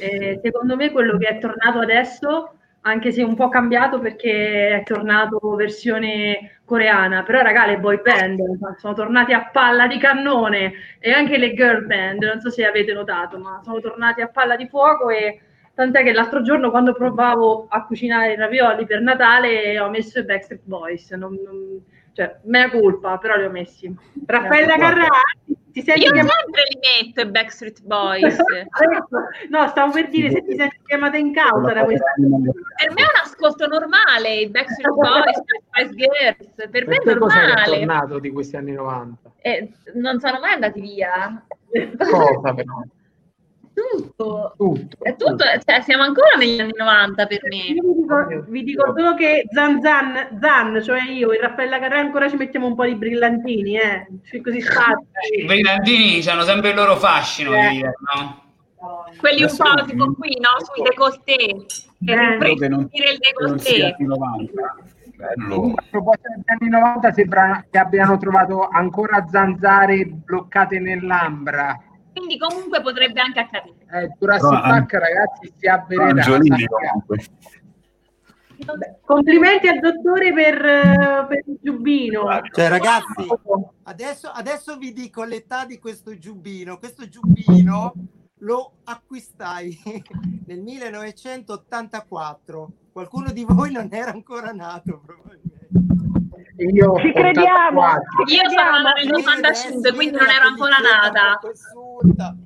eh, 0.00 0.40
secondo 0.42 0.74
me 0.74 0.90
quello 0.90 1.16
che 1.16 1.28
è 1.28 1.38
tornato 1.38 1.78
adesso, 1.78 2.54
anche 2.80 3.12
se 3.12 3.22
un 3.22 3.36
po' 3.36 3.48
cambiato 3.48 4.00
perché 4.00 4.80
è 4.80 4.82
tornato 4.82 5.38
versione 5.54 6.62
coreana, 6.64 7.22
però 7.22 7.42
raga, 7.42 7.64
le 7.64 7.78
boy 7.78 8.02
band 8.02 8.40
sono 8.78 8.92
tornati 8.92 9.32
a 9.32 9.50
palla 9.52 9.86
di 9.86 9.98
cannone 9.98 10.72
e 10.98 11.12
anche 11.12 11.38
le 11.38 11.54
girl 11.54 11.86
band, 11.86 12.24
non 12.24 12.40
so 12.40 12.50
se 12.50 12.66
avete 12.66 12.92
notato, 12.92 13.38
ma 13.38 13.60
sono 13.62 13.78
tornati 13.78 14.20
a 14.20 14.26
palla 14.26 14.56
di 14.56 14.66
fuoco 14.66 15.10
e 15.10 15.38
tant'è 15.74 16.02
che 16.02 16.12
l'altro 16.12 16.42
giorno 16.42 16.70
quando 16.70 16.92
provavo 16.94 17.66
a 17.68 17.84
cucinare 17.84 18.32
i 18.32 18.36
ravioli 18.36 18.86
per 18.86 19.00
Natale 19.00 19.78
ho 19.78 19.88
messo 19.90 20.20
i 20.20 20.24
Backstreet 20.24 20.62
Boys, 20.64 21.10
non- 21.12 21.38
non- 21.44 21.82
cioè, 22.12 22.38
mea 22.44 22.70
colpa, 22.70 23.18
però 23.18 23.34
li 23.36 23.44
ho 23.44 23.50
messi. 23.50 23.92
Raffaella 24.24 24.76
Carrà, 24.76 25.08
ti 25.72 25.82
senti 25.82 26.02
Io 26.04 26.12
chiamata? 26.12 26.36
sempre 26.44 26.62
li 26.70 26.78
metto 27.08 27.20
i 27.22 27.30
Backstreet 27.30 27.82
Boys. 27.82 28.36
Ecco, 28.84 29.18
no, 29.50 29.66
stavo 29.66 29.90
per 29.92 30.08
dire 30.10 30.30
se 30.30 30.44
ti 30.44 30.54
senti 30.54 30.78
chiamata 30.84 31.16
in 31.16 31.32
causa 31.32 31.72
da 31.72 31.82
questa 31.84 32.04
Per 32.16 32.88
me 32.92 33.00
è 33.00 33.02
un 33.02 33.20
ascolto 33.20 33.66
normale, 33.66 34.32
i 34.42 34.48
Backstreet 34.48 34.94
Boys, 34.94 35.38
i 35.38 35.62
Spice 35.66 35.94
Girls, 35.96 36.68
per 36.70 36.86
me 36.86 36.94
è 36.96 37.00
te 37.00 37.18
cosa 37.18 37.42
è 37.42 37.46
normale. 37.46 37.78
tornato 37.78 38.18
di 38.20 38.30
questi 38.30 38.54
anni 38.56 38.72
90? 38.72 39.32
Eh, 39.42 39.72
non 39.94 40.20
sono 40.20 40.38
mai 40.38 40.52
andati 40.52 40.80
via. 40.80 41.44
Cosa 41.98 42.54
però? 42.54 42.82
Tutto. 43.74 44.54
Tutto. 44.56 45.04
È 45.04 45.16
tutto, 45.16 45.44
cioè, 45.64 45.80
siamo 45.82 46.04
ancora 46.04 46.36
negli 46.38 46.60
anni 46.60 46.72
90 46.76 47.26
per 47.26 47.40
me. 47.48 47.56
Io 47.56 47.82
vi 47.82 47.94
dico, 48.00 48.44
vi 48.48 48.62
dico 48.62 48.94
solo 48.96 49.14
che 49.14 49.46
Zan 49.52 49.82
Zan, 49.82 50.38
Zan, 50.40 50.80
cioè 50.82 51.02
io 51.10 51.32
e 51.32 51.40
Raffaella 51.40 51.78
Carrà 51.80 51.98
ancora 51.98 52.28
ci 52.28 52.36
mettiamo 52.36 52.66
un 52.68 52.76
po' 52.76 52.84
di 52.84 52.94
brillantini, 52.94 53.76
eh. 53.76 54.06
Cioè, 54.30 54.40
così 54.40 54.58
I 54.58 54.62
spazio. 54.62 55.46
brillantini 55.46 56.24
hanno 56.28 56.42
sempre 56.42 56.70
il 56.70 56.76
loro 56.76 56.96
fascino, 56.96 57.52
Eh. 57.54 57.68
dire, 57.70 57.92
no? 58.14 58.42
Quelli 59.18 59.42
un 59.42 59.56
po' 59.56 59.84
tipo 59.86 60.12
qui, 60.14 60.36
no? 60.40 60.64
Sui 60.64 60.82
decolleté. 60.82 61.66
Per 62.04 62.18
Eh. 62.18 62.54
Che 62.56 62.68
non, 62.68 62.88
il 62.92 63.18
che 63.18 63.32
non 63.40 63.58
sia 63.58 63.86
decolleté. 63.88 63.94
anni 63.96 64.06
90. 64.06 64.76
Bello. 65.16 65.54
Comunque, 65.54 65.84
a 65.84 65.86
proposito 65.90 66.28
degli 66.34 66.42
anni 66.46 66.68
90, 66.70 67.12
sembra 67.12 67.64
che 67.70 67.78
abbiano 67.78 68.16
trovato 68.18 68.68
ancora 68.68 69.24
zanzare 69.30 70.04
bloccate 70.06 70.78
nell'ambra. 70.80 71.76
Quindi 72.14 72.38
comunque 72.38 72.80
potrebbe 72.80 73.20
anche 73.20 73.40
accadere. 73.40 73.74
Eh, 73.92 74.14
Jurassic 74.18 74.48
Però, 74.48 74.60
Park, 74.60 74.92
ragazzi, 74.92 75.52
si 75.56 75.66
comunque. 76.68 77.26
Complimenti 79.04 79.66
al 79.66 79.80
dottore 79.80 80.32
per, 80.32 80.64
eh, 80.64 81.26
per 81.28 81.42
il 81.46 81.58
giubbino. 81.60 82.28
Cioè, 82.52 82.68
ragazzi, 82.68 83.26
adesso, 83.82 84.28
adesso 84.28 84.76
vi 84.76 84.92
dico 84.92 85.24
l'età 85.24 85.66
di 85.66 85.80
questo 85.80 86.16
giubbino. 86.16 86.78
Questo 86.78 87.08
giubbino 87.08 87.92
lo 88.38 88.74
acquistai 88.84 89.76
nel 90.46 90.60
1984. 90.60 92.72
Qualcuno 92.92 93.32
di 93.32 93.44
voi 93.44 93.72
non 93.72 93.88
era 93.90 94.12
ancora 94.12 94.52
nato, 94.52 95.02
probabilmente. 95.04 95.53
Io 96.56 96.96
Ci 97.00 97.12
crediamo. 97.12 97.80
84. 97.80 98.26
ci 98.26 98.34
Io 98.34 98.48
sono 98.50 98.92
nel 98.96 99.08
95, 99.08 99.92
quindi 99.92 100.16
non 100.16 100.28
ero 100.28 100.46
ancora 100.46 100.76
nata. 100.78 101.40
Guarda, 101.82 102.36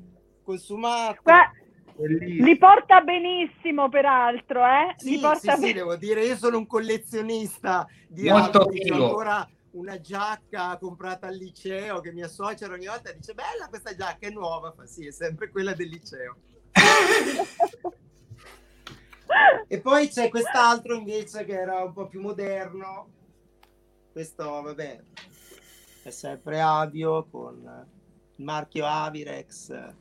Bellissimo. 1.99 2.45
li 2.45 2.57
porta 2.57 3.01
benissimo, 3.01 3.89
peraltro, 3.89 4.65
eh? 4.65 4.95
Sì, 4.97 5.11
li 5.11 5.15
sì, 5.17 5.21
porta 5.21 5.57
sì, 5.57 5.73
devo 5.73 5.97
dire, 5.97 6.25
io 6.25 6.37
sono 6.37 6.59
un 6.59 6.67
collezionista 6.67 7.87
di 8.07 8.31
Molto 8.31 8.69
figo. 8.69 9.05
ancora 9.05 9.49
una 9.73 10.01
giacca 10.01 10.79
comprata 10.79 11.27
al 11.27 11.35
liceo 11.35 12.01
che 12.01 12.13
mia 12.13 12.29
suocera 12.29 12.73
ogni 12.73 12.87
volta 12.87 13.13
dice 13.13 13.35
bella 13.35 13.67
questa 13.69 13.95
giacca 13.95 14.27
è 14.27 14.31
nuova, 14.31 14.73
fa 14.73 14.87
sì, 14.87 15.07
è 15.09 15.11
sempre 15.11 15.51
quella 15.51 15.75
del 15.75 15.89
liceo. 15.89 16.37
e 19.67 19.81
poi 19.81 20.09
c'è 20.09 20.29
quest'altro 20.29 20.95
invece 20.95 21.45
che 21.45 21.53
era 21.61 21.83
un 21.83 21.93
po' 21.93 22.07
più 22.07 22.21
moderno, 22.21 23.09
questo 24.13 24.63
vabbè, 24.63 25.01
è 26.03 26.11
sempre 26.11 26.61
Avio 26.61 27.27
con 27.31 27.87
il 28.37 28.45
marchio 28.45 28.87
Avirex, 28.87 29.95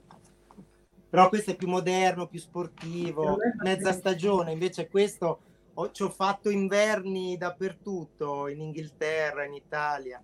Però 1.09 1.29
questo 1.29 1.51
è 1.51 1.55
più 1.55 1.67
moderno, 1.67 2.27
più 2.27 2.39
sportivo, 2.39 3.37
mezza 3.63 3.91
stagione. 3.93 4.51
Invece 4.51 4.87
questo 4.89 5.39
ho, 5.73 5.91
ci 5.91 6.03
ho 6.03 6.09
fatto 6.09 6.49
inverni 6.49 7.37
dappertutto, 7.37 8.47
in 8.47 8.61
Inghilterra, 8.61 9.45
in 9.45 9.53
Italia. 9.53 10.21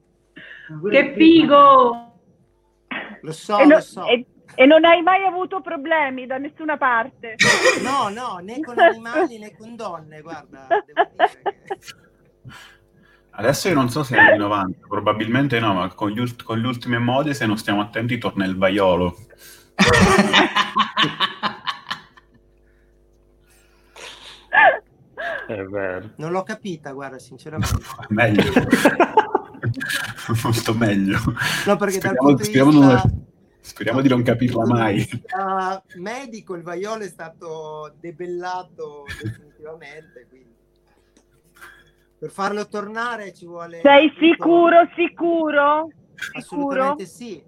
Che 0.89 1.14
figo! 1.15 2.11
Lo 3.22 3.31
so, 3.31 3.60
e, 3.60 3.65
lo 3.65 3.80
so. 3.80 4.05
e- 4.07 4.26
e 4.55 4.65
non 4.65 4.84
hai 4.85 5.01
mai 5.01 5.26
avuto 5.26 5.61
problemi 5.61 6.26
da 6.27 6.38
nessuna 6.38 6.77
parte. 6.77 7.35
No, 7.81 8.10
no, 8.10 8.38
né 8.38 8.60
con 8.60 8.77
animali 8.77 9.39
né 9.39 9.55
con 9.55 9.76
donne, 9.76 10.22
guarda. 10.22 10.68
devo 10.85 11.10
dire 11.11 11.64
che- 11.64 11.81
Adesso 13.35 13.68
io 13.68 13.73
non 13.73 13.89
so 13.89 14.03
se 14.03 14.15
è 14.15 14.19
anni 14.19 14.38
90, 14.38 14.85
probabilmente 14.88 15.60
no, 15.60 15.73
ma 15.73 15.88
con, 15.93 16.11
gli 16.11 16.19
ult- 16.19 16.43
con 16.43 16.60
le 16.60 16.68
ultime 16.68 16.99
mode, 16.99 17.34
se 17.34 17.45
non 17.47 17.57
stiamo 17.57 17.81
attenti, 17.81 18.19
torna 18.19 18.45
il 18.45 18.55
vaiolo. 18.55 19.15
È 25.47 25.61
vero. 25.64 26.11
Non 26.18 26.31
l'ho 26.31 26.43
capita, 26.43 26.91
guarda, 26.91 27.19
sinceramente. 27.19 27.76
Meglio. 28.10 28.43
Molto 30.43 30.73
meglio. 30.73 31.19
No, 31.65 31.76
perché 31.76 31.99
dal 31.99 32.15
speriamo, 32.15 32.38
speriamo 32.38 32.69
vista- 32.72 32.85
non- 32.85 33.26
speriamo 33.61 34.01
di 34.01 34.10
non 34.10 34.23
capirla 34.23 34.65
mai. 34.65 35.07
Medico 35.95 36.55
il 36.55 36.64
vaiolo 36.64 37.03
è 37.03 37.07
stato 37.07 37.93
debellato 37.99 39.05
definitivamente, 39.22 40.26
quindi 40.30 40.53
per 42.24 42.32
farlo 42.32 42.70
tornare 42.70 43.34
ci 43.34 43.45
vuole 43.45 43.82
Sei 43.82 44.10
sicuro, 44.18 44.88
sicuro? 44.95 45.90
Sicuro? 46.16 46.38
Assolutamente 46.38 47.06
sì. 47.06 47.44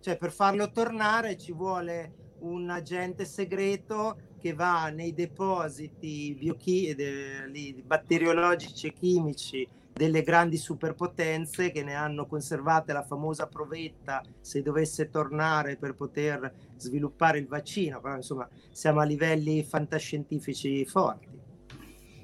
Cioè, 0.00 0.18
per 0.18 0.32
farlo 0.32 0.70
tornare 0.70 1.38
ci 1.38 1.50
vuole 1.54 2.12
un 2.40 2.68
agente 2.68 3.24
segreto 3.24 4.18
che 4.38 4.52
va 4.52 4.90
nei 4.90 5.14
depositi 5.14 6.36
biochi- 6.38 6.94
de- 6.94 7.82
batteriologici 7.82 8.88
e 8.88 8.92
chimici 8.92 9.66
delle 9.94 10.20
grandi 10.20 10.58
superpotenze 10.58 11.72
che 11.72 11.82
ne 11.82 11.94
hanno 11.94 12.26
conservate 12.26 12.92
la 12.92 13.02
famosa 13.02 13.46
provetta 13.46 14.22
se 14.42 14.60
dovesse 14.60 15.08
tornare 15.08 15.76
per 15.76 15.94
poter 15.94 16.52
sviluppare 16.76 17.38
il 17.38 17.46
vaccino. 17.46 17.98
Però 18.02 18.14
insomma 18.16 18.46
siamo 18.72 19.00
a 19.00 19.04
livelli 19.04 19.64
fantascientifici 19.64 20.84
forti. 20.84 21.27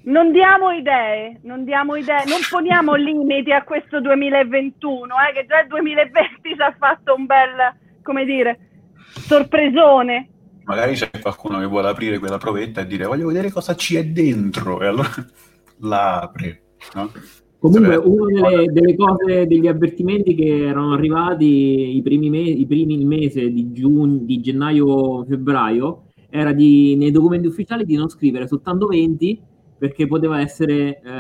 Non 0.07 0.33
diamo 0.33 0.71
idee, 0.71 1.41
non 1.45 1.65
diamo 1.65 1.97
idee, 1.97 2.25
non 2.27 2.41
poniamo 2.51 2.95
limiti 2.95 3.53
a 3.53 3.65
questo 3.65 4.03
2021, 4.03 5.07
eh, 5.07 5.33
che 5.33 5.47
già 5.47 5.63
il 5.63 5.69
2020 5.69 6.55
ci 6.55 6.61
ha 6.61 6.75
fatto 6.79 7.15
un 7.15 7.25
bel, 7.25 7.75
come 8.03 8.27
dire, 8.27 8.59
sorpresone. 8.99 10.29
Magari 10.65 10.93
c'è 10.93 11.09
qualcuno 11.23 11.59
che 11.59 11.65
vuole 11.67 11.89
aprire 11.89 12.19
quella 12.19 12.37
provetta 12.37 12.83
e 12.83 12.87
dire 12.87 13.07
voglio 13.07 13.29
vedere 13.29 13.51
cosa 13.51 13.75
c'è 13.75 14.05
dentro 14.05 14.83
e 14.83 14.87
allora 14.87 15.09
la 15.81 16.21
apre. 16.21 16.63
no? 16.95 17.11
Comunque, 17.59 17.95
Sarebbe- 17.95 18.07
una 18.07 18.51
delle, 18.51 18.73
delle 18.73 18.97
cose, 18.97 19.47
degli 19.47 19.67
avvertimenti 19.67 20.35
che 20.35 20.67
erano 20.67 20.93
arrivati 20.93 21.97
i 21.97 22.03
primi, 22.03 22.29
me- 22.29 22.41
i 22.41 22.67
primi 22.67 23.03
mesi 23.07 23.51
di, 23.51 23.73
giugno, 23.73 24.19
di 24.19 24.39
gennaio-febbraio 24.39 26.09
era 26.29 26.53
di, 26.53 26.95
nei 26.97 27.11
documenti 27.11 27.47
ufficiali 27.47 27.87
di 27.87 27.97
non 27.97 28.11
scrivere 28.11 28.47
soltanto 28.47 28.87
20 28.87 29.53
perché 29.77 30.07
poteva 30.07 30.41
essere 30.41 31.01
eh, 31.01 31.11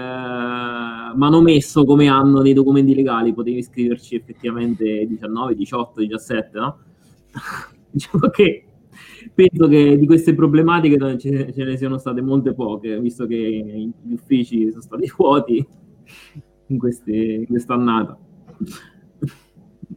manomesso 1.14 1.84
come 1.84 2.08
anno 2.08 2.40
nei 2.40 2.52
documenti 2.52 2.94
legali, 2.94 3.34
potevi 3.34 3.62
scriverci 3.62 4.14
effettivamente 4.14 5.06
19, 5.06 5.54
18, 5.54 6.00
17, 6.00 6.58
no? 6.58 6.78
diciamo 7.90 8.28
che 8.28 8.64
penso 9.34 9.68
che 9.68 9.98
di 9.98 10.06
queste 10.06 10.34
problematiche 10.34 11.18
ce, 11.18 11.52
ce 11.52 11.64
ne 11.64 11.76
siano 11.76 11.98
state 11.98 12.20
molte 12.20 12.54
poche, 12.54 13.00
visto 13.00 13.26
che 13.26 13.36
gli 13.36 14.12
uffici 14.12 14.70
sono 14.70 14.82
stati 14.82 15.12
vuoti 15.16 15.66
in, 16.68 16.78
queste, 16.78 17.12
in 17.12 17.46
quest'annata. 17.46 18.18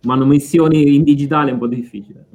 Manomissioni 0.03 0.95
in 0.95 1.03
digitale 1.03 1.49
è 1.49 1.53
un 1.53 1.59
po' 1.59 1.67
difficile. 1.67 2.25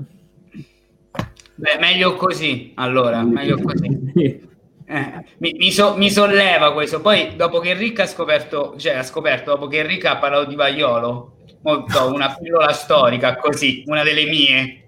Beh, 1.54 1.78
meglio 1.80 2.16
così, 2.16 2.72
allora, 2.74 3.22
meglio 3.22 3.58
così. 3.60 4.50
Eh, 4.86 5.24
mi, 5.38 5.54
mi 5.58 5.70
so- 5.70 5.96
mi 5.96 6.10
solleva 6.10 6.72
questo. 6.72 7.00
Poi, 7.00 7.36
dopo 7.36 7.60
che 7.60 7.70
Enrico 7.70 8.02
ha 8.02 8.06
scoperto, 8.06 8.74
cioè 8.78 8.94
ha 8.94 9.02
scoperto, 9.02 9.52
dopo 9.52 9.66
che 9.66 9.78
Enrico 9.78 10.08
ha 10.08 10.18
parlato 10.18 10.48
di 10.48 10.54
Vaiolo, 10.54 11.36
mo 11.62 11.84
do 11.86 12.12
una 12.12 12.34
pillola 12.34 12.72
storica 12.72 13.36
così, 13.36 13.82
una 13.86 14.02
delle 14.02 14.24
mie. 14.24 14.78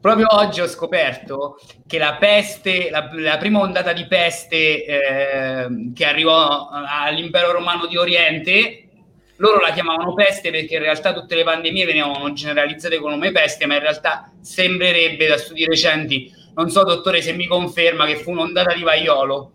Proprio 0.00 0.26
oggi 0.30 0.60
ho 0.60 0.68
scoperto 0.68 1.58
che 1.86 1.96
la 1.96 2.16
peste, 2.16 2.90
la, 2.90 3.08
la 3.14 3.38
prima 3.38 3.60
ondata 3.60 3.94
di 3.94 4.06
peste 4.06 4.84
eh, 4.84 5.90
che 5.94 6.04
arrivò 6.04 6.68
all'impero 6.70 7.52
romano 7.52 7.86
di 7.86 7.96
Oriente, 7.96 8.88
loro 9.36 9.60
la 9.60 9.72
chiamavano 9.72 10.14
peste 10.14 10.50
perché 10.50 10.74
in 10.74 10.82
realtà 10.82 11.14
tutte 11.14 11.34
le 11.34 11.44
pandemie 11.44 11.86
venivano 11.86 12.32
generalizzate 12.32 12.98
con 12.98 13.10
nome 13.10 13.32
peste, 13.32 13.66
ma 13.66 13.74
in 13.74 13.80
realtà 13.80 14.30
sembrerebbe 14.42 15.26
da 15.26 15.38
studi 15.38 15.64
recenti, 15.64 16.30
non 16.58 16.70
so 16.70 16.82
dottore 16.82 17.22
se 17.22 17.32
mi 17.34 17.46
conferma 17.46 18.04
che 18.04 18.16
fu 18.16 18.32
un'ondata 18.32 18.74
di 18.74 18.82
vaiolo. 18.82 19.52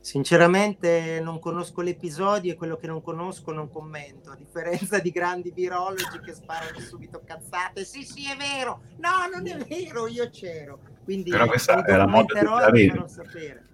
Sinceramente 0.00 1.18
non 1.20 1.40
conosco 1.40 1.80
l'episodio 1.80 2.52
e 2.52 2.54
quello 2.54 2.76
che 2.76 2.86
non 2.86 3.02
conosco 3.02 3.50
non 3.50 3.68
commento, 3.68 4.30
a 4.30 4.36
differenza 4.36 5.00
di 5.00 5.10
grandi 5.10 5.50
virologi 5.50 6.20
che 6.24 6.32
sparano 6.32 6.78
subito 6.78 7.22
cazzate. 7.24 7.84
Sì, 7.84 8.04
sì, 8.04 8.30
è 8.30 8.36
vero. 8.36 8.82
No, 8.98 9.26
non 9.34 9.44
è 9.48 9.56
vero, 9.64 10.06
io 10.06 10.30
c'ero. 10.30 10.78
Quindi 11.02 11.30
Però 11.30 11.46
questa 11.46 11.84
è 11.84 11.96
la 11.96 12.06
moda 12.06 12.32
della 12.40 12.70
vi 12.70 12.86
vera. 12.86 12.94
farò 12.94 13.08
sapere. 13.08 13.64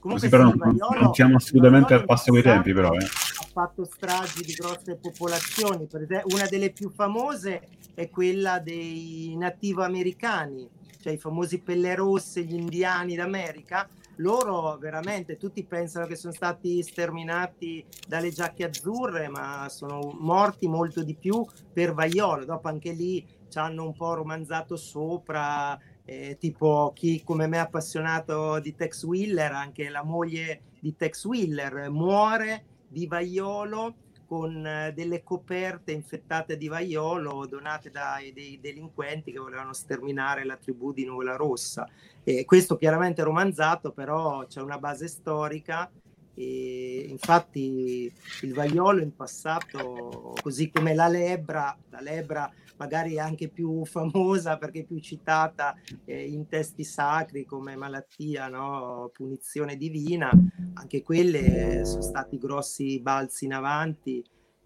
Così 0.00 0.28
Comunque 0.28 0.28
però 0.28 0.50
sì, 0.50 0.58
non, 0.58 0.76
Vaiolo- 0.76 1.00
non 1.04 1.14
siamo 1.14 1.36
assolutamente 1.36 1.94
al 1.94 2.04
passo 2.04 2.30
in 2.30 2.42
passato 2.42 2.54
tempi, 2.54 2.72
però. 2.72 2.92
Eh. 2.94 3.04
ha 3.04 3.46
fatto 3.52 3.84
stragi 3.84 4.42
di 4.42 4.52
grosse 4.54 4.96
popolazioni. 4.96 5.86
Per 5.86 6.02
esempio, 6.02 6.34
una 6.34 6.46
delle 6.46 6.72
più 6.72 6.90
famose 6.90 7.68
è 7.94 8.10
quella 8.10 8.58
dei 8.58 9.34
nativo 9.36 9.82
americani, 9.82 10.68
cioè 11.00 11.12
i 11.12 11.18
famosi 11.18 11.60
pelle 11.60 11.94
rosse, 11.94 12.44
gli 12.44 12.54
indiani 12.54 13.14
d'America. 13.14 13.88
Loro 14.18 14.76
veramente 14.78 15.36
tutti 15.36 15.64
pensano 15.64 16.06
che 16.06 16.14
sono 16.14 16.32
stati 16.32 16.82
sterminati 16.82 17.84
dalle 18.06 18.30
giacche 18.30 18.64
azzurre, 18.64 19.28
ma 19.28 19.68
sono 19.68 20.16
morti 20.18 20.68
molto 20.68 21.02
di 21.02 21.14
più 21.14 21.44
per 21.72 21.94
vaiolo. 21.94 22.44
Dopo 22.44 22.68
anche 22.68 22.92
lì 22.92 23.26
ci 23.48 23.58
hanno 23.58 23.84
un 23.84 23.94
po' 23.94 24.14
romanzato 24.14 24.76
sopra, 24.76 25.78
eh, 26.04 26.36
tipo 26.38 26.92
chi 26.94 27.22
come 27.24 27.46
me 27.46 27.56
è 27.56 27.60
appassionato 27.60 28.60
di 28.60 28.74
Tex 28.74 29.02
Willer, 29.04 29.52
anche 29.52 29.88
la 29.88 30.04
moglie 30.04 30.60
di 30.80 30.94
Tex 30.96 31.24
Willer 31.24 31.90
muore 31.90 32.64
di 32.86 33.06
vaiolo 33.06 33.94
con 34.34 34.66
eh, 34.66 34.92
delle 34.92 35.22
coperte 35.22 35.92
infettate 35.92 36.56
di 36.56 36.66
vaiolo 36.66 37.46
donate 37.46 37.88
dai 37.90 38.32
dei 38.32 38.58
delinquenti 38.60 39.30
che 39.30 39.38
volevano 39.38 39.72
sterminare 39.72 40.44
la 40.44 40.56
tribù 40.56 40.92
di 40.92 41.04
Nuvola 41.04 41.36
Rossa. 41.36 41.88
E 42.24 42.44
questo 42.44 42.76
chiaramente 42.76 43.20
è 43.20 43.24
romanzato, 43.24 43.92
però 43.92 44.44
c'è 44.46 44.60
una 44.60 44.78
base 44.78 45.06
storica 45.06 45.88
e 46.34 47.06
infatti 47.08 48.12
il 48.42 48.52
vaiolo 48.52 49.02
in 49.02 49.14
passato, 49.14 50.34
così 50.42 50.68
come 50.68 50.96
la 50.96 51.06
lebra, 51.06 51.78
la 51.90 52.00
lebra 52.00 52.52
magari 52.76 53.18
anche 53.18 53.48
più 53.48 53.84
famosa 53.86 54.56
perché 54.56 54.84
più 54.84 54.98
citata 54.98 55.74
eh, 56.04 56.26
in 56.26 56.48
testi 56.48 56.84
sacri 56.84 57.44
come 57.44 57.76
malattia, 57.76 58.48
no? 58.48 59.10
punizione 59.12 59.76
divina, 59.76 60.30
anche 60.74 61.02
quelle 61.02 61.84
sono 61.84 62.02
stati 62.02 62.38
grossi 62.38 63.00
balzi 63.00 63.44
in 63.44 63.54
avanti 63.54 64.24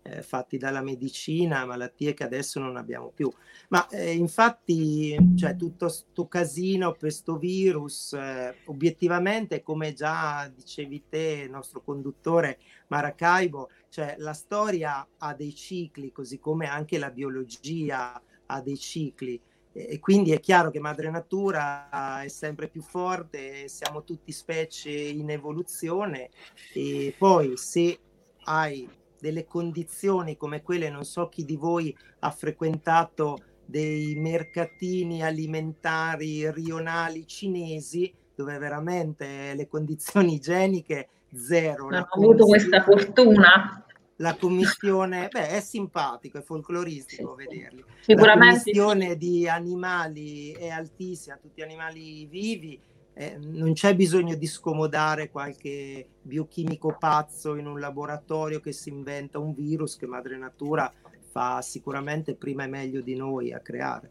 eh, 0.09 0.23
fatti 0.23 0.57
dalla 0.57 0.83
medicina, 0.83 1.67
malattie 1.67 2.15
che 2.15 2.25
adesso 2.25 2.59
non 2.59 2.77
abbiamo 2.77 3.11
più. 3.15 3.31
Ma 3.69 3.87
eh, 3.89 4.13
infatti, 4.13 5.17
cioè, 5.37 5.57
tutto 5.57 5.89
sto 5.89 6.27
casino 6.27 6.93
per 6.93 7.13
sto 7.13 7.37
virus, 7.37 8.13
eh, 8.15 8.57
obiettivamente, 8.67 9.63
come 9.63 9.93
già 9.93 10.51
dicevi 10.55 11.05
te, 11.09 11.43
il 11.45 11.51
nostro 11.51 11.83
conduttore 11.83 12.59
Maracaibo, 12.89 13.69
cioè 13.89 14.17
la 14.19 14.33
storia 14.33 15.07
ha 15.17 15.35
dei 15.35 15.55
cicli, 15.55 16.13
così 16.13 16.39
come 16.39 16.67
anche 16.67 16.99
la 16.99 17.11
biologia 17.11 18.21
ha 18.47 18.61
dei 18.61 18.79
cicli. 18.79 19.41
E 19.73 19.99
quindi 20.01 20.33
è 20.33 20.41
chiaro 20.41 20.71
che 20.71 20.81
madre 20.81 21.11
natura 21.11 22.23
è 22.23 22.29
sempre 22.29 22.69
più 22.69 22.83
forte, 22.83 23.69
siamo 23.69 24.03
tutti 24.03 24.33
specie 24.33 24.91
in 24.91 25.31
evoluzione 25.31 26.31
e 26.73 27.15
poi 27.17 27.57
se 27.57 27.99
hai 28.45 28.89
delle 29.21 29.45
condizioni 29.45 30.37
come 30.37 30.63
quelle, 30.63 30.91
non 30.91 31.05
so 31.05 31.29
chi 31.29 31.45
di 31.45 31.57
voi 31.57 31.97
ha 32.21 32.31
frequentato 32.31 33.39
dei 33.65 34.15
mercatini 34.17 35.23
alimentari 35.23 36.51
rionali 36.51 37.27
cinesi 37.27 38.13
dove 38.35 38.57
veramente 38.59 39.55
le 39.55 39.69
condizioni 39.69 40.35
igieniche 40.35 41.09
zero. 41.35 41.89
Non 41.89 42.01
ho 42.01 42.15
avuto 42.15 42.45
questa 42.47 42.83
fortuna. 42.83 43.85
la 44.21 44.35
commissione, 44.37 45.29
beh, 45.31 45.49
è 45.49 45.61
simpatico, 45.61 46.39
è 46.39 46.43
folcloristico 46.43 47.35
vederli. 47.35 47.85
Sicuramente 48.01 48.27
La 48.27 48.63
commissione 48.63 49.17
di 49.17 49.49
animali 49.49 50.53
è 50.53 50.69
altissima, 50.69 51.37
tutti 51.37 51.63
animali 51.63 52.27
vivi. 52.27 52.81
eh, 53.15 53.37
non 53.37 53.73
c'è 53.73 53.97
bisogno 53.97 54.37
di 54.37 54.47
scomodare 54.47 55.31
qualche 55.31 56.07
biochimico 56.23 56.97
pazzo 56.99 57.57
in 57.57 57.67
un 57.67 57.81
laboratorio 57.81 58.61
che 58.61 58.73
si 58.73 58.91
inventa 58.91 59.41
un 59.41 59.55
virus 59.55 59.97
che 59.97 60.07
madre 60.07 60.37
natura 60.39 60.93
fa 61.31 61.61
sicuramente 61.61 62.35
prima 62.37 62.65
e 62.65 62.69
meglio 62.69 63.01
di 63.01 63.17
noi 63.17 63.53
a 63.53 63.59
creare. 63.61 64.09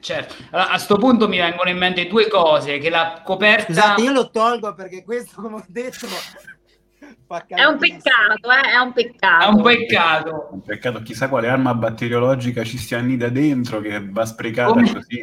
Certo. 0.00 0.34
Allora, 0.50 0.70
a 0.70 0.78
sto 0.78 0.96
punto 0.96 1.28
mi 1.28 1.38
vengono 1.38 1.70
in 1.70 1.78
mente 1.78 2.06
due 2.06 2.28
cose, 2.28 2.78
che 2.78 2.90
la 2.90 3.22
coperta... 3.24 3.64
Scusate, 3.72 4.02
io 4.02 4.12
lo 4.12 4.30
tolgo 4.30 4.74
perché 4.74 5.04
questo, 5.04 5.40
come 5.40 5.56
ho 5.56 5.64
detto, 5.68 6.06
fa 7.26 7.44
È 7.46 7.64
un 7.64 7.78
peccato, 7.78 8.50
eh? 8.50 8.72
È 8.72 8.76
un 8.78 8.92
peccato. 8.92 9.44
È 9.44 9.48
un 9.48 9.62
peccato. 9.62 10.48
Un 10.52 10.62
peccato, 10.62 11.02
chissà 11.02 11.28
quale 11.28 11.48
arma 11.48 11.74
batteriologica 11.74 12.64
ci 12.64 12.78
si 12.78 12.94
annida 12.94 13.28
dentro 13.28 13.80
che 13.80 14.04
va 14.10 14.24
sprecata 14.26 14.72
Come- 14.72 14.92
così. 14.92 15.22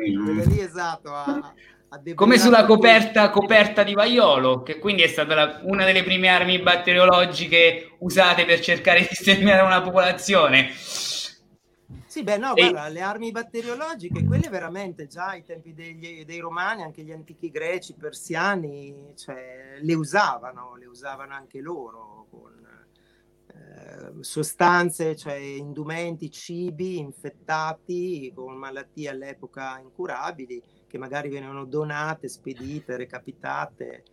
Lì, 0.49 0.60
esatto, 0.61 1.14
a- 1.14 1.23
a 1.23 1.53
Come 2.15 2.40
sulla 2.40 2.65
coperta, 2.65 3.30
coperta 3.30 3.84
di 3.84 3.94
vaiolo, 3.94 4.64
che 4.64 4.80
quindi 4.80 5.03
è 5.03 5.07
stata 5.07 5.35
la- 5.35 5.60
una 5.64 5.85
delle 5.85 6.03
prime 6.03 6.27
armi 6.27 6.57
batteriologiche 6.60 7.95
usate 7.99 8.45
per 8.45 8.60
cercare 8.61 9.02
di 9.02 9.10
sterminare 9.14 9.61
una 9.61 9.81
popolazione. 9.81 10.72
Sì, 12.14 12.22
beh, 12.22 12.38
no, 12.38 12.53
E- 12.53 12.69
guarda, 12.69 12.90
le 12.90 13.02
armi 13.02 13.31
batteriologiche, 13.31 14.23
quelle 14.23 14.48
veramente 14.48 15.07
già 15.07 15.30
ai 15.30 15.44
tempi 15.44 15.73
degli- 15.73 16.23
dei 16.26 16.38
romani, 16.38 16.84
anche 16.84 17.03
gli 17.03 17.11
antichi 17.11 17.49
greci, 17.49 17.95
persiani, 17.95 19.14
cioè, 19.15 19.80
le 19.81 19.94
usavano, 19.95 20.76
le 20.76 20.85
usavano 20.85 21.34
anche 21.34 21.60
loro 21.60 22.27
con 22.30 22.52
eh, 23.48 24.23
sostanze, 24.23 25.15
cioè 25.15 25.34
indumenti, 25.34 26.30
cibi 26.30 26.99
infettati 26.99 28.31
con 28.35 28.57
malattie 28.57 29.10
all'epoca 29.10 29.80
incurabili, 29.80 30.64
che 30.85 30.98
magari 30.99 31.30
venivano 31.30 31.65
donate, 31.65 32.27
spedite, 32.30 32.95
recapitate. 32.95 34.03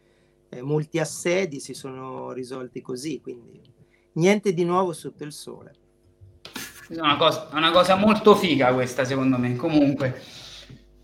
Eh, 0.49 0.63
molti 0.63 0.99
assedi 0.99 1.61
si 1.61 1.75
sono 1.75 2.33
risolti 2.33 2.81
così, 2.81 3.21
quindi 3.21 3.63
niente 4.13 4.55
di 4.55 4.65
nuovo 4.65 4.95
sotto 4.95 5.23
il 5.25 5.33
sole. 5.33 5.80
È 6.93 6.99
una 6.99 7.15
cosa, 7.15 7.47
una 7.53 7.71
cosa 7.71 7.95
molto 7.95 8.35
figa 8.35 8.73
questa, 8.73 9.05
secondo 9.05 9.39
me. 9.39 9.55
Comunque, 9.55 10.21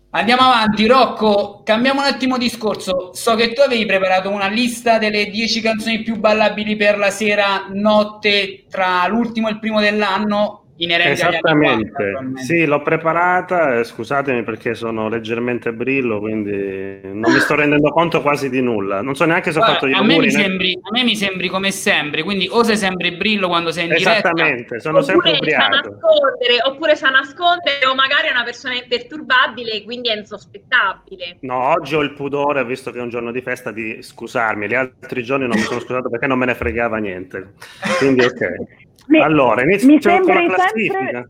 andiamo 0.09 0.41
avanti. 0.41 0.85
Rocco, 0.85 1.61
cambiamo 1.63 2.01
un 2.01 2.07
attimo 2.07 2.37
discorso. 2.37 3.11
So 3.13 3.35
che 3.35 3.53
tu 3.53 3.61
avevi 3.61 3.85
preparato 3.85 4.29
una 4.29 4.49
lista 4.49 4.97
delle 4.97 5.27
10 5.29 5.61
canzoni 5.61 6.01
più 6.01 6.17
ballabili 6.17 6.75
per 6.75 6.97
la 6.97 7.09
sera 7.09 7.67
notte 7.71 8.65
tra 8.69 9.07
l'ultimo 9.07 9.47
e 9.47 9.51
il 9.51 9.59
primo 9.59 9.79
dell'anno 9.79 10.65
inerenti 10.77 11.21
agli 11.21 11.35
anni 11.35 11.39
40, 11.39 12.03
Esattamente, 12.03 12.41
sì, 12.43 12.65
l'ho 12.65 12.81
preparata, 12.81 13.79
eh, 13.79 13.83
scusatemi 13.83 14.43
perché 14.43 14.75
sono 14.75 15.09
leggermente 15.09 15.73
brillo, 15.73 16.19
quindi 16.19 16.99
non 17.03 17.31
mi 17.31 17.39
sto 17.39 17.55
rendendo 17.55 17.89
conto 17.89 18.21
quasi 18.21 18.49
di 18.49 18.61
nulla. 18.61 19.01
Non 19.01 19.15
so 19.15 19.25
neanche 19.25 19.51
se 19.51 19.59
ho 19.59 19.63
fatto 19.63 19.87
gli 19.87 19.93
a, 19.93 20.01
me 20.01 20.05
mi 20.05 20.13
auguri. 20.13 20.27
né- 20.27 20.41
sembri, 20.41 20.79
a 20.81 20.89
me 20.91 21.03
mi 21.03 21.15
sembri 21.15 21.47
come 21.49 21.71
sempre, 21.71 22.23
quindi 22.23 22.47
o 22.49 22.63
sei 22.63 22.77
sempre 22.77 23.13
brillo 23.13 23.47
quando 23.47 23.71
sei 23.71 23.87
in 23.87 23.95
diretta. 23.95 24.17
Esattamente, 24.17 24.79
sono 24.79 25.01
sempre 25.01 25.31
sa 25.31 25.37
ubriaco. 25.37 25.69
nascondere, 25.69 26.61
oppure 26.65 26.95
sa 26.95 27.09
nascondere, 27.09 27.85
o 27.89 27.95
magari 27.95 28.27
è 28.27 28.31
una 28.31 28.43
persona 28.43 28.75
imperturbabile, 28.75 29.83
quindi 29.83 30.09
è 30.09 30.15
insospettabile. 30.17 31.37
No, 31.41 31.69
oggi 31.69 31.95
ho 31.95 32.01
il 32.01 32.13
pudore, 32.13 32.63
visto 32.65 32.91
che 32.91 32.99
è 32.99 33.01
un 33.01 33.09
giorno 33.09 33.31
di 33.31 33.41
festa, 33.41 33.71
di 33.71 34.01
scusarmi. 34.01 34.67
Gli 34.67 34.75
altri 34.75 35.23
giorni 35.23 35.47
non 35.47 35.57
mi 35.57 35.63
sono 35.63 35.79
scusato 35.79 36.09
perché 36.09 36.27
non 36.27 36.37
me 36.37 36.45
ne 36.45 36.55
fregava 36.55 36.97
niente. 36.97 37.53
Quindi 37.97 38.23
ok. 38.23 38.85
Mi- 39.07 39.21
Allora, 39.21 39.63
mi 39.63 39.77
sembri 39.79 40.49
sempre- 40.55 41.29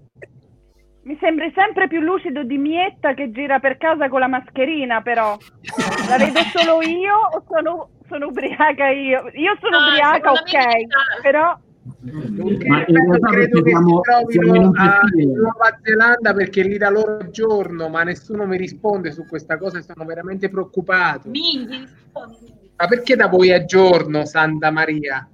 Mi 1.03 1.17
sembri 1.21 1.51
sempre 1.55 1.87
più 1.87 2.01
lucido 2.01 2.43
di 2.43 2.57
Mietta 2.57 3.13
che 3.13 3.31
gira 3.31 3.59
per 3.59 3.77
casa 3.77 4.09
con 4.09 4.19
la 4.19 4.27
mascherina, 4.27 5.01
però. 5.01 5.37
La 6.09 6.17
vedo 6.17 6.39
solo 6.53 6.81
io 6.81 7.13
o 7.15 7.43
sono, 7.47 7.89
sono 8.09 8.27
ubriaca 8.27 8.89
io? 8.89 9.29
Io 9.33 9.55
sono 9.61 9.79
No, 9.79 9.87
ubriaca, 9.87 10.31
ok, 10.31 11.21
però... 11.21 11.57
Ma 12.67 12.83
credo 13.29 13.61
che 13.61 13.69
siamo, 13.69 14.01
si 14.27 14.37
trovino 14.37 14.71
a. 14.75 14.99
Nuova 15.13 15.79
Zelanda 15.81 16.33
perché 16.33 16.61
lì 16.63 16.77
da 16.77 16.89
loro 16.89 17.29
giorno, 17.29 17.87
ma 17.87 18.03
nessuno 18.03 18.45
mi 18.45 18.57
risponde 18.57 19.11
su 19.11 19.25
questa 19.25 19.57
cosa 19.57 19.77
e 19.79 19.83
sono 19.83 20.03
veramente 20.03 20.49
preoccupato. 20.49 21.29
Minghi. 21.29 21.87
Ma 22.75 22.87
perché 22.87 23.15
da 23.15 23.27
voi 23.27 23.49
è 23.49 23.63
giorno, 23.63 24.25
Santa 24.25 24.71
Maria? 24.71 25.25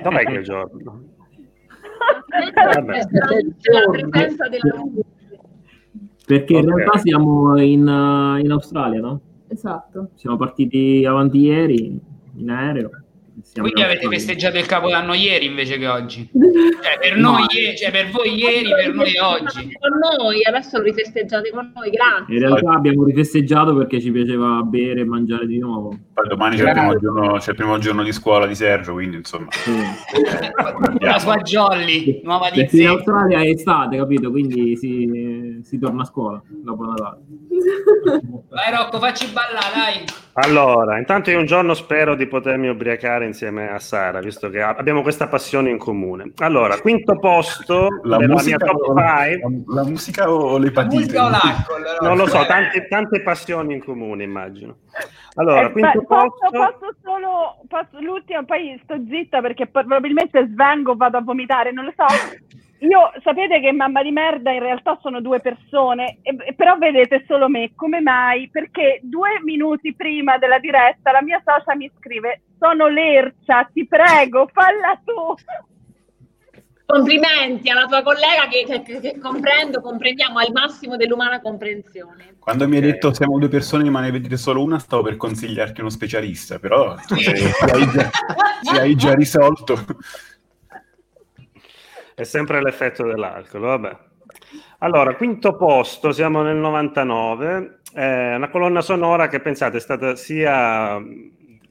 Dov'è 0.00 0.24
che 0.24 0.42
giorno? 0.42 1.11
Vabbè. 2.74 2.98
La 3.72 3.90
presenza 3.90 4.48
della 4.48 4.74
luce. 4.76 5.04
Perché 6.24 6.54
in 6.54 6.74
realtà 6.74 6.98
siamo 6.98 7.60
in, 7.60 7.86
eh, 7.86 8.40
in 8.40 8.50
Australia, 8.50 9.00
no? 9.00 9.20
Esatto. 9.48 10.10
Siamo 10.14 10.36
partiti 10.36 11.04
avanti 11.04 11.38
ieri 11.38 12.00
in 12.36 12.50
aereo. 12.50 12.90
Siamo 13.42 13.68
Quindi 13.68 13.80
in 13.80 13.96
avete 13.96 14.08
festeggiato 14.08 14.58
il 14.58 14.66
Capodanno 14.66 15.14
ieri 15.14 15.46
invece 15.46 15.78
che 15.78 15.86
oggi. 15.86 16.28
Cioè, 16.82 16.98
per, 16.98 17.16
noi, 17.16 17.40
No. 17.42 17.46
ie- 17.50 17.76
cioè, 17.76 17.90
per 17.92 18.10
voi 18.10 18.34
ieri, 18.34 18.68
per 18.68 18.92
noi 18.92 19.16
oggi. 19.18 19.72
Con 19.78 19.90
noi, 20.18 20.44
adesso 20.44 20.78
lo 20.78 20.82
rifesteggiate 20.84 21.50
con 21.50 21.70
noi, 21.74 21.90
grazie. 21.90 22.34
In 22.34 22.40
realtà 22.40 22.72
abbiamo 22.72 23.04
rifesteggiato 23.04 23.76
perché 23.76 24.00
ci 24.00 24.10
piaceva 24.10 24.60
bere 24.62 25.00
e 25.00 25.04
mangiare 25.04 25.46
di 25.46 25.58
nuovo. 25.58 25.96
Poi 26.12 26.28
domani 26.28 26.56
c'è 26.56 26.64
il, 26.66 26.72
primo 26.72 26.98
giorno, 26.98 27.38
c'è 27.38 27.50
il 27.50 27.56
primo 27.56 27.78
giorno 27.78 28.02
di 28.02 28.12
scuola 28.12 28.46
di 28.46 28.54
Sergio, 28.56 28.94
quindi 28.94 29.16
insomma. 29.16 29.46
La 30.98 31.18
sua 31.18 31.36
Jolly, 31.36 32.20
nuova 32.24 32.50
di 32.50 32.60
in 32.60 32.68
zecca. 32.68 32.90
Australia 32.90 33.38
è 33.40 33.48
estate, 33.48 33.96
capito? 33.96 34.30
Quindi 34.30 34.76
si, 34.76 35.60
si 35.62 35.78
torna 35.78 36.02
a 36.02 36.04
scuola 36.04 36.42
dopo 36.48 36.84
Natale. 36.84 37.18
Vai 38.50 38.72
Rocco, 38.74 38.98
facci 38.98 39.26
ballare, 39.32 39.72
dai. 39.74 40.04
Allora, 40.34 40.96
intanto 40.98 41.30
io 41.30 41.38
un 41.38 41.44
giorno 41.44 41.74
spero 41.74 42.14
di 42.14 42.26
potermi 42.26 42.68
ubriacare 42.68 43.26
insieme 43.26 43.68
a 43.70 43.78
Sara, 43.78 44.20
visto 44.20 44.48
che 44.48 44.62
abbiamo 44.62 45.02
questa 45.02 45.28
passione 45.28 45.68
in 45.68 45.76
comune. 45.76 46.32
Allora, 46.38 46.78
quinto 46.80 47.18
posto 47.18 47.88
La 48.04 48.16
della 48.16 48.32
musica, 48.32 48.56
mia 48.64 48.72
top 48.72 48.80
o, 48.88 48.94
5. 48.96 49.74
la 49.74 49.84
musica 49.84 50.30
o 50.32 50.56
l'epatite? 50.56 50.94
Musica 50.96 51.24
o 51.26 51.28
l'alcol? 51.28 51.82
Non 52.00 52.16
lo 52.16 52.26
so, 52.26 52.44
tante, 52.46 52.86
tante 52.88 53.20
passioni 53.20 53.74
in 53.74 53.84
comune, 53.84 54.22
immagino. 54.24 54.76
Allora, 55.34 55.66
Eh, 55.66 55.72
quinto 55.72 56.00
beh, 56.00 56.06
posso, 56.06 56.30
posto. 56.50 56.78
posso 56.78 56.94
solo 57.04 57.56
posso- 57.68 58.00
l'ultimo, 58.00 58.44
poi 58.46 58.80
sto 58.84 58.96
zitta 59.10 59.40
perché 59.42 59.66
probabilmente 59.66 60.48
svengo, 60.50 60.96
vado 60.96 61.18
a 61.18 61.22
vomitare, 61.22 61.72
non 61.72 61.84
lo 61.84 61.92
so. 61.94 62.06
Io 62.82 63.12
sapete 63.22 63.60
che 63.60 63.70
mamma 63.70 64.02
di 64.02 64.10
merda 64.10 64.50
in 64.50 64.58
realtà 64.58 64.98
sono 65.00 65.20
due 65.20 65.38
persone, 65.40 66.18
e- 66.22 66.52
però 66.54 66.76
vedete 66.78 67.24
solo 67.28 67.48
me. 67.48 67.72
Come 67.76 68.00
mai? 68.00 68.48
Perché 68.50 68.98
due 69.02 69.40
minuti 69.44 69.94
prima 69.94 70.36
della 70.38 70.58
diretta 70.58 71.12
la 71.12 71.22
mia 71.22 71.40
socia 71.44 71.76
mi 71.76 71.90
scrive: 71.98 72.42
Sono 72.58 72.88
lercia, 72.88 73.68
ti 73.72 73.86
prego, 73.86 74.48
falla 74.52 75.00
tu. 75.04 75.34
Complimenti 76.84 77.70
alla 77.70 77.86
tua 77.86 78.02
collega 78.02 78.48
che, 78.50 78.64
che- 78.66 78.82
che- 78.82 79.00
che 79.00 79.18
comprendo, 79.18 79.80
comprendiamo 79.80 80.40
al 80.40 80.50
massimo 80.52 80.96
dell'umana 80.96 81.40
comprensione. 81.40 82.34
Quando 82.40 82.66
mi 82.68 82.76
hai 82.76 82.82
detto 82.82 83.14
siamo 83.14 83.38
due 83.38 83.48
persone 83.48 83.88
ma 83.88 84.00
ne 84.00 84.10
vedete 84.10 84.36
solo 84.36 84.60
una, 84.62 84.78
stavo 84.80 85.02
per 85.02 85.16
consigliarti 85.16 85.80
uno 85.80 85.88
specialista, 85.88 86.58
però 86.58 86.96
se 86.98 87.30
hai 87.72 87.86
già, 87.92 88.10
se 88.60 88.80
hai 88.80 88.94
già 88.96 89.14
risolto. 89.14 89.78
È 92.14 92.24
sempre 92.24 92.60
l'effetto 92.62 93.04
dell'alcol, 93.04 93.60
vabbè. 93.60 93.98
Allora, 94.78 95.14
quinto 95.14 95.56
posto, 95.56 96.12
siamo 96.12 96.42
nel 96.42 96.56
99, 96.56 97.80
è 97.92 98.34
una 98.34 98.48
colonna 98.48 98.80
sonora 98.80 99.28
che 99.28 99.40
pensate 99.40 99.76
è 99.76 99.80
stata 99.80 100.16
sia 100.16 101.00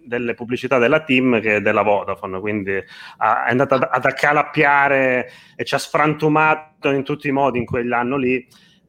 delle 0.03 0.33
pubblicità 0.33 0.77
della 0.77 1.01
team 1.01 1.39
che 1.39 1.61
della 1.61 1.83
Vodafone, 1.83 2.39
quindi 2.39 2.73
è 2.73 2.85
andata 3.17 3.75
ad, 3.75 4.05
accalappiare 4.05 5.29
e 5.55 5.63
ci 5.63 5.75
ha 5.75 5.77
sfrantumato 5.77 6.89
in 6.89 7.03
tutti 7.03 7.27
i 7.27 7.31
modi 7.31 7.59
in 7.59 7.65
quell'anno 7.65 8.17
lì 8.17 8.45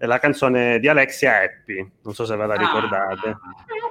la 0.07 0.19
canzone 0.19 0.79
di 0.79 0.89
Alexia 0.89 1.43
Happy, 1.43 1.91
non 2.03 2.15
so 2.15 2.25
se 2.25 2.37
ve 2.37 2.47
la 2.47 2.55
ricordate. 2.55 3.37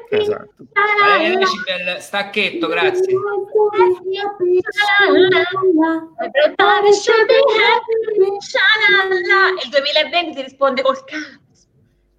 Esatto. 0.09 0.55
Valeria 0.99 1.37
Decibel, 1.37 2.01
stacchetto, 2.01 2.67
grazie. 2.67 3.13
E 3.13 3.15
il 9.63 9.69
2020 9.69 10.35
ti 10.35 10.41
risponde 10.41 10.81
col 10.81 11.03
cazzo. 11.05 11.39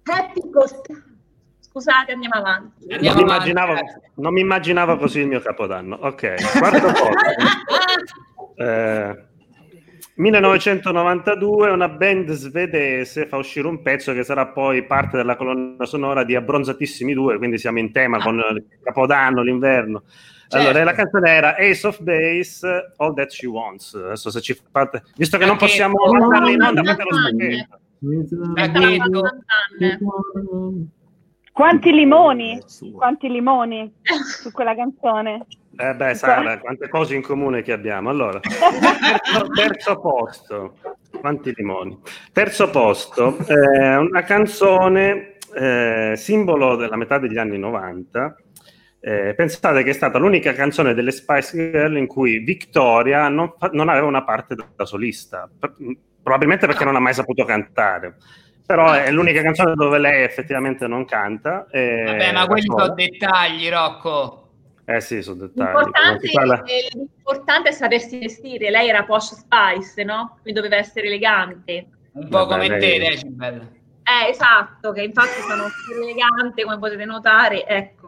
Happy 0.05 0.49
col 0.49 0.69
cazzo. 0.81 1.11
Scusate, 1.59 2.11
andiamo 2.11 2.35
avanti. 2.35 2.85
Non 2.87 3.15
mi, 3.15 3.21
immaginavo, 3.21 3.73
non 4.15 4.33
mi 4.33 4.41
immaginavo 4.41 4.97
così 4.97 5.19
il 5.19 5.27
mio 5.27 5.39
capodanno. 5.39 5.97
Ok, 6.01 6.57
quarto 6.59 6.85
posto. 6.93 8.53
Eh, 8.55 9.25
1992 10.15 11.71
una 11.71 11.89
band 11.89 12.31
svedese 12.31 13.25
fa 13.27 13.37
uscire 13.37 13.67
un 13.67 13.81
pezzo 13.81 14.13
che 14.13 14.23
sarà 14.23 14.47
poi 14.47 14.85
parte 14.85 15.17
della 15.17 15.35
colonna 15.35 15.85
sonora 15.85 16.23
di 16.23 16.35
Abbronzatissimi 16.35 17.13
2, 17.13 17.37
quindi 17.37 17.57
siamo 17.57 17.79
in 17.79 17.91
tema 17.91 18.19
con 18.19 18.35
il 18.37 18.63
Capodanno, 18.81 19.41
l'inverno. 19.41 20.03
Allora, 20.49 20.83
la 20.83 20.93
canzone 20.93 21.31
era 21.31 21.55
Ace 21.57 21.87
of 21.87 21.99
Base, 22.01 22.93
All 22.97 23.15
That 23.15 23.31
She 23.31 23.47
Wants. 23.47 23.95
Adesso 23.95 24.29
se 24.29 24.39
ci 24.41 24.55
fate... 24.71 25.01
Visto 25.15 25.39
che 25.39 25.45
non 25.45 25.57
Perché- 25.57 25.71
possiamo 25.71 25.95
No, 26.05 26.11
mandarli 26.11 26.51
in 26.51 26.57
no, 26.59 26.67
onda, 26.67 26.81
no, 26.81 26.87
fate 26.89 27.03
lo 27.03 27.17
no, 27.17 27.27
stacchetto. 27.27 27.79
Quanti 31.53 31.91
limoni? 31.91 32.59
Quanti 32.95 33.29
limoni 33.29 33.93
su 34.41 34.51
quella 34.51 34.73
canzone? 34.75 35.45
Eh 35.77 35.93
beh, 35.93 36.15
Sara, 36.15 36.57
quante 36.57 36.89
cose 36.89 37.13
in 37.13 37.21
comune 37.21 37.61
che 37.61 37.71
abbiamo. 37.71 38.09
Allora, 38.09 38.39
terzo, 38.39 39.47
terzo 39.53 39.99
posto, 39.99 40.77
quanti 41.19 41.53
limoni. 41.55 41.95
Terzo 42.31 42.71
posto, 42.71 43.37
eh, 43.47 43.95
una 43.97 44.23
canzone 44.23 45.37
eh, 45.55 46.13
simbolo 46.15 46.75
della 46.75 46.95
metà 46.95 47.19
degli 47.19 47.37
anni 47.37 47.59
90. 47.59 48.35
Eh, 48.99 49.35
pensate 49.35 49.83
che 49.83 49.91
è 49.91 49.93
stata 49.93 50.17
l'unica 50.17 50.53
canzone 50.53 50.95
delle 50.95 51.11
Spice 51.11 51.71
Girl 51.71 51.97
in 51.97 52.07
cui 52.07 52.39
Victoria 52.39 53.27
non, 53.27 53.53
non 53.73 53.89
aveva 53.89 54.07
una 54.07 54.23
parte 54.23 54.55
da, 54.55 54.65
da 54.75 54.85
solista, 54.85 55.47
Per- 55.59 55.75
probabilmente 56.23 56.65
perché 56.65 56.83
non 56.83 56.95
ha 56.95 56.99
mai 56.99 57.13
saputo 57.13 57.45
cantare. 57.45 58.15
Però 58.65 58.93
è 58.93 59.11
l'unica 59.11 59.41
canzone 59.41 59.73
dove 59.75 59.99
lei 59.99 60.23
effettivamente 60.23 60.87
non 60.87 61.05
canta. 61.05 61.67
e 61.69 62.03
Vabbè, 62.05 62.31
ma 62.31 62.45
quelli 62.47 62.65
sono 62.65 62.93
dettagli, 62.93 63.69
Rocco. 63.69 64.39
Eh 64.85 64.99
sì, 64.99 65.21
sono 65.21 65.47
dettagli. 65.47 65.67
L'importante, 65.67 66.27
eh, 66.27 66.89
l'importante 66.93 67.69
è 67.69 67.71
sapersi 67.71 68.19
vestire. 68.19 68.69
Lei 68.69 68.89
era 68.89 69.03
posh 69.03 69.35
spice, 69.35 70.03
no? 70.03 70.37
Quindi 70.41 70.59
doveva 70.59 70.81
essere 70.81 71.07
elegante. 71.07 71.87
Un 72.13 72.27
po' 72.27 72.45
Vabbè, 72.45 72.67
come 72.67 72.77
te, 72.79 72.99
Decibel. 72.99 73.81
Eh, 74.03 74.29
esatto, 74.29 74.91
che 74.91 75.01
infatti 75.01 75.39
sono 75.47 75.63
più 75.85 76.01
elegante, 76.03 76.63
come 76.63 76.77
potete 76.77 77.05
notare. 77.05 77.65
Ecco. 77.65 78.02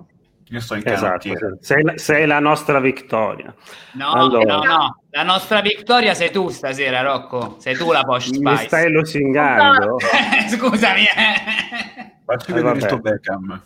Io 0.49 0.59
sto 0.59 0.75
in 0.75 0.83
Esatto, 0.85 1.29
sei, 1.59 1.81
la- 1.83 1.97
sei 1.97 2.27
la 2.27 2.39
nostra 2.39 2.79
vittoria. 2.79 3.53
No, 3.93 4.11
Allora. 4.11 4.57
no, 4.57 4.63
no. 4.63 5.01
La 5.09 5.23
nostra 5.23 5.61
vittoria 5.61 6.13
sei 6.13 6.29
tu 6.29 6.49
stasera, 6.49 7.01
Rocco. 7.01 7.55
Sei 7.59 7.75
tu 7.75 7.91
la 7.91 8.03
Posh 8.03 8.29
Mi 8.29 8.37
Spice. 8.37 8.67
stai 8.67 8.91
lusingando? 8.91 9.97
Scusami. 10.49 11.01
eh. 11.01 12.13
Facci 12.23 12.51
Eh, 12.51 12.53
vedere 12.53 12.73
vabbè. 12.73 12.87
sto 12.87 12.99
Beckham. 12.99 13.61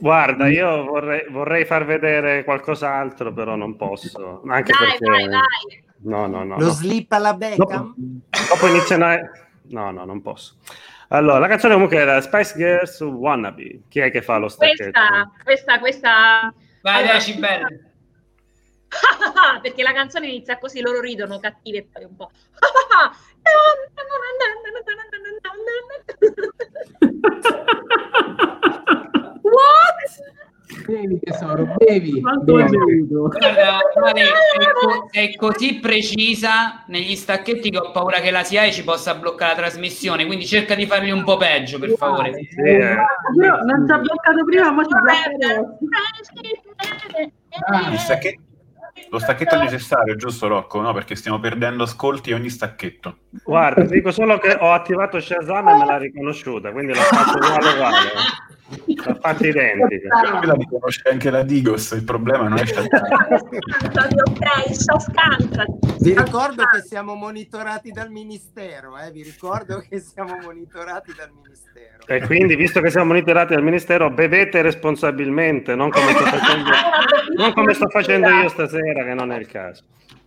Guarda, 0.00 0.46
io 0.46 0.84
vorrei, 0.84 1.26
vorrei 1.30 1.64
far 1.64 1.84
vedere 1.84 2.44
qualcos'altro, 2.44 3.32
però 3.32 3.56
non 3.56 3.74
posso. 3.76 4.42
Anche 4.46 4.72
Dai, 4.78 4.88
perché... 4.90 5.04
dai, 5.04 5.28
dai. 5.28 5.40
No, 6.02 6.26
no, 6.28 6.44
no. 6.44 6.56
Lo 6.58 6.66
no. 6.66 6.70
slip 6.70 7.10
alla 7.10 7.34
Beckham? 7.34 7.94
Dopo 7.96 8.66
iniziano 8.68 9.06
a... 9.06 9.18
No, 9.70 9.90
no, 9.90 10.04
non 10.04 10.22
posso. 10.22 10.54
Allora, 11.08 11.38
la 11.38 11.48
canzone 11.48 11.72
comunque 11.74 11.96
era 11.96 12.20
Spice 12.20 12.54
Girls 12.56 13.00
Wannabe. 13.00 13.82
Chi 13.88 14.00
è 14.00 14.10
che 14.10 14.20
fa 14.20 14.36
lo 14.36 14.48
stacchetto? 14.48 14.82
Questa, 14.90 15.32
questa, 15.42 15.78
questa... 15.78 16.54
Vai, 16.82 17.02
Allora- 17.02 17.12
Decibel. 17.14 17.86
perché 19.62 19.82
la 19.82 19.92
canzone 19.92 20.28
inizia 20.28 20.58
così, 20.58 20.80
loro 20.80 21.00
ridono 21.00 21.38
cattive 21.38 21.78
e 21.78 21.88
poi 21.90 22.04
un 22.04 22.16
po'. 22.16 22.30
What? 29.42 30.36
Bevi 30.86 31.18
tesoro, 31.22 31.74
bevi. 31.78 32.20
Quanto 32.20 32.56
hai 32.56 32.64
bevi. 32.64 33.02
bevuto? 33.06 33.28
Guarda, 33.38 33.78
co- 34.74 35.08
sei 35.10 35.34
così 35.36 35.78
precisa 35.80 36.84
negli 36.88 37.16
stacchetti 37.16 37.70
che 37.70 37.78
ho 37.78 37.90
paura 37.90 38.20
che 38.20 38.30
la 38.30 38.44
SIAE 38.44 38.70
ci 38.72 38.84
possa 38.84 39.14
bloccare 39.14 39.52
la 39.54 39.58
trasmissione, 39.58 40.26
quindi 40.26 40.44
cerca 40.46 40.74
di 40.74 40.86
farli 40.86 41.10
un 41.10 41.24
po' 41.24 41.36
peggio, 41.38 41.78
per 41.78 41.90
favore. 41.96 42.30
Eh. 42.30 42.46
Però 42.56 43.56
non 43.64 43.86
ci 43.86 43.92
ha 43.92 43.98
bloccato 43.98 44.44
prima, 44.44 44.70
ma 44.70 44.82
ci 44.84 44.90
blocca 44.90 45.66
Ah, 47.66 47.96
stacchetto- 47.96 48.42
Lo 49.10 49.18
stacchetto 49.18 49.54
è 49.54 49.58
necessario, 49.58 50.16
giusto 50.16 50.48
Rocco? 50.48 50.80
No, 50.80 50.92
perché 50.92 51.14
stiamo 51.16 51.38
perdendo 51.40 51.84
ascolti 51.84 52.32
ogni 52.32 52.50
stacchetto. 52.50 53.18
Guarda, 53.44 53.86
ti 53.86 53.94
dico 53.94 54.10
solo 54.10 54.38
che 54.38 54.52
ho 54.58 54.72
attivato 54.72 55.18
Shazam 55.18 55.68
e 55.68 55.74
me 55.76 55.84
l'ha 55.86 55.96
riconosciuta, 55.98 56.72
quindi 56.72 56.92
l'ho 56.92 57.00
fatto 57.00 57.38
uguale 57.38 57.68
uguale. 57.74 57.96
L'ho 58.68 59.18
fatta 59.20 59.46
identica. 59.46 60.20
Qui 60.38 60.46
la 60.46 60.54
riconosce 60.54 61.08
anche 61.08 61.30
la 61.30 61.42
Digos, 61.42 61.92
il 61.92 62.04
problema 62.04 62.48
non 62.48 62.58
è 62.58 62.62
ok, 62.68 64.74
so 64.74 64.98
scantra. 64.98 65.64
Vi 66.00 66.14
ricordo 66.14 66.64
che 66.64 66.82
siamo 66.82 67.14
monitorati 67.14 67.90
dal 67.90 68.10
Ministero, 68.10 68.98
eh? 68.98 69.10
vi 69.10 69.22
ricordo 69.22 69.82
che 69.88 70.00
siamo 70.00 70.36
monitorati 70.42 71.14
dal 71.16 71.30
Ministero. 71.34 72.06
E 72.06 72.20
quindi, 72.26 72.56
visto 72.56 72.80
che 72.80 72.90
siamo 72.90 73.06
monitorati 73.06 73.54
dal 73.54 73.62
Ministero, 73.62 74.10
bevete 74.10 74.60
responsabilmente, 74.60 75.74
non 75.74 75.90
come 75.90 76.12
sto 76.12 76.24
facendo, 76.24 76.70
non 77.36 77.52
come 77.54 77.74
sto 77.74 77.88
facendo 77.88 78.28
io 78.28 78.48
stasera, 78.48 79.04
che 79.04 79.14
non 79.14 79.32
è 79.32 79.38
il 79.38 79.46
caso. 79.46 79.84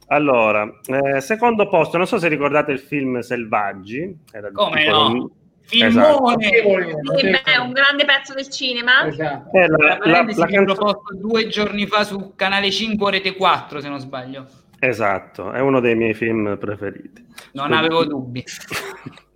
Allora, 0.08 0.68
eh, 0.88 1.22
secondo 1.22 1.70
posto, 1.70 1.98
non 1.98 2.08
so 2.08 2.18
se 2.18 2.28
ricordate 2.28 2.72
il 2.72 2.80
film 2.80 3.20
Selvaggi. 3.20 4.18
Era 4.32 4.50
Come 4.52 4.84
tipo- 4.84 5.32
no? 5.80 5.86
Esatto. 5.88 6.38
Filmone! 6.40 7.18
Sì, 7.18 7.30
beh, 7.30 7.58
un 7.60 7.72
grande 7.72 8.06
pezzo 8.06 8.34
del 8.34 8.50
cinema. 8.50 9.06
Esatto. 9.06 9.58
Eh, 9.58 9.68
la- 9.68 9.78
La 10.00 10.24
la- 10.26 10.46
canzo- 10.48 10.74
proposto 10.76 11.16
due 11.16 11.48
giorni 11.48 11.88
fa 11.88 12.04
su 12.04 12.34
Canale 12.36 12.70
5 12.72 13.06
o 13.06 13.10
Rete 13.10 13.36
4, 13.36 13.80
se 13.80 13.88
non 13.90 14.00
sbaglio. 14.00 14.46
Esatto, 14.80 15.52
è 15.52 15.60
uno 15.60 15.80
dei 15.80 15.96
miei 15.96 16.14
film 16.14 16.58
preferiti. 16.58 17.26
Non 17.54 17.72
avevo 17.74 18.06
dubbi. 18.06 18.44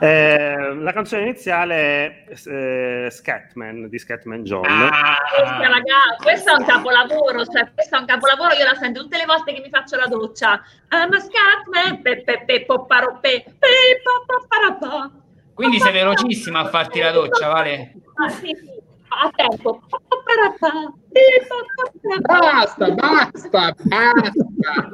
Eh, 0.00 0.74
la 0.74 0.92
canzone 0.92 1.22
iniziale 1.22 1.74
è 2.26 2.34
eh, 2.46 3.08
Scatman 3.10 3.88
di 3.88 3.98
Scatman 3.98 4.44
John. 4.44 4.64
Ah. 4.64 5.16
Questa, 5.34 5.58
raga, 5.58 6.16
questo 6.22 6.50
è 6.52 6.58
un 6.58 6.64
capolavoro, 6.66 7.44
cioè 7.46 7.72
questo 7.74 7.96
è 7.96 7.98
un 7.98 8.06
capolavoro, 8.06 8.54
io 8.54 8.64
la 8.64 8.74
sento 8.74 9.00
tutte 9.02 9.16
le 9.16 9.24
volte 9.24 9.52
che 9.54 9.60
mi 9.60 9.70
faccio 9.70 9.96
la 9.96 10.06
doccia. 10.06 10.60
I'm 10.90 11.12
a 11.12 11.18
scatman, 11.18 12.00
pe 12.02 12.22
pe 12.22 12.42
pe 12.44 12.64
popparo 12.64 13.18
pe 13.20 13.44
pe 13.58 14.02
Quindi 15.56 15.80
sei 15.80 15.92
velocissima 15.92 16.60
a 16.60 16.66
farti 16.66 17.00
la 17.00 17.12
doccia, 17.12 17.48
Vale? 17.48 17.94
Ah, 18.16 18.28
sì, 18.28 18.54
a 19.08 19.30
tempo. 19.34 19.80
Basta, 22.20 22.90
basta, 22.90 23.74
basta. 23.84 24.92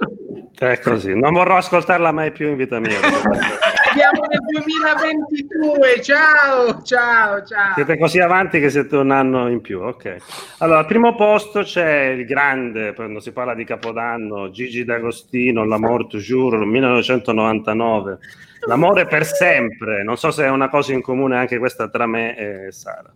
È 0.56 0.78
così, 0.78 1.18
non 1.18 1.32
vorrò 1.32 1.56
ascoltarla 1.56 2.12
mai 2.12 2.30
più 2.30 2.48
in 2.48 2.56
vita 2.56 2.78
mia. 2.78 2.90
Siamo 2.92 4.22
nel 4.28 4.38
2022, 4.62 6.00
ciao, 6.00 6.80
ciao, 6.82 7.44
ciao. 7.44 7.74
Siete 7.74 7.98
così 7.98 8.20
avanti 8.20 8.60
che 8.60 8.70
siete 8.70 8.96
un 8.96 9.10
anno 9.10 9.48
in 9.48 9.60
più, 9.60 9.80
ok. 9.80 10.16
Allora, 10.58 10.78
al 10.78 10.86
primo 10.86 11.16
posto 11.16 11.62
c'è 11.62 12.10
il 12.10 12.24
grande, 12.24 12.94
quando 12.94 13.18
si 13.18 13.32
parla 13.32 13.54
di 13.54 13.64
Capodanno, 13.64 14.52
Gigi 14.52 14.84
D'Agostino, 14.84 15.64
L'Amor 15.64 16.06
toujours, 16.06 16.64
1999. 16.64 18.18
L'amore 18.66 19.06
per 19.06 19.24
sempre, 19.24 20.02
non 20.04 20.16
so 20.16 20.30
se 20.30 20.44
è 20.44 20.48
una 20.50 20.68
cosa 20.68 20.92
in 20.92 21.02
comune 21.02 21.36
anche 21.36 21.58
questa 21.58 21.88
tra 21.88 22.06
me 22.06 22.36
e 22.66 22.72
Sara. 22.72 23.12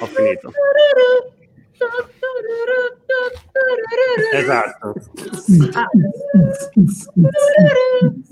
Ho 0.00 0.06
finito. 0.06 0.50
Esatto. 4.32 4.94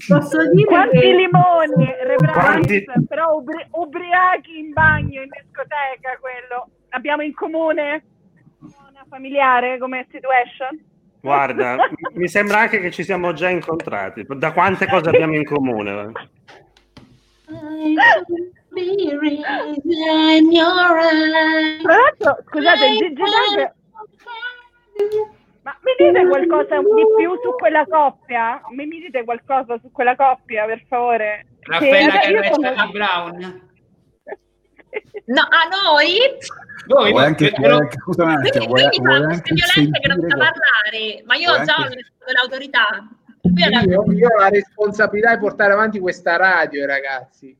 Posso 0.08 0.50
dire 0.50 0.64
Quanti 0.64 0.98
che- 0.98 1.06
limoni, 1.12 1.86
Quanti- 2.32 2.84
però 3.06 3.36
ubri- 3.36 3.66
ubriachi 3.70 4.58
in 4.58 4.72
bagno, 4.72 5.22
in 5.22 5.28
discoteca, 5.28 6.18
quello. 6.20 6.68
Abbiamo 6.90 7.22
in 7.22 7.34
comune 7.34 8.04
una 8.60 9.04
familiare 9.08 9.78
come 9.78 10.06
situation? 10.10 10.82
Guarda, 11.26 11.76
mi 12.14 12.28
sembra 12.28 12.58
anche 12.60 12.78
che 12.78 12.92
ci 12.92 13.02
siamo 13.02 13.32
già 13.32 13.48
incontrati. 13.48 14.24
Da 14.28 14.52
quante 14.52 14.86
cose 14.86 15.08
abbiamo 15.08 15.34
in 15.34 15.44
comune? 15.44 16.12
Tra 21.82 21.94
l'altro, 21.96 22.36
scusate, 22.48 22.90
Gigi 22.92 23.12
D'Ag- 23.14 23.74
ma 25.62 25.76
mi 25.82 25.92
dite 25.98 26.26
qualcosa 26.28 26.78
di 26.78 27.04
più 27.16 27.32
su 27.42 27.54
quella 27.58 27.84
coppia? 27.88 28.60
Mi, 28.70 28.86
mi 28.86 29.00
dite 29.00 29.24
qualcosa 29.24 29.76
su 29.80 29.90
quella 29.90 30.14
coppia, 30.14 30.64
per 30.64 30.84
favore? 30.88 31.46
Raffaella 31.62 32.18
Che- 32.20 32.38
e 32.38 32.52
sono- 32.52 32.90
Brown? 32.92 33.64
No, 35.26 35.40
a 35.42 35.68
noi? 35.92 36.18
Voi, 36.86 37.10
Vuoi 37.10 37.24
anche, 37.24 37.52
vuoi 37.56 37.70
anche, 37.72 37.96
scusa 37.98 38.22
un 38.24 38.30
attimo, 38.30 38.66
vuoi, 38.66 38.82
vuoi 38.82 38.90
queste 38.90 39.08
anche 39.24 39.54
violenze 39.54 39.98
che 40.00 40.08
non 40.08 40.20
sa 40.20 40.36
parlare, 40.36 41.22
ma 41.24 41.34
io 41.34 41.52
Vuoi 41.52 41.64
già 41.66 41.74
ho 41.76 41.82
anche- 41.82 42.12
l'autorità. 42.32 43.08
Io, 43.42 44.12
io 44.12 44.28
ho 44.28 44.38
la 44.40 44.48
responsabilità 44.48 45.34
di 45.34 45.40
portare 45.40 45.72
avanti 45.72 45.98
questa 45.98 46.36
radio, 46.36 46.86
ragazzi. 46.86 47.56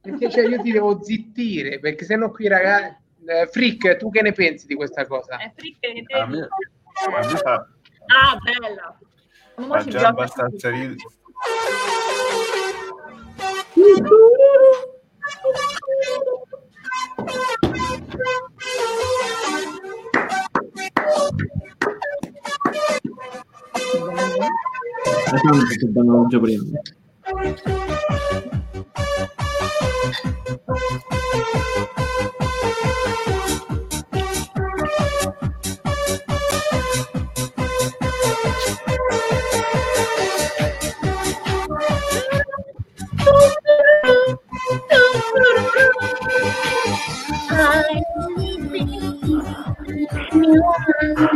Perché 0.00 0.30
cioè, 0.30 0.46
io 0.46 0.60
ti 0.60 0.70
devo 0.72 1.02
zittire, 1.02 1.78
perché 1.80 2.04
sennò 2.04 2.30
qui, 2.30 2.46
ragazzi... 2.48 3.04
Eh, 3.28 3.48
Frick, 3.50 3.96
tu 3.96 4.08
che 4.10 4.22
ne 4.22 4.30
pensi 4.32 4.66
di 4.68 4.74
questa 4.76 5.04
cosa? 5.06 5.38
Eh, 5.38 5.52
fricche 5.56 5.92
che 5.92 6.02
te- 6.04 6.14
A 6.14 6.26
me, 6.26 6.38
a 6.42 7.18
me 7.26 7.36
fa, 7.36 7.68
Ah, 8.06 8.38
bella. 8.40 8.98
Ma 9.66 9.82
già 9.84 10.08
abbastanza 10.08 10.70
ridere. 10.70 10.94
Это 25.32 26.02
на 26.04 26.22
уже 26.22 26.38
время. 26.38 26.82
Thank 31.38 31.98
you. 31.98 32.05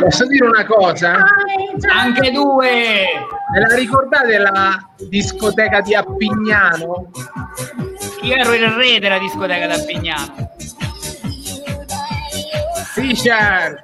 Posso 0.01 0.27
dire 0.27 0.47
una 0.47 0.64
cosa? 0.64 1.24
Anche 1.93 2.31
due! 2.31 3.05
Me 3.52 3.60
la 3.60 3.74
ricordate 3.74 4.39
la 4.39 4.90
discoteca 4.97 5.81
di 5.82 5.94
Appignano? 5.94 7.10
Io 8.22 8.35
ero 8.35 8.55
il 8.55 8.66
re 8.68 8.98
della 8.98 9.18
discoteca 9.18 9.66
da 9.66 9.78
Pignano. 9.85 10.52
Fischer! 12.94 13.82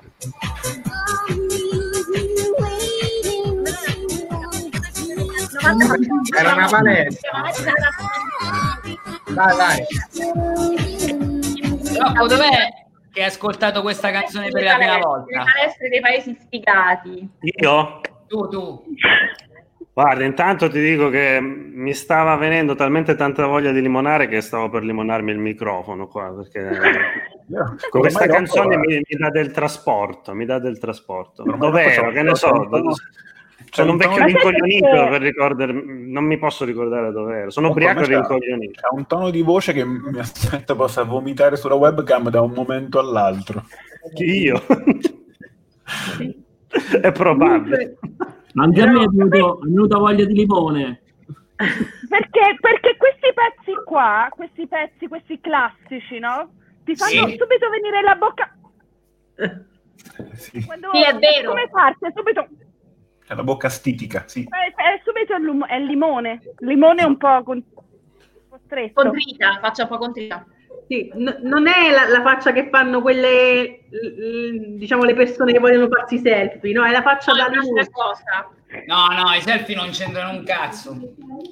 Era 6.38 6.54
una 6.54 6.68
palestra. 6.68 7.42
Vai, 9.28 9.56
vai. 9.56 9.86
Rocco, 11.98 12.26
dov'è 12.26 12.85
che 13.16 13.22
hai 13.22 13.28
ascoltato 13.28 13.80
questa 13.80 14.10
canzone 14.10 14.50
per 14.50 14.62
la 14.62 14.76
prima 14.76 14.98
volta? 14.98 15.42
palestre 15.42 15.88
dei 15.88 16.00
paesi 16.02 16.36
sfigati. 16.38 17.26
Io? 17.40 18.00
Tu, 18.26 18.48
tu. 18.48 18.84
Guarda, 19.94 20.24
intanto 20.24 20.68
ti 20.68 20.78
dico 20.78 21.08
che 21.08 21.40
mi 21.40 21.94
stava 21.94 22.36
venendo 22.36 22.74
talmente 22.74 23.14
tanta 23.14 23.46
voglia 23.46 23.72
di 23.72 23.80
limonare 23.80 24.28
che 24.28 24.42
stavo 24.42 24.68
per 24.68 24.84
limonarmi 24.84 25.30
il 25.30 25.38
microfono 25.38 26.08
qua, 26.08 26.34
perché 26.34 26.68
con 27.88 28.00
questa 28.02 28.26
canzone 28.26 28.76
mi, 28.76 28.96
mi 28.96 29.16
dà 29.18 29.30
del 29.30 29.50
trasporto, 29.50 30.34
mi 30.34 30.44
dà 30.44 30.58
del 30.58 30.78
trasporto. 30.78 31.42
Dov'ero? 31.42 32.10
Che 32.10 32.22
ne 32.22 32.34
so, 32.34 32.50
tono- 32.68 32.92
sono 33.70 33.92
un 33.92 33.98
c'è 33.98 34.06
un 34.06 34.14
vecchio 34.14 34.24
rincoglionito 34.24 34.86
sai 34.88 35.08
per 35.10 35.20
ricordarmi, 35.20 36.10
non 36.12 36.24
mi 36.24 36.38
posso 36.38 36.64
ricordare 36.64 37.12
dov'ero, 37.12 37.50
sono 37.50 37.68
Comunque, 37.68 37.90
ubriaco 37.92 38.10
e 38.10 38.14
rincoglionito. 38.16 38.80
Ha 38.86 38.94
un 38.94 39.06
tono 39.06 39.30
di 39.30 39.42
voce 39.42 39.72
che 39.72 39.84
mi 39.84 40.18
aspetta 40.18 40.74
possa 40.74 41.02
vomitare 41.04 41.56
sulla 41.56 41.74
webcam 41.74 42.28
da 42.30 42.40
un 42.40 42.52
momento 42.52 42.98
all'altro. 42.98 43.64
Io? 44.16 44.62
È 47.00 47.12
probabile. 47.12 47.98
Anche 48.54 48.80
a 48.82 48.86
me 48.90 49.02
è 49.04 49.06
venuta 49.08 49.98
voglia 49.98 50.24
di 50.24 50.34
limone. 50.34 51.02
Perché, 51.56 52.56
perché 52.60 52.96
questi 52.96 53.32
pezzi 53.34 53.72
qua, 53.84 54.28
questi 54.30 54.66
pezzi, 54.66 55.08
questi 55.08 55.40
classici, 55.40 56.18
no? 56.18 56.50
Ti 56.84 56.94
fanno 56.96 57.28
Sì. 57.28 57.36
subito 57.38 57.68
venire 57.70 58.02
la 58.02 58.14
bocca. 58.14 58.54
Sì. 60.34 60.64
Quando, 60.66 60.90
Sì, 60.92 61.02
è 61.02 61.14
vero. 61.18 61.48
Come 61.50 61.68
parte? 61.70 62.12
Subito, 62.14 62.46
È 63.26 63.34
la 63.34 63.42
bocca 63.42 63.68
stitica, 63.68 64.24
sì. 64.26 64.44
è, 64.48 64.72
è 64.80 65.00
subito 65.04 65.34
il, 65.34 65.42
lum- 65.42 65.66
è 65.66 65.74
il 65.76 65.86
limone. 65.86 66.40
Il 66.60 66.66
limone 66.68 67.04
un 67.04 67.16
po', 67.16 67.42
con, 67.42 67.62
stretto. 68.64 69.02
Contrita, 69.02 69.58
faccia 69.60 69.82
un 69.82 69.88
po' 69.88 69.98
contrita. 69.98 70.44
Sì, 70.88 71.10
n- 71.14 71.40
non 71.42 71.66
è 71.66 71.90
la, 71.90 72.06
la 72.08 72.22
faccia 72.22 72.52
che 72.52 72.68
fanno 72.70 73.02
quelle, 73.02 73.86
l- 73.90 73.96
l- 73.96 74.76
diciamo, 74.78 75.02
le 75.02 75.14
persone 75.14 75.52
che 75.52 75.58
vogliono 75.58 75.88
farsi 75.88 76.18
selfie, 76.18 76.72
no? 76.72 76.84
È 76.84 76.92
la 76.92 77.02
faccia 77.02 77.32
No, 77.32 77.38
da 77.38 77.86
cosa. 77.90 78.48
No, 78.86 79.06
no, 79.22 79.32
i 79.34 79.40
selfie 79.40 79.74
non 79.74 79.90
c'entrano 79.90 80.38
un 80.38 80.44
cazzo. 80.44 80.92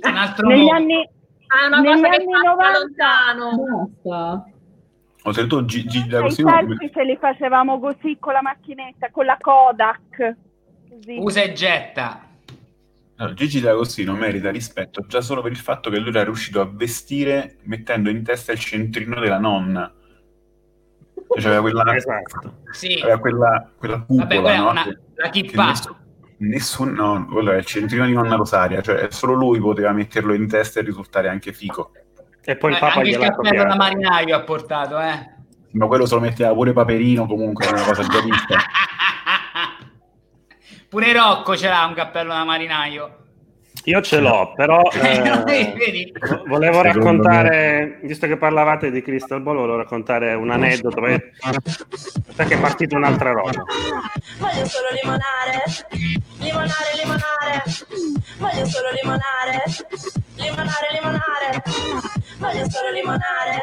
È 0.01 0.09
un 0.09 0.17
altro 0.17 0.47
Negli 0.47 0.59
mondo. 0.61 0.75
anni, 0.75 1.09
Ah, 1.49 1.65
è 1.65 1.67
una 1.67 1.81
negli 1.81 2.01
cosa 2.03 2.07
anni 2.09 2.25
fa 2.33 2.39
90 2.41 2.79
lontano. 2.79 3.91
Basta. 4.03 4.49
Oltretutto 5.27 5.65
Gigi 5.65 5.99
i 5.99 6.07
D'Agostino 6.07 6.51
selfie 6.51 6.91
ce 6.91 7.05
li 7.05 7.17
facevamo 7.17 7.79
così 7.81 8.17
con 8.21 8.33
la 8.35 8.43
macchinetta, 8.43 9.11
con 9.11 9.25
la 9.25 9.37
Kodak. 9.41 10.37
Così. 10.97 11.17
Usa 11.19 11.43
e 11.43 11.53
getta. 11.53 12.29
No, 13.17 13.33
Gigi 13.35 13.61
D'Agostino 13.61 14.15
merita 14.15 14.51
rispetto 14.51 15.05
già 15.07 15.21
solo 15.21 15.41
per 15.41 15.53
il 15.53 15.57
fatto 15.59 15.89
che 15.89 15.99
lui 15.99 16.09
era 16.11 16.25
riuscito 16.25 16.61
a 16.61 16.69
vestire 16.71 17.59
mettendo 17.63 18.11
in 18.11 18.25
testa 18.25 18.53
il 18.53 18.59
centrino 18.59 19.21
della 19.21 19.39
nonna. 19.39 19.93
Cioè, 21.37 21.47
aveva 21.47 21.61
quella, 21.61 21.83
Esatto. 21.95 22.63
Sì. 22.73 22.99
aveva 23.03 23.19
quella, 23.19 23.71
quella 23.77 23.99
cupola, 24.01 24.23
Vabbè, 24.25 24.41
quella 24.41 24.55
è 24.55 24.59
no? 24.59 24.71
una- 24.71 24.83
Che- 24.85 24.99
la 25.15 25.29
chippa. 25.31 25.67
nessun, 25.67 25.95
nessun- 26.39 26.93
no, 26.93 27.27
quello 27.31 27.53
è 27.53 27.57
il 27.57 27.65
centrino 27.65 28.05
di 28.07 28.13
nonna 28.13 28.35
Rosaria, 28.37 28.81
cioè 28.83 29.07
solo 29.11 29.33
lui 29.35 29.59
poteva 29.61 29.93
metterlo 29.93 30.33
in 30.35 30.49
testa 30.49 30.81
e 30.81 30.83
risultare 30.83 31.29
anche 31.29 31.53
fico. 31.53 31.93
E 32.43 32.57
poi 32.57 32.71
il 32.73 32.77
Eh, 32.77 32.81
Papa 32.81 32.95
anche 32.99 33.09
il 33.11 33.19
cappello 33.19 33.65
da 33.65 33.75
marinaio 33.77 34.37
ha 34.37 34.43
portato, 34.43 34.99
eh. 35.01 35.33
Ma 35.73 35.87
quello 35.87 36.05
se 36.07 36.15
lo 36.15 36.21
metteva 36.21 36.53
pure 36.53 36.73
Paperino 36.73 37.27
comunque, 37.27 37.65
era 37.67 37.77
una 37.77 37.85
cosa 37.85 38.03
già 38.07 38.21
vista. 38.21 38.57
Pure 40.95 41.13
Rocco 41.13 41.57
ce 41.57 41.69
l'ha 41.69 41.85
un 41.87 41.93
cappello 41.93 42.33
da 42.33 42.45
marinaio. 42.45 43.24
Io 43.87 44.01
ce 44.01 44.19
l'ho, 44.19 44.53
però 44.55 44.81
eh, 44.93 46.13
volevo 46.47 46.83
Secondo 46.83 46.83
raccontare, 46.83 47.99
visto 48.03 48.27
che 48.27 48.39
parlavate 48.39 48.91
di 48.91 49.03
Crystal 49.03 49.43
Ball, 49.43 49.57
volevo 49.57 49.77
raccontare 49.77 50.33
un 50.33 50.51
aneddoto, 50.51 51.01
perché 51.01 52.55
è 52.55 52.59
partita 52.59 52.97
un'altra 52.97 53.33
roba. 53.33 53.51
Voglio 54.39 54.65
solo 54.65 54.89
limonare, 55.03 55.63
limonare, 56.39 56.91
limonare. 57.03 57.63
Voglio 58.39 58.65
solo 58.65 58.89
limonare, 59.03 59.63
limonare, 60.37 60.89
limonare. 60.93 61.63
Voglio 62.39 62.69
solo 62.71 62.91
limonare, 62.91 63.63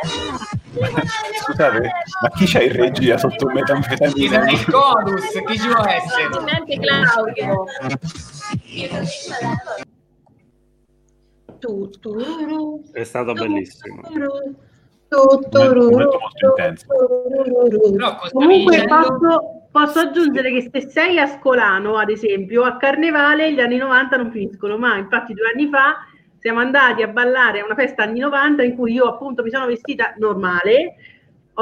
limonare, 0.72 1.10
Scusate, 1.44 1.92
ma 2.22 2.30
chi 2.30 2.46
c'ha 2.46 2.62
in 2.62 2.74
regia 2.74 3.18
sotto 3.18 3.48
un 3.48 3.54
metanfetamina? 3.54 4.50
Il 4.50 4.66
Codus, 4.66 5.42
chi 5.46 5.60
ci 5.60 5.68
può 5.68 5.84
essere? 5.84 6.30
Probabilmente 6.30 6.80
Claudio. 6.80 7.66
Tu, 11.62 11.90
tururu, 12.00 12.82
È 12.92 13.04
stato 13.04 13.34
bellissimo. 13.34 14.02
tu, 14.02 15.40
tururu, 15.50 15.90
Momento 15.92 16.18
molto 16.20 16.48
intenso. 16.48 16.86
Comunque 18.32 18.80
dicendo- 18.80 19.18
posso, 19.20 19.68
posso 19.72 20.00
aggiungere 20.00 20.52
che 20.52 20.70
se 20.74 20.90
sei 20.90 21.20
a 21.20 21.28
Scolano, 21.28 21.98
ad 21.98 22.10
esempio, 22.10 22.64
a 22.64 22.78
Carnevale 22.78 23.54
gli 23.54 23.60
anni 23.60 23.78
90 23.78 24.18
non 24.18 24.32
finiscono 24.32 24.78
mai. 24.80 25.02
Infatti 25.02 25.34
due 25.34 25.52
anni 25.54 25.68
fa 25.68 25.98
siamo 26.40 26.60
andati 26.60 27.04
a 27.04 27.08
ballare 27.08 27.60
a 27.60 27.66
una 27.66 27.76
festa 27.76 28.02
anni 28.02 28.18
90 28.20 28.64
in 28.64 28.76
cui 28.76 28.94
io 28.94 29.06
appunto 29.06 29.44
mi 29.44 29.52
sono 29.52 29.68
vestita 29.68 30.16
normale, 30.18 30.96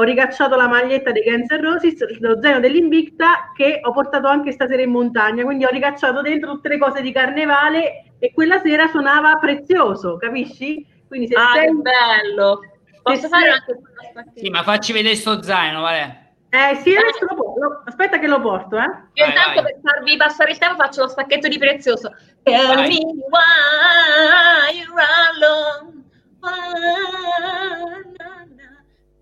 ho 0.00 0.02
ricacciato 0.02 0.56
la 0.56 0.66
maglietta 0.66 1.12
dei 1.12 1.22
Guns 1.24 1.50
N' 1.50 1.60
Roses, 1.60 2.18
lo 2.20 2.40
zaino 2.40 2.58
dell'Invicta 2.60 3.52
che 3.54 3.80
ho 3.82 3.92
portato 3.92 4.26
anche 4.28 4.50
stasera 4.52 4.80
in 4.82 4.90
montagna, 4.90 5.44
quindi 5.44 5.64
ho 5.64 5.70
ricacciato 5.70 6.22
dentro 6.22 6.52
tutte 6.52 6.68
le 6.70 6.78
cose 6.78 7.02
di 7.02 7.12
Carnevale 7.12 8.12
e 8.18 8.32
quella 8.32 8.58
sera 8.60 8.86
suonava 8.88 9.36
prezioso, 9.36 10.16
capisci? 10.16 10.86
Quindi 11.06 11.26
se 11.28 11.34
Ah, 11.34 11.52
sei... 11.54 11.66
che 11.66 11.72
bello. 11.72 12.60
Posso 13.02 13.20
se 13.20 13.28
fare 13.28 13.42
sei- 13.44 13.52
anche 13.52 13.72
quello 13.74 14.08
stacchetto? 14.10 14.40
Sì, 14.40 14.50
ma 14.50 14.62
facci 14.62 14.92
vedere 14.92 15.14
sto 15.14 15.42
zaino, 15.42 15.80
vale. 15.80 16.16
Eh 16.50 16.74
sì, 16.82 16.94
adesso 16.96 17.26
lo 17.28 17.34
po- 17.36 17.54
lo- 17.58 17.82
aspetta 17.86 18.18
che 18.18 18.26
lo 18.26 18.40
porto, 18.40 18.76
eh. 18.76 18.90
Io 19.14 19.24
intanto 19.26 19.62
vai. 19.62 19.72
per 19.72 19.80
farvi 19.82 20.16
passare 20.16 20.50
il 20.50 20.58
tempo 20.58 20.76
faccio 20.82 21.02
lo 21.02 21.08
stacchetto 21.08 21.46
di 21.48 21.58
prezioso. 21.58 22.12
Tell 22.42 22.66
Vai. 22.74 22.88
me 22.88 22.98
why 23.28 24.76
you're 24.76 25.04
alone. 25.30 26.04
Why. 26.40 28.18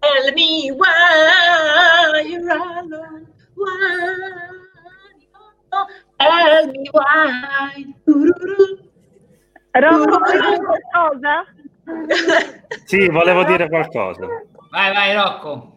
Tell 0.00 0.32
me 0.34 0.70
why 0.72 2.22
you're 2.24 2.50
alone. 2.50 3.26
Why, 3.54 3.68
oh, 5.72 5.86
tell 6.18 6.66
me 6.70 6.88
why. 6.92 7.94
Rocco, 9.72 10.18
vuoi 10.18 10.40
dire 10.40 10.58
qualcosa? 10.58 11.44
Sì, 12.84 13.08
volevo 13.08 13.44
dire 13.44 13.68
qualcosa. 13.68 14.26
Vai, 14.70 14.92
vai, 14.92 15.14
Rocco. 15.14 15.72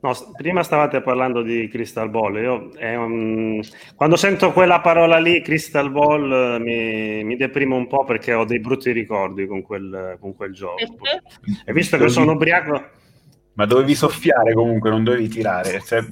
No, 0.00 0.12
prima 0.36 0.62
stavate 0.64 1.00
parlando 1.00 1.42
di 1.42 1.68
Crystal 1.68 2.10
Ball. 2.10 2.36
Io, 2.42 2.70
un- 2.98 3.60
Quando 3.94 4.16
sento 4.16 4.52
quella 4.52 4.80
parola 4.80 5.18
lì, 5.18 5.40
Crystal 5.42 5.90
Ball, 5.92 6.60
mi, 6.60 7.22
mi 7.22 7.36
deprimo 7.36 7.76
un 7.76 7.86
po' 7.86 8.04
perché 8.04 8.34
ho 8.34 8.44
dei 8.44 8.58
brutti 8.58 8.90
ricordi 8.90 9.46
con 9.46 9.62
quel, 9.62 10.16
con 10.20 10.34
quel 10.34 10.52
gioco. 10.52 10.76
E 11.64 11.72
visto 11.72 11.96
che 11.98 12.08
sono 12.08 12.32
ubriaco, 12.32 12.84
Ma 13.54 13.66
dovevi 13.66 13.94
soffiare 13.94 14.52
comunque, 14.54 14.90
non 14.90 15.04
dovevi 15.04 15.28
tirare. 15.28 15.80
Cioè, 15.80 16.04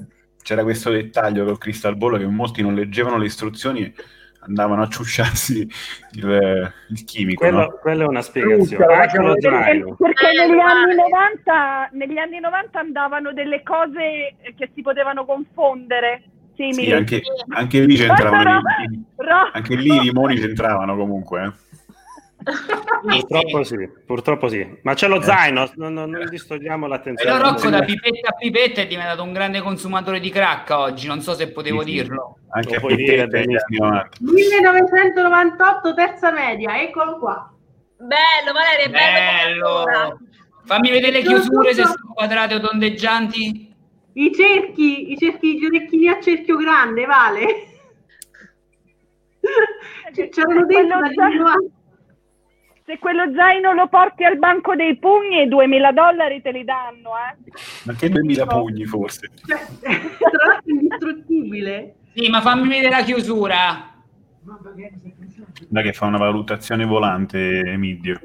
c'era 0.42 0.62
questo 0.62 0.90
dettaglio 0.90 1.44
col 1.44 1.58
Crystal 1.58 1.96
Ball 1.96 2.18
che 2.18 2.26
molti 2.26 2.62
non 2.62 2.74
leggevano 2.74 3.18
le 3.18 3.26
istruzioni 3.26 3.82
e 3.82 3.94
andavano 4.40 4.82
a 4.82 4.88
ciucciarsi 4.88 5.68
il, 6.12 6.72
il 6.88 7.04
chimico. 7.04 7.40
quello, 7.44 7.58
no? 7.58 7.78
quella 7.80 8.04
è 8.04 8.06
una 8.06 8.22
spiegazione. 8.22 8.94
Anche 8.94 9.18
lo 9.18 9.34
perché-. 9.34 9.94
Perché 9.98 10.28
Eh, 10.30 10.46
negli, 10.46 10.58
anni 10.58 10.94
90, 10.94 11.88
negli 11.92 12.18
anni 12.18 12.40
90 12.40 12.78
andavano 12.78 13.32
delle 13.32 13.62
cose 13.62 14.36
che 14.56 14.70
si 14.74 14.82
potevano 14.82 15.24
confondere, 15.24 16.22
simili. 16.56 16.86
Sì, 16.86 16.92
anche, 16.92 17.22
anche 17.50 17.80
lì 17.80 17.96
c'entravano 17.96 18.62
anche 19.52 19.76
lì 19.76 19.94
i 19.94 20.00
limoni 20.00 20.36
c'entravano 20.36 20.96
comunque. 20.96 21.44
eh. 21.44 21.69
Purtroppo 23.02 23.62
sì, 23.64 23.76
purtroppo 24.06 24.48
sì. 24.48 24.78
Ma 24.82 24.94
c'è 24.94 25.08
lo 25.08 25.20
zaino, 25.20 25.70
non, 25.76 25.92
non- 25.92 26.10
non 26.10 26.28
distogliamo 26.28 26.86
l'attenzione. 26.86 27.36
Però 27.36 27.50
Rocco 27.50 27.68
da 27.68 27.82
pipetta 27.82 28.28
a 28.30 28.32
pipetta 28.32 28.80
è 28.82 28.86
diventato 28.86 29.22
un 29.22 29.32
grande 29.32 29.60
consumatore 29.60 30.20
di 30.20 30.30
crack 30.30 30.70
oggi, 30.70 31.06
non 31.06 31.20
so 31.20 31.34
se 31.34 31.50
potevo 31.52 31.82
Sì, 31.82 31.86
sì. 31.88 31.92
dirlo. 31.94 32.38
Anche 32.50 32.70
Lo 32.70 32.76
a 32.76 32.80
puoi 32.80 32.96
dire 32.96 33.26
90. 33.26 34.08
1998 34.20 35.94
terza 35.94 36.30
media, 36.32 36.80
eccolo 36.80 37.18
qua. 37.18 37.52
Bello, 37.98 38.52
Valeria, 38.52 38.86
è 38.86 38.90
bello. 38.90 39.84
Bello! 39.84 40.18
Fammi 40.64 40.90
vedere 40.90 41.12
le 41.12 41.22
chiusure 41.22 41.74
se 41.74 41.82
sono 41.82 42.12
quadrate 42.14 42.54
o 42.54 42.60
tondeggianti. 42.60 43.74
I 44.14 44.32
cerchi, 44.34 45.12
i 45.12 45.16
cerchi, 45.18 45.58
gli 45.58 45.64
orecchini 45.66 46.08
a 46.08 46.20
cerchio 46.20 46.56
grande, 46.56 47.04
vale. 47.06 47.46
C- 50.12 50.28
C'erano 50.28 50.66
dentro 50.66 50.98
Quello 50.98 51.00
dagli 51.00 51.14
già- 51.14 51.24
anni 51.24 51.36
90. 51.36 51.70
Se 52.90 52.98
quello 52.98 53.32
zaino 53.32 53.72
lo 53.72 53.86
porti 53.86 54.24
al 54.24 54.36
banco 54.36 54.74
dei 54.74 54.96
pugni, 54.96 55.46
2000 55.46 55.92
dollari 55.92 56.42
te 56.42 56.50
li 56.50 56.64
danno, 56.64 57.10
eh. 57.10 57.52
Ma 57.84 57.92
che 57.94 58.08
2000 58.08 58.46
pugni 58.46 58.84
forse? 58.84 59.30
Cioè, 59.46 59.60
tra 59.78 60.46
l'altro 60.46 60.72
indistruttibile. 60.72 61.94
Sì, 62.12 62.28
ma 62.28 62.40
fammi 62.40 62.66
vedere 62.66 62.90
la 62.90 63.04
chiusura. 63.04 63.94
Da 65.68 65.82
che 65.82 65.92
fa 65.92 66.06
una 66.06 66.18
valutazione 66.18 66.84
volante 66.84 67.60
Emidio. 67.60 68.18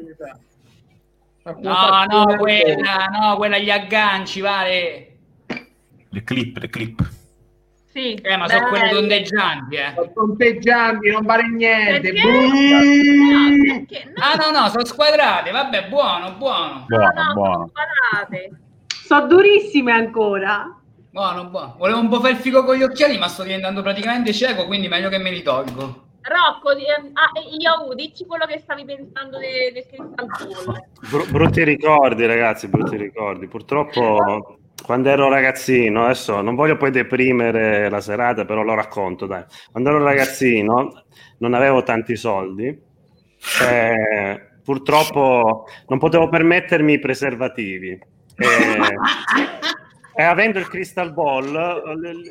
No, 1.43 2.05
no, 2.07 2.35
quella, 2.35 3.05
no, 3.05 3.35
quella 3.37 3.59
gli 3.59 3.69
agganci, 3.69 4.41
vale. 4.41 5.17
Le 6.09 6.23
clip, 6.23 6.57
le 6.57 6.69
clip. 6.69 7.07
Sì, 7.95 8.13
Eh, 8.15 8.35
ma 8.35 8.45
sono 8.49 8.59
bello. 8.65 8.77
quelle 8.77 8.89
tondeggianti, 8.91 9.75
eh. 9.77 9.93
Sono 9.95 10.11
Conteggianti, 10.13 11.09
non 11.11 11.23
vale 11.23 11.47
niente. 11.47 12.11
Perché? 12.11 12.21
Buh! 12.29 13.71
Perché? 13.87 14.11
No, 14.13 14.21
Ah, 14.21 14.35
no, 14.51 14.59
no, 14.59 14.67
sono 14.67 14.83
squadrate, 14.83 15.51
vabbè, 15.51 15.87
buono, 15.87 16.33
buono. 16.33 16.83
Buono, 16.89 17.23
no, 17.23 17.33
buono. 17.33 17.71
guardate. 17.71 18.51
Sono 18.87 19.27
durissime 19.27 19.93
ancora. 19.93 20.77
Buono, 21.09 21.45
buono. 21.45 21.75
Volevo 21.77 21.99
un 22.01 22.09
po' 22.09 22.19
fare 22.19 22.33
il 22.33 22.39
figo 22.39 22.65
con 22.65 22.75
gli 22.75 22.83
occhiali, 22.83 23.17
ma 23.17 23.29
sto 23.29 23.43
diventando 23.43 23.81
praticamente 23.81 24.33
cieco, 24.33 24.65
quindi 24.65 24.89
meglio 24.89 25.07
che 25.07 25.17
me 25.17 25.29
li 25.31 25.41
tolgo. 25.41 26.03
Rocco, 26.21 26.73
di- 26.73 26.83
ehm, 26.83 27.11
ah, 27.13 27.31
io, 27.57 27.93
dici 27.93 28.25
quello 28.25 28.45
che 28.45 28.57
stavi 28.59 28.83
pensando 28.83 29.37
de- 29.37 29.71
del 29.73 29.85
Crystal 29.87 30.25
Ball. 30.25 30.79
Bru- 31.09 31.29
brutti 31.31 31.63
ricordi, 31.63 32.25
ragazzi, 32.25 32.67
brutti 32.67 32.97
ricordi. 32.97 33.47
Purtroppo, 33.47 34.57
quando 34.85 35.09
ero 35.09 35.29
ragazzino, 35.29 36.03
adesso 36.05 36.41
non 36.41 36.53
voglio 36.53 36.77
poi 36.77 36.91
deprimere 36.91 37.89
la 37.89 38.01
serata, 38.01 38.45
però 38.45 38.61
lo 38.61 38.75
racconto, 38.75 39.25
dai. 39.25 39.43
Quando 39.71 39.89
ero 39.89 40.03
ragazzino, 40.03 41.05
non 41.39 41.53
avevo 41.55 41.81
tanti 41.81 42.15
soldi. 42.15 42.67
eh, 43.63 44.47
purtroppo 44.63 45.65
non 45.87 45.97
potevo 45.97 46.29
permettermi 46.29 46.93
i 46.93 46.99
preservativi. 46.99 47.89
Eh, 47.89 48.95
e 50.17 50.23
avendo 50.23 50.59
il 50.59 50.67
Crystal 50.67 51.11
Ball, 51.13 51.51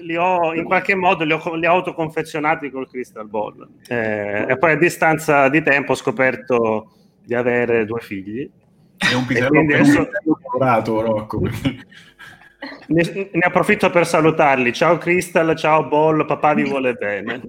li- 0.03 0.17
ho 0.17 0.55
in 0.55 0.65
qualche 0.65 0.95
modo 0.95 1.25
li 1.25 1.33
ho, 1.33 1.55
li 1.57 1.67
ho 1.67 1.71
autoconfezionati 1.73 2.71
col 2.71 2.89
Crystal 2.89 3.29
Ball. 3.29 3.69
Eh, 3.89 4.47
e 4.49 4.59
poi 4.59 4.73
a 4.73 4.77
distanza 4.77 5.49
di 5.49 5.61
tempo 5.61 5.93
ho 5.93 5.97
scoperto 5.97 6.93
di 7.25 7.35
avere 7.35 7.85
due 7.85 8.01
figli. 8.01 8.49
È 8.97 9.13
un 9.13 9.27
pisello 9.27 9.61
adesso 9.61 10.09
colorato, 10.41 11.01
Rocco. 11.01 11.41
Ne, 12.87 13.31
ne 13.33 13.47
approfitto 13.47 13.91
per 13.91 14.07
salutarli. 14.07 14.73
Ciao 14.73 14.99
Crystal, 14.99 15.55
ciao 15.57 15.87
Ball, 15.87 16.27
papà 16.27 16.55
vi 16.55 16.65
vuole 16.65 16.95
bene. 16.95 17.41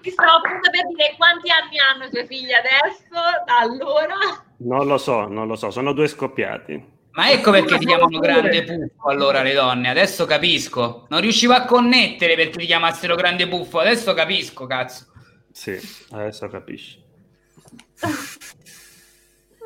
Ti 0.00 0.10
stavo 0.10 0.36
appunto 0.36 0.70
per 0.70 0.86
dire 0.88 1.14
quanti 1.16 1.50
anni 1.50 1.78
hanno 1.78 2.04
i 2.04 2.10
tuoi 2.10 2.26
figli 2.26 2.52
adesso, 2.52 3.10
da 3.46 3.58
allora. 3.58 4.16
Non 4.58 4.86
lo 4.86 4.98
so, 4.98 5.26
non 5.26 5.46
lo 5.46 5.56
so, 5.56 5.70
sono 5.70 5.92
due 5.92 6.08
scoppiati. 6.08 6.92
Ma 7.12 7.30
ecco 7.30 7.52
perché 7.52 7.78
ti 7.78 7.86
chiamano 7.86 8.18
grande 8.18 8.64
puffo 8.64 9.08
allora 9.08 9.42
le 9.42 9.52
donne, 9.52 9.88
adesso 9.88 10.24
capisco. 10.24 11.06
Non 11.08 11.20
riuscivo 11.20 11.52
a 11.52 11.64
connettere 11.64 12.34
perché 12.34 12.58
ti 12.58 12.66
chiamassero 12.66 13.14
grande 13.14 13.46
puffo, 13.46 13.78
adesso 13.78 14.14
capisco, 14.14 14.66
cazzo. 14.66 15.06
Sì, 15.52 15.78
adesso 16.10 16.48
capisci. 16.48 17.00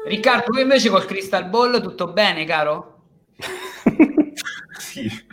Riccardo, 0.04 0.52
tu 0.52 0.58
invece 0.58 0.90
col 0.90 1.06
Crystal 1.06 1.48
Ball 1.48 1.80
tutto 1.80 2.12
bene, 2.12 2.44
caro? 2.44 2.97
Sì. 5.08 5.24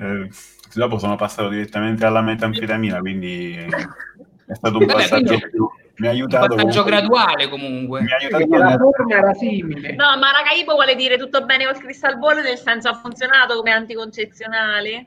Eh, 0.00 0.28
dopo 0.74 0.98
sono 0.98 1.16
passato 1.16 1.48
direttamente 1.48 2.04
alla 2.04 2.20
metanfetamina, 2.20 2.98
quindi 3.00 3.54
è 3.54 4.54
stato 4.54 4.78
un 4.78 4.86
Vabbè, 4.86 4.92
passaggio 4.92 5.24
quindi- 5.26 5.50
più... 5.50 5.70
Mi 5.98 6.06
ha 6.06 6.10
Un 6.10 6.16
aiutato 6.16 6.54
passaggio 6.54 6.82
comunque- 6.84 6.90
graduale 6.92 7.48
comunque. 7.48 8.00
Mi 8.02 8.12
ha 8.12 8.16
aiutato 8.18 8.46
la 8.56 8.76
forma 8.78 9.16
era 9.16 9.34
simile. 9.34 9.94
No, 9.96 10.16
ma 10.16 10.30
Ragaibo 10.30 10.74
vuole 10.74 10.94
dire 10.94 11.18
tutto 11.18 11.44
bene 11.44 11.64
col 11.64 11.78
Crystal 11.78 12.16
Ball, 12.18 12.40
nel 12.40 12.56
senso 12.56 12.88
ha 12.88 12.94
funzionato 12.94 13.56
come 13.56 13.72
anticoncezionale? 13.72 15.06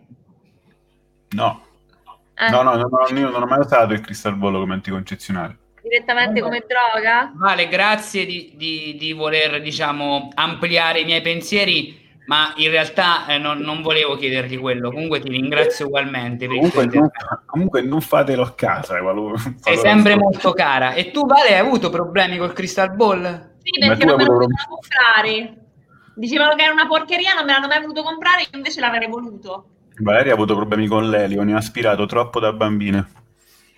No. 1.29 1.65
Eh, 2.33 2.49
No, 2.49 2.61
no, 2.63 2.75
no, 2.75 2.89
no, 2.89 3.17
io 3.17 3.29
non 3.29 3.41
ho 3.41 3.45
mai 3.45 3.59
usato 3.59 3.93
il 3.93 4.01
Crystal 4.01 4.35
Ball 4.35 4.53
come 4.59 4.73
anticoncezionale. 4.73 5.57
Direttamente 5.81 6.41
come 6.41 6.65
droga? 6.67 7.31
Vale, 7.35 7.69
grazie 7.69 8.25
di, 8.25 8.53
di- 8.57 8.95
di 8.99 9.13
voler, 9.13 9.61
diciamo, 9.61 10.27
ampliare 10.35 10.99
i 10.99 11.05
miei 11.05 11.21
pensieri, 11.21 12.00
ma 12.25 12.53
in 12.57 12.69
realtà 12.69 13.25
eh, 13.27 13.37
non, 13.37 13.59
non 13.59 13.81
volevo 13.81 14.15
chiederti 14.15 14.57
quello. 14.57 14.91
Comunque 14.91 15.19
ti 15.19 15.29
ringrazio 15.29 15.87
ugualmente 15.87 16.47
Comunque 16.47 16.85
non, 16.85 17.09
comunque 17.45 17.81
non 17.81 18.01
fatelo 18.01 18.43
a 18.43 18.51
casa. 18.53 18.99
qualora- 18.99 19.37
Sei 19.37 19.53
qualora- 19.61 19.89
sempre 19.89 20.15
molto 20.15 20.53
cara. 20.53 20.93
E 20.93 21.11
tu, 21.11 21.25
Vale, 21.25 21.49
hai 21.49 21.59
avuto 21.59 21.89
problemi 21.89 22.37
col 22.37 22.53
Crystal 22.53 22.95
Ball? 22.95 23.49
Sì, 23.61 23.79
perché 23.85 24.05
non 24.05 24.15
me 24.17 24.23
lo 24.25 24.33
volevano 24.33 24.55
comprare. 24.69 25.55
Dicevano 26.15 26.55
che 26.55 26.63
era 26.63 26.73
una 26.73 26.87
porcheria, 26.87 27.33
non 27.33 27.45
me 27.45 27.53
l'hanno 27.53 27.67
mai 27.67 27.79
voluto 27.81 28.03
comprare, 28.03 28.41
io 28.41 28.47
invece 28.57 28.79
l'avrei 28.79 29.07
voluto. 29.07 29.65
Valeria 29.99 30.31
ha 30.31 30.35
avuto 30.35 30.55
problemi 30.55 30.87
con 30.87 31.09
l'elio, 31.09 31.43
ne 31.43 31.53
ha 31.53 31.57
aspirato 31.57 32.05
troppo 32.05 32.39
da 32.39 32.51
bambina. 32.53 33.07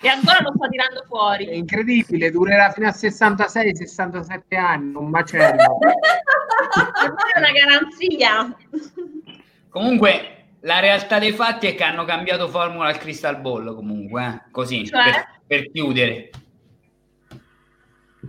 E 0.04 0.08
ancora 0.10 0.40
lo 0.42 0.52
sto 0.54 0.68
tirando 0.70 1.02
È 1.02 1.06
fuori. 1.06 1.58
incredibile, 1.58 2.30
durerà 2.30 2.72
fino 2.72 2.88
a 2.88 2.92
66-67 2.92 4.56
anni, 4.58 4.96
un 4.96 5.10
macello. 5.10 5.78
È 7.34 7.38
una 7.40 7.52
garanzia. 7.52 8.56
Comunque, 9.70 10.46
la 10.60 10.80
realtà 10.80 11.20
dei 11.20 11.32
fatti 11.32 11.68
è 11.68 11.76
che 11.76 11.84
hanno 11.84 12.04
cambiato 12.04 12.50
formula 12.50 12.88
al 12.90 12.98
Crystal 12.98 13.40
Ball, 13.40 13.74
comunque, 13.74 14.26
eh? 14.26 14.42
così, 14.52 14.86
Cioè? 14.86 15.04
per, 15.04 15.26
per 15.48 15.72
chiudere. 15.72 16.30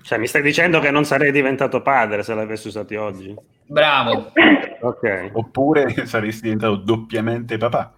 Cioè, 0.03 0.19
mi 0.19 0.27
stai 0.29 0.43
dicendo 0.43 0.79
che 0.79 0.91
non 0.93 1.05
sarei 1.05 1.33
diventato 1.33 1.83
padre 1.83 2.23
se 2.23 2.35
l'avessi 2.35 2.69
usati 2.69 2.95
oggi? 2.95 3.35
Bravo. 3.67 4.33
Ok. 4.81 5.31
Oppure 5.33 6.07
saresti 6.07 6.43
diventato 6.43 6.77
doppiamente 6.77 7.57
papà. 7.57 7.93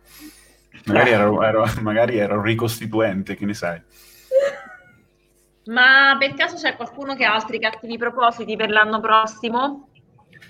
Magari 0.87 1.11
ero, 1.11 1.43
ero- 1.43 1.65
magari 1.83 2.17
ero 2.19 2.41
ricostituente, 2.43 3.37
che 3.37 3.45
ne 3.45 3.55
sai. 3.55 3.81
Ma 5.67 6.17
per 6.19 6.35
caso 6.35 6.57
c'è 6.57 6.77
qualcuno 6.77 7.17
che 7.17 7.25
ha 7.25 7.35
altri 7.35 7.59
cattivi 7.59 7.97
propositi 7.99 8.55
per 8.57 8.71
l'anno 8.71 9.01
prossimo? 9.01 9.89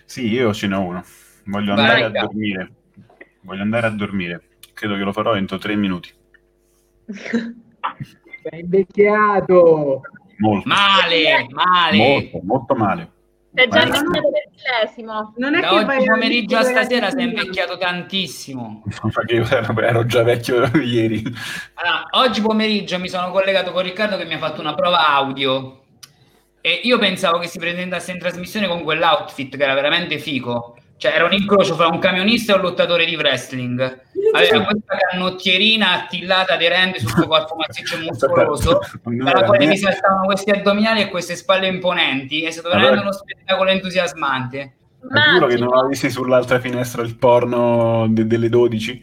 Sì, 0.04 0.28
io 0.28 0.52
ce 0.52 0.66
n'ho 0.66 0.82
uno. 0.82 1.02
Voglio 1.46 1.74
Vai, 1.74 1.84
andare 1.84 2.02
a 2.02 2.06
Riccardo. 2.08 2.26
dormire. 2.26 2.72
Voglio 3.40 3.62
andare 3.62 3.86
a 3.86 3.90
dormire. 3.90 4.42
Credo 4.74 4.94
che 4.96 5.02
lo 5.02 5.12
farò 5.12 5.34
entro 5.36 5.56
tre 5.56 5.74
minuti. 5.74 6.12
Sei 7.06 8.60
invecchiato. 8.60 10.02
Molto, 10.38 10.68
Male, 10.68 11.46
male. 11.48 11.96
molto, 11.96 12.40
molto 12.42 12.74
male. 12.74 13.10
Sei 13.56 13.68
già 13.68 13.82
invecchiato 13.84 14.30
per 14.30 14.48
millesimo. 14.50 15.32
Non 15.36 15.54
è 15.54 15.60
Da 15.60 15.68
che 15.68 15.74
oggi 15.74 16.04
pomeriggio 16.04 16.56
a 16.58 16.62
stasera 16.62 17.10
sei 17.10 17.24
invecchiato 17.24 17.78
tantissimo. 17.78 18.82
Io 19.28 19.48
ero, 19.48 19.80
ero 19.80 20.04
già 20.04 20.22
vecchio 20.22 20.66
ieri. 20.76 21.22
Allora, 21.74 22.06
oggi 22.10 22.42
pomeriggio 22.42 22.98
mi 22.98 23.08
sono 23.08 23.30
collegato 23.30 23.72
con 23.72 23.82
Riccardo 23.82 24.18
che 24.18 24.26
mi 24.26 24.34
ha 24.34 24.38
fatto 24.38 24.60
una 24.60 24.74
prova 24.74 25.08
audio 25.08 25.84
e 26.60 26.80
io 26.82 26.98
pensavo 26.98 27.38
che 27.38 27.46
si 27.46 27.58
presentasse 27.58 28.12
in 28.12 28.18
trasmissione 28.18 28.68
con 28.68 28.82
quell'outfit 28.82 29.56
che 29.56 29.62
era 29.62 29.74
veramente 29.74 30.18
figo. 30.18 30.76
Cioè 30.98 31.12
era 31.12 31.24
un 31.24 31.32
incrocio 31.32 31.74
fra 31.74 31.86
un 31.86 31.98
camionista 31.98 32.52
e 32.52 32.56
un 32.56 32.62
lottatore 32.62 33.06
di 33.06 33.16
wrestling. 33.16 34.02
Aveva 34.32 34.64
questa 34.64 34.96
canottierina 35.10 35.92
attillata 35.92 36.54
aderente 36.54 37.00
sul 37.00 37.10
suo 37.10 37.26
corpo 37.26 37.56
massiccio 37.56 37.96
e 37.96 38.00
muscoloso, 38.00 38.80
dalla 39.02 39.44
quale 39.44 39.66
mi 39.66 39.76
saltavano 39.76 40.24
questi 40.24 40.50
addominali 40.50 41.02
e 41.02 41.08
queste 41.08 41.36
spalle 41.36 41.66
imponenti. 41.66 42.42
È 42.42 42.50
stato 42.50 42.68
veramente 42.68 43.00
uno 43.00 43.12
spettacolo 43.12 43.70
entusiasmante. 43.70 44.76
Ma 45.08 45.32
giuro 45.32 45.46
che 45.46 45.56
non 45.56 45.76
avessi 45.76 46.10
sull'altra 46.10 46.58
finestra 46.58 47.02
il 47.02 47.16
porno 47.16 48.06
de- 48.08 48.26
delle 48.26 48.48
12. 48.48 49.00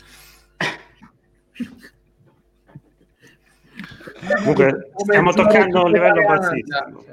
Comunque, 4.37 4.91
stiamo 4.95 5.33
toccando 5.33 5.83
un 5.83 5.91
livello 5.91 6.21
bassissimo. 6.27 7.03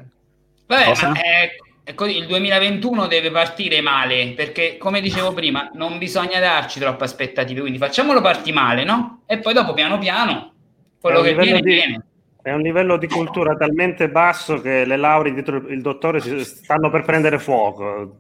Vabbè, 0.67 0.93
ma 1.03 1.13
è, 1.21 1.51
E 1.91 1.95
così 1.95 2.17
il 2.17 2.27
2021 2.29 3.09
deve 3.09 3.33
partire 3.33 3.81
male, 3.81 4.33
perché 4.37 4.77
come 4.79 5.01
dicevo 5.01 5.33
prima, 5.33 5.71
non 5.75 5.99
bisogna 5.99 6.39
darci 6.39 6.79
troppe 6.79 7.03
aspettative, 7.03 7.59
quindi 7.63 7.79
facciamolo 7.79 8.21
partire 8.21 8.55
male, 8.55 8.85
no? 8.85 9.23
E 9.27 9.39
poi 9.41 9.53
dopo 9.55 9.75
piano 9.75 9.99
piano 9.99 10.53
quello 11.01 11.17
È 11.17 11.21
un 11.21 11.25
che 11.27 11.31
livello 11.33 11.47
viene 11.47 11.61
di- 11.63 11.73
viene. 11.73 12.05
È 12.43 12.53
un 12.53 12.61
livello 12.61 12.97
di 12.97 13.09
cultura 13.09 13.57
talmente 13.57 14.09
basso 14.09 14.61
che 14.61 14.85
le 14.85 14.97
lauree 14.97 15.33
dietro 15.33 15.57
il 15.57 15.83
dottore 15.83 16.21
si 16.21 16.45
stanno 16.45 16.91
per 16.91 17.03
prendere 17.03 17.41
fuoco. 17.41 18.19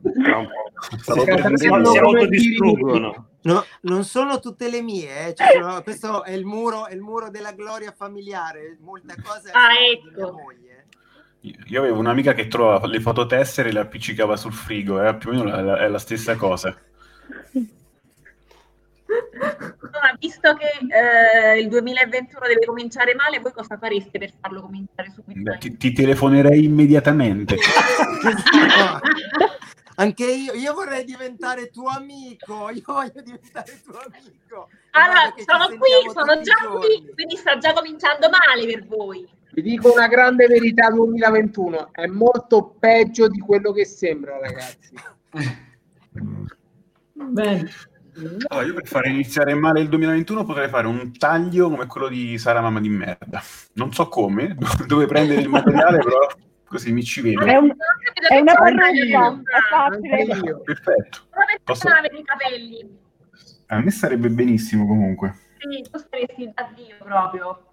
Stavo 0.98 1.20
Si- 1.20 1.26
per 1.26 1.42
si, 1.54 1.68
dirlo 1.68 1.92
si 1.92 1.98
come 2.00 2.18
autodistruggono. 2.18 3.28
No, 3.42 3.64
non 3.82 4.02
sono 4.02 4.40
tutte 4.40 4.68
le 4.68 4.82
mie, 4.82 5.28
eh, 5.28 5.34
ci 5.34 5.44
sono- 5.52 5.80
questo 5.82 6.24
è 6.24 6.32
il, 6.32 6.44
muro, 6.44 6.86
è 6.88 6.92
il 6.94 7.00
muro 7.02 7.30
della 7.30 7.52
gloria 7.52 7.94
familiare, 7.96 8.78
molte 8.80 9.14
cose 9.22 9.50
Ah, 9.52 9.68
di 9.78 10.10
mia 10.10 10.24
ecco. 10.26 10.32
moglie. 10.32 10.79
Io 11.42 11.80
avevo 11.80 11.98
un'amica 11.98 12.34
che 12.34 12.48
trovava 12.48 12.86
le 12.86 13.00
fototessere 13.00 13.70
e 13.70 13.72
le 13.72 13.80
appiccicava 13.80 14.36
sul 14.36 14.52
frigo, 14.52 14.98
era 14.98 15.14
più 15.14 15.30
o 15.30 15.32
meno 15.32 15.44
la, 15.44 15.62
la- 15.62 15.78
è 15.78 15.88
la 15.88 15.98
stessa 15.98 16.36
cosa. 16.36 16.76
Ma 19.90 20.16
visto 20.18 20.54
che 20.54 20.68
eh, 21.54 21.60
il 21.60 21.68
2021 21.68 22.46
deve 22.46 22.64
cominciare 22.66 23.14
male, 23.14 23.38
voi 23.40 23.52
cosa 23.52 23.78
fareste 23.78 24.18
per 24.18 24.32
farlo 24.38 24.60
cominciare 24.60 25.10
subito? 25.14 25.40
Beh, 25.40 25.58
ti, 25.58 25.76
ti 25.76 25.92
telefonerei 25.92 26.64
immediatamente. 26.64 27.56
Anche 30.00 30.24
io, 30.24 30.54
io 30.54 30.72
vorrei 30.72 31.04
diventare 31.04 31.68
tuo 31.68 31.88
amico, 31.88 32.70
io 32.72 32.82
voglio 32.86 33.20
diventare 33.22 33.80
tuo 33.84 33.98
amico. 33.98 34.68
Allora, 34.92 35.34
sono 35.36 35.76
qui, 35.76 35.90
sono 36.10 36.40
già 36.40 36.54
giorni. 36.62 36.78
qui, 36.78 37.12
quindi 37.12 37.36
sta 37.36 37.58
già 37.58 37.74
cominciando 37.74 38.28
male 38.30 38.64
per 38.64 38.86
voi. 38.86 39.28
Vi 39.52 39.60
dico 39.62 39.92
una 39.92 40.08
grande 40.08 40.46
verità 40.46 40.90
2021, 40.90 41.90
è 41.92 42.06
molto 42.06 42.76
peggio 42.78 43.28
di 43.28 43.40
quello 43.40 43.72
che 43.72 43.84
sembra, 43.84 44.38
ragazzi. 44.38 44.94
Bene. 47.12 47.70
Allora, 48.48 48.66
io 48.66 48.74
per 48.74 48.86
fare 48.86 49.10
iniziare 49.10 49.54
male 49.54 49.80
il 49.80 49.88
2021 49.88 50.44
potrei 50.44 50.68
fare 50.68 50.86
un 50.86 51.12
taglio 51.16 51.68
come 51.68 51.86
quello 51.86 52.08
di 52.08 52.38
Sara 52.38 52.62
Mamma 52.62 52.80
di 52.80 52.88
merda. 52.88 53.42
Non 53.74 53.92
so 53.92 54.08
come, 54.08 54.56
dove 54.86 55.06
prendere 55.06 55.42
il 55.42 55.48
materiale, 55.48 55.98
però 55.98 56.26
così 56.70 56.92
mi 56.92 57.02
ci 57.02 57.20
vedo. 57.20 57.44
È, 57.44 57.56
un- 57.56 57.74
è 58.28 58.38
una 58.38 58.54
parrucca, 58.54 58.88
io, 58.90 59.42
è 59.42 59.58
facile. 59.68 60.60
Perfetto. 60.62 61.18
Come 61.30 61.58
Posso- 61.64 61.88
i 61.88 62.22
capelli? 62.24 62.98
A 63.66 63.80
me 63.80 63.90
sarebbe 63.90 64.28
benissimo 64.30 64.86
comunque. 64.86 65.34
Sì, 65.58 65.82
tu 65.90 65.98
saresti 65.98 66.52
da 66.54 66.70
Dio 66.74 66.96
proprio. 67.00 67.72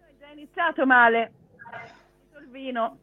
È 0.00 0.14
già 0.20 0.28
iniziato 0.32 0.86
male. 0.86 1.32
Il 2.40 2.48
vino. 2.50 2.98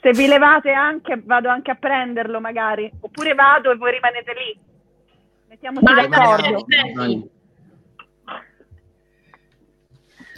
Se 0.00 0.10
vi 0.12 0.26
levate 0.26 0.72
anche, 0.72 1.20
vado 1.22 1.48
anche 1.50 1.70
a 1.70 1.74
prenderlo 1.76 2.40
magari. 2.40 2.90
Oppure 3.00 3.34
vado 3.34 3.70
e 3.72 3.76
voi 3.76 3.92
rimanete 3.92 4.32
lì. 4.32 4.58
Mettiamoci 5.48 5.84
Vai, 5.84 6.08
d'accordo. 6.08 6.64
Senti, 6.66 7.30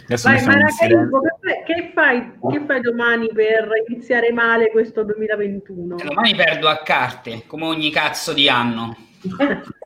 Adesso 0.09 0.27
Vai, 0.27 0.43
Maracaibo, 0.43 1.21
che, 1.21 1.35
fai- 1.39 1.63
che 1.65 1.91
fai, 1.93 2.31
che 2.49 2.65
fai 2.65 2.81
domani 2.81 3.29
per 3.31 3.69
iniziare 3.87 4.31
male 4.31 4.71
questo 4.71 5.03
2021? 5.03 5.97
E 5.97 6.03
domani 6.03 6.33
perdo 6.33 6.67
a 6.67 6.77
carte, 6.77 7.43
come 7.45 7.65
ogni 7.65 7.91
cazzo 7.91 8.33
di 8.33 8.49
anno. 8.49 8.97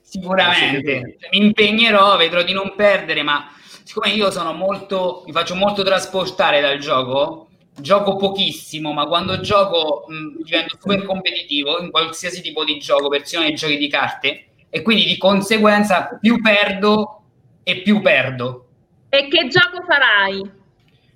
Sicuramente 0.00 1.16
mi 1.32 1.44
impegnerò, 1.44 2.16
vedrò 2.16 2.44
di 2.44 2.52
non 2.52 2.74
perdere, 2.76 3.24
ma 3.24 3.50
siccome 3.82 4.10
io 4.10 4.30
sono 4.30 4.52
molto, 4.52 5.24
mi 5.26 5.32
faccio 5.32 5.56
molto 5.56 5.82
trasportare 5.82 6.60
dal 6.60 6.78
gioco, 6.78 7.48
gioco 7.80 8.14
pochissimo, 8.14 8.92
ma 8.92 9.06
quando 9.06 9.40
gioco 9.40 10.04
mh, 10.06 10.42
divento 10.44 10.76
super 10.78 11.02
competitivo 11.02 11.80
in 11.80 11.90
qualsiasi 11.90 12.42
tipo 12.42 12.62
di 12.62 12.78
gioco, 12.78 13.08
persino 13.08 13.42
nei 13.42 13.54
giochi 13.54 13.76
di 13.76 13.88
carte, 13.88 14.44
e 14.70 14.82
quindi 14.82 15.04
di 15.04 15.18
conseguenza 15.18 16.16
più 16.20 16.40
perdo 16.40 17.19
e 17.70 17.82
più 17.82 18.00
perdo. 18.00 18.66
E 19.08 19.28
che 19.28 19.48
gioco 19.48 19.82
farai? 19.86 20.58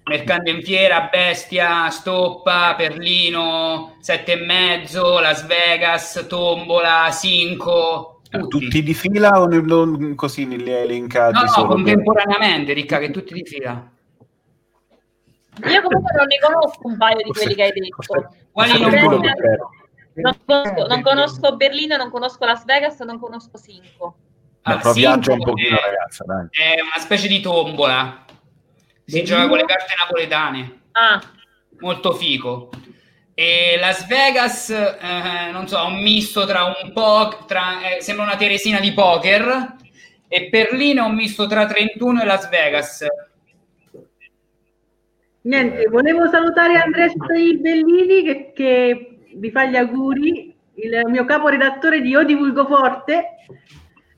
Mercante 0.04 0.50
in 0.50 0.62
fiera, 0.62 1.08
Bestia, 1.10 1.88
Stoppa, 1.88 2.74
Perlino, 2.76 3.96
Sette 4.00 4.32
e 4.32 4.44
mezzo, 4.44 5.18
Las 5.18 5.46
Vegas, 5.46 6.26
Tombola, 6.28 7.10
Cinco, 7.10 8.14
Tutti 8.48 8.82
di 8.82 8.94
fila 8.94 9.40
o 9.40 9.46
non 9.46 10.14
così 10.16 10.46
li 10.46 10.72
hai 10.72 10.82
elencati 10.82 11.34
No, 11.34 11.42
no, 11.42 11.46
solo? 11.48 11.66
per- 11.68 11.76
contemporaneamente, 11.76 12.72
Ricca, 12.72 12.98
che 12.98 13.10
tutti 13.10 13.32
di 13.32 13.44
fila. 13.44 13.90
Io 15.66 15.82
comunque 15.82 16.12
non 16.16 16.26
ne 16.26 16.38
conosco 16.40 16.80
un 16.82 16.96
paio 16.96 17.22
di 17.22 17.30
quelli 17.30 17.54
che 17.54 17.62
hai 17.62 17.72
detto. 17.72 18.34
Quali 18.50 18.80
non 18.80 18.90
conosci? 18.90 19.32
Non 20.14 20.36
conosco, 20.44 20.86
non 20.86 21.02
conosco 21.02 21.56
Berlino, 21.56 21.96
non 21.96 22.10
conosco 22.10 22.44
Las 22.44 22.64
Vegas, 22.64 22.98
non 23.00 23.20
conosco 23.20 23.56
Cinco. 23.58 24.16
Ah, 24.66 24.92
viaggia 24.92 25.32
un 25.32 25.42
pochino, 25.42 25.76
è- 25.78 25.80
ragazza, 25.80 26.24
dai. 26.24 26.46
È 26.50 26.80
una 26.80 27.02
specie 27.02 27.28
di 27.28 27.40
tombola. 27.40 28.24
Si 29.04 29.22
gioca 29.22 29.46
con 29.46 29.58
le 29.58 29.64
carte 29.66 29.94
napoletane. 29.98 30.80
Ah. 30.92 31.22
Molto 31.80 32.12
fico. 32.12 32.70
E 33.34 33.76
Las 33.78 34.06
Vegas, 34.06 34.70
eh, 34.70 35.50
non 35.52 35.68
so, 35.68 35.84
un 35.84 36.00
misto 36.02 36.46
tra 36.46 36.64
un 36.64 36.92
po', 36.92 37.44
tra, 37.46 37.96
eh, 37.96 38.00
sembra 38.00 38.24
una 38.24 38.36
Teresina 38.36 38.80
di 38.80 38.92
poker. 38.92 39.76
E 40.28 40.48
Berlino 40.48 41.04
è 41.04 41.08
un 41.08 41.14
misto 41.14 41.46
tra 41.46 41.66
31 41.66 42.22
e 42.22 42.24
Las 42.24 42.48
Vegas. 42.48 43.06
Niente, 45.42 45.88
volevo 45.88 46.26
salutare 46.28 46.76
Andrea 46.76 47.12
Bellini 47.14 48.22
che, 48.22 48.52
che 48.54 49.18
vi 49.34 49.50
fa 49.50 49.66
gli 49.66 49.76
auguri, 49.76 50.56
il 50.76 51.02
mio 51.08 51.26
caporedattore 51.26 52.00
di 52.00 52.16
O 52.16 52.24
Divulgo 52.24 52.66
Forte. 52.66 53.36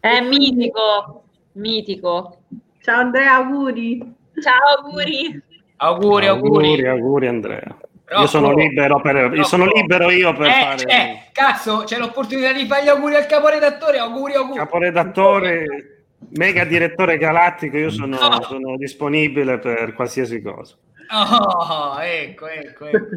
È 0.01 0.21
mitico, 0.21 1.25
mitico. 1.53 2.39
Ciao 2.83 3.01
Andrea, 3.01 3.35
auguri. 3.37 3.99
Ciao, 4.43 4.85
auguri. 4.85 5.43
Auguri, 5.79 6.27
auguri. 6.27 6.67
Auguri, 6.69 6.87
auguri 6.89 7.27
Andrea. 7.27 7.77
Io 8.21 8.27
sono 8.29 8.49
Rocco. 8.51 8.61
libero, 8.61 9.01
per, 9.01 9.33
io 9.35 9.43
sono 9.43 9.65
libero 9.67 10.11
io 10.11 10.33
per 10.33 10.47
Eh, 10.47 10.51
fare 10.53 10.83
eh, 10.85 11.19
cazzo, 11.33 11.79
c'è 11.85 11.99
l'opportunità 11.99 12.53
di 12.53 12.65
fare 12.67 12.85
gli 12.85 12.89
auguri 12.89 13.17
al 13.17 13.27
caporedattore. 13.27 13.99
Auguri, 13.99 14.35
auguri. 14.35 14.59
caporedattore, 14.59 16.05
mega 16.37 16.65
direttore 16.65 17.19
galattico, 17.19 17.77
io 17.77 17.91
sono, 17.91 18.17
No. 18.17 18.43
sono 18.43 18.77
disponibile 18.77 19.59
per 19.59 19.93
qualsiasi 19.95 20.41
cosa. 20.41 20.77
Oh, 21.13 22.01
ecco, 22.01 22.47
ecco, 22.47 22.85
ecco. 22.87 23.17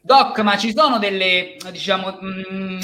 Doc, 0.00 0.38
ma 0.40 0.56
ci 0.56 0.72
sono 0.72 0.98
delle, 0.98 1.56
diciamo, 1.72 2.18
mh, 2.20 2.78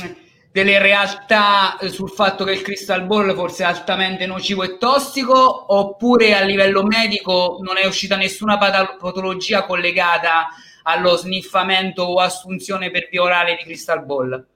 delle 0.55 0.79
realtà 0.79 1.77
sul 1.89 2.11
fatto 2.11 2.45
che 2.45 2.53
il 2.53 2.63
crystal 2.63 3.05
ball 3.07 3.35
forse 3.35 3.65
è 3.65 3.67
altamente 3.67 4.25
nocivo 4.25 4.63
e 4.63 4.79
tossico, 4.79 5.75
oppure 5.75 6.33
a 6.33 6.43
livello 6.43 6.85
medico 6.85 7.59
non 7.61 7.77
è 7.77 7.85
uscita 7.87 8.15
nessuna 8.15 8.57
patologia 8.57 9.65
collegata 9.65 10.47
allo 10.85 11.17
sniffamento 11.17 12.05
o 12.05 12.21
assunzione 12.21 12.93
per 12.93 13.09
via 13.11 13.23
orale 13.23 13.57
di 13.57 13.65
crystal 13.65 14.05
ball? 14.05 14.47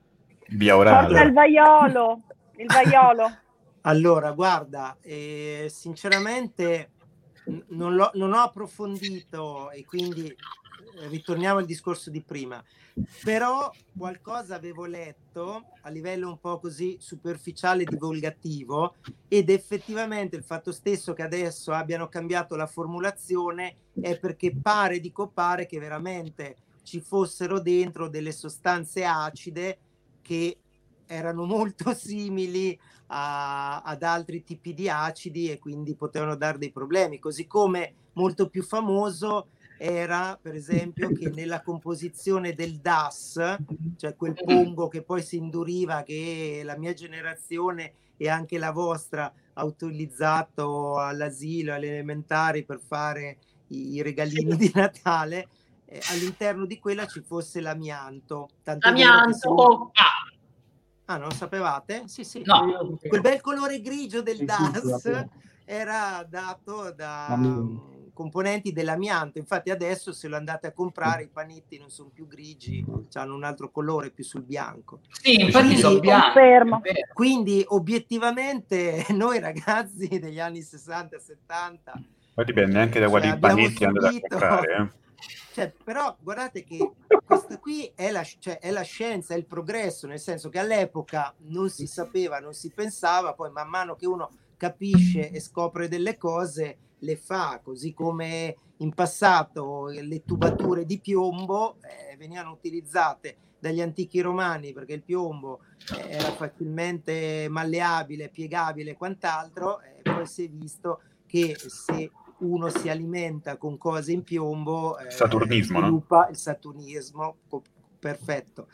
Via 0.50 0.76
Porta 0.76 1.20
il 1.20 1.30
orale. 1.30 1.32
vaiolo. 1.32 2.20
Il 2.58 2.66
vaiolo. 2.66 3.38
Allora, 3.82 4.30
guarda, 4.32 4.98
eh, 5.00 5.66
sinceramente 5.68 6.90
non, 7.70 7.94
l'ho- 7.94 8.10
non 8.14 8.34
ho 8.34 8.40
approfondito 8.40 9.70
e 9.72 9.84
quindi 9.84 10.26
eh, 10.28 11.08
ritorniamo 11.08 11.58
al 11.58 11.64
discorso 11.64 12.10
di 12.10 12.22
prima, 12.22 12.62
però 13.22 13.70
qualcosa 13.96 14.54
avevo 14.54 14.84
letto 14.86 15.64
a 15.82 15.90
livello 15.90 16.28
un 16.28 16.38
po' 16.38 16.58
così 16.58 16.96
superficiale 17.00 17.84
divulgativo 17.84 18.94
ed 19.28 19.50
effettivamente 19.50 20.36
il 20.36 20.44
fatto 20.44 20.72
stesso 20.72 21.12
che 21.12 21.22
adesso 21.22 21.72
abbiano 21.72 22.08
cambiato 22.08 22.56
la 22.56 22.66
formulazione 22.66 23.76
è 24.00 24.18
perché 24.18 24.54
pare, 24.54 25.00
dico 25.00 25.28
pare, 25.28 25.66
che 25.66 25.78
veramente 25.78 26.56
ci 26.82 27.00
fossero 27.00 27.60
dentro 27.60 28.08
delle 28.08 28.32
sostanze 28.32 29.04
acide 29.04 29.78
che 30.22 30.58
erano 31.06 31.44
molto 31.44 31.92
simili 31.94 32.78
a- 33.08 33.82
ad 33.82 34.02
altri 34.02 34.44
tipi 34.44 34.74
di 34.74 34.88
acidi 34.88 35.50
e 35.50 35.58
quindi 35.58 35.94
potevano 35.94 36.36
dare 36.36 36.58
dei 36.58 36.70
problemi, 36.70 37.18
così 37.18 37.46
come 37.46 37.94
molto 38.14 38.48
più 38.48 38.62
famoso 38.62 39.48
era 39.78 40.38
per 40.40 40.54
esempio 40.54 41.12
che 41.12 41.30
nella 41.34 41.62
composizione 41.62 42.52
del 42.52 42.78
DAS, 42.78 43.56
cioè 43.96 44.16
quel 44.16 44.34
pongo 44.34 44.88
che 44.88 45.02
poi 45.02 45.22
si 45.22 45.36
induriva 45.36 46.02
che 46.02 46.62
la 46.64 46.76
mia 46.76 46.92
generazione 46.92 47.92
e 48.16 48.28
anche 48.28 48.58
la 48.58 48.72
vostra 48.72 49.32
ha 49.54 49.64
utilizzato 49.64 50.98
all'asilo, 50.98 51.72
alle 51.72 51.88
elementari 51.88 52.64
per 52.64 52.80
fare 52.80 53.38
i, 53.68 54.02
regalini 54.02 54.56
di 54.56 54.70
Natale, 54.74 55.48
eh, 55.84 56.00
all'interno 56.10 56.66
di 56.66 56.78
quella 56.78 57.06
ci 57.06 57.22
fosse 57.22 57.60
l'amianto. 57.60 58.48
Tant'è 58.62 58.92
vero 58.92 59.24
che 59.26 59.34
se- 59.34 59.48
Amianto. 59.48 59.92
Ah, 61.10 61.16
non 61.16 61.28
lo 61.28 61.34
sapevate? 61.34 62.02
Sì, 62.06 62.22
sì. 62.22 62.42
No. 62.44 62.98
Quel 63.00 63.20
bel 63.22 63.40
colore 63.40 63.80
grigio 63.80 64.20
del 64.20 64.44
DAS 64.44 65.24
era 65.64 66.26
dato 66.28 66.92
da 66.92 67.26
Amico. 67.28 67.97
Componenti 68.18 68.72
dell'amianto. 68.72 69.38
Infatti 69.38 69.70
adesso 69.70 70.12
se 70.12 70.26
lo 70.26 70.34
andate 70.34 70.66
a 70.66 70.72
comprare 70.72 71.22
i 71.22 71.28
panetti 71.28 71.78
non 71.78 71.88
sono 71.88 72.10
più 72.12 72.26
grigi, 72.26 72.84
hanno 73.12 73.36
un 73.36 73.44
altro 73.44 73.70
colore 73.70 74.10
più 74.10 74.24
sul 74.24 74.42
bianco. 74.42 75.02
Sì, 75.12 75.40
infatti 75.40 75.66
Quindi- 75.66 75.80
sono 75.80 76.00
vero. 76.00 76.80
Quindi 77.12 77.64
obiettivamente 77.68 79.06
noi 79.14 79.38
ragazzi 79.38 80.08
degli 80.18 80.40
anni 80.40 80.60
60-70 80.60 81.92
Poi 82.34 82.44
dipende 82.44 82.80
anche 82.80 82.98
da 82.98 83.08
quali 83.08 83.26
Cioè, 83.26 83.34
abbiamo 83.34 83.54
panetti 83.54 83.84
andate 83.84 84.16
a 84.16 84.20
comprare. 84.20 84.76
eh. 84.76 85.06
Cioè, 85.52 85.72
però 85.84 86.16
guardate 86.20 86.62
che 86.64 86.92
questa 87.24 87.58
qui 87.58 87.90
è 87.94 88.10
la, 88.10 88.22
cioè, 88.22 88.58
è 88.58 88.70
la 88.70 88.82
scienza, 88.82 89.34
è 89.34 89.36
il 89.36 89.46
progresso, 89.46 90.06
nel 90.06 90.20
senso 90.20 90.48
che 90.48 90.58
all'epoca 90.60 91.34
non 91.46 91.68
si 91.70 91.86
sapeva, 91.88 92.38
non 92.38 92.52
si 92.54 92.70
pensava, 92.70 93.34
poi 93.34 93.50
man 93.50 93.68
mano 93.68 93.96
che 93.96 94.06
uno 94.06 94.30
capisce 94.56 95.30
e 95.30 95.40
scopre 95.40 95.88
delle 95.88 96.16
cose, 96.16 96.76
le 97.00 97.16
fa, 97.16 97.60
così 97.62 97.92
come 97.92 98.56
in 98.78 98.92
passato 98.92 99.86
le 99.86 100.24
tubature 100.24 100.84
di 100.84 100.98
piombo 101.00 101.76
eh, 101.82 102.16
venivano 102.16 102.52
utilizzate 102.52 103.36
dagli 103.58 103.80
antichi 103.80 104.20
romani 104.20 104.72
perché 104.72 104.92
il 104.92 105.02
piombo 105.02 105.60
eh, 105.96 106.10
era 106.10 106.32
facilmente 106.32 107.48
malleabile, 107.48 108.28
piegabile 108.28 108.92
e 108.92 108.96
quant'altro, 108.96 109.80
e 109.80 110.02
poi 110.02 110.26
si 110.26 110.44
è 110.44 110.48
visto 110.48 111.00
che 111.26 111.56
se 111.58 112.10
uno 112.38 112.68
si 112.68 112.88
alimenta 112.88 113.56
con 113.56 113.76
cose 113.76 114.12
in 114.12 114.22
piombo, 114.22 114.96
eh, 114.98 115.10
Saturnismo, 115.10 115.80
no? 115.80 115.86
sviluppa 115.86 116.28
il 116.28 116.36
saturnismo, 116.36 117.36
perfetto. 117.98 118.68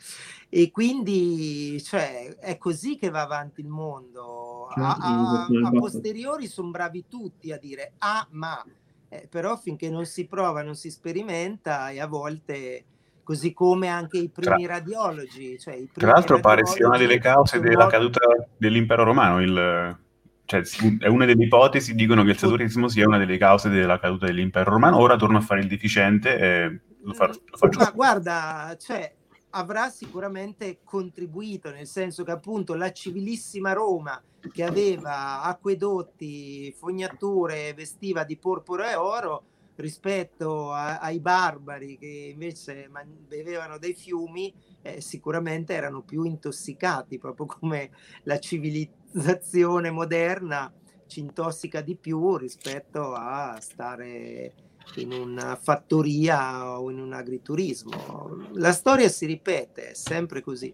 E 0.49 0.71
quindi 0.71 1.81
cioè, 1.81 2.35
è 2.35 2.57
così 2.57 2.97
che 2.97 3.09
va 3.09 3.21
avanti 3.21 3.61
il 3.61 3.67
mondo. 3.67 4.67
A, 4.67 4.97
a- 4.99 5.45
a 5.45 5.71
posteriori 5.71 6.47
sono 6.47 6.71
bravi 6.71 7.05
tutti 7.07 7.51
a 7.51 7.57
dire 7.57 7.93
ah 7.99 8.27
ma, 8.31 8.63
eh, 9.09 9.27
però 9.29 9.57
finché 9.57 9.89
non 9.89 10.05
si 10.05 10.25
prova, 10.27 10.63
non 10.63 10.75
si 10.75 10.89
sperimenta 10.89 11.89
e 11.89 11.99
a 11.99 12.07
volte 12.07 12.85
così 13.23 13.53
come 13.53 13.87
anche 13.87 14.17
i 14.17 14.29
primi 14.29 14.65
radiologi. 14.65 15.57
Cioè 15.59 15.73
i 15.75 15.85
Tra 15.87 15.93
primi 15.93 16.11
l'altro 16.11 16.39
pare 16.39 16.65
sia 16.65 16.87
una 16.87 16.97
delle 16.97 17.19
cause 17.19 17.59
della 17.59 17.87
caduta 17.87 18.21
dell'impero 18.57 19.03
romano. 19.03 19.41
Il, 19.41 19.97
cioè, 20.45 20.61
è 20.99 21.07
una 21.07 21.25
delle 21.25 21.43
ipotesi, 21.43 21.95
dicono 21.95 22.23
che 22.23 22.31
il 22.31 22.37
saturismo 22.37 22.87
sia 22.87 23.07
una 23.07 23.17
delle 23.17 23.37
cause 23.37 23.69
della 23.69 23.99
caduta 23.99 24.27
dell'impero 24.27 24.71
romano. 24.71 24.99
Ora 24.99 25.15
torno 25.15 25.37
a 25.37 25.41
fare 25.41 25.61
il 25.61 25.67
deficiente 25.67 26.37
e 26.37 26.79
lo, 27.01 27.13
farò- 27.13 27.33
lo 27.33 27.57
faccio. 27.57 27.79
Ma 27.79 27.91
guarda, 27.91 28.77
cioè, 28.79 29.14
avrà 29.57 29.89
sicuramente 29.89 30.79
contribuito, 30.83 31.71
nel 31.71 31.87
senso 31.87 32.23
che 32.23 32.31
appunto 32.31 32.73
la 32.73 32.91
civilissima 32.91 33.71
Roma 33.71 34.21
che 34.51 34.63
aveva 34.63 35.41
acquedotti, 35.43 36.73
fognature, 36.77 37.73
vestiva 37.73 38.23
di 38.25 38.37
porpora 38.37 38.91
e 38.91 38.95
oro 38.95 39.43
rispetto 39.75 40.71
a- 40.71 40.99
ai 40.99 41.19
barbari 41.19 41.97
che 41.97 42.31
invece 42.33 42.87
man- 42.89 43.25
bevevano 43.27 43.77
dei 43.77 43.93
fiumi, 43.93 44.53
eh, 44.81 45.01
sicuramente 45.01 45.73
erano 45.73 46.01
più 46.01 46.23
intossicati, 46.23 47.17
proprio 47.17 47.45
come 47.45 47.91
la 48.23 48.39
civilizzazione 48.39 49.89
moderna 49.89 50.71
ci 51.07 51.21
intossica 51.21 51.81
di 51.81 51.95
più 51.95 52.35
rispetto 52.35 53.13
a 53.13 53.57
stare 53.61 54.53
in 54.95 55.11
una 55.11 55.55
fattoria 55.55 56.79
o 56.79 56.89
in 56.89 56.99
un 56.99 57.13
agriturismo. 57.13 58.47
La 58.53 58.71
storia 58.71 59.09
si 59.09 59.25
ripete, 59.25 59.89
è 59.91 59.93
sempre 59.93 60.41
così. 60.41 60.73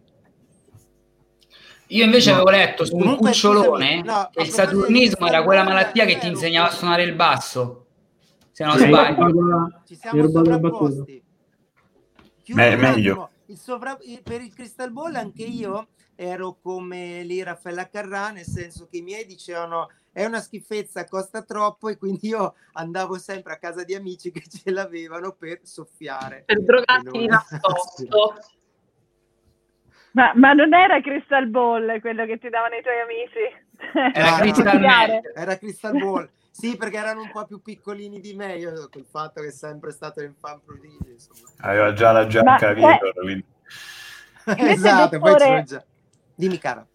Io 1.87 2.05
invece 2.05 2.29
No. 2.29 2.35
avevo 2.37 2.51
letto 2.51 2.85
su 2.85 2.95
un 2.95 3.01
Comunque, 3.01 3.29
cucciolone 3.31 3.99
scusami, 3.99 4.01
no, 4.03 4.29
che 4.31 4.41
il 4.43 4.49
saturnismo 4.49 5.27
era 5.27 5.43
quella 5.43 5.63
malattia 5.63 6.05
che 6.05 6.17
ti 6.19 6.27
insegnava 6.27 6.69
a 6.69 6.71
suonare 6.71 7.03
il 7.03 7.15
basso, 7.15 7.87
se 8.51 8.63
non 8.63 8.77
Sì, 8.77 8.85
sbaglio. 8.85 9.81
Ci 9.85 9.95
siamo 9.95 10.29
sovrapposti. 10.29 11.23
Un 12.47 12.55
meglio. 12.79 13.29
Il 13.47 13.57
sovra- 13.57 13.97
per 14.23 14.41
il 14.41 14.53
Crystal 14.53 14.91
Ball 14.91 15.15
anche 15.15 15.43
io 15.43 15.89
ero 16.15 16.57
come 16.61 17.23
lì 17.23 17.43
Raffaella 17.43 17.89
Carrà, 17.89 18.29
nel 18.29 18.45
senso 18.45 18.87
che 18.89 18.97
i 18.97 19.01
miei 19.01 19.25
dicevano 19.25 19.89
è 20.13 20.25
una 20.25 20.39
schifezza, 20.41 21.05
costa 21.05 21.41
troppo 21.43 21.87
e 21.89 21.97
quindi 21.97 22.27
io 22.27 22.55
andavo 22.73 23.17
sempre 23.17 23.53
a 23.53 23.57
casa 23.57 23.83
di 23.83 23.95
amici 23.95 24.31
che 24.31 24.41
ce 24.47 24.71
l'avevano 24.71 25.31
per 25.33 25.59
soffiare. 25.63 26.43
Per 26.45 26.61
drogarti 26.61 27.07
E 27.07 27.11
di 27.19 27.27
non- 27.27 27.41
nascosto. 27.49 28.35
Ma, 30.13 30.33
ma 30.35 30.51
non 30.51 30.73
era 30.73 30.99
Crystal 30.99 31.47
Ball 31.47 32.01
quello 32.01 32.25
che 32.25 32.37
ti 32.37 32.49
davano 32.49 32.75
i 32.75 32.81
tuoi 32.81 32.99
amici? 32.99 34.13
Era 34.13 34.31
no, 34.31 34.37
Crystal. 34.39 35.21
Era 35.33 35.57
Crystal 35.57 35.97
Ball. 35.97 36.29
Sì, 36.51 36.75
perché 36.75 36.97
erano 36.97 37.21
un 37.21 37.31
po' 37.31 37.45
più 37.45 37.61
piccolini 37.61 38.19
di 38.19 38.33
me, 38.33 38.55
io 38.57 38.89
col 38.91 39.05
fatto 39.09 39.39
che 39.39 39.47
è 39.47 39.51
sempre 39.51 39.91
stato 39.91 40.21
in 40.21 40.33
fan 40.37 40.59
prodigio. 40.65 41.15
Aveva 41.61 41.93
già 41.93 42.11
la 42.11 42.27
giacca 42.27 42.73
Ma, 42.75 42.99
eh, 42.99 43.13
quindi- 43.13 43.45
esatto, 44.57 45.17
poi 45.17 45.31
dottore- 45.31 45.49
c'ero 45.49 45.63
già. 45.63 45.85
Dimmi 46.35 46.57
cara. 46.57 46.85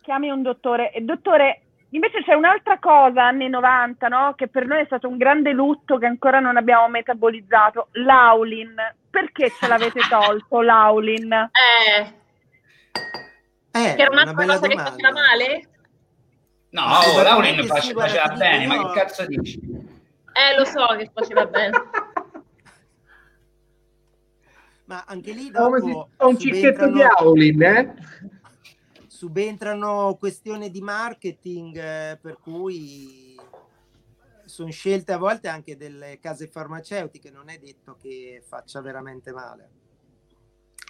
chiami 0.00 0.30
un 0.30 0.40
dottore. 0.40 0.90
E 0.92 1.02
dottore, 1.02 1.64
invece 1.90 2.22
c'è 2.22 2.34
un'altra 2.34 2.78
cosa, 2.78 3.24
anni 3.26 3.48
90, 3.48 4.08
no? 4.08 4.34
Che 4.36 4.48
per 4.48 4.66
noi 4.66 4.80
è 4.80 4.84
stato 4.86 5.08
un 5.08 5.16
grande 5.16 5.52
lutto 5.52 5.98
che 5.98 6.06
ancora 6.06 6.40
non 6.40 6.56
abbiamo 6.56 6.88
metabolizzato. 6.88 7.88
L'aulin. 7.92 8.74
Perché 9.10 9.50
ce 9.58 9.66
l'avete 9.68 10.00
tolto, 10.10 10.60
l'aulin? 10.62 11.32
Eh, 11.32 12.14
Eh, 13.72 13.94
che 13.94 14.02
era 14.02 14.10
una 14.10 14.22
un'altra 14.22 14.32
bella 14.34 14.54
cosa 14.54 14.66
che 14.66 14.74
domanda. 14.74 14.90
faceva 14.90 15.12
male? 15.12 15.68
No, 16.70 16.82
oh, 16.82 17.22
Lauren 17.22 17.60
sì, 17.62 17.66
face- 17.66 17.92
faceva 17.94 18.28
bene, 18.36 18.66
ma 18.66 18.74
io- 18.74 18.88
che 18.92 18.98
cazzo 19.00 19.26
dici? 19.26 19.58
Eh, 19.58 20.56
lo 20.58 20.64
so 20.66 20.86
che 20.96 21.10
faceva 21.14 21.46
bene. 21.46 21.70
Ma 24.84 25.04
anche 25.06 25.32
lì 25.32 25.50
dopo 25.50 26.08
fa 26.16 26.26
un 26.26 26.38
cicchetto 26.38 26.90
di 26.90 27.02
Aulin, 27.02 27.62
eh? 27.62 27.94
Subentrano 29.18 30.14
questioni 30.16 30.70
di 30.70 30.80
marketing 30.80 31.76
eh, 31.76 32.18
per 32.22 32.38
cui 32.38 33.36
sono 34.44 34.70
scelte 34.70 35.10
a 35.10 35.18
volte 35.18 35.48
anche 35.48 35.76
delle 35.76 36.20
case 36.20 36.46
farmaceutiche, 36.46 37.28
non 37.28 37.48
è 37.48 37.58
detto 37.58 37.96
che 38.00 38.40
faccia 38.46 38.80
veramente 38.80 39.32
male. 39.32 39.70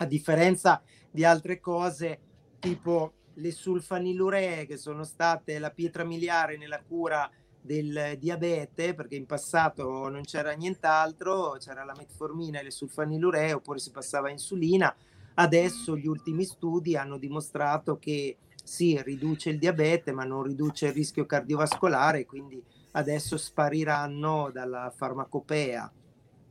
A 0.01 0.05
differenza 0.05 0.83
di 1.11 1.25
altre 1.25 1.59
cose 1.59 2.21
tipo 2.59 3.15
le 3.33 3.51
sulfaniluree 3.51 4.67
che 4.67 4.77
sono 4.77 5.05
state 5.05 5.59
la 5.59 5.71
pietra 5.71 6.05
miliare 6.05 6.59
nella 6.59 6.83
cura 6.83 7.31
del 7.59 8.17
diabete, 8.19 8.93
perché 8.93 9.17
in 9.17 9.25
passato 9.25 10.11
non 10.11 10.25
c'era 10.25 10.53
nient'altro, 10.53 11.57
c'era 11.59 11.83
la 11.83 11.95
metformina 11.97 12.61
e 12.61 12.65
le 12.65 12.73
sulfaniluree, 12.73 13.55
oppure 13.55 13.79
si 13.79 13.91
passava 13.91 14.29
insulina. 14.29 14.95
Adesso 15.41 15.97
gli 15.97 16.09
ultimi 16.09 16.45
studi 16.45 16.97
hanno 16.97 17.17
dimostrato 17.17 17.97
che 17.97 18.39
sì, 18.65 19.01
riduce 19.03 19.51
il 19.51 19.59
diabete, 19.59 20.11
ma 20.11 20.25
non 20.25 20.43
riduce 20.43 20.87
il 20.87 20.93
rischio 20.93 21.27
cardiovascolare, 21.27 22.27
quindi 22.27 22.61
adesso 22.93 23.37
spariranno 23.37 24.51
dalla 24.53 24.93
farmacopea. 24.95 25.93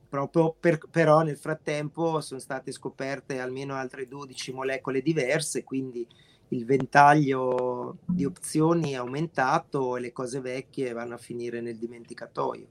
Proprio 0.10 0.56
per- 0.58 0.80
però 0.90 1.22
nel 1.22 1.36
frattempo 1.38 2.22
sono 2.22 2.40
state 2.40 2.72
scoperte 2.72 3.40
almeno 3.40 3.76
altre 3.76 4.08
12 4.08 4.54
molecole 4.54 5.02
diverse, 5.02 5.66
quindi 5.66 6.08
il 6.50 6.64
ventaglio 6.64 7.98
di 8.06 8.24
opzioni 8.24 8.92
è 8.92 8.96
aumentato 8.96 9.98
e 9.98 10.00
le 10.00 10.14
cose 10.14 10.40
vecchie 10.40 10.94
vanno 10.94 11.16
a 11.16 11.18
finire 11.18 11.60
nel 11.60 11.76
dimenticatoio. 11.76 12.68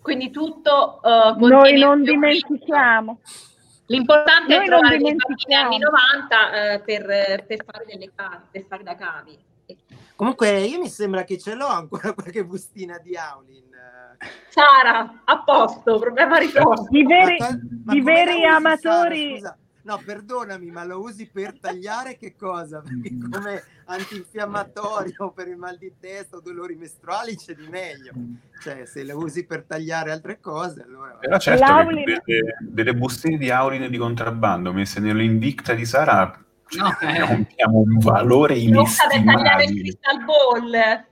Quindi 0.00 0.30
tutto 0.30 1.02
eh, 1.02 1.34
Noi 1.46 1.78
non 1.78 2.02
più- 2.02 2.12
dimentichiamo. 2.12 3.20
L'importante 3.90 4.54
Noi 4.54 4.64
è 4.64 4.68
trovare 4.68 4.96
bambini 4.98 5.16
dimentichiamo. 5.18 5.64
anni 5.64 5.78
90 5.78 6.52
eh, 6.72 6.80
per, 6.80 7.44
per 7.44 7.64
fare 7.64 7.84
delle 7.86 8.10
cavi, 8.14 8.44
per 8.50 8.64
fare 8.68 8.82
da 8.84 8.94
cavi. 8.94 9.38
Comunque 10.14 10.60
io 10.60 10.78
mi 10.78 10.88
sembra 10.88 11.24
che 11.24 11.38
ce 11.38 11.54
l'ho 11.54 11.66
ancora 11.66 12.12
qualche 12.14 12.44
bustina 12.44 12.98
di 12.98 13.16
Aulin. 13.16 13.68
Sara, 14.48 15.22
a 15.24 15.42
posto, 15.42 15.98
problema 15.98 16.38
risolto. 16.38 16.86
I 16.90 17.04
veri, 17.04 17.36
Ma 17.38 17.92
i 17.94 18.00
veri 18.00 18.30
usi, 18.32 18.40
Sara? 18.42 18.56
amatori... 18.56 19.30
Scusa. 19.36 19.58
No, 19.82 20.00
perdonami, 20.04 20.70
ma 20.70 20.84
lo 20.84 21.00
usi 21.00 21.26
per 21.26 21.58
tagliare 21.58 22.16
che 22.16 22.36
cosa? 22.36 22.80
Perché 22.84 23.16
come 23.30 23.62
antinfiammatorio 23.86 25.30
per 25.34 25.48
il 25.48 25.56
mal 25.56 25.76
di 25.78 25.92
testa 25.98 26.36
o 26.36 26.40
dolori 26.40 26.74
mestruali 26.76 27.36
c'è 27.36 27.54
di 27.54 27.66
meglio. 27.68 28.12
Cioè, 28.62 28.84
se 28.84 29.04
lo 29.04 29.16
usi 29.18 29.44
per 29.46 29.64
tagliare 29.64 30.12
altre 30.12 30.38
cose, 30.40 30.82
allora... 30.82 31.16
Però 31.18 31.38
certo 31.38 31.64
che 31.64 31.70
L'aulin- 31.70 32.04
delle, 32.04 32.56
delle 32.60 32.94
bustine 32.94 33.38
di 33.38 33.50
Aulin 33.50 33.90
di 33.90 33.98
contrabbando 33.98 34.72
messe 34.72 35.00
nell'Invicta 35.00 35.72
di 35.74 35.84
Sara 35.86 36.44
No, 36.76 36.96
eh. 37.00 37.18
abbiamo 37.18 37.78
un 37.80 37.98
valore 37.98 38.62
Non 38.64 38.86
sape 38.86 39.22
tagliare 39.24 39.64
il 39.64 39.70
inestimabile. 39.78 39.82
crystal 39.82 40.24
ball. 40.24 41.08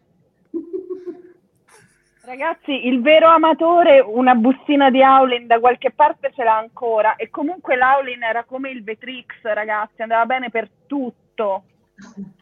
Ragazzi, 2.28 2.86
il 2.86 3.00
vero 3.00 3.26
amatore 3.28 4.00
una 4.00 4.34
bustina 4.34 4.90
di 4.90 5.02
Aulin 5.02 5.46
da 5.46 5.58
qualche 5.60 5.92
parte 5.92 6.30
ce 6.36 6.44
l'ha 6.44 6.58
ancora 6.58 7.16
e 7.16 7.30
comunque 7.30 7.74
l'Aulin 7.74 8.22
era 8.22 8.44
come 8.44 8.68
il 8.68 8.84
Vetrix, 8.84 9.28
ragazzi, 9.44 10.02
andava 10.02 10.26
bene 10.26 10.50
per 10.50 10.68
tutto. 10.86 11.64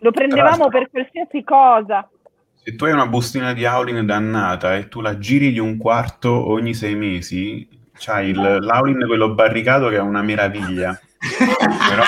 Lo 0.00 0.10
prendevamo 0.10 0.66
per 0.70 0.90
qualsiasi 0.90 1.44
cosa. 1.44 2.10
se 2.56 2.74
tu 2.74 2.86
hai 2.86 2.94
una 2.94 3.06
bustina 3.06 3.52
di 3.52 3.64
Howlin 3.64 4.04
dannata 4.04 4.74
e 4.74 4.88
tu 4.88 5.00
la 5.00 5.18
giri 5.18 5.52
di 5.52 5.60
un 5.60 5.76
quarto 5.76 6.50
ogni 6.50 6.74
sei 6.74 6.96
mesi, 6.96 7.68
c'hai 7.92 8.30
il, 8.30 8.40
l'Howlin 8.40 9.06
quello 9.06 9.34
barricato 9.34 9.88
che 9.88 9.98
è 9.98 10.00
una 10.00 10.22
meraviglia. 10.22 10.98
Però 11.88 12.02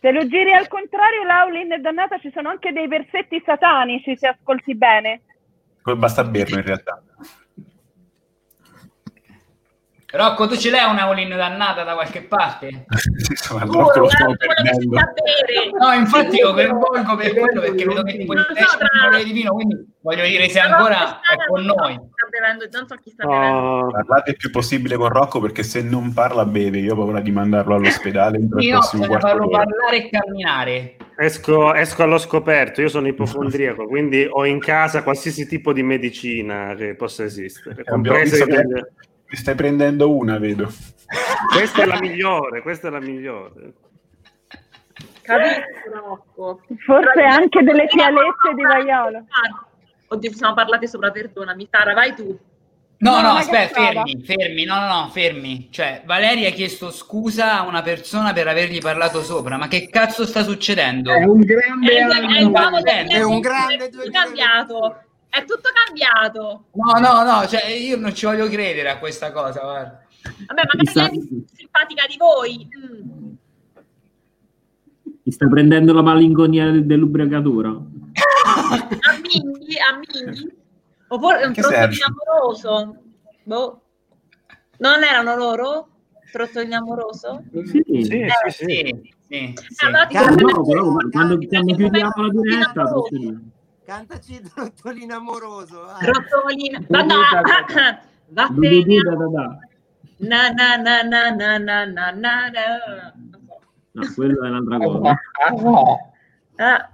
Se 0.00 0.10
lo 0.10 0.26
giri 0.26 0.52
al 0.54 0.66
contrario, 0.66 1.22
Laulin 1.22 1.70
è 1.70 1.78
dannata, 1.78 2.18
ci 2.18 2.32
sono 2.34 2.48
anche 2.48 2.72
dei 2.72 2.88
versetti 2.88 3.40
satanici, 3.46 4.16
se 4.16 4.26
ascolti 4.26 4.74
bene. 4.74 5.20
Basta 5.96 6.24
berlo 6.24 6.56
in 6.56 6.64
realtà. 6.64 7.02
Rocco, 10.12 10.48
tu 10.48 10.56
ce 10.56 10.70
l'hai 10.70 10.90
una 10.90 11.04
all 11.04 11.36
dannata 11.36 11.84
da 11.84 11.94
qualche 11.94 12.22
parte? 12.22 12.86
Insomma, 13.30 13.64
Rocco 13.64 14.00
lo 14.00 14.08
stiamo 14.08 14.34
perdendo. 14.36 14.98
No, 15.78 15.92
infatti 15.92 16.36
io 16.36 16.52
coinvolgo 16.52 17.16
per 17.16 17.32
quello 17.34 17.60
perché 17.60 17.84
vedo 17.84 18.02
che 18.02 18.18
tipo 18.18 18.32
il 18.32 18.46
pesce 18.52 19.24
di 19.24 19.32
vino, 19.32 19.52
quindi 19.52 19.76
voglio 20.00 20.24
dire 20.24 20.48
se 20.48 20.58
ancora 20.58 21.20
è 21.20 21.46
con 21.46 21.62
noi. 21.62 21.98
Bevendo, 22.30 22.64
non 22.70 22.86
so 22.86 22.94
chi 23.02 23.10
sta 23.10 23.26
bevendo. 23.26 23.90
Parlate 23.90 24.30
il 24.30 24.36
più 24.36 24.50
possibile 24.50 24.96
con 24.96 25.08
Rocco 25.08 25.40
perché 25.40 25.62
se 25.62 25.82
non 25.82 26.12
parla 26.12 26.44
beve, 26.44 26.78
io 26.78 26.92
ho 26.92 26.96
paura 26.96 27.20
di 27.20 27.30
mandarlo 27.30 27.74
all'ospedale 27.74 28.38
Io 28.38 28.78
bisogna 28.78 29.06
quarto 29.06 29.26
farlo 29.26 29.46
d'ora. 29.46 29.64
parlare 29.64 29.96
e 29.96 30.10
camminare. 30.10 30.96
Esco, 31.16 31.74
esco 31.74 32.02
allo 32.02 32.18
scoperto, 32.18 32.80
io 32.80 32.88
sono 32.88 33.06
ipofondriaco, 33.08 33.86
quindi 33.86 34.26
ho 34.28 34.46
in 34.46 34.58
casa 34.58 35.02
qualsiasi 35.02 35.46
tipo 35.46 35.72
di 35.72 35.82
medicina 35.82 36.74
che 36.76 36.94
possa 36.94 37.24
esistere. 37.24 37.82
Abbiamo 37.82 38.02
comprese 38.02 38.44
visto 38.44 38.62
che 38.62 38.86
ne 39.30 39.36
stai 39.36 39.54
prendendo 39.54 40.14
una, 40.14 40.38
vedo. 40.38 40.72
Questa 41.52 41.82
è 41.82 41.86
la 41.86 42.00
migliore, 42.00 42.62
questa 42.62 42.88
è 42.88 42.90
la 42.90 43.00
migliore. 43.00 43.72
Capisco. 45.22 46.60
Forse 46.84 47.22
anche 47.22 47.62
delle 47.62 47.86
fialette 47.88 48.54
di 48.54 48.62
vaiolo. 48.62 49.24
Oddio, 50.08 50.30
ci 50.30 50.36
siamo 50.36 50.54
parlati 50.54 50.88
sopra, 50.88 51.10
perdonami. 51.10 51.68
Sara, 51.70 51.94
vai 51.94 52.14
tu. 52.14 52.38
No, 52.98 53.20
No, 53.22 53.30
aspetta, 53.30 53.80
fermi, 53.80 54.22
fermi, 54.22 54.64
no, 54.64 54.74
no, 54.78 54.86
no, 54.86 55.08
fermi. 55.10 55.68
Cioè, 55.70 56.02
Valeria 56.04 56.48
ha 56.48 56.52
chiesto 56.52 56.90
scusa 56.90 57.58
a 57.60 57.62
una 57.66 57.80
persona 57.80 58.32
per 58.34 58.46
avergli 58.46 58.78
parlato 58.78 59.22
sopra, 59.22 59.56
ma 59.56 59.68
che 59.68 59.88
cazzo 59.88 60.26
sta 60.26 60.42
succedendo? 60.42 61.10
È 61.10 61.24
un 61.24 61.40
grande 61.40 61.90
È 61.90 62.04
il, 62.04 62.10
anno. 62.10 62.34
è 62.34 62.40
il 62.40 62.50
nuovo 62.50 62.84
È 62.84 63.22
un 63.22 63.40
2020, 63.40 63.40
grande 63.40 63.84
è 63.86 64.10
cambiato. 64.10 65.02
È 65.30 65.44
tutto 65.44 65.68
cambiato. 65.84 66.64
No, 66.72 66.98
no, 66.98 67.22
no, 67.22 67.46
cioè 67.46 67.66
io 67.70 67.96
non 67.96 68.12
ci 68.14 68.26
voglio 68.26 68.48
credere 68.48 68.90
a 68.90 68.98
questa 68.98 69.30
cosa, 69.30 69.60
guarda. 69.60 70.04
Vabbè, 70.46 70.62
magari 70.74 70.92
lei 70.92 71.06
è 71.06 71.26
più 71.26 71.44
simpatica 71.54 72.06
di 72.08 72.16
voi. 72.18 72.68
Mm. 72.76 73.32
Mi 75.22 75.32
sta 75.32 75.46
prendendo 75.46 75.92
la 75.92 76.02
malinconia 76.02 76.70
de- 76.72 76.84
dell'ubriacatura. 76.84 77.68
A 77.68 79.18
Minghi, 79.22 79.76
a 79.78 79.96
Minghi. 79.96 80.52
Oppure 81.08 81.46
un 81.46 81.54
serve? 81.54 81.96
amoroso. 82.04 82.96
Boh. 83.44 83.82
Non 84.78 85.04
erano 85.04 85.36
loro? 85.36 85.88
Trottolino 86.32 86.76
amoroso? 86.76 87.44
Sì, 87.52 87.82
sì, 87.84 88.08
Eh, 88.08 88.28
sì, 88.48 88.64
sì, 88.64 89.14
sì. 89.28 89.54
Allora 89.84 90.06
ti 90.06 90.14
No, 90.14 90.34
però 90.34 90.62
quando, 90.92 91.04
quando 91.12 91.38
chiudiamo 91.38 92.12
la 92.16 92.28
diretta. 92.30 92.92
Cantaci 93.90 94.34
il 94.34 94.48
Trottolino 94.48 95.16
amoroso. 95.16 95.82
Vai. 95.82 95.98
Trottolino. 95.98 96.78
Da 96.86 97.02
da. 97.02 97.98
Vattene. 98.28 99.00
Da 99.02 99.26
da. 99.26 99.58
Na 100.18 100.50
na 100.50 100.76
na 100.76 101.02
na 101.02 101.30
na 101.30 101.58
na 101.58 101.84
na 101.86 102.12
na. 102.12 103.12
No, 103.90 104.02
quello 104.14 104.44
è 104.44 104.48
un'altra 104.48 104.76
ah, 104.76 104.78
cosa. 104.78 105.10
Ah, 106.54 106.74
ah, 106.74 106.88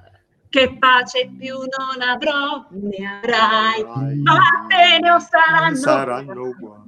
che 0.48 0.74
pace 0.78 1.30
più 1.38 1.56
non 1.56 2.00
avrò, 2.00 2.66
ne 2.70 3.20
avrai. 3.22 3.82
Vattene 4.22 5.10
o 5.10 5.18
saranno. 5.18 5.76
Saranno 5.76 6.42
uguali. 6.44 6.82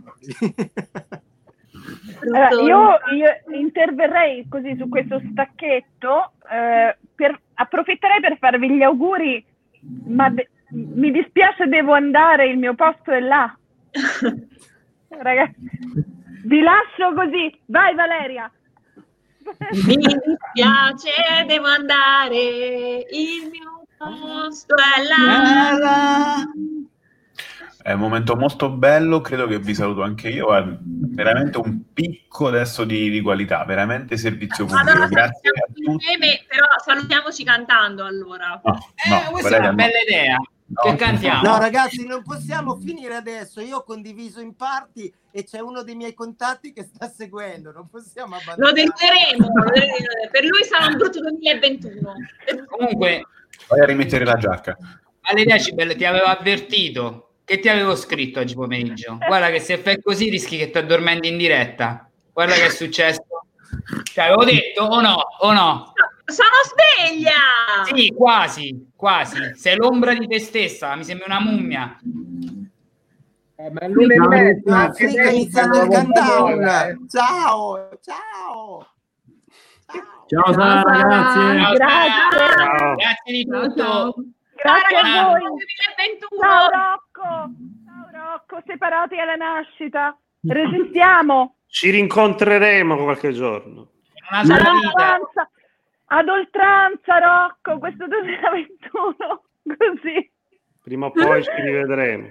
Allora, 2.32 2.48
eh, 2.48 2.64
io, 2.64 2.98
io, 3.14 3.58
interverrei 3.58 4.48
così 4.48 4.74
su 4.78 4.88
questo 4.88 5.20
stacchetto, 5.32 6.32
eh, 6.50 6.96
per, 7.14 7.38
approfitterei 7.54 8.20
per 8.20 8.38
farvi 8.38 8.70
gli 8.70 8.82
auguri 8.82 9.47
ma 10.06 10.28
de- 10.30 10.48
mi 10.70 11.10
dispiace, 11.10 11.66
devo 11.66 11.92
andare, 11.92 12.48
il 12.48 12.58
mio 12.58 12.74
posto 12.74 13.10
è 13.10 13.20
là. 13.20 13.56
Ragazzi, 15.08 15.54
vi 16.44 16.60
lascio 16.60 17.14
così, 17.14 17.58
vai 17.66 17.94
Valeria. 17.94 18.50
Mi 19.86 19.96
dispiace, 19.96 21.44
devo 21.46 21.66
andare, 21.66 23.06
il 23.10 23.48
mio 23.50 23.86
posto 23.96 24.74
è 24.74 25.02
là. 25.78 26.44
È 27.88 27.92
un 27.92 28.00
momento 28.00 28.36
molto 28.36 28.68
bello, 28.68 29.22
credo 29.22 29.46
che 29.46 29.58
vi 29.58 29.74
saluto 29.74 30.02
anche 30.02 30.28
io. 30.28 30.44
Guarda, 30.44 30.76
veramente 30.82 31.56
un 31.56 31.90
picco 31.94 32.48
adesso 32.48 32.84
di, 32.84 33.08
di 33.08 33.22
qualità, 33.22 33.64
veramente 33.64 34.18
servizio 34.18 34.66
pubblico. 34.66 34.90
Allora 34.90 35.06
Grazie 35.06 35.48
a 35.48 35.66
tutti. 35.72 35.90
insieme, 35.90 36.44
però 36.46 36.66
salutiamoci 36.84 37.44
cantando 37.44 38.04
allora. 38.04 38.60
No, 38.62 38.72
no, 38.72 39.20
Eh, 39.22 39.30
questa 39.30 39.56
è 39.56 39.58
una 39.60 39.68
no. 39.70 39.74
bella 39.76 40.00
idea. 40.06 40.36
Che 40.82 40.96
cantiamo? 40.96 41.40
No, 41.48 41.58
ragazzi, 41.58 42.06
non 42.06 42.22
possiamo 42.22 42.76
finire 42.76 43.14
adesso. 43.14 43.62
Io 43.62 43.78
ho 43.78 43.82
condiviso 43.84 44.40
in 44.40 44.54
parti 44.54 45.10
e 45.30 45.44
c'è 45.44 45.60
uno 45.60 45.82
dei 45.82 45.94
miei 45.94 46.12
contatti 46.12 46.74
che 46.74 46.82
sta 46.82 47.08
seguendo. 47.08 47.72
Non 47.72 47.88
possiamo 47.88 48.34
Lo 48.36 48.40
abbandonare. 48.68 48.82
lo 48.84 48.92
deluderemo. 48.92 50.28
per 50.30 50.44
lui 50.44 50.62
sarà 50.64 50.88
un 50.88 50.98
brutto 50.98 51.20
2021. 51.20 52.12
Comunque, 52.68 53.22
Vai 53.66 53.80
a 53.80 53.84
rimettere 53.86 54.26
la 54.26 54.34
giacca. 54.34 54.76
alle 55.22 55.44
decibel 55.46 55.96
ti 55.96 56.04
avevo 56.04 56.26
avvertito. 56.26 57.27
Che 57.48 57.60
ti 57.60 57.68
avevo 57.70 57.96
scritto 57.96 58.40
oggi 58.40 58.52
pomeriggio? 58.54 59.16
Guarda 59.26 59.48
che 59.48 59.58
se 59.58 59.78
fai 59.78 59.98
così 60.02 60.28
rischi 60.28 60.58
che 60.58 60.68
ti 60.70 60.76
addormenti 60.76 61.28
in 61.28 61.38
diretta. 61.38 62.06
Guarda 62.30 62.52
che 62.52 62.66
è 62.66 62.68
successo. 62.68 63.22
Ti 64.12 64.20
avevo 64.20 64.44
detto 64.44 64.82
o 64.82 65.00
no? 65.00 65.16
O 65.40 65.52
no? 65.54 65.92
Sono 66.26 66.48
sveglia! 66.66 67.86
Sì, 67.86 68.12
quasi, 68.14 68.90
quasi. 68.94 69.54
Sei 69.54 69.76
l'ombra 69.76 70.12
di 70.12 70.26
te 70.26 70.38
stessa, 70.40 70.94
mi 70.94 71.04
sembra 71.04 71.24
una 71.24 71.40
mummia. 71.40 71.98
Eh, 73.56 73.70
ma 73.70 73.80
è 73.80 73.88
l'una 73.88 74.14
e 74.14 74.18
mezza, 74.28 74.70
Ma 74.70 74.82
anche 74.82 75.06
adesso 75.06 75.30
iniziando 75.34 75.82
il 75.84 75.88
countdown. 75.88 76.62
eh. 76.64 76.96
Ciao, 77.08 77.88
ciao. 78.02 78.86
Ciao 80.26 80.52
Sara, 80.52 80.82
grazie. 80.82 81.60
Ciao, 81.62 81.72
Grazie. 81.72 82.38
Ciao. 82.76 82.94
Grazie 82.94 83.32
di 83.32 83.44
tutto. 83.46 84.14
Grazie 84.54 84.96
a 84.98 85.22
voi. 85.24 85.40
2021. 85.40 86.42
Ciao 86.42 87.07
Rocco. 87.18 87.50
Ciao 87.84 88.08
Rocco, 88.12 88.62
separati 88.64 89.18
alla 89.18 89.34
nascita. 89.34 90.16
Resistiamo. 90.46 91.56
Ci 91.66 91.90
rincontreremo 91.90 92.96
qualche 92.96 93.32
giorno. 93.32 93.90
Vita. 94.42 94.72
oltranza, 94.72 95.50
ad 96.06 96.28
oltranza 96.28 97.18
Rocco, 97.18 97.78
questo 97.78 98.06
2021. 98.06 99.16
Così. 99.76 100.30
Prima 100.82 101.06
o 101.06 101.10
poi 101.10 101.42
ci 101.42 101.50
rivedremo. 101.56 102.28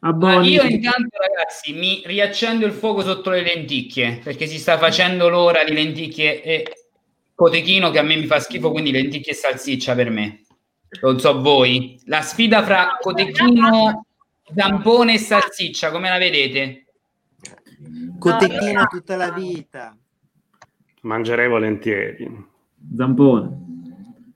Ma 0.00 0.08
Abboni. 0.08 0.48
io 0.48 0.62
intanto, 0.62 1.16
ragazzi, 1.18 1.72
mi 1.74 2.02
riaccendo 2.06 2.66
il 2.66 2.72
fuoco 2.72 3.02
sotto 3.02 3.30
le 3.30 3.42
lenticchie 3.42 4.20
perché 4.22 4.46
si 4.46 4.58
sta 4.58 4.76
facendo 4.76 5.28
l'ora 5.28 5.62
di 5.62 5.72
lenticchie 5.72 6.42
e 6.42 6.72
cotechino 7.34 7.90
che 7.90 7.98
a 7.98 8.02
me 8.02 8.16
mi 8.16 8.26
fa 8.26 8.40
schifo, 8.40 8.72
quindi 8.72 8.90
lenticchie 8.90 9.32
e 9.32 9.36
salsiccia 9.36 9.94
per 9.94 10.10
me. 10.10 10.41
Non 11.00 11.18
so 11.18 11.40
voi. 11.40 11.98
La 12.04 12.20
sfida 12.20 12.62
fra 12.62 12.96
cotechino, 13.00 14.06
zampone 14.54 15.14
e 15.14 15.18
salsiccia, 15.18 15.90
come 15.90 16.08
la 16.08 16.18
vedete? 16.18 16.84
Cotechino 18.18 18.84
tutta 18.86 19.16
la 19.16 19.30
vita. 19.32 19.96
Mangerei 21.02 21.48
volentieri. 21.48 22.46
Zampone. 22.96 23.60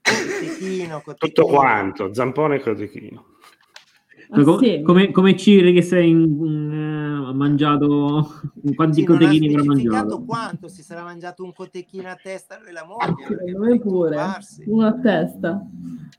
Cotechino, 0.02 1.00
cotechino. 1.02 1.16
Tutto 1.18 1.44
quanto, 1.46 2.14
zampone 2.14 2.56
e 2.56 2.60
cotechino. 2.60 3.24
Ma 4.30 4.42
co- 4.42 4.54
Assieme. 4.56 4.82
come, 4.82 5.10
come 5.12 5.36
Ciri 5.36 5.72
che 5.72 5.82
sei 5.82 6.10
in- 6.10 6.22
in, 6.22 6.72
ha 7.28 7.32
mangiato 7.32 8.40
quanti 8.74 9.00
Sì, 9.00 9.04
cotechini 9.06 9.48
avrà 9.54 9.64
mangiato? 9.64 10.22
quanto 10.24 10.68
si 10.68 10.82
sarà 10.82 11.02
mangiato 11.02 11.42
un 11.42 11.52
cotechino 11.52 12.08
a 12.08 12.16
testa 12.20 12.58
lui 12.60 12.68
e 12.68 12.72
la 12.72 12.84
moglie. 12.84 13.26
Secondo 13.26 13.58
me 13.58 13.78
pure. 13.80 14.08
preoccuparsi. 14.10 14.64
Uno 14.66 14.86
a 14.86 14.92
testa. 14.94 15.66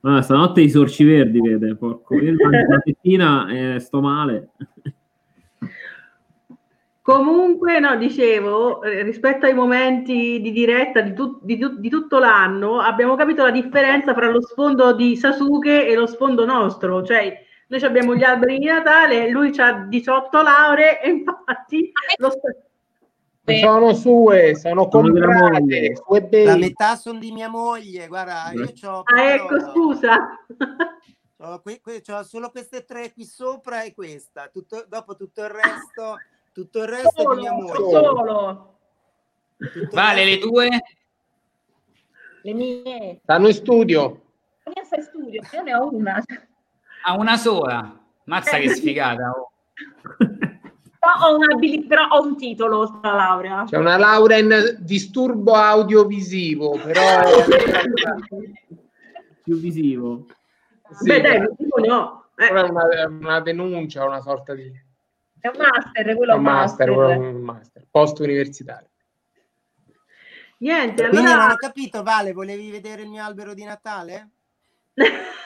Ah, 0.01 0.21
stanotte 0.21 0.61
i 0.61 0.69
sorci 0.69 1.03
verdi, 1.05 1.39
vede, 1.39 1.75
porco. 1.75 2.15
Io 2.15 2.35
tettina 2.83 3.47
e 3.49 3.79
sto 3.79 4.01
male. 4.01 4.49
Comunque, 7.01 7.79
no, 7.79 7.95
dicevo, 7.95 8.83
eh, 8.83 9.01
rispetto 9.01 9.45
ai 9.45 9.53
momenti 9.53 10.41
di 10.41 10.51
diretta 10.51 10.99
di, 10.99 11.13
tut- 11.13 11.41
di 11.41 11.57
tut- 11.57 11.79
di 11.79 11.87
tutto 11.87 12.19
l'anno, 12.19 12.79
abbiamo 12.81 13.15
capito 13.15 13.43
la 13.43 13.51
differenza 13.51 14.13
fra 14.13 14.29
lo 14.29 14.41
sfondo 14.41 14.93
di 14.93 15.15
Sasuke 15.15 15.87
e 15.87 15.95
lo 15.95 16.05
sfondo 16.05 16.43
nostro. 16.45 17.03
Cioè, 17.03 17.45
noi 17.67 17.83
abbiamo 17.83 18.15
gli 18.15 18.23
alberi 18.23 18.59
di 18.59 18.65
Natale, 18.65 19.29
lui 19.29 19.51
ha 19.59 19.71
18 19.73 20.41
lauree 20.41 21.01
e 21.01 21.09
infatti 21.09 21.91
lo 22.17 22.29
sta- 22.29 22.55
Sono 23.59 23.93
sue, 23.93 24.55
sono 24.55 24.87
comprate, 24.87 25.59
moglie. 25.59 25.95
su 25.95 26.13
eBay. 26.15 26.45
La 26.45 26.55
metà 26.57 26.95
sono 26.95 27.19
di 27.19 27.31
mia 27.31 27.49
moglie, 27.49 28.07
guarda, 28.07 28.51
io 28.53 28.71
c'ho, 28.73 29.01
Ah, 29.05 29.31
ecco, 29.33 29.59
scusa. 29.71 30.37
c'ho 31.37 31.59
qui- 31.61 31.79
qui- 31.81 32.01
c'ho 32.01 32.23
solo 32.23 32.49
queste 32.49 32.83
tre 32.83 33.11
qui 33.13 33.23
sopra 33.25 33.83
e 33.83 33.93
questa, 33.93 34.49
tutto, 34.51 34.85
dopo 34.87 35.15
tutto 35.15 35.43
il 35.43 35.49
resto, 35.49 36.17
tutto 36.53 36.79
il 36.81 36.87
resto 36.87 37.31
è 37.31 37.35
di 37.35 37.41
mia 37.41 37.53
moglie. 37.53 37.73
Solo. 37.73 38.77
Vale 39.91 40.25
le 40.25 40.37
tue? 40.39 40.69
Le 42.43 42.53
mie. 42.53 43.19
Stanno 43.23 43.47
in 43.47 43.53
studio. 43.53 44.21
La 44.63 44.71
mia 44.75 44.83
sta 44.83 44.95
in 44.97 45.03
studio, 45.03 45.41
io 45.53 45.61
ne 45.63 45.75
ho 45.75 45.89
una. 45.93 46.23
Ha 47.07 47.15
una 47.15 47.37
sola. 47.37 47.97
Mazza 48.25 48.57
che 48.57 48.67
sfigata. 48.69 49.31
oh. 49.31 49.51
Ho, 51.19 51.37
una 51.37 51.55
però 51.87 52.07
ho 52.09 52.25
un 52.25 52.35
titolo 52.35 52.79
oltre 52.79 52.99
alla 53.07 53.15
laurea. 53.15 53.63
C'è 53.63 53.77
una 53.77 53.95
laurea 53.95 54.39
in 54.39 54.75
disturbo 54.79 55.53
audiovisivo, 55.53 56.71
però. 56.71 57.21
Più 59.41 59.57
visivo. 59.57 60.25
Sì, 60.91 61.05
Beh, 61.05 61.21
dai, 61.21 61.37
ho. 61.89 62.25
Eh, 62.35 62.51
una, 62.51 63.07
una 63.07 63.39
denuncia, 63.39 64.03
una 64.03 64.19
sorta 64.19 64.53
di 64.53 64.69
È 65.39 65.47
un 65.47 65.53
master, 65.57 66.13
quello 66.13 66.33
è 66.33 66.35
un 66.35 66.43
master, 66.43 66.89
un 66.89 67.41
master 67.41 67.85
post 67.89 68.19
universitario. 68.19 68.89
Niente, 70.57 71.07
Quindi 71.07 71.27
non 71.27 71.39
allora... 71.39 71.53
ho 71.53 71.55
capito, 71.55 72.03
Vale, 72.03 72.33
volevi 72.33 72.69
vedere 72.69 73.03
il 73.03 73.09
mio 73.09 73.23
albero 73.23 73.53
di 73.53 73.63
Natale? 73.63 74.29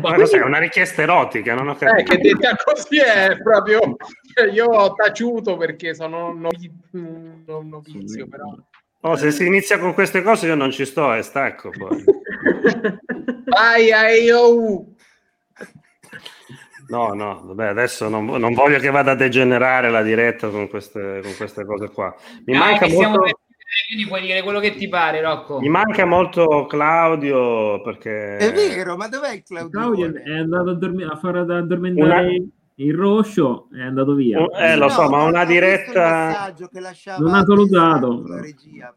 Ma 0.00 0.14
cos'è? 0.14 0.42
Una 0.42 0.58
richiesta 0.58 1.02
erotica, 1.02 1.54
non 1.54 1.68
ho 1.68 1.72
Eh, 1.72 1.76
capito. 1.78 2.10
che 2.12 2.18
detta 2.18 2.54
così 2.62 2.98
è 2.98 3.38
proprio 3.42 3.96
io 4.52 4.64
ho 4.66 4.92
taciuto 4.94 5.56
perché 5.56 5.94
sono 5.94 6.28
un 6.28 6.40
novi- 6.40 6.72
un 6.92 7.42
un 7.46 7.68
novizio, 7.68 8.26
però 8.28 8.54
Oh, 9.06 9.16
se 9.16 9.30
si 9.32 9.44
inizia 9.46 9.78
con 9.78 9.92
queste 9.92 10.22
cose 10.22 10.46
io 10.46 10.54
non 10.54 10.70
ci 10.70 10.86
sto 10.86 11.12
e 11.12 11.20
stacco 11.20 11.68
poi. 11.70 12.02
vai 13.44 13.90
a. 13.92 14.06
No, 16.88 17.12
no, 17.14 17.42
vabbè, 17.44 17.66
adesso 17.66 18.08
non, 18.08 18.24
non 18.26 18.52
voglio 18.54 18.78
che 18.78 18.90
vada 18.90 19.12
a 19.12 19.14
degenerare 19.14 19.90
la 19.90 20.02
diretta 20.02 20.48
con 20.48 20.68
queste, 20.68 21.20
con 21.22 21.34
queste 21.36 21.64
cose 21.64 21.90
qua. 21.90 22.14
Mi 22.44 22.56
Dai, 22.56 22.78
manca 22.78 22.86
molto... 22.88 23.20
per 23.22 23.34
quindi 23.88 24.06
puoi 24.06 24.20
dire 24.22 24.42
quello 24.42 24.60
che 24.60 24.74
ti 24.74 24.88
pare, 24.88 25.20
Rocco. 25.20 25.60
Mi 25.60 25.68
manca 25.68 26.04
molto 26.04 26.66
Claudio 26.66 27.80
perché... 27.82 28.36
È 28.36 28.52
vero, 28.52 28.96
ma 28.96 29.08
dov'è 29.08 29.32
il 29.34 29.42
Claudio? 29.42 29.70
Claudio 29.70 30.14
è 30.22 30.38
andato 30.38 30.70
a, 30.70 30.74
dormi- 30.74 31.04
a 31.04 31.16
fare 31.16 31.40
ad 31.40 31.50
addormentare 31.50 32.42
il 32.78 32.92
roscio 32.92 33.68
è 33.72 33.82
andato 33.82 34.14
via. 34.14 34.44
Eh, 34.58 34.74
lo 34.74 34.88
so, 34.88 35.08
ma 35.08 35.22
una 35.22 35.44
diretta... 35.44 36.52
Non 37.18 37.34
ha 37.34 37.44
salutato. 37.44 38.24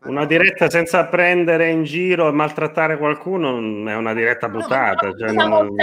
Una 0.05 0.25
diretta 0.25 0.67
senza 0.67 1.05
prendere 1.05 1.69
in 1.69 1.83
giro 1.83 2.27
e 2.27 2.31
maltrattare 2.31 2.97
qualcuno 2.97 3.57
è 3.87 3.95
una 3.95 4.13
diretta 4.15 4.49
buttata. 4.49 5.13
cioè 5.15 5.31
non- 5.31 5.75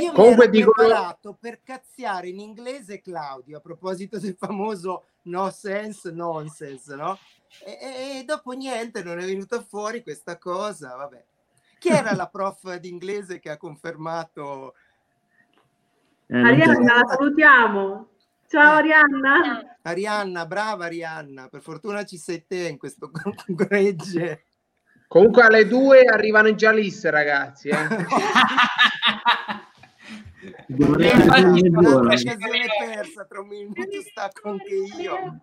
Io 0.00 0.12
Comunque 0.12 0.48
mi 0.48 0.58
ero 0.58 0.66
dicono- 0.70 0.86
preparato 0.86 1.36
per 1.40 1.58
cazziare 1.64 2.28
in 2.28 2.38
inglese 2.38 3.00
Claudio 3.00 3.56
a 3.56 3.60
proposito 3.60 4.20
del 4.20 4.36
famoso 4.38 5.06
no 5.22 5.50
sense 5.50 6.12
nonsense, 6.12 6.94
no? 6.94 7.18
E, 7.62 8.18
e- 8.18 8.24
dopo 8.24 8.52
niente 8.52 9.02
non 9.02 9.18
è 9.18 9.24
venuta 9.24 9.62
fuori 9.62 10.02
questa 10.02 10.38
cosa, 10.38 10.94
vabbè. 10.96 11.24
Chi 11.78 11.88
era 11.88 12.14
la 12.14 12.28
prof 12.28 12.76
di 12.76 12.88
inglese 12.88 13.38
che 13.38 13.50
ha 13.50 13.56
confermato 13.56 14.74
Eh, 16.26 16.38
Arianna, 16.38 16.94
la 17.00 17.06
salutiamo. 17.06 18.08
Ciao 18.48 18.76
Arianna. 18.76 19.78
Arianna, 19.82 20.46
brava 20.46 20.86
Arianna, 20.86 21.48
per 21.48 21.60
fortuna 21.60 22.04
ci 22.04 22.16
sei 22.16 22.46
te 22.46 22.68
in 22.68 22.78
questo 22.78 23.10
gregge. 23.46 24.46
Comunque 25.06 25.42
alle 25.42 25.66
due 25.66 26.02
arrivano 26.04 26.48
i 26.48 26.54
Jalis, 26.54 27.08
ragazzi. 27.08 27.68
Eh. 27.68 27.76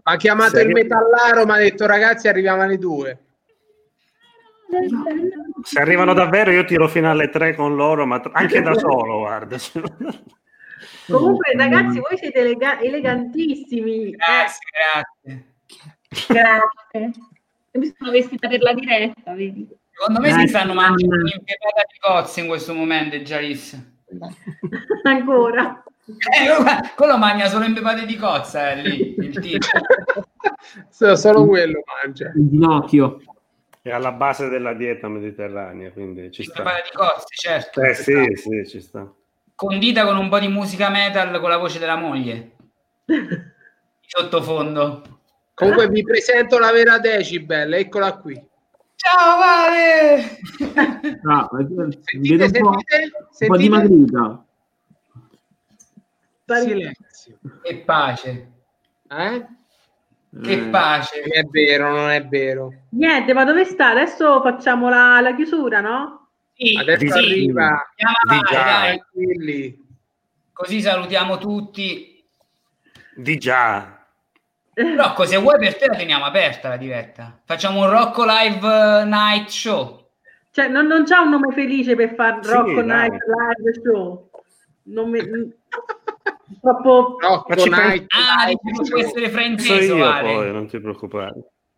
Ha 0.04 0.16
chiamato 0.18 0.60
il 0.60 0.70
metallaro, 0.70 1.46
mi 1.46 1.52
ha 1.52 1.58
detto 1.58 1.86
ragazzi 1.86 2.28
arriviamo 2.28 2.62
alle 2.64 2.78
due. 2.78 3.20
Se 5.64 5.80
arrivano 5.80 6.14
davvero 6.14 6.52
io 6.52 6.64
tiro 6.64 6.88
fino 6.88 7.10
alle 7.10 7.30
tre 7.30 7.56
con 7.56 7.76
loro, 7.76 8.06
ma 8.06 8.22
anche 8.34 8.62
da 8.62 8.74
solo, 8.80 9.20
guarda. 9.20 9.58
Comunque, 11.08 11.54
ragazzi, 11.56 12.00
voi 12.00 12.18
siete 12.18 12.40
elega- 12.40 12.80
elegantissimi. 12.80 14.12
Grazie, 14.12 14.68
grazie. 14.72 15.54
Grazie. 16.28 17.12
Mi 17.74 17.94
sono 17.98 18.12
vestita 18.12 18.48
per 18.48 18.62
la 18.62 18.74
diretta, 18.74 19.34
vedi? 19.34 19.68
Secondo 19.92 20.20
me 20.22 20.32
si 20.32 20.48
stanno 20.48 20.74
mangiando 20.74 21.16
Anna. 21.16 21.24
un'impietrata 21.24 21.82
di 21.92 22.00
cozze 22.00 22.40
in 22.40 22.48
questo 22.48 22.74
momento, 22.74 23.22
Gialis. 23.22 24.01
Ancora. 25.04 25.84
Eh, 26.06 26.94
quello- 26.96 27.18
mangia 27.18 27.48
solo 27.48 27.66
impepate 27.66 28.06
di 28.06 28.16
cozza, 28.18 28.72
è 28.72 28.82
lì, 28.82 29.16
il 29.18 29.40
tipo. 29.40 29.66
So- 30.90 31.16
Solo 31.16 31.46
quello 31.46 31.82
mangia. 32.04 32.32
Il 32.36 32.50
ginocchio. 32.50 33.22
È 33.82 33.90
alla 33.90 34.12
base 34.12 34.48
della 34.48 34.74
dieta 34.74 35.08
mediterranea, 35.08 35.92
quindi 35.92 36.32
ci 36.32 36.44
sta. 36.44 36.60
Impepate 36.60 36.84
di 36.92 36.96
cozze, 36.96 37.26
certo. 37.36 37.82
Eh 37.82 37.94
sì, 37.96 38.30
sì, 38.36 38.68
ci 38.68 38.80
sta. 38.82 39.12
Condita 39.56 40.06
con 40.06 40.18
un 40.18 40.30
po' 40.30 40.40
di 40.40 40.48
musica 40.48 40.90
metal 40.90 41.40
con 41.40 41.50
la 41.50 41.58
voce 41.58 41.80
della 41.80 41.96
moglie. 41.96 42.52
Sottofondo. 44.06 45.20
Comunque 45.54 45.88
vi 45.90 46.04
presento 46.04 46.58
la 46.60 46.72
vera 46.72 46.98
Decibel, 47.00 47.74
eccola 47.74 48.18
qui. 48.18 48.50
Ciao 49.04 49.38
Vale! 49.40 50.38
Ah, 51.24 51.50
vedo 51.58 51.82
un 51.82 51.90
po', 51.90 51.98
sentite, 52.04 52.44
un 52.44 52.62
po' 52.62 52.78
sentite? 53.32 53.58
dimagrita. 53.58 54.46
Silenzio. 56.46 57.38
Che 57.64 57.78
pace. 57.78 58.52
Eh? 59.10 59.46
Che 60.44 60.52
Eh, 60.52 60.70
pace. 60.70 61.20
Non 61.22 61.30
è 61.38 61.44
vero, 61.50 61.90
non 61.96 62.10
è 62.12 62.28
vero. 62.28 62.74
Niente, 62.90 63.34
ma 63.34 63.44
dove 63.44 63.66
sta? 63.66 63.90
Adesso 63.90 64.40
facciamo 64.42 64.88
la, 64.90 65.20
la 65.20 65.34
chiusura, 65.36 65.82
no? 65.82 66.28
Sì, 66.54 66.76
Adesso 66.78 67.08
sì. 67.08 67.12
arriva. 67.18 67.64
Andiamo 67.64 68.14
Di 68.24 68.30
avanti, 68.36 68.54
già. 68.54 68.64
dai. 68.64 68.98
Tranquilli. 68.98 69.86
Così 70.54 70.82
salutiamo 70.82 71.38
tutti. 71.40 72.24
Di 73.16 73.38
già. 73.38 74.01
Rocco, 74.74 75.26
se 75.26 75.38
vuoi 75.38 75.58
per 75.60 75.78
te 75.78 75.88
la 75.88 75.96
teniamo 75.96 76.26
aperta 76.26 76.70
la 76.70 76.78
diretta. 76.78 77.40
Facciamo 77.46 77.82
un 77.82 77.90
Rocco 77.90 78.24
Live 78.26 78.68
eh, 78.68 79.04
Night 79.06 79.50
Show. 79.50 80.10
Cioè, 80.52 80.68
non, 80.68 80.86
non 80.88 81.06
c'ha 81.06 81.22
un 81.22 81.30
nome 81.30 81.54
felice 81.54 81.96
per 81.96 82.14
far 82.16 82.40
Sì, 82.44 82.52
Rocco 82.52 82.82
dai. 82.82 83.10
Night 83.10 83.22
Live 83.26 83.82
Show. 83.84 84.30
Non 84.84 85.10
mi- 85.10 85.20
Troppo... 86.62 87.18
Rocco 87.20 87.54
Night. 87.66 88.06
Ah, 88.10 88.48
dici 88.48 88.82
che 88.84 88.90
può 88.90 89.00
essere 89.00 89.26
So 89.26 89.32
frainteso, 89.32 89.96
io 89.96 89.98
vale. 90.06 90.34
poi, 90.34 90.52
non 90.52 90.68
ti 90.68 90.80
preoccupare. 90.80 91.34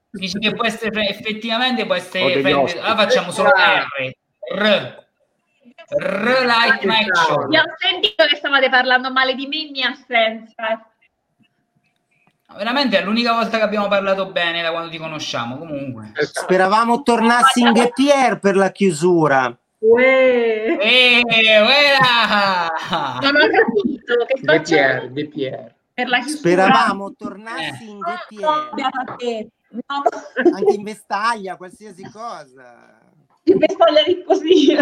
Dici 0.10 0.38
che 0.40 0.54
può 0.54 0.66
essere 0.66 0.92
fra- 0.92 1.04
effettivamente 1.04 1.86
può 1.86 1.96
essere 1.96 2.34
degli 2.34 2.42
frainteso. 2.42 2.80
Allora 2.80 2.96
facciamo 2.96 3.32
solo 3.32 3.50
R. 3.50 4.12
R. 4.56 5.02
R 6.00 6.46
Light 6.46 6.84
Night 6.84 7.16
Show. 7.16 7.48
Vi 7.48 7.58
ho 7.58 7.64
sentito 7.78 8.26
che 8.26 8.36
stavate 8.36 8.70
parlando 8.70 9.12
male 9.12 9.34
di 9.36 9.48
me 9.48 9.58
in 9.58 9.72
mia 9.72 9.90
assenza. 9.90 10.88
Veramente 12.58 12.98
è 13.00 13.04
l'unica 13.04 13.34
volta 13.34 13.58
che 13.58 13.64
abbiamo 13.64 13.88
parlato 13.88 14.32
bene 14.32 14.62
da 14.62 14.72
quando 14.72 14.90
ti 14.90 14.98
conosciamo. 14.98 15.58
Comunque. 15.58 16.12
Speravamo 16.16 17.02
tornassi 17.04 17.62
in 17.62 17.72
Ghe 17.74 17.92
Pierre 17.94 18.40
per 18.40 18.56
la 18.56 18.72
chiusura. 18.72 19.56
Uè. 19.80 20.78
Eh, 20.80 21.22
uela! 21.62 22.72
Non 23.22 23.36
ho 23.36 23.48
capito 23.50 24.26
che 24.26 24.40
facendo 24.44 24.62
Pierre, 24.64 25.12
De 25.12 25.28
Pierre. 25.28 25.76
per 25.94 26.08
la 26.08 26.18
chiusura. 26.20 26.40
Speravamo 26.40 27.14
tornassi 27.18 27.90
in 27.90 28.00
Ghe 28.00 28.16
Pierre, 28.30 29.50
No, 29.74 29.82
no, 30.04 30.56
anche 30.56 30.74
in 30.76 30.84
vestaglia, 30.84 31.56
qualsiasi 31.58 32.04
cosa. 32.12 33.00
il 33.44 33.58
vestaglia 33.58 34.04
di 34.04 34.24
così. 34.24 34.78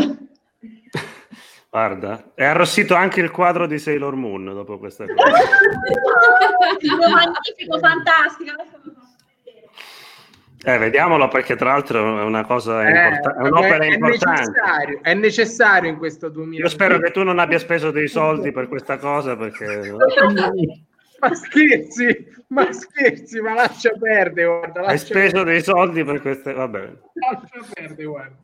Guarda, 1.72 2.31
è 2.35 2.43
arrossito 2.43 2.95
anche 2.95 3.22
il 3.22 3.31
quadro 3.31 3.65
di 3.65 3.80
Sailor 3.80 4.14
Moon 4.15 4.43
dopo 4.43 4.77
questa 4.77 5.06
cosa. 5.06 5.15
magnifico, 7.10 7.80
fantastico. 7.80 8.52
Eh, 10.64 10.77
vediamolo 10.77 11.30
perché 11.30 11.56
tra 11.56 11.72
l'altro 11.72 12.19
è 12.19 12.23
una 12.23 12.43
cosa 12.43 12.84
Eh, 12.84 12.89
importante, 12.89 13.39
è 13.39 13.48
un'opera 13.48 13.84
è 13.85 13.93
importante. 13.93 14.41
necessario, 14.41 14.99
è 15.02 15.14
necessario 15.14 15.89
in 15.89 15.98
questo 15.98 16.27
2000. 16.27 16.61
Io 16.61 16.69
spero 16.69 16.99
che 16.99 17.11
tu 17.11 17.23
non 17.23 17.39
abbia 17.39 17.57
speso 17.57 17.89
dei 17.89 18.10
soldi 18.10 18.52
per 18.52 18.68
questa 18.68 18.98
cosa 18.98 19.38
perché 19.38 19.95
Ma 21.22 21.34
scherzi, 21.35 22.27
ma 22.48 22.69
scherzi, 22.73 23.39
ma 23.39 23.53
lascia 23.53 23.91
perdere, 23.98 24.48
guarda, 24.48 24.80
hai 24.81 24.85
lascia, 24.88 25.06
speso 25.06 25.43
dei 25.43 25.61
soldi 25.61 26.03
per 26.03 26.19
queste... 26.19 26.52
Vabbè. 26.52 26.91
lascia 27.14 27.65
perdere, 27.73 28.03
guarda. 28.03 28.35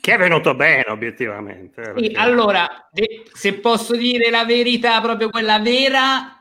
Che 0.00 0.12
è 0.14 0.18
venuto 0.18 0.54
bene 0.54 0.84
obiettivamente. 0.88 1.80
eh, 1.80 1.84
Sì, 1.84 1.92
perché- 1.92 2.16
allora, 2.18 2.88
se 3.32 3.54
posso 3.54 3.94
dire 3.96 4.30
la 4.30 4.44
verità, 4.44 5.00
proprio 5.00 5.28
quella 5.30 5.58
vera, 5.58 6.40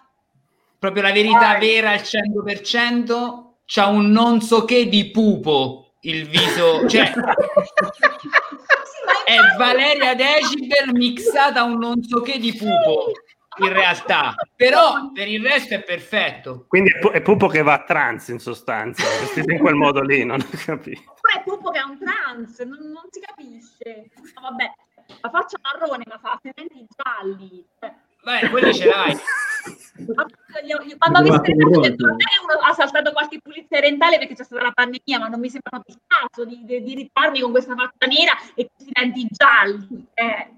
proprio 0.79 1.03
la 1.03 1.11
verità 1.11 1.57
Vai. 1.57 1.59
vera 1.59 1.89
al 1.91 2.01
100%, 2.03 3.57
c'ha 3.65 3.87
un 3.87 4.11
non 4.11 4.41
so 4.41 4.63
che 4.65 4.87
di 4.87 5.09
pupo 5.11 5.93
il 6.01 6.27
viso, 6.27 6.85
cioè 6.89 7.11
è 9.25 9.37
Valeria 9.57 10.13
Decibel 10.13 10.91
mixata 10.93 11.61
a 11.61 11.63
un 11.63 11.77
non 11.79 12.03
so 12.03 12.21
che 12.21 12.37
di 12.37 12.53
pupo 12.53 13.11
in 13.57 13.73
realtà, 13.73 14.35
però 14.55 15.11
per 15.11 15.27
il 15.27 15.43
resto 15.43 15.75
è 15.75 15.83
perfetto. 15.83 16.65
Quindi 16.67 16.91
è, 16.91 16.99
è 17.11 17.21
Pupo 17.21 17.47
che 17.47 17.61
va 17.61 17.73
a 17.73 17.83
trance 17.83 18.31
in 18.31 18.39
sostanza, 18.39 19.03
vestito 19.19 19.51
in 19.51 19.59
quel 19.59 19.75
modo 19.75 20.01
lì, 20.01 20.23
non 20.25 20.39
ho 20.41 20.57
capito. 20.65 21.01
Oppure 21.11 21.33
è 21.37 21.43
Pupo 21.43 21.69
che 21.71 21.79
è 21.79 21.83
un 21.83 21.97
trans, 21.99 22.59
non, 22.59 22.79
non 22.91 23.03
si 23.09 23.19
capisce. 23.19 24.09
No, 24.35 24.41
vabbè, 24.41 24.71
la 25.21 25.29
faccia 25.29 25.57
marrone, 25.61 26.03
ma 26.07 26.19
fa 26.19 26.39
i 26.43 26.51
denti 26.53 26.85
gialli. 26.95 27.65
Cioè, 27.79 27.93
Beh, 28.25 28.49
quelli 28.49 28.73
ce 28.73 28.85
l'hai. 28.85 29.15
Quando 30.97 31.19
ho 31.19 31.21
visto 31.21 31.41
detto, 31.79 32.05
magari 32.05 32.35
uno 32.43 32.59
ha 32.63 32.73
saltato 32.73 33.11
qualche 33.11 33.39
pulizia 33.39 33.79
dentale 33.79 34.17
perché 34.17 34.33
c'è 34.33 34.43
stata 34.43 34.63
la 34.63 34.71
pandemia, 34.71 35.19
ma 35.19 35.27
non 35.27 35.39
mi 35.39 35.49
sembra 35.49 35.69
proprio 35.69 35.95
il 35.95 36.01
caso 36.07 36.43
di, 36.45 36.65
di, 36.65 36.83
di 36.83 36.95
rifarmi 36.95 37.39
con 37.39 37.51
questa 37.51 37.75
faccia 37.75 38.07
nera 38.07 38.33
e 38.55 38.69
questi 38.73 38.91
denti 38.91 39.27
gialli. 39.29 40.07
Eh. 40.15 40.53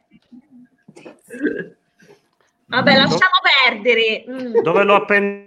Vabbè, 2.67 2.95
lasciamo 2.95 3.39
perdere. 3.65 4.25
Mm. 4.29 4.61
Dove 4.61 4.83
l'ho 4.83 4.95
appena... 4.95 5.45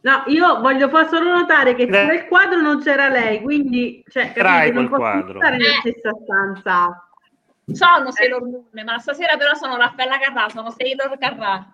No, 0.00 0.22
io 0.26 0.60
voglio 0.60 0.88
far 0.88 1.08
solo 1.08 1.32
notare 1.34 1.74
che 1.74 1.84
nel 1.86 2.26
quadro 2.28 2.60
non 2.60 2.80
c'era 2.80 3.08
lei, 3.08 3.40
quindi 3.42 4.04
cioè, 4.08 4.32
Trai 4.32 4.70
capito, 4.70 4.80
non 4.80 4.88
quel 4.88 5.00
posso 5.00 5.10
quadro. 5.12 5.38
stare 5.40 5.56
nella 5.56 5.70
Eh. 5.70 5.78
stessa 5.80 6.10
stanza. 6.22 7.08
Sono 7.72 8.10
Sailor 8.12 8.42
Moon, 8.44 8.64
ma 8.84 8.98
stasera 8.98 9.36
però 9.36 9.54
sono 9.54 9.76
Raffaella 9.76 10.18
Carrà, 10.18 10.48
sono 10.50 10.70
Sailor 10.70 11.18
Carrà. 11.18 11.66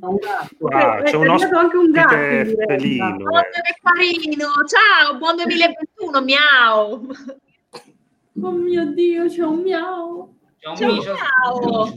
Wow, 0.00 0.16
Eh, 0.18 1.02
c'è 1.04 1.10
è 1.12 1.16
un 1.16 1.28
arrivato 1.28 1.58
anche 1.58 1.76
un 1.76 1.90
gatto, 1.90 2.14
ospite 2.14 2.64
felino. 2.66 3.06
Oddio, 3.06 3.62
che 3.62 3.76
carino! 3.82 4.46
Ciao, 4.66 5.18
buon 5.18 5.36
2021, 5.36 6.20
miau! 6.22 7.06
Oh 8.42 8.50
mio 8.50 8.86
Dio, 8.94 9.26
c'è 9.28 9.42
un 9.44 9.60
miau. 9.60 10.34
C'è 10.58 10.68
un 10.70 10.76
Ciao, 10.76 10.92
micio. 10.92 11.12
miau! 11.12 11.94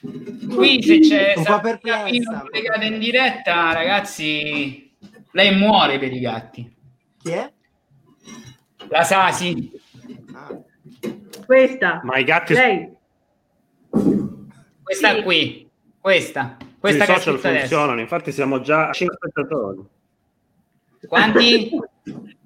Qui 0.00 0.82
se 0.82 1.00
c'è 1.00 1.34
Un 1.36 1.42
po' 1.42 1.50
Sabrina 1.50 2.02
collegata 2.42 2.84
in 2.84 2.98
diretta, 3.00 3.72
ragazzi, 3.72 4.94
lei 5.32 5.56
muore 5.56 5.98
per 5.98 6.12
i 6.12 6.20
gatti. 6.20 6.76
Chi 7.20 7.30
è? 7.30 7.52
La 8.88 9.02
Sasi. 9.02 9.72
Questa. 11.44 12.00
Ma 12.04 12.18
i 12.18 12.24
gatti 12.24 12.54
Lei. 12.54 12.96
Questa 14.82 15.14
Sì. 15.14 15.22
qui. 15.22 15.68
Questa. 16.00 16.56
Questa 16.78 17.04
che 17.04 17.12
ha 17.12 17.14
social 17.16 17.32
scritto 17.34 17.48
adesso. 17.48 17.66
funzionano, 17.66 18.00
infatti 18.00 18.30
siamo 18.30 18.60
già 18.60 18.88
a 18.88 18.92
5 18.92 19.16
spettatori. 19.16 19.80
Quanti? 21.08 21.70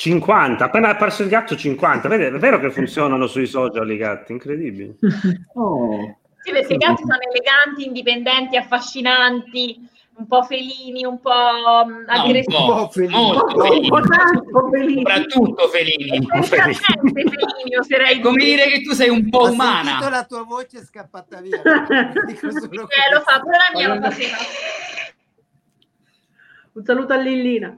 50, 0.00 0.64
appena 0.64 0.88
è 0.88 0.90
apparso 0.92 1.22
il 1.22 1.28
gatto 1.28 1.54
50, 1.54 2.08
vedi, 2.08 2.24
è 2.24 2.30
vero 2.38 2.58
che 2.58 2.70
funzionano 2.72 3.26
sui 3.26 3.46
social 3.46 3.90
i 3.90 3.98
gatti, 3.98 4.32
incredibile. 4.32 4.94
Oh. 5.54 6.16
Sì, 6.42 6.52
perché 6.52 6.72
i 6.72 6.76
gatti 6.78 7.02
sono 7.02 7.18
eleganti, 7.20 7.84
indipendenti, 7.84 8.56
affascinanti, 8.56 9.86
un 10.16 10.26
po' 10.26 10.42
felini, 10.44 11.04
un 11.04 11.20
po' 11.20 11.30
mm, 11.84 11.90
No, 11.90 11.98
un 11.98 12.04
aggressivi. 12.08 12.56
po', 12.56 12.64
molto 12.64 12.88
felini. 14.70 15.02
Soprattutto 15.02 15.68
felini. 15.68 16.26
Esattamente 16.32 17.12
felini, 17.12 17.76
oserei 17.78 18.20
Come 18.20 18.42
dire. 18.42 18.68
che 18.68 18.80
tu 18.80 18.92
sei 18.94 19.10
un 19.10 19.28
po' 19.28 19.40
Ho 19.40 19.50
umana. 19.50 20.08
la 20.08 20.24
tua 20.24 20.44
voce 20.44 20.78
è 20.78 20.82
scappata 20.82 21.42
via. 21.42 21.60
Dico 22.26 22.50
solo 22.50 22.88
Eh, 22.88 23.12
lo 23.12 23.20
fa, 23.20 23.38
pure 23.40 23.56
la 23.58 23.78
mia 23.78 23.94
lo 23.94 24.00
faceva. 24.00 24.36
Un 26.72 26.84
saluto 26.86 27.12
a 27.12 27.16
Lillina. 27.16 27.76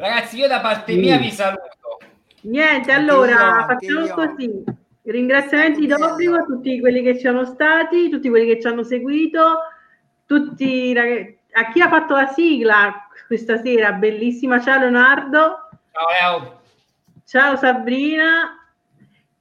Ragazzi, 0.00 0.38
io 0.38 0.48
da 0.48 0.60
parte 0.60 0.94
mia 0.94 1.18
vi 1.18 1.30
saluto. 1.30 1.98
Niente, 2.44 2.90
allora 2.90 3.66
facciamo 3.68 4.08
così. 4.08 4.64
Ringraziamenti 5.02 5.86
d'obbligo 5.86 6.36
a 6.36 6.44
tutti 6.44 6.80
quelli 6.80 7.02
che 7.02 7.16
ci 7.16 7.26
sono 7.26 7.44
stati, 7.44 8.08
tutti 8.08 8.30
quelli 8.30 8.46
che 8.46 8.58
ci 8.58 8.66
hanno 8.66 8.82
seguito, 8.82 9.58
tutti 10.24 10.94
a 11.52 11.70
chi 11.70 11.80
ha 11.82 11.88
fatto 11.88 12.14
la 12.14 12.28
sigla 12.28 13.08
questa 13.26 13.58
sera, 13.58 13.92
bellissima. 13.92 14.58
Ciao 14.58 14.78
Leonardo, 14.78 15.68
Ciao 15.92 16.08
Leo. 16.38 16.60
ciao 17.26 17.56
Sabrina. 17.56 18.56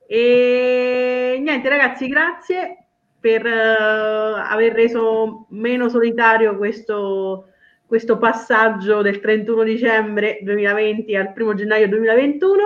E 0.05 1.39
niente 1.41 1.69
ragazzi, 1.69 2.05
grazie 2.07 2.83
per 3.17 3.45
eh, 3.45 4.41
aver 4.45 4.73
reso 4.73 5.45
meno 5.51 5.88
solitario 5.88 6.57
questo, 6.57 7.49
questo 7.90 8.19
passaggio 8.19 9.01
del 9.01 9.19
31 9.19 9.64
dicembre 9.64 10.38
2020 10.43 11.16
al 11.16 11.34
1 11.35 11.53
gennaio 11.56 11.88
2021. 11.88 12.64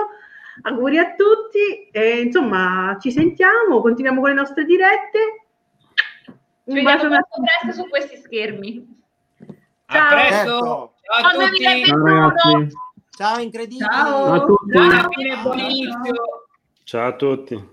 Auguri 0.64 0.98
a 0.98 1.16
tutti 1.16 1.88
e 1.90 2.20
insomma 2.20 2.98
ci 3.00 3.10
sentiamo, 3.10 3.80
continuiamo 3.80 4.20
con 4.20 4.30
le 4.32 4.36
nostre 4.36 4.66
dirette. 4.66 5.46
Ci 6.26 6.32
Un 6.66 6.74
vediamo 6.76 6.98
bacio 6.98 7.08
molto 7.08 7.42
presto 7.42 7.82
su 7.82 7.90
questi 7.90 8.18
schermi. 8.18 8.86
A 9.86 9.94
Ciao. 9.94 10.10
presto. 10.10 10.36
Certo. 10.36 10.94
Ciao 11.04 11.16
a 11.16 11.32
Buon 11.32 11.50
tutti. 11.50 11.64
2021. 11.64 12.34
Ciao. 12.36 12.68
Ciao, 13.16 13.40
incredibile. 13.40 13.90
Ciao. 13.90 14.34
a 14.34 14.46
tutti. 14.46 14.72
Ciao 16.84 17.08
a 17.08 17.16
tutti. 17.16 17.72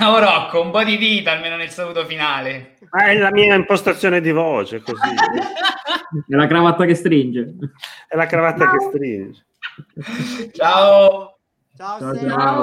Oh 0.00 0.18
Rocco, 0.20 0.62
un 0.62 0.70
po' 0.70 0.84
di 0.84 0.96
vita 0.96 1.32
almeno 1.32 1.56
nel 1.56 1.68
saluto 1.68 2.06
finale. 2.06 2.71
Ah, 2.94 3.06
è 3.06 3.16
la 3.16 3.30
mia 3.30 3.54
impostazione 3.54 4.20
di 4.20 4.32
voce, 4.32 4.82
così. 4.82 5.00
È 6.28 6.34
la 6.34 6.46
cravatta 6.46 6.84
che 6.84 6.94
stringe. 6.94 7.54
È 8.06 8.16
la 8.16 8.26
cravatta 8.26 8.70
che 8.70 8.80
stringe. 8.80 9.46
Ciao. 10.52 11.38
Ciao, 11.74 11.98
Ciao, 11.98 12.14
ciao. 12.16 12.60